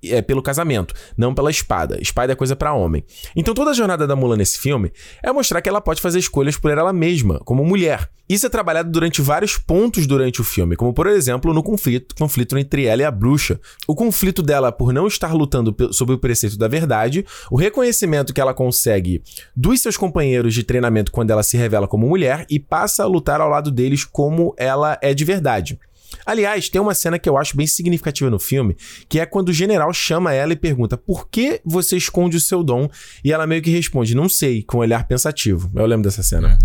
é 0.02 0.22
pelo 0.22 0.42
casamento, 0.42 0.94
não 1.16 1.34
pela 1.34 1.50
espada. 1.50 2.00
Espada 2.00 2.32
é 2.32 2.36
coisa 2.36 2.56
pra 2.56 2.72
homem. 2.72 3.04
Então 3.34 3.54
toda 3.54 3.70
a 3.70 3.74
jornada 3.74 4.06
da 4.06 4.16
Mulan 4.16 4.36
nesse 4.36 4.58
filme 4.58 4.92
é 5.22 5.32
mostrar 5.32 5.60
que 5.60 5.68
ela 5.68 5.80
pode 5.80 6.00
fazer 6.00 6.18
escolhas 6.18 6.56
por 6.56 6.70
ela 6.70 6.92
mesma, 6.92 7.40
como 7.40 7.64
mulher. 7.64 8.10
Isso 8.30 8.46
é 8.46 8.48
trabalhado 8.48 8.92
durante 8.92 9.20
vários 9.20 9.56
pontos 9.58 10.06
durante 10.06 10.40
o 10.40 10.44
filme, 10.44 10.76
como 10.76 10.94
por 10.94 11.08
exemplo 11.08 11.52
no 11.52 11.64
conflito, 11.64 12.14
conflito 12.14 12.56
entre 12.56 12.84
ela 12.84 13.02
e 13.02 13.04
a 13.04 13.10
bruxa. 13.10 13.58
O 13.88 13.94
conflito 13.96 14.40
dela 14.40 14.70
por 14.70 14.92
não 14.92 15.08
estar 15.08 15.34
lutando 15.34 15.74
sob 15.92 16.12
o 16.12 16.18
preceito 16.18 16.56
da 16.56 16.68
verdade, 16.68 17.26
o 17.50 17.56
reconhecimento 17.56 18.32
que 18.32 18.40
ela 18.40 18.54
consegue 18.54 19.20
dos 19.56 19.80
seus 19.80 19.96
companheiros 19.96 20.54
de 20.54 20.62
treinamento 20.62 21.10
quando 21.10 21.32
ela 21.32 21.42
se 21.42 21.56
revela 21.56 21.88
como 21.88 22.06
mulher 22.06 22.46
e 22.48 22.60
passa 22.60 23.02
a 23.02 23.06
lutar 23.06 23.40
ao 23.40 23.48
lado 23.48 23.68
deles 23.68 24.04
como 24.04 24.54
ela 24.56 24.96
é 25.02 25.12
de 25.12 25.24
verdade. 25.24 25.76
Aliás, 26.24 26.68
tem 26.68 26.80
uma 26.80 26.94
cena 26.94 27.18
que 27.18 27.28
eu 27.28 27.36
acho 27.36 27.56
bem 27.56 27.66
significativa 27.66 28.30
no 28.30 28.38
filme, 28.38 28.76
que 29.08 29.18
é 29.18 29.26
quando 29.26 29.50
o 29.50 29.52
general 29.52 29.92
chama 29.92 30.32
ela 30.32 30.52
e 30.52 30.56
pergunta: 30.56 30.96
por 30.96 31.28
que 31.28 31.60
você 31.64 31.96
esconde 31.96 32.36
o 32.36 32.40
seu 32.40 32.62
dom? 32.62 32.88
E 33.24 33.32
ela 33.32 33.46
meio 33.46 33.62
que 33.62 33.70
responde: 33.70 34.14
não 34.14 34.28
sei, 34.28 34.62
com 34.62 34.78
um 34.78 34.80
olhar 34.80 35.06
pensativo. 35.06 35.70
Eu 35.74 35.86
lembro 35.86 36.04
dessa 36.04 36.22
cena. 36.22 36.58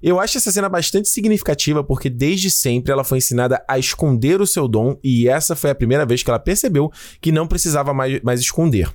Eu 0.00 0.20
acho 0.20 0.38
essa 0.38 0.52
cena 0.52 0.68
bastante 0.68 1.08
significativa 1.08 1.82
porque 1.82 2.08
desde 2.08 2.50
sempre 2.50 2.92
ela 2.92 3.02
foi 3.02 3.18
ensinada 3.18 3.64
a 3.66 3.78
esconder 3.78 4.40
o 4.40 4.46
seu 4.46 4.68
dom 4.68 4.96
e 5.02 5.28
essa 5.28 5.56
foi 5.56 5.70
a 5.70 5.74
primeira 5.74 6.06
vez 6.06 6.22
que 6.22 6.30
ela 6.30 6.38
percebeu 6.38 6.90
que 7.20 7.32
não 7.32 7.48
precisava 7.48 7.92
mais, 7.92 8.20
mais 8.22 8.40
esconder. 8.40 8.88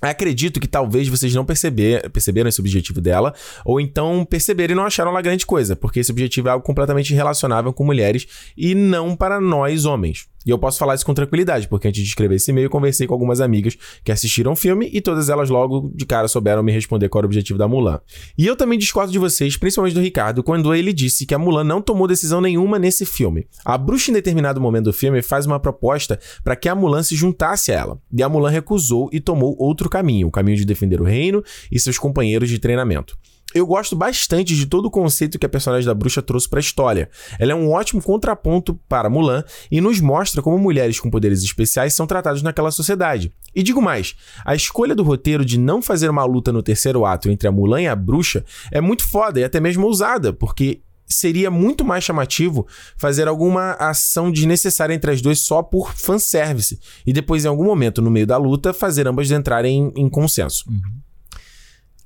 Acredito 0.00 0.60
que 0.60 0.68
talvez 0.68 1.08
vocês 1.08 1.34
não 1.34 1.44
perceber, 1.44 2.08
perceberam 2.10 2.48
esse 2.48 2.60
objetivo 2.60 3.00
dela, 3.00 3.34
ou 3.64 3.80
então 3.80 4.24
perceberam 4.24 4.72
e 4.72 4.76
não 4.76 4.84
acharam 4.84 5.10
lá 5.10 5.20
grande 5.20 5.44
coisa, 5.44 5.74
porque 5.74 6.00
esse 6.00 6.12
objetivo 6.12 6.48
é 6.48 6.52
algo 6.52 6.64
completamente 6.64 7.12
relacionável 7.14 7.72
com 7.72 7.84
mulheres 7.84 8.26
e 8.56 8.74
não 8.74 9.16
para 9.16 9.40
nós 9.40 9.84
homens. 9.84 10.28
E 10.48 10.50
eu 10.50 10.56
posso 10.56 10.78
falar 10.78 10.94
isso 10.94 11.04
com 11.04 11.12
tranquilidade, 11.12 11.68
porque 11.68 11.88
antes 11.88 12.02
de 12.02 12.08
escrever 12.08 12.36
esse 12.36 12.50
e-mail, 12.50 12.70
conversei 12.70 13.06
com 13.06 13.12
algumas 13.12 13.38
amigas 13.38 13.76
que 14.02 14.10
assistiram 14.10 14.52
o 14.52 14.56
filme 14.56 14.88
e 14.90 14.98
todas 14.98 15.28
elas 15.28 15.50
logo 15.50 15.92
de 15.94 16.06
cara 16.06 16.26
souberam 16.26 16.62
me 16.62 16.72
responder 16.72 17.10
qual 17.10 17.20
era 17.20 17.26
o 17.26 17.28
objetivo 17.28 17.58
da 17.58 17.68
Mulan. 17.68 18.00
E 18.36 18.46
eu 18.46 18.56
também 18.56 18.78
discordo 18.78 19.12
de 19.12 19.18
vocês, 19.18 19.58
principalmente 19.58 19.92
do 19.92 20.00
Ricardo, 20.00 20.42
quando 20.42 20.74
ele 20.74 20.90
disse 20.90 21.26
que 21.26 21.34
a 21.34 21.38
Mulan 21.38 21.64
não 21.64 21.82
tomou 21.82 22.08
decisão 22.08 22.40
nenhuma 22.40 22.78
nesse 22.78 23.04
filme. 23.04 23.46
A 23.62 23.76
bruxa, 23.76 24.10
em 24.10 24.14
determinado 24.14 24.58
momento 24.58 24.84
do 24.86 24.92
filme, 24.94 25.20
faz 25.20 25.44
uma 25.44 25.60
proposta 25.60 26.18
para 26.42 26.56
que 26.56 26.66
a 26.66 26.74
Mulan 26.74 27.02
se 27.02 27.14
juntasse 27.14 27.70
a 27.70 27.74
ela. 27.74 28.00
E 28.10 28.22
a 28.22 28.28
Mulan 28.30 28.48
recusou 28.48 29.10
e 29.12 29.20
tomou 29.20 29.54
outro 29.58 29.90
caminho, 29.90 30.28
o 30.28 30.30
caminho 30.30 30.56
de 30.56 30.64
defender 30.64 30.98
o 30.98 31.04
reino 31.04 31.44
e 31.70 31.78
seus 31.78 31.98
companheiros 31.98 32.48
de 32.48 32.58
treinamento. 32.58 33.18
Eu 33.54 33.66
gosto 33.66 33.96
bastante 33.96 34.54
de 34.54 34.66
todo 34.66 34.86
o 34.86 34.90
conceito 34.90 35.38
que 35.38 35.46
a 35.46 35.48
personagem 35.48 35.86
da 35.86 35.94
bruxa 35.94 36.20
trouxe 36.20 36.48
para 36.48 36.58
a 36.58 36.60
história. 36.60 37.08
Ela 37.38 37.52
é 37.52 37.54
um 37.54 37.70
ótimo 37.70 38.02
contraponto 38.02 38.74
para 38.86 39.08
Mulan 39.08 39.42
e 39.70 39.80
nos 39.80 40.00
mostra 40.00 40.42
como 40.42 40.58
mulheres 40.58 41.00
com 41.00 41.10
poderes 41.10 41.42
especiais 41.42 41.94
são 41.94 42.06
tratadas 42.06 42.42
naquela 42.42 42.70
sociedade. 42.70 43.32
E 43.54 43.62
digo 43.62 43.80
mais, 43.80 44.14
a 44.44 44.54
escolha 44.54 44.94
do 44.94 45.02
roteiro 45.02 45.46
de 45.46 45.58
não 45.58 45.80
fazer 45.80 46.10
uma 46.10 46.24
luta 46.24 46.52
no 46.52 46.62
terceiro 46.62 47.06
ato 47.06 47.30
entre 47.30 47.48
a 47.48 47.52
Mulan 47.52 47.80
e 47.80 47.88
a 47.88 47.96
bruxa 47.96 48.44
é 48.70 48.82
muito 48.82 49.08
foda 49.08 49.40
e 49.40 49.44
até 49.44 49.58
mesmo 49.60 49.86
ousada, 49.86 50.30
porque 50.30 50.82
seria 51.06 51.50
muito 51.50 51.82
mais 51.82 52.04
chamativo 52.04 52.66
fazer 52.98 53.26
alguma 53.26 53.72
ação 53.72 54.30
desnecessária 54.30 54.92
entre 54.92 55.10
as 55.10 55.22
duas 55.22 55.38
só 55.38 55.62
por 55.62 55.94
fanservice 55.94 56.78
e 57.06 57.14
depois 57.14 57.46
em 57.46 57.48
algum 57.48 57.64
momento 57.64 58.02
no 58.02 58.10
meio 58.10 58.26
da 58.26 58.36
luta 58.36 58.74
fazer 58.74 59.08
ambas 59.08 59.30
entrarem 59.30 59.90
em 59.96 60.06
consenso. 60.06 60.66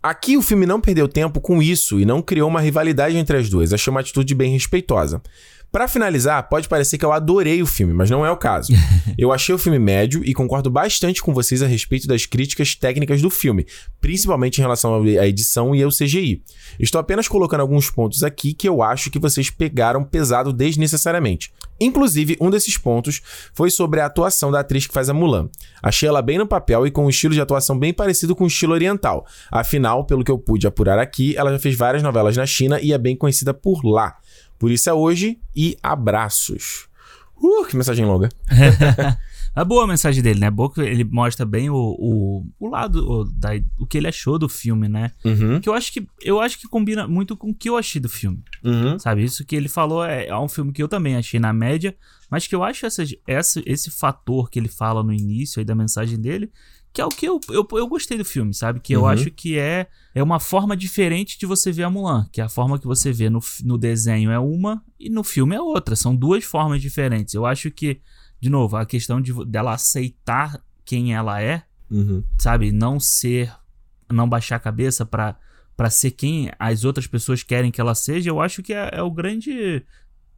Aqui 0.02 0.36
o 0.36 0.42
filme 0.42 0.66
não 0.66 0.80
perdeu 0.80 1.06
tempo 1.06 1.40
com 1.40 1.62
isso 1.62 2.00
e 2.00 2.04
não 2.04 2.20
criou 2.20 2.48
uma 2.48 2.60
rivalidade 2.60 3.16
entre 3.16 3.36
as 3.36 3.48
duas. 3.48 3.72
Achei 3.72 3.90
uma 3.90 4.00
atitude 4.00 4.34
bem 4.34 4.52
respeitosa. 4.52 5.22
Pra 5.72 5.88
finalizar, 5.88 6.50
pode 6.50 6.68
parecer 6.68 6.98
que 6.98 7.04
eu 7.04 7.12
adorei 7.12 7.62
o 7.62 7.66
filme, 7.66 7.94
mas 7.94 8.10
não 8.10 8.26
é 8.26 8.30
o 8.30 8.36
caso. 8.36 8.70
Eu 9.16 9.32
achei 9.32 9.54
o 9.54 9.58
filme 9.58 9.78
médio 9.78 10.22
e 10.22 10.34
concordo 10.34 10.70
bastante 10.70 11.22
com 11.22 11.32
vocês 11.32 11.62
a 11.62 11.66
respeito 11.66 12.06
das 12.06 12.26
críticas 12.26 12.74
técnicas 12.74 13.22
do 13.22 13.30
filme, 13.30 13.66
principalmente 13.98 14.58
em 14.58 14.60
relação 14.60 15.02
à 15.02 15.26
edição 15.26 15.74
e 15.74 15.82
ao 15.82 15.90
CGI. 15.90 16.42
Estou 16.78 17.00
apenas 17.00 17.26
colocando 17.26 17.60
alguns 17.60 17.90
pontos 17.90 18.22
aqui 18.22 18.52
que 18.52 18.68
eu 18.68 18.82
acho 18.82 19.10
que 19.10 19.18
vocês 19.18 19.48
pegaram 19.48 20.04
pesado 20.04 20.52
desnecessariamente. 20.52 21.50
Inclusive, 21.80 22.36
um 22.38 22.50
desses 22.50 22.76
pontos 22.76 23.22
foi 23.54 23.70
sobre 23.70 24.00
a 24.00 24.06
atuação 24.06 24.50
da 24.50 24.60
atriz 24.60 24.86
que 24.86 24.92
faz 24.92 25.08
a 25.08 25.14
Mulan. 25.14 25.48
Achei 25.82 26.06
ela 26.06 26.20
bem 26.20 26.36
no 26.36 26.46
papel 26.46 26.86
e 26.86 26.90
com 26.90 27.06
um 27.06 27.10
estilo 27.10 27.32
de 27.32 27.40
atuação 27.40 27.78
bem 27.78 27.94
parecido 27.94 28.36
com 28.36 28.44
o 28.44 28.46
estilo 28.46 28.74
oriental. 28.74 29.26
Afinal, 29.50 30.04
pelo 30.04 30.22
que 30.22 30.30
eu 30.30 30.38
pude 30.38 30.66
apurar 30.66 30.98
aqui, 30.98 31.34
ela 31.34 31.50
já 31.50 31.58
fez 31.58 31.74
várias 31.74 32.02
novelas 32.02 32.36
na 32.36 32.44
China 32.44 32.78
e 32.80 32.92
é 32.92 32.98
bem 32.98 33.16
conhecida 33.16 33.54
por 33.54 33.84
lá. 33.84 34.16
Por 34.62 34.70
isso 34.70 34.88
é 34.88 34.92
hoje 34.92 35.40
e 35.56 35.76
abraços. 35.82 36.86
Uh, 37.36 37.66
que 37.66 37.76
mensagem 37.76 38.06
longa. 38.06 38.28
É 39.54 39.62
boa 39.62 39.84
a 39.84 39.86
mensagem 39.86 40.22
dele, 40.22 40.40
né? 40.40 40.46
É 40.46 40.50
boa 40.50 40.72
que 40.72 40.80
ele 40.80 41.04
mostra 41.04 41.44
bem 41.44 41.68
o, 41.68 41.76
o, 41.76 42.46
o 42.58 42.68
lado, 42.70 43.06
o, 43.06 43.24
da, 43.24 43.50
o 43.78 43.86
que 43.86 43.98
ele 43.98 44.08
achou 44.08 44.38
do 44.38 44.48
filme, 44.48 44.88
né? 44.88 45.12
Uhum. 45.22 45.60
Que 45.60 45.68
eu 45.68 45.74
acho 45.74 45.92
que 45.92 46.06
eu 46.22 46.40
acho 46.40 46.58
que 46.58 46.66
combina 46.66 47.06
muito 47.06 47.36
com 47.36 47.50
o 47.50 47.54
que 47.54 47.68
eu 47.68 47.76
achei 47.76 48.00
do 48.00 48.08
filme. 48.08 48.42
Uhum. 48.64 48.98
Sabe? 48.98 49.22
Isso 49.22 49.44
que 49.44 49.54
ele 49.54 49.68
falou 49.68 50.02
é, 50.02 50.28
é 50.28 50.38
um 50.38 50.48
filme 50.48 50.72
que 50.72 50.82
eu 50.82 50.88
também 50.88 51.16
achei 51.16 51.38
na 51.38 51.52
média, 51.52 51.94
mas 52.30 52.46
que 52.46 52.54
eu 52.54 52.64
acho 52.64 52.86
essa, 52.86 53.04
essa, 53.26 53.62
esse 53.66 53.90
fator 53.90 54.48
que 54.48 54.58
ele 54.58 54.68
fala 54.68 55.02
no 55.02 55.12
início 55.12 55.60
aí 55.60 55.66
da 55.66 55.74
mensagem 55.74 56.18
dele, 56.18 56.50
que 56.92 57.00
é 57.00 57.04
o 57.04 57.08
que 57.08 57.26
eu, 57.26 57.40
eu, 57.48 57.66
eu 57.72 57.86
gostei 57.88 58.18
do 58.18 58.24
filme, 58.24 58.52
sabe? 58.52 58.78
Que 58.80 58.92
eu 58.94 59.02
Uhum. 59.02 59.06
acho 59.08 59.30
que 59.30 59.58
é, 59.58 59.86
é 60.14 60.22
uma 60.22 60.38
forma 60.38 60.76
diferente 60.76 61.38
de 61.38 61.46
você 61.46 61.72
ver 61.72 61.84
a 61.84 61.90
Mulan. 61.90 62.28
Que 62.30 62.40
a 62.40 62.48
forma 62.48 62.78
que 62.78 62.86
você 62.86 63.10
vê 63.12 63.30
no, 63.30 63.40
no 63.64 63.78
desenho 63.78 64.30
é 64.30 64.38
uma 64.38 64.82
e 65.00 65.08
no 65.08 65.24
filme 65.24 65.56
é 65.56 65.60
outra. 65.60 65.96
São 65.96 66.14
duas 66.14 66.44
formas 66.44 66.82
diferentes. 66.82 67.32
Eu 67.34 67.46
acho 67.46 67.70
que, 67.70 68.00
de 68.40 68.50
novo, 68.50 68.76
a 68.76 68.84
questão 68.84 69.20
de, 69.20 69.32
dela 69.46 69.72
aceitar 69.72 70.62
quem 70.84 71.14
ela 71.14 71.40
é, 71.40 71.62
Uhum. 71.90 72.22
sabe? 72.38 72.72
Não 72.72 72.98
ser, 73.00 73.52
não 74.10 74.28
baixar 74.28 74.56
a 74.56 74.60
cabeça 74.60 75.06
pra, 75.06 75.36
pra 75.76 75.88
ser 75.90 76.10
quem 76.10 76.50
as 76.58 76.84
outras 76.84 77.06
pessoas 77.06 77.42
querem 77.42 77.70
que 77.70 77.80
ela 77.80 77.94
seja, 77.94 78.28
eu 78.30 78.40
acho 78.40 78.62
que 78.62 78.72
é, 78.74 78.90
é 78.92 79.02
o 79.02 79.10
grande 79.10 79.82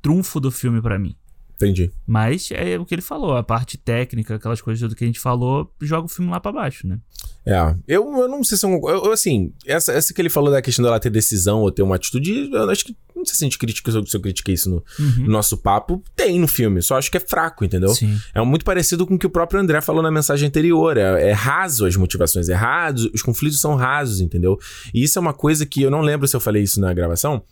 trunfo 0.03 0.39
do 0.39 0.51
filme 0.51 0.81
pra 0.83 0.99
mim. 0.99 1.17
Entendi. 1.57 1.91
Mas 2.07 2.51
é 2.53 2.79
o 2.79 2.85
que 2.85 2.95
ele 2.95 3.03
falou, 3.03 3.37
a 3.37 3.43
parte 3.43 3.79
técnica, 3.79 4.35
aquelas 4.35 4.61
coisas 4.61 4.89
do 4.89 4.95
que 4.95 5.05
a 5.05 5.07
gente 5.07 5.21
falou, 5.21 5.73
joga 5.81 6.07
o 6.07 6.09
filme 6.09 6.31
lá 6.31 6.41
pra 6.41 6.53
baixo, 6.53 6.87
né? 6.87 6.99
É, 7.47 7.75
eu, 7.87 8.05
eu 8.17 8.29
não 8.29 8.43
sei 8.43 8.57
se 8.57 8.65
eu, 8.65 8.81
eu, 8.89 9.13
assim, 9.13 9.53
essa, 9.67 9.93
essa 9.93 10.15
que 10.15 10.21
ele 10.21 10.31
falou 10.31 10.51
da 10.51 10.63
questão 10.63 10.83
dela 10.83 10.99
ter 10.99 11.11
decisão 11.11 11.61
ou 11.61 11.71
ter 11.71 11.83
uma 11.83 11.97
atitude, 11.97 12.51
eu 12.51 12.71
acho 12.71 12.87
que, 12.87 12.97
não 13.15 13.25
sei 13.25 13.35
se 13.35 13.45
a 13.45 13.47
gente 13.47 13.59
critica, 13.59 13.93
se 13.93 14.17
eu, 14.17 14.21
critiquei 14.21 14.55
isso 14.55 14.71
no, 14.71 14.83
no 15.19 15.29
nosso 15.29 15.59
papo, 15.59 16.03
tem 16.17 16.39
no 16.39 16.49
filme, 16.49 16.81
só 16.81 16.97
acho 16.97 17.11
que 17.11 17.19
é 17.19 17.21
fraco, 17.21 17.65
entendeu? 17.65 17.91
Sim. 17.91 18.19
É 18.35 18.41
muito 18.43 18.65
parecido 18.65 19.07
com 19.07 19.15
o 19.15 19.19
que 19.19 19.27
o 19.27 19.31
próprio 19.31 19.61
André 19.61 19.81
falou 19.83 20.03
na 20.03 20.11
mensagem 20.11 20.49
anterior. 20.49 20.97
É, 20.97 21.31
é 21.31 21.33
raso 21.33 21.85
as 21.87 21.97
motivações, 21.97 22.49
é 22.49 22.55
raso, 22.55 23.11
os 23.15 23.23
conflitos 23.23 23.61
são 23.61 23.75
rasos, 23.77 24.21
entendeu? 24.21 24.59
E 24.93 25.03
isso 25.03 25.19
é 25.19 25.21
uma 25.21 25.35
coisa 25.35 25.67
que 25.67 25.83
eu 25.83 25.91
não 25.91 26.01
lembro 26.01 26.27
se 26.27 26.35
eu 26.35 26.41
falei 26.41 26.63
isso 26.63 26.81
na 26.81 26.93
gravação. 26.95 27.43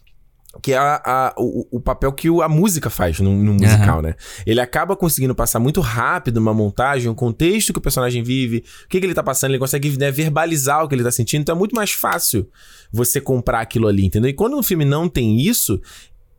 Que 0.61 0.73
é 0.73 0.77
a, 0.77 1.01
a- 1.05 1.35
o, 1.39 1.67
o 1.79 1.81
papel 1.81 2.13
que 2.13 2.29
a 2.43 2.49
música 2.49 2.91
faz 2.91 3.19
no, 3.21 3.33
no 3.35 3.55
musical, 3.55 4.03
né? 4.03 4.15
Ele 4.45 4.61
acaba 4.61 4.95
conseguindo 4.95 5.35
passar 5.35 5.59
muito 5.59 5.81
rápido 5.81 6.37
uma 6.37 6.53
montagem, 6.53 7.09
o 7.11 7.15
contexto 7.15 7.73
que 7.73 7.79
o 7.79 7.83
personagem 7.83 8.23
vive, 8.23 8.63
o 8.85 8.89
que, 8.89 9.01
que 9.01 9.07
ele 9.07 9.15
tá 9.15 9.23
passando, 9.23 9.53
ele 9.53 9.59
consegue 9.59 9.97
né, 9.99 10.11
verbalizar 10.11 10.85
o 10.85 10.89
que 10.89 10.95
ele 10.95 11.03
tá 11.05 11.11
sentindo, 11.11 11.41
então 11.41 11.55
é 11.57 11.59
muito 11.59 11.75
mais 11.75 11.93
fácil 11.93 12.47
você 12.93 13.19
comprar 13.21 13.61
aquilo 13.61 13.89
ali, 13.89 14.05
entendeu? 14.05 14.29
E 14.29 14.35
quando 14.35 14.55
um 14.59 14.63
filme 14.63 14.85
não 14.85 15.09
tem 15.09 15.41
isso, 15.41 15.81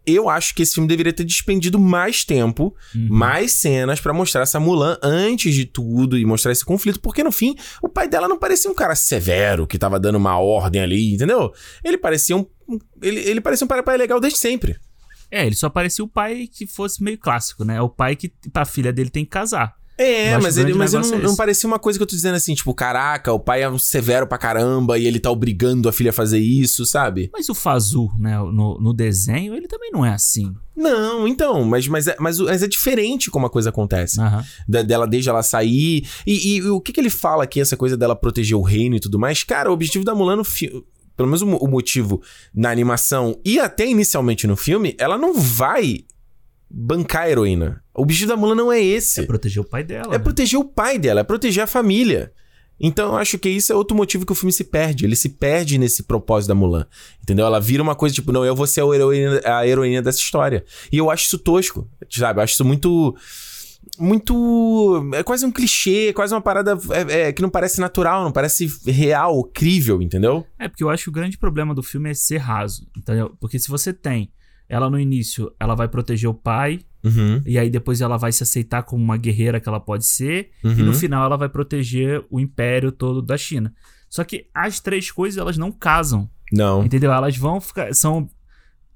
eu 0.06 0.30
acho 0.30 0.54
que 0.54 0.62
esse 0.64 0.76
filme 0.76 0.88
deveria 0.88 1.14
ter 1.14 1.24
despendido 1.24 1.80
mais 1.80 2.24
tempo, 2.26 2.76
mais 2.94 3.54
cenas 3.54 4.00
pra 4.00 4.14
mostrar 4.14 4.42
essa 4.42 4.60
Mulan 4.60 4.98
antes 5.02 5.54
de 5.54 5.66
tudo 5.66 6.18
e 6.18 6.26
mostrar 6.26 6.52
esse 6.52 6.66
conflito, 6.66 7.00
porque 7.00 7.24
no 7.24 7.32
fim 7.32 7.56
o 7.82 7.90
pai 7.90 8.08
dela 8.08 8.28
não 8.28 8.38
parecia 8.38 8.70
um 8.70 8.76
cara 8.76 8.96
severo 8.96 9.66
que 9.66 9.78
tava 9.78 10.00
dando 10.00 10.18
uma 10.18 10.38
ordem 10.38 10.82
ali, 10.82 11.14
entendeu? 11.14 11.54
Ele 11.84 11.98
parecia 11.98 12.36
um 12.36 12.46
ele, 13.02 13.20
ele 13.20 13.42
parecia 13.42 13.66
um 13.66 13.68
pai, 13.68 13.98
legal 13.98 14.20
desde 14.20 14.40
sempre. 14.40 14.78
É, 15.30 15.46
ele 15.46 15.56
só 15.56 15.70
parecia 15.70 16.04
o 16.04 16.08
pai 16.08 16.48
que 16.48 16.68
fosse 16.68 17.04
meio 17.04 17.18
clássico, 17.18 17.64
né? 17.64 17.78
É 17.78 17.82
o 17.82 17.90
pai 17.90 18.16
que 18.16 18.32
pra 18.52 18.66
filha 18.66 18.94
dele 18.94 19.10
tem 19.10 19.26
que 19.26 19.32
casar. 19.32 19.76
É, 19.96 20.38
mas 20.40 20.58
ele 20.58 20.74
mas 20.74 20.94
eu 20.94 21.02
não, 21.02 21.20
não 21.20 21.36
parecia 21.36 21.68
uma 21.68 21.78
coisa 21.78 22.00
que 22.00 22.04
eu 22.04 22.08
tô 22.08 22.16
dizendo 22.16 22.34
assim, 22.36 22.56
tipo, 22.56 22.74
caraca, 22.74 23.32
o 23.32 23.40
pai 23.40 23.62
é 23.62 23.70
um 23.70 23.78
severo 23.78 24.26
pra 24.26 24.40
caramba 24.40 24.98
e 24.98 25.06
ele 25.06 25.20
tá 25.20 25.30
obrigando 25.30 25.88
a 25.88 25.94
filha 25.94 26.10
a 26.10 26.14
fazer 26.14 26.40
isso, 26.40 26.84
sabe? 26.86 27.30
Mas 27.32 27.48
o 27.48 27.54
Fazu, 27.54 28.10
né, 28.18 28.38
no, 28.40 28.80
no 28.80 28.92
desenho, 28.94 29.54
ele 29.54 29.68
também 29.68 29.92
não 29.92 30.04
é 30.04 30.10
assim. 30.12 30.52
Não, 30.76 31.28
então, 31.28 31.64
mas, 31.64 31.88
mas, 31.88 32.08
é, 32.08 32.16
mas, 32.20 32.40
mas 32.40 32.64
é 32.64 32.68
diferente 32.68 33.30
como 33.30 33.46
a 33.46 33.50
coisa 33.52 33.70
acontece. 33.70 34.20
Aham. 34.20 34.44
da- 34.68 34.82
dela 34.82 35.06
desde 35.08 35.30
ela 35.30 35.44
sair. 35.44 36.08
E, 36.26 36.56
e 36.56 36.62
o 36.64 36.82
que, 36.82 36.92
que 36.92 37.00
ele 37.00 37.12
fala 37.12 37.44
aqui, 37.44 37.62
essa 37.62 37.78
coisa 37.78 37.96
dela 37.96 38.16
proteger 38.16 38.58
o 38.58 38.62
reino 38.64 38.96
e 38.96 39.00
tudo 39.00 39.20
mais? 39.20 39.44
Cara, 39.44 39.70
o 39.70 39.74
objetivo 39.74 40.04
da 40.04 40.16
Mulan 40.16 40.38
no 40.38 40.44
filme. 40.44 40.84
Pelo 41.16 41.28
menos 41.30 41.44
o 41.44 41.68
motivo 41.68 42.20
na 42.56 42.72
animação 42.72 43.40
e 43.46 43.60
até 43.60 43.86
inicialmente 43.88 44.48
no 44.48 44.56
filme, 44.58 44.96
ela 44.98 45.16
não 45.20 45.36
vai 45.40 46.00
bancar 46.68 47.24
a 47.24 47.30
heroína. 47.30 47.83
O 47.96 48.02
objetivo 48.02 48.30
da 48.30 48.38
Mulan 48.38 48.56
não 48.56 48.72
é 48.72 48.82
esse. 48.82 49.22
É 49.22 49.26
proteger 49.26 49.62
o 49.62 49.66
pai 49.66 49.84
dela. 49.84 50.16
É 50.16 50.18
né? 50.18 50.20
proteger 50.20 50.60
o 50.60 50.66
pai 50.66 50.98
dela, 50.98 51.22
é 51.22 51.24
proteger 51.24 51.64
a 51.64 51.68
família. 51.68 52.32
Então 52.80 53.12
eu 53.12 53.18
acho 53.18 53.38
que 53.38 53.50
isso 53.50 53.72
é 53.72 53.76
outro 53.76 53.96
motivo 53.96 54.26
que 54.26 54.32
o 54.32 54.36
filme 54.36 54.52
se 54.52 54.64
perde. 54.64 55.06
Ele 55.06 55.16
se 55.16 55.30
perde 55.30 55.78
nesse 55.78 56.04
propósito 56.04 56.50
da 56.50 56.56
Mulan. 56.56 56.86
Entendeu? 57.22 57.46
Ela 57.46 57.60
vira 57.60 57.84
uma 57.84 57.96
coisa 57.96 58.16
tipo, 58.16 58.32
não, 58.32 58.44
eu 58.44 58.56
vou 58.56 58.68
ser 58.68 58.82
a 58.82 58.86
heroína, 58.86 59.42
a 59.46 59.68
heroína 59.68 60.02
dessa 60.02 60.20
história. 60.20 60.66
E 60.92 60.98
eu 60.98 61.10
acho 61.10 61.26
isso 61.26 61.38
tosco, 61.38 61.88
sabe? 62.10 62.40
Eu 62.40 62.44
acho 62.44 62.54
isso 62.54 62.66
muito. 62.66 63.16
Muito. 64.00 65.12
É 65.14 65.22
quase 65.22 65.46
um 65.46 65.52
clichê, 65.52 66.12
quase 66.14 66.34
uma 66.34 66.42
parada 66.42 66.78
é, 66.90 67.28
é, 67.28 67.34
que 67.34 67.42
não 67.42 67.50
parece 67.50 67.80
natural, 67.80 68.24
não 68.24 68.32
parece 68.32 68.68
real, 68.86 69.44
crível, 69.44 70.02
entendeu? 70.02 70.48
É, 70.58 70.68
porque 70.68 70.84
eu 70.84 70.90
acho 70.90 71.04
que 71.04 71.10
o 71.10 71.14
grande 71.14 71.38
problema 71.38 71.76
do 71.76 71.84
filme 71.84 72.10
é 72.10 72.14
ser 72.14 72.38
raso, 72.38 72.88
entendeu? 72.98 73.36
Porque 73.40 73.60
se 73.60 73.70
você 73.70 73.94
tem 73.94 74.32
ela 74.68 74.90
no 74.90 75.00
início, 75.00 75.54
ela 75.60 75.76
vai 75.76 75.88
proteger 75.88 76.30
o 76.30 76.34
pai, 76.34 76.80
Uhum. 77.04 77.42
e 77.46 77.60
aí 77.60 77.70
depois 77.70 78.00
ela 78.00 78.16
vai 78.18 78.32
se 78.32 78.44
aceitar 78.44 78.84
como 78.84 79.04
uma 79.04 79.18
guerreira 79.18 79.60
que 79.60 79.68
ela 79.68 79.80
pode 79.80 80.06
ser, 80.06 80.52
e 80.64 80.68
Uhum. 80.68 80.76
no 80.86 80.94
final 80.94 81.26
ela 81.26 81.36
vai 81.38 81.50
proteger 81.50 82.24
o 82.30 82.40
império 82.40 82.92
todo 82.92 83.22
da 83.22 83.38
China. 83.38 83.74
Só 84.10 84.24
que 84.24 84.48
as 84.54 84.80
três 84.80 85.12
coisas, 85.12 85.38
elas 85.38 85.58
não 85.58 85.72
casam, 85.72 86.30
Não. 86.52 86.84
entendeu? 86.86 87.12
Elas 87.12 87.36
vão 87.36 87.60
ficar... 87.60 87.94
São 87.94 88.30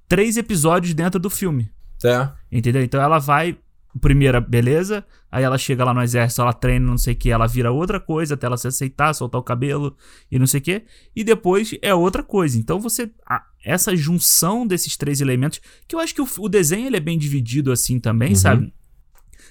três 0.08 0.38
episódios 0.38 0.93
dentro 0.93 1.20
do 1.20 1.30
filme, 1.30 1.70
É. 2.03 2.30
entendeu? 2.51 2.82
Então 2.84 3.01
ela 3.01 3.20
vai... 3.20 3.58
Primeira, 4.01 4.39
beleza. 4.41 5.05
Aí 5.31 5.43
ela 5.43 5.57
chega 5.57 5.83
lá 5.83 5.93
no 5.93 6.01
exército, 6.01 6.41
ela 6.41 6.53
treina, 6.53 6.85
não 6.85 6.97
sei 6.97 7.13
o 7.13 7.17
que, 7.17 7.29
ela 7.29 7.47
vira 7.47 7.71
outra 7.71 7.99
coisa 7.99 8.33
até 8.33 8.45
ela 8.45 8.57
se 8.57 8.67
aceitar, 8.67 9.13
soltar 9.13 9.39
o 9.39 9.43
cabelo 9.43 9.95
e 10.31 10.37
não 10.37 10.45
sei 10.47 10.59
o 10.59 10.63
que. 10.63 10.83
E 11.15 11.23
depois 11.23 11.73
é 11.81 11.93
outra 11.93 12.23
coisa. 12.23 12.57
Então 12.57 12.79
você. 12.79 13.09
a- 13.25 13.43
essa 13.63 13.93
junção 13.95 14.65
desses 14.65 14.95
três 14.95 15.19
elementos, 15.19 15.59
que 15.87 15.93
eu 15.95 15.99
acho 15.99 16.15
que 16.15 16.21
o, 16.21 16.27
o 16.39 16.47
desenho 16.47 16.87
ele 16.87 16.95
é 16.97 17.01
bem 17.01 17.17
dividido 17.17 17.71
assim 17.71 17.99
também, 17.99 18.29
sabe? 18.35 18.73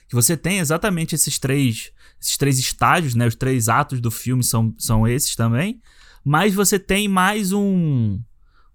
Que 0.09 0.15
você 0.15 0.37
tem 0.37 0.59
exatamente 0.59 1.15
esses 1.15 1.39
três. 1.39 1.93
Esses 2.21 2.37
três 2.39 2.59
estágios, 2.59 3.15
né? 3.15 3.27
Os 3.27 3.35
três 3.35 3.69
atos 3.69 4.01
do 4.01 4.11
filme 4.11 4.43
são, 4.43 4.75
são 4.79 5.07
esses 5.07 5.37
também. 5.37 5.81
Mas 6.25 6.55
você 6.55 6.79
tem 6.79 7.09
mais 7.09 7.53
um. 7.53 8.19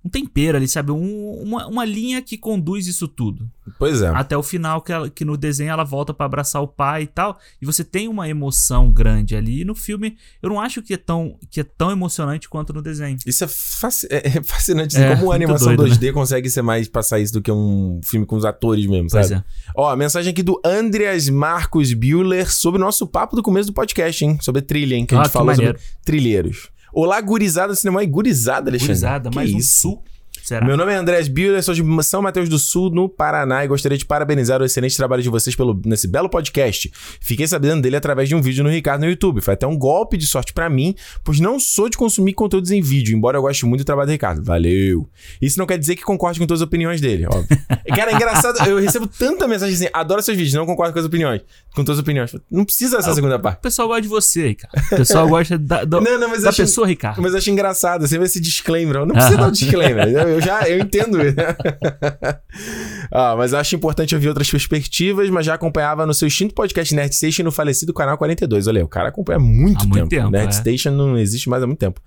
Um 0.04 0.10
tempero 0.10 0.58
ali, 0.58 0.68
sabe? 0.68 0.91
Um- 0.91 1.41
uma, 1.43 1.68
uma 1.68 1.86
linha 1.86 2.22
que 2.24 2.36
conduz 2.38 2.88
isso 2.88 3.08
tudo 3.08 3.47
Pois 3.78 4.02
é. 4.02 4.08
até 4.08 4.36
o 4.36 4.41
final 4.41 4.82
que, 4.82 4.91
ela- 4.91 5.10
que 5.10 5.24
no 5.24 5.38
desenho 5.38 5.70
ela 5.70 5.84
volta 5.84 6.12
pra 6.12 6.26
abraçar 6.26 6.60
o 6.62 6.68
pai 6.68 7.04
e 7.04 7.08
tal 7.08 7.38
e 7.62 7.66
você 7.68 7.84
tem 7.84 8.08
uma 8.08 8.28
emoção 8.28 8.91
grande 8.91 9.36
ali 9.36 9.62
e 9.62 9.66
no 9.66 9.76
filme 9.76 10.18
eu 10.41 10.49
não 10.49 10.60
acho 10.60 10.82
que 10.82 10.95
é 10.95 10.97
tão 10.97 11.38
que 11.52 11.60
é 11.60 11.64
tão 11.64 11.91
emocionante 11.91 12.49
quanto 12.49 12.74
no 12.74 12.82
desenho 12.82 13.18
Isso 13.28 13.43
é, 13.43 13.47
fasci- 13.47 14.08
é- 14.10 14.28
é 14.39 14.43
fascinante. 14.43 14.97
É, 14.97 15.10
como 15.16 15.32
a 15.32 15.36
muito 15.38 15.43
animação 15.52 15.76
doido, 15.76 15.93
2D 15.95 16.12
consegue 16.14 16.49
ser 16.49 16.64
mais 16.64 16.88
passar 16.88 17.20
isso 17.20 17.34
do 17.34 17.41
que 17.41 17.52
um 17.52 18.02
filme 18.04 18.26
com 18.26 18.36
os 18.36 18.43
atores 18.43 18.88
mesmo, 18.88 19.08
pois 19.12 19.28
sabe? 19.28 19.41
é 19.41 19.72
Ó, 19.76 19.88
a 19.89 19.95
mensagem 19.95 20.32
aqui 20.32 20.41
do 20.41 20.60
Andreas 20.66 21.30
Marcos 21.30 21.93
Bueller 21.93 22.52
sobre 22.52 22.82
o 22.82 22.84
nosso 22.84 23.06
papo 23.06 23.36
do 23.36 23.43
começo 23.43 23.68
do 23.68 23.74
podcast, 23.74 24.26
hein? 24.26 24.38
Sobre 24.41 24.64
trilha, 24.64 24.95
hein? 24.95 25.06
Que 25.06 25.14
a 25.14 25.20
Ah, 25.20 25.24
gente 25.24 25.30
que 25.32 25.34
falou 25.34 25.47
maneiro. 25.47 25.78
sobre 25.78 25.91
trilheiros. 26.04 26.70
Olá, 26.94 27.22
gurizada 27.22 27.70
do 27.70 27.76
cinema. 27.76 28.04
E 28.04 28.08
gurizada, 28.08 28.70
Alexandre? 28.70 28.88
Gurizada, 28.94 29.30
Que 29.30 29.36
mais 29.36 29.54
um 29.54 29.58
isso? 29.58 30.00
Será 30.44 30.66
Meu 30.66 30.76
nome 30.78 30.92
é 30.92 30.96
Andrés 30.96 31.28
Bueller, 31.28 31.64
sou 31.64 31.74
de 31.74 31.84
São 32.04 32.22
Mateus 32.22 32.50
do 32.50 32.58
Sul, 32.60 32.89
no 32.89 33.08
Paraná, 33.10 33.64
e 33.64 33.68
gostaria 33.68 33.98
de 33.98 34.06
parabenizar 34.06 34.62
o 34.62 34.66
excelente 34.66 34.96
trabalho 34.98 35.22
de 35.24 35.30
vocês 35.30 35.56
pelo, 35.56 35.80
nesse 35.86 36.08
belo 36.08 36.30
podcast. 36.30 36.92
Fiquei 37.22 37.48
sabendo 37.48 37.82
dele 37.82 37.96
através 37.96 38.28
de 38.30 38.36
um 38.36 38.42
vídeo 38.42 38.64
no 38.64 38.70
Ricardo 38.70 39.02
no 39.02 39.10
YouTube. 39.10 39.42
Foi 39.42 39.54
até 39.54 39.66
um 39.68 39.78
golpe 39.78 40.18
de 40.18 40.26
sorte 40.26 40.54
pra 40.54 40.70
mim, 40.70 40.96
pois 41.24 41.39
não 41.39 41.60
sou 41.60 41.89
de 41.89 41.98
consumir 41.98 42.34
conteúdos 42.34 42.72
em 42.72 42.82
vídeo, 42.82 43.16
embora 43.18 43.38
eu 43.38 43.42
goste 43.42 43.66
muito 43.66 43.82
do 43.82 43.86
trabalho 43.86 44.08
do 44.08 44.12
Ricardo. 44.12 44.44
Valeu! 44.44 45.08
Isso 45.42 45.58
não 45.60 45.66
quer 45.66 45.78
dizer 45.78 45.96
que 45.96 46.04
concorde 46.04 46.39
com 46.39 46.46
todas 46.48 46.62
as 46.62 46.68
opiniões 46.68 47.00
dele, 47.02 47.26
óbvio. 47.26 47.48
Cara, 47.96 48.12
é 48.12 48.16
engraçado, 48.16 48.68
eu 48.70 48.80
recebo 48.80 49.08
tanta 49.08 49.48
mensagem 49.48 49.76
assim, 49.76 49.88
adoro 49.94 50.22
seus 50.22 50.38
vídeos, 50.38 50.54
não 50.56 50.66
concordo 50.66 50.94
com 50.94 51.00
as 51.00 51.06
opiniões. 51.06 51.42
Com 51.76 51.84
todas 51.84 52.00
as 52.00 52.04
opiniões. 52.04 52.36
Não 52.50 52.66
precisa 52.66 52.98
dessa 52.98 53.14
segunda 53.14 53.38
o 53.38 53.39
parte. 53.39 53.62
pessoal 53.62 53.88
gosta 53.88 54.02
de 54.02 54.08
você 54.08 54.48
Ricardo 54.50 54.72
o 54.92 54.96
pessoal 54.98 55.28
gosta 55.28 55.58
da, 55.58 55.84
do- 55.86 56.02
Não, 56.02 56.20
não, 56.20 56.30
da 56.42 56.50
acho- 56.50 56.62
pessoa 56.62 56.86
Ricardo 56.88 57.22
Mas 57.22 57.32
eu 57.32 57.38
acho 57.38 57.50
engraçado, 57.50 58.08
sempre 58.08 58.26
esse 58.26 58.39
disclaimer. 58.42 58.98
Eu 58.98 59.06
Não 59.06 59.16
precisa 59.16 59.38
dar 59.38 59.48
o 59.48 59.52
disclaimer. 59.52 60.08
Eu 60.32 60.42
já 60.42 60.68
eu 60.70 60.80
entendo. 60.80 61.18
ah, 63.12 63.36
mas 63.38 63.54
eu 63.54 63.60
acho 63.60 63.76
importante 63.76 64.16
ouvir 64.16 64.28
outras 64.30 64.50
perspectivas, 64.50 65.30
mas 65.30 65.46
já 65.46 65.54
acompanhava 65.54 66.06
no 66.06 66.14
seu 66.14 66.28
extinto 66.28 66.54
podcast 66.54 66.94
Nerd 66.96 67.16
Station 67.16 67.44
no 67.44 67.52
falecido 67.52 67.94
canal 67.94 68.18
42. 68.18 68.68
Olha, 68.68 68.84
o 68.84 68.88
cara 68.88 69.10
acompanha 69.10 69.38
há 69.38 69.42
muito 69.42 69.82
Há 69.84 69.88
muito 69.88 69.94
tempo. 69.94 70.10
tempo, 70.10 70.30
Nerd 70.30 70.50
é. 70.50 70.52
Station 70.52 70.92
não 70.92 71.18
existe 71.18 71.50
mais 71.50 71.62
há 71.64 71.68
muito 71.68 71.80
tempo. 71.80 72.02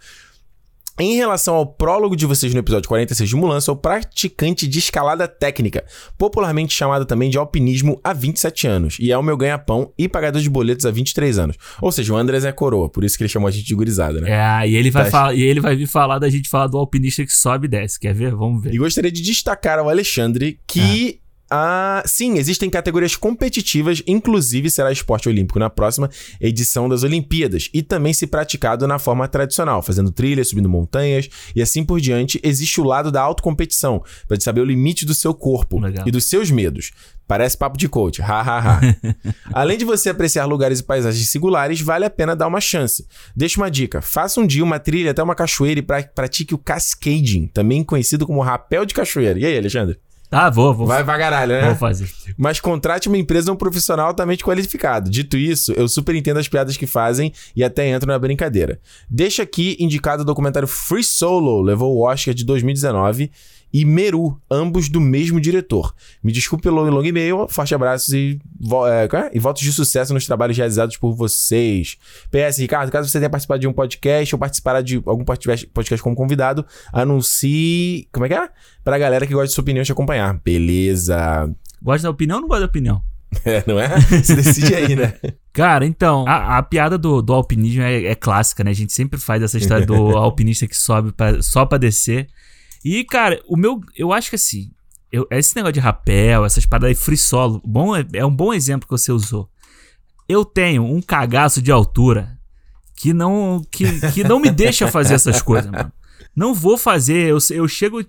Em 0.99 1.17
relação 1.17 1.57
ao 1.57 1.67
prólogo 1.67 2.15
de 2.15 2.25
vocês 2.25 2.55
no 2.55 2.61
episódio 2.61 2.89
46 2.89 3.29
de 3.29 3.35
Mulan, 3.35 3.61
sou 3.61 3.75
praticante 3.75 4.65
de 4.69 4.79
escalada 4.79 5.27
técnica, 5.27 5.85
popularmente 6.17 6.73
chamado 6.73 7.05
também 7.05 7.29
de 7.29 7.37
alpinismo 7.37 8.01
há 8.05 8.13
27 8.13 8.69
anos, 8.69 8.97
e 9.01 9.11
é 9.11 9.19
o 9.19 9.23
meu 9.23 9.37
ganha-pão 9.37 9.93
e 9.99 10.09
pagador 10.09 10.41
de 10.41 10.49
boletos 10.49 10.87
há 10.87 10.93
23 10.93 11.37
anos. 11.41 11.57
Ou 11.83 11.91
seja, 11.91 12.13
o 12.15 12.17
Andrés 12.17 12.45
é 12.45 12.53
coroa, 12.53 12.89
por 12.89 13.03
isso 13.03 13.17
que 13.19 13.25
ele 13.25 13.29
chamou 13.29 13.49
a 13.49 13.51
gente 13.51 13.65
de 13.67 13.75
gurizada, 13.75 14.21
né? 14.21 14.31
é, 14.63 14.69
e 14.69 14.77
ele 14.77 14.89
vai 14.91 15.05
Tá. 15.07 15.11
falar, 15.11 15.35
e 15.35 15.43
ele 15.43 15.61
vai 15.61 15.75
vir 15.75 15.89
falar 15.89 16.21
da 16.21 16.29
gente 16.31 16.49
falar 16.49 16.69
do 16.69 16.79
alpinista 16.79 17.25
que 17.25 17.33
sobe 17.33 17.67
e 17.67 17.71
desce 17.71 17.99
quer 17.99 18.15
ver 18.15 18.33
vamos 18.35 18.63
ver 18.63 18.73
E 18.73 18.79
gostaria 18.79 19.11
de 19.11 19.21
destacar 19.21 19.81
ao 19.81 19.89
Alexandre 19.89 20.61
que 20.67 21.19
Ah, 21.21 21.24
sim, 22.07 22.39
existem 22.39 22.71
categorias 22.71 23.17
competitivas, 23.17 24.03
inclusive 24.07 24.71
será 24.71 24.91
esporte 24.91 25.29
olímpico 25.29 25.59
na 25.59 25.71
próxima 25.71 26.11
edição 26.41 26.89
das 26.89 27.03
Olimpíadas 27.03 27.69
e 27.73 27.83
também 27.83 28.13
se 28.13 28.27
praticado 28.27 28.87
na 28.87 28.99
forma 28.99 29.29
tradicional, 29.29 29.83
fazendo 29.83 30.11
trilhas, 30.11 30.49
subindo 30.49 30.69
montanhas 30.69 31.29
e 31.55 31.63
assim 31.63 31.85
por 31.85 32.01
diante. 32.01 32.41
Existe 32.43 32.81
o 32.81 32.85
lado 32.85 33.13
da 33.13 33.21
autocompetição, 33.21 34.03
para 34.27 34.41
saber 34.41 34.61
o 34.63 34.65
limite 34.65 35.05
do 35.07 35.15
seu 35.15 35.35
corpo 35.35 35.79
Legal. 35.79 36.07
e 36.07 36.11
dos 36.11 36.25
seus 36.25 36.51
medos. 36.51 36.93
Parece 37.27 37.57
papo 37.57 37.79
de 37.79 37.89
coach, 37.89 38.21
ha 38.21 38.41
ha 38.41 38.59
ha. 38.59 38.81
Além 39.53 39.79
de 39.79 39.85
você 39.85 40.11
apreciar 40.11 40.45
lugares 40.45 40.81
e 40.81 40.83
paisagens 40.83 41.29
singulares, 41.31 41.81
vale 41.81 42.05
a 42.05 42.11
pena 42.11 42.37
dar 42.37 42.47
uma 42.47 42.61
chance. 42.61 43.07
Deixa 43.35 43.59
uma 43.59 43.71
dica: 43.71 44.03
faça 44.03 44.41
um 44.41 44.47
dia 44.47 44.63
uma 44.63 44.79
trilha 44.79 45.11
até 45.11 45.23
uma 45.23 45.35
cachoeira 45.35 45.81
e 45.81 45.83
pra- 45.83 46.03
pratique 46.03 46.55
o 46.55 46.59
cascading, 46.59 47.47
também 47.47 47.83
conhecido 47.83 48.27
como 48.27 48.43
rapel 48.43 48.85
de 48.85 48.93
cachoeira. 48.93 49.39
E 49.39 49.47
aí, 49.47 49.57
Alexandre? 49.57 49.99
Ah, 50.31 50.51
vou, 50.51 50.75
vou. 50.75 50.87
Vai 50.87 51.05
pra 51.05 51.19
caralho, 51.19 51.53
né? 51.53 51.67
Vou 51.67 51.77
fazer. 51.77 52.11
Mas 52.37 52.59
contrate 52.59 53.09
uma 53.09 53.19
empresa 53.19 53.51
ou 53.51 53.55
um 53.55 53.59
profissional 53.59 54.09
altamente 54.09 54.43
qualificado. 54.45 55.09
Dito 55.09 55.37
isso, 55.37 55.73
eu 55.73 55.87
super 55.87 56.15
entendo 56.15 56.39
as 56.39 56.49
piadas 56.49 56.77
que 56.77 56.87
fazem 56.87 57.33
e 57.55 57.63
até 57.63 57.87
entro 57.89 58.09
na 58.09 58.19
brincadeira. 58.19 58.81
Deixa 59.09 59.43
aqui 59.43 59.77
indicado 59.79 60.23
o 60.23 60.27
documentário 60.27 60.67
Free 60.67 61.05
Solo, 61.05 61.61
levou 61.61 61.95
o 61.95 62.03
Oscar 62.03 62.35
de 62.35 62.45
2019, 62.45 63.31
e 63.77 63.85
Meru, 63.85 64.41
ambos 64.49 64.89
do 64.89 65.01
mesmo 65.01 65.41
diretor. 65.41 65.93
Me 66.23 66.31
desculpe 66.31 66.63
pelo 66.63 66.81
longo 66.89 67.05
e-mail, 67.05 67.49
forte 67.49 67.75
abraços 67.75 68.15
e, 68.15 68.39
vo- 68.61 68.87
é, 68.87 69.07
é? 69.07 69.31
e 69.35 69.41
votos 69.41 69.63
de 69.63 69.73
sucesso 69.73 70.15
nos 70.15 70.25
trabalhos 70.27 70.57
realizados 70.57 70.97
por 70.97 71.13
vocês. 71.13 71.97
PS, 72.31 72.59
Ricardo, 72.59 72.93
caso 72.93 73.09
você 73.09 73.19
tenha 73.19 73.29
participado 73.29 73.61
de 73.61 73.67
um 73.67 73.73
podcast 73.73 74.33
ou 74.33 74.39
participar 74.39 74.81
de 74.81 75.03
algum 75.05 75.25
podcast 75.25 75.67
podcast 75.67 76.01
como 76.03 76.15
convidado, 76.15 76.65
anuncie. 76.93 78.09
Como 78.13 78.25
é 78.27 78.29
que 78.29 78.35
é? 78.35 78.49
Pra 78.85 78.97
galera 78.97 79.27
que 79.27 79.33
gosta 79.33 79.49
de 79.49 79.55
sua 79.55 79.63
opinião 79.63 79.85
te 79.85 79.91
acompanhar. 79.93 80.39
Beleza. 80.45 81.51
Gosta 81.83 82.05
da 82.05 82.11
opinião 82.11 82.37
ou 82.37 82.43
não 82.43 82.49
gosta 82.49 82.61
da 82.61 82.67
opinião? 82.71 83.03
É, 83.45 83.65
não 83.67 83.81
é? 83.81 83.89
Você 84.01 84.37
decide 84.37 84.73
aí, 84.77 84.95
né? 84.95 85.15
Cara, 85.53 85.85
então, 85.85 86.25
a, 86.29 86.59
a 86.59 86.63
piada 86.63 86.97
do, 86.97 87.21
do 87.21 87.33
alpinismo 87.33 87.83
é, 87.83 88.05
é 88.05 88.15
clássica, 88.15 88.63
né? 88.63 88.71
A 88.71 88.75
gente 88.75 88.93
sempre 88.93 89.19
faz 89.19 89.43
essa 89.43 89.59
história 89.59 89.85
do 89.85 89.95
alpinista 90.17 90.69
que 90.69 90.77
sobe 90.77 91.11
pra- 91.11 91.43
só 91.43 91.67
pra 91.67 91.77
descer. 91.77 92.29
E, 92.85 93.03
cara, 93.05 93.43
o 93.47 93.57
meu. 93.57 93.81
Eu 93.97 94.13
acho 94.13 94.31
que 94.31 94.37
assim. 94.37 94.71
eu- 95.11 95.27
esse 95.31 95.55
negócio 95.57 95.73
de 95.75 95.81
rapel, 95.81 96.45
essas 96.45 96.67
paradas 96.67 96.89
aí, 96.89 96.95
free 96.95 97.17
solo, 97.17 97.63
bom, 97.65 97.97
é, 97.97 98.05
é 98.15 98.27
um 98.27 98.35
bom 98.35 98.53
exemplo 98.53 98.87
que 98.87 98.93
você 98.93 99.11
usou. 99.13 99.49
Eu 100.29 100.45
tenho 100.45 100.85
um 100.85 101.01
cagaço 101.01 101.61
de 101.63 101.71
altura 101.71 102.39
que 102.97 103.13
não, 103.13 103.63
que, 103.71 103.85
que 104.13 104.25
não 104.25 104.39
me 104.41 104.51
deixa 104.51 104.89
fazer 104.91 105.15
essas 105.15 105.41
coisas, 105.43 105.71
mano. 105.71 105.93
Não 106.35 106.53
vou 106.55 106.77
fazer. 106.77 107.29
Eu, 107.31 107.39
eu 107.51 107.69
chego. 107.69 108.01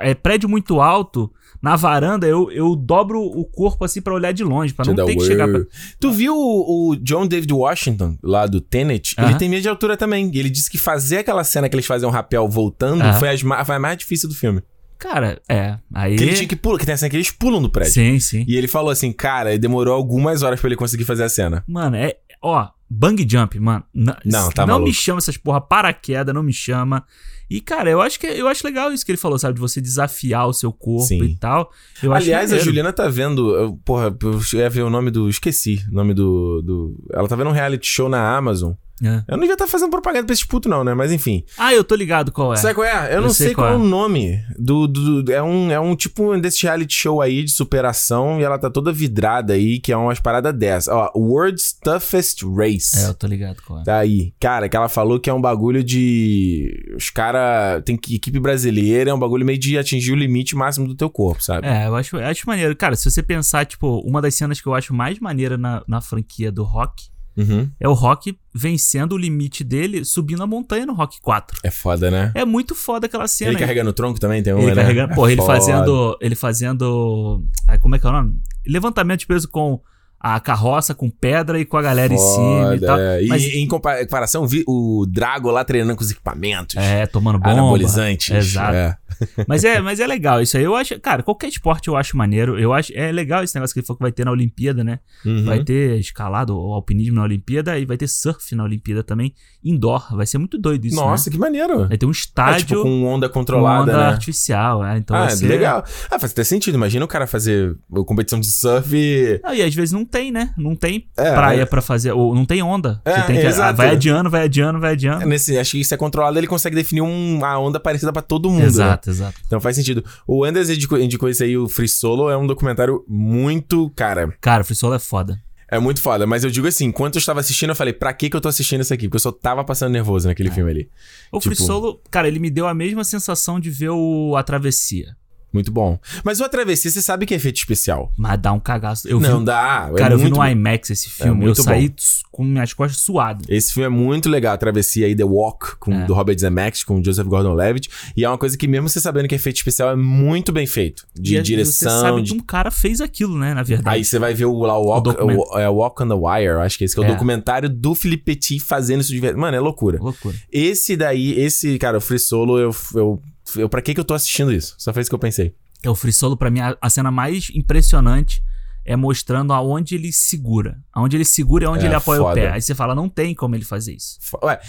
É 0.00 0.14
prédio 0.14 0.48
muito 0.48 0.80
alto. 0.80 1.32
Na 1.62 1.76
varanda, 1.76 2.26
eu, 2.26 2.50
eu 2.50 2.74
dobro 2.76 3.20
o 3.20 3.44
corpo 3.44 3.84
assim 3.84 4.00
pra 4.00 4.14
olhar 4.14 4.32
de 4.32 4.44
longe, 4.44 4.72
pra 4.74 4.84
To 4.84 4.94
não 4.94 5.06
ter 5.06 5.16
que 5.16 5.24
chegar 5.24 5.48
pra. 5.48 5.60
Tu 5.98 6.10
viu 6.12 6.34
o, 6.36 6.90
o 6.90 6.96
John 6.96 7.26
David 7.26 7.52
Washington, 7.52 8.16
lá 8.22 8.46
do 8.46 8.60
Tenet? 8.60 9.14
Ele 9.18 9.28
Aham. 9.28 9.38
tem 9.38 9.48
medo 9.48 9.62
de 9.62 9.68
altura 9.68 9.96
também. 9.96 10.30
E 10.32 10.38
ele 10.38 10.50
disse 10.50 10.70
que 10.70 10.78
fazer 10.78 11.18
aquela 11.18 11.44
cena 11.44 11.68
que 11.68 11.74
eles 11.74 11.86
fazem 11.86 12.08
um 12.08 12.12
rapel 12.12 12.48
voltando 12.48 13.02
Aham. 13.02 13.18
foi, 13.18 13.28
as 13.30 13.40
foi 13.40 13.74
a 13.74 13.78
mais 13.78 13.96
difícil 13.98 14.28
do 14.28 14.34
filme. 14.34 14.62
Cara, 14.98 15.40
é. 15.48 15.76
Aí. 15.92 16.16
Que 16.16 16.24
ele 16.24 16.34
tinha 16.34 16.48
que 16.48 16.56
pular, 16.56 16.78
que 16.78 16.86
tem 16.86 16.94
a 16.94 16.96
cena 16.96 17.10
que 17.10 17.16
eles 17.16 17.30
pulam 17.30 17.60
do 17.60 17.68
prédio. 17.70 17.92
Sim, 17.92 18.18
sim. 18.18 18.44
E 18.48 18.56
ele 18.56 18.66
falou 18.66 18.90
assim, 18.90 19.12
cara, 19.12 19.58
demorou 19.58 19.94
algumas 19.94 20.42
horas 20.42 20.58
pra 20.58 20.68
ele 20.68 20.76
conseguir 20.76 21.04
fazer 21.04 21.24
a 21.24 21.28
cena. 21.28 21.62
Mano, 21.68 21.96
é. 21.96 22.16
Ó, 22.42 22.66
bang 22.88 23.26
jump, 23.28 23.58
mano. 23.60 23.84
N- 23.94 24.14
Não, 24.24 24.50
tá 24.50 24.62
Não 24.66 24.74
maluco. 24.74 24.88
me 24.88 24.94
chama 24.94 25.18
essas 25.18 25.36
porra 25.36 25.60
paraquedas, 25.60 26.34
não 26.34 26.42
me 26.42 26.52
chama. 26.52 27.04
E, 27.48 27.60
cara, 27.60 27.88
eu 27.88 28.00
acho 28.00 28.18
que 28.18 28.26
eu 28.26 28.48
acho 28.48 28.66
legal 28.66 28.92
isso 28.92 29.04
que 29.06 29.12
ele 29.12 29.16
falou, 29.18 29.38
sabe? 29.38 29.54
De 29.54 29.60
você 29.60 29.80
desafiar 29.80 30.48
o 30.48 30.52
seu 30.52 30.72
corpo 30.72 31.06
Sim. 31.06 31.22
e 31.22 31.36
tal. 31.36 31.70
Eu 32.02 32.12
acho 32.12 32.24
Aliás, 32.26 32.52
a. 32.52 32.58
Juliana 32.58 32.92
tá 32.92 33.08
vendo. 33.08 33.54
eu- 33.54 33.76
Porra, 33.84 34.16
eu 34.22 34.58
ia 34.58 34.68
ver 34.70 34.82
o 34.82 34.90
nome 34.90 35.10
do. 35.10 35.28
Esqueci 35.28 35.84
o 35.90 35.94
nome 35.94 36.12
do. 36.12 36.60
do 36.62 37.06
ela 37.12 37.28
tá 37.28 37.36
vendo 37.36 37.48
um 37.50 37.52
reality 37.52 37.86
show 37.86 38.08
na 38.08 38.36
Amazon. 38.36 38.72
É. 39.02 39.22
Eu 39.28 39.36
não 39.36 39.40
devia 39.40 39.52
estar 39.54 39.66
fazendo 39.66 39.90
propaganda 39.90 40.24
pra 40.26 40.32
esses 40.32 40.44
putos, 40.44 40.70
não, 40.70 40.82
né? 40.82 40.94
Mas 40.94 41.12
enfim. 41.12 41.44
Ah, 41.58 41.74
eu 41.74 41.84
tô 41.84 41.94
ligado 41.94 42.32
qual 42.32 42.52
é. 42.54 42.56
Sabe 42.56 42.74
qual 42.74 42.86
é? 42.86 43.14
Eu, 43.14 43.20
não 43.20 43.28
sei, 43.30 43.54
qual, 43.54 43.68
é 43.72 43.74
o 43.74 43.78
nome 43.78 44.40
do, 44.58 44.86
do- 44.86 45.22
do- 45.22 45.32
é 45.32 45.42
um 45.42 45.70
é 45.70 45.78
um 45.78 45.94
tipo 45.94 46.36
desse 46.38 46.62
reality 46.62 46.94
show 46.94 47.20
aí 47.20 47.44
de 47.44 47.50
superação 47.50 48.40
e 48.40 48.44
ela 48.44 48.58
tá 48.58 48.70
toda 48.70 48.92
vidrada 48.92 49.52
aí, 49.52 49.78
que 49.78 49.92
é 49.92 49.96
umas 49.96 50.18
paradas 50.20 50.54
dessas. 50.54 50.92
Ó, 50.92 51.10
World's 51.14 51.72
Toughest 51.82 52.42
Race. 52.44 52.98
É, 52.98 53.06
eu 53.08 53.14
tô 53.14 53.26
ligado 53.26 53.62
qual 53.66 53.80
é. 53.80 53.84
Tá 53.84 53.98
aí. 53.98 54.32
Cara, 54.40 54.68
que 54.68 54.76
ela 54.76 54.88
falou 54.88 55.20
que 55.20 55.28
é 55.28 55.34
um 55.34 55.40
bagulho 55.40 55.82
de 55.84 56.94
os 56.96 57.10
cara 57.10 57.80
tem 57.82 57.96
que 57.96 58.16
equipe 58.16 58.38
brasileira, 58.40 59.10
é 59.10 59.14
um 59.14 59.18
bagulho 59.18 59.44
meio 59.44 59.58
de 59.58 59.76
atingir 59.78 60.12
o 60.12 60.16
limite 60.16 60.54
máximo 60.56 60.86
do 60.86 60.94
teu 60.94 61.10
corpo, 61.10 61.42
sabe? 61.42 61.66
É, 61.66 61.86
eu 61.86 61.94
acho, 61.96 62.16
eu 62.16 62.26
acho 62.26 62.46
maneiro. 62.46 62.74
Cara, 62.76 62.96
se 62.96 63.10
você 63.10 63.22
pensar, 63.22 63.64
tipo, 63.66 63.98
uma 64.00 64.22
das 64.22 64.34
cenas 64.34 64.60
que 64.60 64.66
eu 64.66 64.74
acho 64.74 64.94
mais 64.94 65.18
maneira 65.18 65.56
na, 65.56 65.82
na 65.86 66.00
franquia 66.00 66.50
do 66.50 66.62
Rock 66.64 67.04
Uhum. 67.36 67.68
é 67.78 67.86
o 67.88 67.92
Rock 67.92 68.38
vencendo 68.54 69.12
o 69.12 69.18
limite 69.18 69.62
dele 69.62 70.04
subindo 70.04 70.42
a 70.42 70.46
montanha 70.46 70.86
no 70.86 70.94
Rock 70.94 71.20
4. 71.20 71.60
É 71.62 71.70
foda, 71.70 72.10
né? 72.10 72.32
É 72.34 72.44
muito 72.44 72.74
foda 72.74 73.06
aquela 73.06 73.28
cena. 73.28 73.50
Ele 73.50 73.58
carregando 73.58 73.90
o 73.90 73.92
tronco 73.92 74.18
também 74.18 74.42
tem 74.42 74.52
uma, 74.54 74.62
Ele 74.62 74.74
né? 74.74 74.82
carregando. 74.82 75.14
Porra, 75.14 75.32
ele 75.32 75.40
Foda. 75.42 75.54
fazendo. 75.54 76.18
Ele 76.20 76.34
fazendo. 76.34 77.44
ai, 77.68 77.78
como 77.78 77.94
é 77.94 77.98
que 77.98 78.06
é 78.06 78.08
o 78.08 78.12
nome? 78.12 78.40
Levantamento 78.66 79.20
de 79.20 79.26
peso 79.26 79.48
com 79.48 79.80
a 80.18 80.40
carroça, 80.40 80.94
com 80.94 81.10
pedra 81.10 81.60
e 81.60 81.64
com 81.64 81.76
a 81.76 81.82
galera 81.82 82.12
em 82.12 82.18
cima 82.18 82.74
e 82.74 82.78
Foda, 82.78 82.86
tal. 82.86 82.98
é. 82.98 83.24
E 83.24 83.28
Mas, 83.28 83.44
em 83.44 83.66
compa- 83.68 83.98
comparação, 84.04 84.46
vi 84.46 84.64
o 84.66 85.06
Drago 85.08 85.50
lá 85.50 85.64
treinando 85.64 85.96
com 85.96 86.02
os 86.02 86.10
equipamentos. 86.10 86.76
é, 86.76 87.06
tomando 87.06 87.38
bomba. 87.38 87.50
Anabolizantes. 87.50 88.30
Exato. 88.30 88.74
É. 88.74 88.96
Mas 89.48 89.64
é, 89.64 89.80
mas 89.80 89.98
é 89.98 90.06
legal 90.06 90.42
isso 90.42 90.58
aí. 90.58 90.64
Eu 90.64 90.76
acho, 90.76 90.98
cara, 91.00 91.22
qualquer 91.22 91.48
esporte 91.48 91.88
eu 91.88 91.96
acho 91.96 92.16
maneiro. 92.16 92.58
Eu 92.58 92.74
acho 92.74 92.92
é 92.94 93.10
legal 93.10 93.42
esse 93.42 93.54
negócio 93.54 93.72
que 93.72 93.80
ele 93.80 93.86
falou 93.86 93.96
que 93.96 94.02
vai 94.02 94.12
ter 94.12 94.26
na 94.26 94.30
Olimpíada, 94.30 94.84
né? 94.84 94.98
Uhum. 95.24 95.44
Vai 95.44 95.64
ter 95.64 95.98
escalado 95.98 96.54
ou 96.56 96.74
alpinismo 96.74 97.14
na 97.14 97.22
Olimpíada 97.22 97.78
e 97.78 97.86
vai 97.86 97.96
ter 97.96 98.08
surf 98.08 98.54
na 98.54 98.64
Olimpíada 98.64 99.02
também, 99.02 99.32
indoor. 99.64 100.14
Vai 100.14 100.26
ser 100.26 100.38
muito 100.38 100.58
doido 100.58 100.86
isso, 100.86 100.96
Nossa, 100.96 101.30
né? 101.30 101.34
que 101.34 101.40
maneiro. 101.40 101.88
Vai 101.88 101.96
ter 101.96 102.04
um 102.04 102.10
estádio 102.10 102.66
tipo, 102.66 102.82
com 102.82 103.04
onda 103.04 103.28
com 103.28 103.40
controlada, 103.40 103.82
onda 103.92 103.96
né? 103.96 104.04
artificial, 104.08 104.84
é. 104.84 104.98
Então 104.98 105.16
ah, 105.16 105.24
é 105.26 105.30
ser 105.30 105.48
legal. 105.48 105.82
Ah, 106.10 106.18
faz 106.18 106.32
até 106.32 106.44
sentido. 106.44 106.74
Imagina 106.74 107.04
o 107.04 107.08
cara 107.08 107.26
fazer 107.26 107.76
competição 108.06 108.38
de 108.38 108.52
surf 108.52 108.94
e... 108.94 109.40
Ah, 109.42 109.54
e 109.54 109.62
às 109.62 109.74
vezes 109.74 109.92
não 109.92 110.04
tem, 110.06 110.30
né? 110.32 110.54
Não 110.56 110.74
tem 110.74 111.08
É, 111.16 111.32
praia 111.32 111.62
é. 111.62 111.66
pra 111.66 111.82
fazer, 111.82 112.12
ou 112.12 112.34
não 112.34 112.44
tem 112.46 112.62
onda. 112.62 113.00
É, 113.04 113.14
Você 113.20 113.22
tem 113.26 113.40
que, 113.40 113.46
exato. 113.46 113.68
ah, 113.68 113.72
vai 113.72 113.90
adiando, 113.90 114.30
vai 114.30 114.44
adiando, 114.44 114.80
vai 114.80 114.92
adiando. 114.92 115.26
Nesse, 115.26 115.58
acho 115.58 115.72
que 115.72 115.80
isso 115.80 115.92
é 115.92 115.96
controlado, 115.96 116.38
ele 116.38 116.46
consegue 116.46 116.74
definir 116.76 117.02
um- 117.02 117.36
uma 117.38 117.58
onda 117.58 117.78
parecida 117.80 118.12
pra 118.12 118.22
todo 118.22 118.48
mundo, 118.48 118.60
né? 118.60 118.66
exato, 118.66 119.10
exato. 119.10 119.34
Então 119.46 119.60
faz 119.60 119.76
sentido. 119.76 120.04
O 120.26 120.44
Anders 120.44 120.70
indicou, 120.70 120.98
indicou 120.98 121.28
isso 121.28 121.42
aí, 121.42 121.56
o 121.58 121.68
Free 121.68 121.88
Solo, 121.88 122.30
é 122.30 122.36
um 122.36 122.46
documentário 122.46 123.04
muito, 123.08 123.90
cara, 123.96 124.32
Cara, 124.40 124.62
o 124.62 124.64
Free 124.64 124.76
Solo 124.76 124.94
é 124.94 124.98
foda. 124.98 125.40
é 125.68 125.78
muito 125.78 126.00
foda. 126.00 126.26
Mas 126.26 126.44
eu 126.44 126.50
digo 126.50 126.66
assim, 126.68 126.84
enquanto 126.86 127.16
eu 127.16 127.18
estava 127.18 127.40
assistindo, 127.40 127.70
eu 127.70 127.76
falei, 127.76 127.92
pra 127.92 128.12
que 128.12 128.30
que 128.30 128.36
eu 128.36 128.40
tô 128.40 128.48
assistindo 128.48 128.80
isso 128.82 128.94
aqui? 128.94 129.08
Porque 129.08 129.16
eu 129.16 129.20
só 129.20 129.32
tava 129.32 129.64
passando 129.64 129.90
nervoso 129.92 130.28
naquele 130.28 130.50
filme 130.50 130.70
ali. 130.70 130.88
O 131.32 131.40
Free 131.40 131.54
Tipo- 131.54 131.66
Solo, 131.66 132.00
cara, 132.10 132.28
ele 132.28 132.38
me 132.38 132.50
deu 132.50 132.66
a 132.68 132.74
mesma 132.74 133.02
sensação 133.04 133.58
de 133.58 133.68
ver 133.70 133.90
o 133.90 134.36
A 134.36 134.42
Travessia. 134.44 135.16
Muito 135.56 135.72
bom. 135.72 135.98
Mas 136.22 136.38
o 136.38 136.44
A 136.44 136.48
Travessia, 136.50 136.90
você 136.90 137.00
sabe 137.00 137.24
que 137.24 137.32
é 137.32 137.38
efeito 137.38 137.56
especial. 137.56 138.12
Mas 138.16 138.38
dá 138.38 138.52
um 138.52 138.60
cagaço. 138.60 139.08
Eu 139.08 139.18
Não 139.18 139.38
vi, 139.40 139.46
dá. 139.46 139.90
é 139.94 139.98
cara, 139.98 140.12
eu 140.14 140.18
vi 140.18 140.28
no. 140.28 140.44
IMAX 140.46 140.90
esse 140.90 141.08
filme. 141.08 141.30
eu 141.32 141.36
muito 141.36 141.62
saí 141.62 141.88
bom. 141.88 141.94
com 142.30 142.44
minhas 142.44 142.74
costas 142.74 143.00
suadas. 143.00 143.46
Esse 143.48 143.72
filme 143.72 143.86
é 143.86 143.88
muito 143.88 144.28
legal, 144.28 144.52
a 144.54 144.58
travessia 144.58 145.06
aí, 145.06 145.16
The 145.16 145.24
Walk, 145.24 145.76
com, 145.80 145.92
É. 145.94 146.04
do 146.04 146.12
Robert 146.12 146.38
Zemeckis, 146.38 146.84
com 146.84 147.00
o 147.00 147.04
Joseph 147.04 147.26
Gordon-Levitt. 147.26 147.88
E 148.14 148.22
é 148.24 148.28
uma 148.28 148.36
coisa 148.36 148.56
que 148.58 148.68
mesmo 148.68 148.88
você 148.88 149.00
sabendo 149.00 149.26
que 149.28 149.34
é 149.34 149.36
efeito 149.36 149.56
especial, 149.56 149.90
é 149.90 149.96
muito 149.96 150.52
bem 150.52 150.66
feito. 150.66 151.06
De 151.14 151.36
E 151.36 151.42
direção, 151.42 151.90
Você 151.90 152.00
sabe 152.00 152.22
de 152.22 152.32
que 152.32 152.36
um 152.36 152.40
cara 152.42 152.70
fez 152.70 153.00
aquilo, 153.00 153.38
né? 153.38 153.54
Na 153.54 153.62
verdade. 153.62 153.96
Aí 153.96 154.04
você 154.04 154.18
vai 154.18 154.34
ver 154.34 154.44
o, 154.44 154.58
lá, 154.60 154.78
o 154.78 154.86
Walk, 154.88 155.04
documento. 155.10 155.40
o- 155.50 155.58
é, 155.58 155.68
Walk 155.68 156.02
on 156.02 156.08
the 156.08 156.14
Wire, 156.14 156.44
eu 156.52 156.60
acho 156.60 156.76
que 156.76 156.84
é 156.84 156.86
esse, 156.86 156.94
que 156.94 157.00
é 157.00 157.04
o 157.04 157.06
É. 157.06 157.12
documentário 157.12 157.68
do 157.70 157.94
Felipe 157.94 158.24
Petit 158.24 158.60
fazendo 158.60 159.00
isso 159.00 159.12
de 159.12 159.18
verdade. 159.20 159.40
Mano, 159.40 159.56
é 159.56 159.60
loucura. 159.60 159.98
Loucura. 160.00 160.36
Esse 160.52 160.96
daí, 160.96 161.38
esse, 161.40 161.78
cara, 161.78 161.98
o 161.98 162.00
Free 162.00 162.18
Solo, 162.18 162.58
eu, 162.58 162.74
eu, 162.94 163.20
eu. 163.56 163.68
Pra 163.68 163.80
que 163.82 163.94
que 163.94 164.00
eu 164.00 164.04
tô 164.04 164.14
assistindo 164.14 164.52
isso? 164.52 164.74
Só 164.78 164.92
foi 164.92 165.02
isso 165.02 165.10
que 165.10 165.14
eu 165.14 165.18
pensei. 165.18 165.54
É 165.82 165.90
o 165.90 165.94
Free 165.94 166.12
Solo, 166.12 166.36
pra 166.36 166.50
mim, 166.50 166.60
a, 166.60 166.76
a 166.80 166.90
cena 166.90 167.10
mais 167.10 167.48
impressionante 167.54 168.42
é 168.84 168.94
mostrando 168.96 169.52
aonde 169.52 169.94
ele 169.96 170.12
segura. 170.12 170.78
Aonde 170.92 171.16
ele 171.16 171.24
segura 171.24 171.66
é 171.66 171.68
onde 171.68 171.84
É, 171.84 171.88
ele 171.88 171.94
apoia 171.96 172.20
foda. 172.20 172.30
o 172.32 172.34
pé. 172.34 172.52
Aí 172.52 172.62
você 172.62 172.74
fala, 172.74 172.94
não 172.94 173.08
tem 173.08 173.34
como 173.34 173.54
ele 173.56 173.64
fazer 173.64 173.94
isso. 173.94 174.16
Ué, 174.44 174.60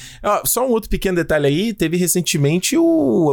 só 0.43 0.67
um 0.67 0.71
outro 0.71 0.89
pequeno 0.89 1.15
detalhe 1.15 1.45
aí, 1.45 1.73
teve 1.73 1.97
recentemente 1.97 2.75
o, 2.75 2.83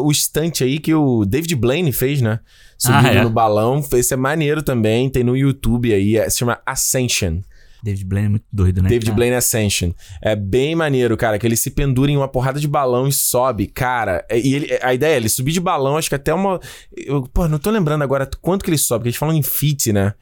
o 0.05 0.11
estante 0.11 0.63
aí 0.63 0.79
que 0.79 0.95
o 0.95 1.25
David 1.25 1.55
Blaine 1.57 1.91
fez, 1.91 2.21
né? 2.21 2.39
Subindo 2.79 3.07
Ah, 3.07 3.13
é? 3.15 3.23
no 3.25 3.31
balão. 3.31 3.83
Esse 3.95 4.13
é 4.13 4.17
maneiro 4.17 4.63
também, 4.63 5.09
tem 5.09 5.25
no 5.25 5.35
YouTube 5.37 5.93
aí, 5.93 6.17
é- 6.19 6.29
se 6.29 6.39
chama 6.39 6.61
Ascension. 6.67 7.41
David 7.85 8.05
Blaine 8.07 8.27
é 8.27 8.31
muito 8.31 8.47
doido, 8.51 8.83
né? 8.83 8.89
David 8.89 9.05
cara? 9.07 9.17
Blaine 9.17 9.37
Ascension. 9.37 9.93
É 10.23 10.35
bem 10.35 10.75
maneiro, 10.75 11.17
cara, 11.17 11.39
que 11.39 11.47
ele 11.47 11.57
se 11.57 11.71
pendura 11.71 12.11
em 12.11 12.17
uma 12.17 12.27
porrada 12.27 12.59
de 12.59 12.67
balão 12.67 13.07
e 13.07 13.13
sobe, 13.13 13.67
cara. 13.67 14.25
é- 14.31 14.41
E 14.41 14.55
ele, 14.55 14.79
a 14.83 14.95
ideia 14.95 15.13
é 15.13 15.17
ele 15.19 15.29
subir 15.29 15.53
de 15.53 15.61
balão, 15.61 15.97
acho 15.99 16.09
que 16.09 16.15
até 16.15 16.33
uma. 16.33 16.59
Eu, 16.97 17.23
pô, 17.29 17.47
não 17.47 17.59
tô 17.59 17.71
lembrando 17.71 18.03
agora 18.03 18.29
quanto 18.41 18.65
que 18.65 18.71
ele 18.71 18.79
sobe, 18.79 19.01
porque 19.01 19.09
eles 19.11 19.19
falam 19.19 19.35
em 19.37 19.43
feet, 19.43 19.93
né? 19.93 20.15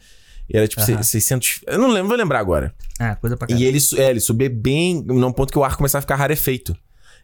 E 0.53 0.57
era 0.57 0.67
tipo 0.67 0.83
Aham. 0.83 1.03
600. 1.03 1.61
Eu 1.69 1.79
não 1.79 1.89
lembro, 1.89 2.09
vou 2.09 2.17
lembrar 2.17 2.41
agora. 2.41 2.75
É, 2.99 3.15
coisa 3.15 3.37
pra 3.37 3.47
E 3.47 3.51
caralho. 3.51 3.67
ele, 3.67 3.79
é, 3.97 4.11
ele 4.11 4.21
subia 4.21 4.51
bem 4.51 5.01
num 5.07 5.33
ponto 5.33 5.53
que 5.53 5.59
o 5.59 5.63
ar 5.65 5.77
começava 5.77 6.01
a 6.01 6.03
ficar 6.03 6.17
rarefeito. 6.17 6.77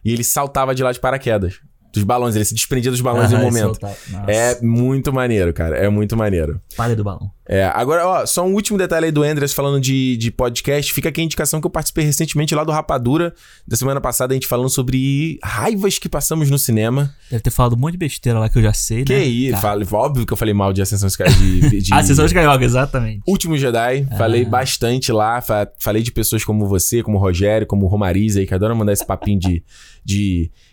E 0.05 0.13
ele 0.13 0.23
saltava 0.23 0.73
de 0.73 0.81
lá 0.81 0.93
de 0.93 0.99
paraquedas. 1.01 1.59
Dos 1.91 2.03
balões, 2.03 2.35
ele 2.35 2.45
se 2.45 2.53
desprendia 2.53 2.91
dos 2.91 3.01
balões 3.01 3.31
em 3.31 3.35
um 3.35 3.41
momento. 3.41 3.79
Nossa, 3.81 3.97
É 4.27 4.61
muito 4.61 5.11
maneiro, 5.11 5.51
cara. 5.51 5.75
É 5.75 5.89
muito 5.89 6.15
maneiro. 6.15 6.61
Palha 6.77 6.95
do 6.95 7.03
balão. 7.03 7.31
É, 7.51 7.63
agora, 7.73 8.05
ó, 8.07 8.25
só 8.27 8.45
um 8.45 8.53
último 8.53 8.77
detalhe 8.77 9.07
aí 9.07 9.11
do 9.11 9.23
Andreas 9.23 9.53
falando 9.53 9.81
de, 9.81 10.15
de 10.17 10.29
podcast. 10.29 10.93
Fica 10.93 11.09
aqui 11.09 11.19
a 11.19 11.23
indicação 11.23 11.59
que 11.59 11.65
eu 11.65 11.71
participei 11.71 12.05
recentemente 12.05 12.53
lá 12.53 12.63
do 12.63 12.71
Rapadura, 12.71 13.33
da 13.67 13.75
semana 13.75 13.99
passada, 13.99 14.33
a 14.33 14.35
gente 14.35 14.45
falando 14.45 14.69
sobre 14.69 15.39
raivas 15.43 15.97
que 15.97 16.07
passamos 16.07 16.47
no 16.51 16.59
cinema. 16.59 17.11
Deve 17.31 17.41
ter 17.41 17.49
falado 17.49 17.73
um 17.73 17.79
monte 17.79 17.93
de 17.93 17.97
besteira 17.97 18.37
lá 18.37 18.49
que 18.49 18.59
eu 18.59 18.61
já 18.61 18.71
sei, 18.71 19.03
Que 19.03 19.13
né? 19.13 19.19
aí, 19.21 19.49
Tá. 19.51 19.57
fale- 19.57 19.87
óbvio 19.91 20.27
que 20.27 20.33
eu 20.33 20.37
falei 20.37 20.53
mal 20.53 20.71
de 20.71 20.83
Ascensão 20.83 21.07
Sky 21.07 21.23
de, 21.23 21.81
de 21.81 21.91
Ah, 21.91 22.01
de 22.03 22.33
Carioca, 22.35 22.63
exatamente. 22.63 23.23
Último 23.27 23.57
Jedi. 23.57 24.07
Falei 24.15 24.45
bastante 24.45 25.11
lá. 25.11 25.41
fa- 25.41 25.67
falei 25.79 26.03
de 26.03 26.11
pessoas 26.11 26.43
como 26.45 26.67
você, 26.67 27.01
como 27.01 27.17
o 27.17 27.19
Rogério, 27.19 27.65
como 27.65 27.87
o 27.87 27.89
Romariza 27.89 28.39
aí, 28.41 28.45
que 28.45 28.53
adoram 28.53 28.75
mandar 28.75 28.93
esse 28.93 29.05
papinho 29.07 29.39
de. 29.39 29.63
de 30.05 30.51
é, 30.51 30.51
é, 30.51 30.68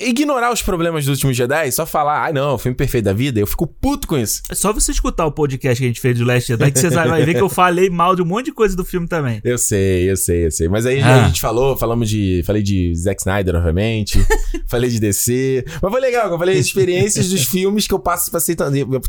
ignorar 0.00 0.52
os 0.52 0.62
problemas 0.62 1.04
do 1.04 1.10
último 1.12 1.32
Jedi, 1.32 1.70
só 1.72 1.84
falar, 1.86 2.22
ai 2.24 2.32
não, 2.32 2.58
filme 2.58 2.76
perfeito 2.76 3.04
da 3.04 3.12
vida, 3.12 3.38
eu 3.40 3.46
fico 3.46 3.66
puto 3.66 4.06
com 4.08 4.16
isso. 4.18 4.42
É 4.50 4.54
só 4.54 4.72
você 4.72 4.92
escutar 4.92 5.26
o 5.26 5.32
podcast 5.32 5.78
que 5.78 5.84
a 5.84 5.88
gente 5.88 6.00
fez 6.00 6.18
do 6.18 6.24
Last 6.24 6.48
Jedi 6.48 6.70
que 6.72 6.78
você 6.78 6.90
vai 6.90 7.24
ver 7.24 7.34
que 7.34 7.40
eu 7.40 7.48
falei 7.48 7.88
mal 7.90 8.14
de 8.16 8.22
um 8.22 8.24
monte 8.24 8.46
de 8.46 8.52
coisa 8.52 8.76
do 8.76 8.84
filme 8.84 9.06
também. 9.08 9.40
Eu 9.44 9.58
sei, 9.58 10.10
eu 10.10 10.16
sei, 10.16 10.46
eu 10.46 10.50
sei. 10.50 10.68
Mas 10.68 10.86
aí 10.86 11.00
Ah. 11.02 11.24
a 11.24 11.26
gente 11.28 11.40
falou, 11.40 11.76
falamos 11.76 12.08
de. 12.08 12.42
Falei 12.44 12.62
de 12.62 12.94
Zack 12.94 13.20
Snyder, 13.20 13.54
obviamente. 13.56 14.18
falei 14.66 14.90
de 14.90 14.98
DC. 15.00 15.64
Mas 15.82 15.90
foi 15.90 16.00
legal, 16.00 16.30
eu 16.30 16.38
falei 16.38 16.56
das 16.56 16.66
experiências 16.66 17.28
dos 17.28 17.44
filmes 17.44 17.86
que 17.86 17.94
eu 17.94 17.98
passo, 17.98 18.30
passei. 18.30 18.56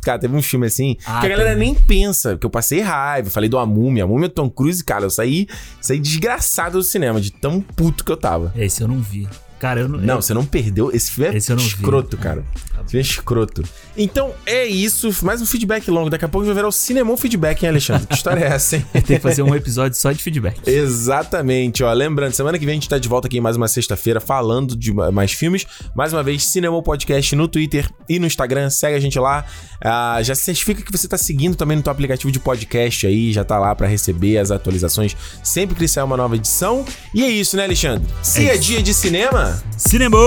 Cara, 0.02 0.20
teve 0.20 0.36
um 0.36 0.42
filme 0.42 0.68
assim 0.68 0.98
Ah, 1.06 1.20
que 1.20 1.26
a 1.26 1.30
galera 1.30 1.50
tem. 1.52 1.60
nem 1.60 1.76
pensa, 1.76 2.38
que 2.38 2.46
eu 2.46 2.50
passei 2.50 2.80
raiva. 2.82 3.30
Falei 3.30 3.50
do 3.50 3.58
A 3.58 3.66
Múmia, 3.66 4.04
a 4.04 4.08
Múmia 4.08 4.30
Tom 4.30 4.50
Cruise, 4.50 4.84
cara, 4.84 5.06
eu 5.06 5.10
saí, 5.10 5.48
saí 5.82 6.00
desgraçado 6.00 6.78
do 6.78 6.84
cinema, 6.84 7.20
de 7.20 7.32
tão 7.32 7.62
puto 7.62 8.04
que 8.04 8.12
eu 8.12 8.18
tava. 8.18 8.54
Esse 8.56 8.82
eu 8.82 8.88
não 8.88 9.00
vi. 9.00 9.28
Cara, 9.60 9.82
eu 9.82 9.88
não. 9.90 10.00
Não, 10.00 10.16
eu- 10.16 10.22
você 10.22 10.34
não 10.34 10.46
perdeu. 10.46 10.90
Esse 10.94 11.12
filme 11.12 11.34
é 11.34 11.38
Esse 11.38 11.50
não 11.52 11.58
vi. 11.58 11.68
escroto, 11.68 12.18
cara. 12.18 12.44
Esse 12.82 12.92
filme 12.92 13.00
é 13.00 13.02
escroto. 13.02 13.64
Então 13.98 14.32
é 14.46 14.66
isso. 14.66 15.14
Mais 15.24 15.42
um 15.42 15.46
feedback 15.46 15.90
longo. 15.92 16.10
Daqui 16.10 16.24
a 16.26 16.30
pouco 16.30 16.46
vai 16.46 16.56
virar 16.56 16.68
o 16.68 16.72
Cinemon 16.72 17.18
Feedback, 17.18 17.62
hein, 17.64 17.70
Alexandre? 17.70 18.08
Que 18.08 18.16
história 18.16 18.44
é 18.44 18.48
essa, 18.48 18.78
hein? 18.78 18.86
Tem 18.94 19.04
que 19.04 19.20
fazer 19.20 19.42
um 19.44 19.54
episódio 19.54 19.98
só 19.98 20.12
de 20.12 20.24
feedback. 20.24 20.58
Exatamente, 20.66 21.84
ó. 21.84 21.92
Lembrando, 21.92 22.34
semana 22.34 22.58
que 22.58 22.66
vem 22.66 22.74
a 22.74 22.76
gente 22.76 22.88
tá 22.90 22.98
de 22.98 23.08
volta 23.10 23.28
aqui 23.28 23.38
em 23.38 23.42
mais 23.42 23.58
uma 23.58 23.68
sexta-feira 23.68 24.20
falando 24.20 24.76
de 24.76 24.94
ma- 24.94 25.12
mais 25.12 25.32
filmes. 25.34 25.66
Mais 25.96 26.14
uma 26.14 26.24
vez, 26.24 26.46
Cinema 26.46 26.82
Podcast 26.82 27.36
no 27.36 27.48
Twitter 27.48 27.90
e 28.08 28.20
no 28.20 28.26
Instagram. 28.28 28.70
Segue 28.70 28.96
a 28.96 29.00
gente 29.00 29.20
lá. 29.20 29.46
Ah, 29.82 30.20
já 30.22 30.36
certifica 30.36 30.82
que 30.82 30.92
você 30.92 31.08
tá 31.08 31.18
seguindo 31.18 31.56
também 31.56 31.76
no 31.78 31.84
teu 31.84 31.92
aplicativo 31.92 32.32
de 32.32 32.40
podcast 32.40 33.06
aí. 33.08 33.32
Já 33.34 33.44
tá 33.44 33.58
lá 33.60 33.74
pra 33.76 33.88
receber 33.88 34.38
as 34.38 34.52
atualizações 34.52 35.16
sempre 35.44 35.76
que 35.76 35.88
sair 35.88 36.04
uma 36.04 36.18
nova 36.18 36.36
edição. 36.36 36.86
E 37.14 37.24
é 37.24 37.28
isso, 37.30 37.56
né, 37.58 37.64
Alexandre? 37.66 38.08
Se 38.22 38.48
é, 38.48 38.54
isso. 38.56 38.64
dia 38.64 38.82
de 38.84 38.94
cinema, 38.94 39.49
Cinema! 39.78 40.18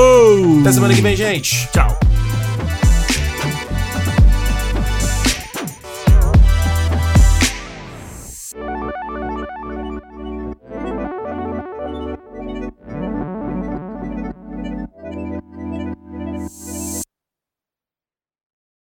até 0.60 0.72
semana 0.72 0.94
que 0.94 1.00
vem, 1.02 1.16
gente. 1.16 1.68
Tchau. 1.72 2.11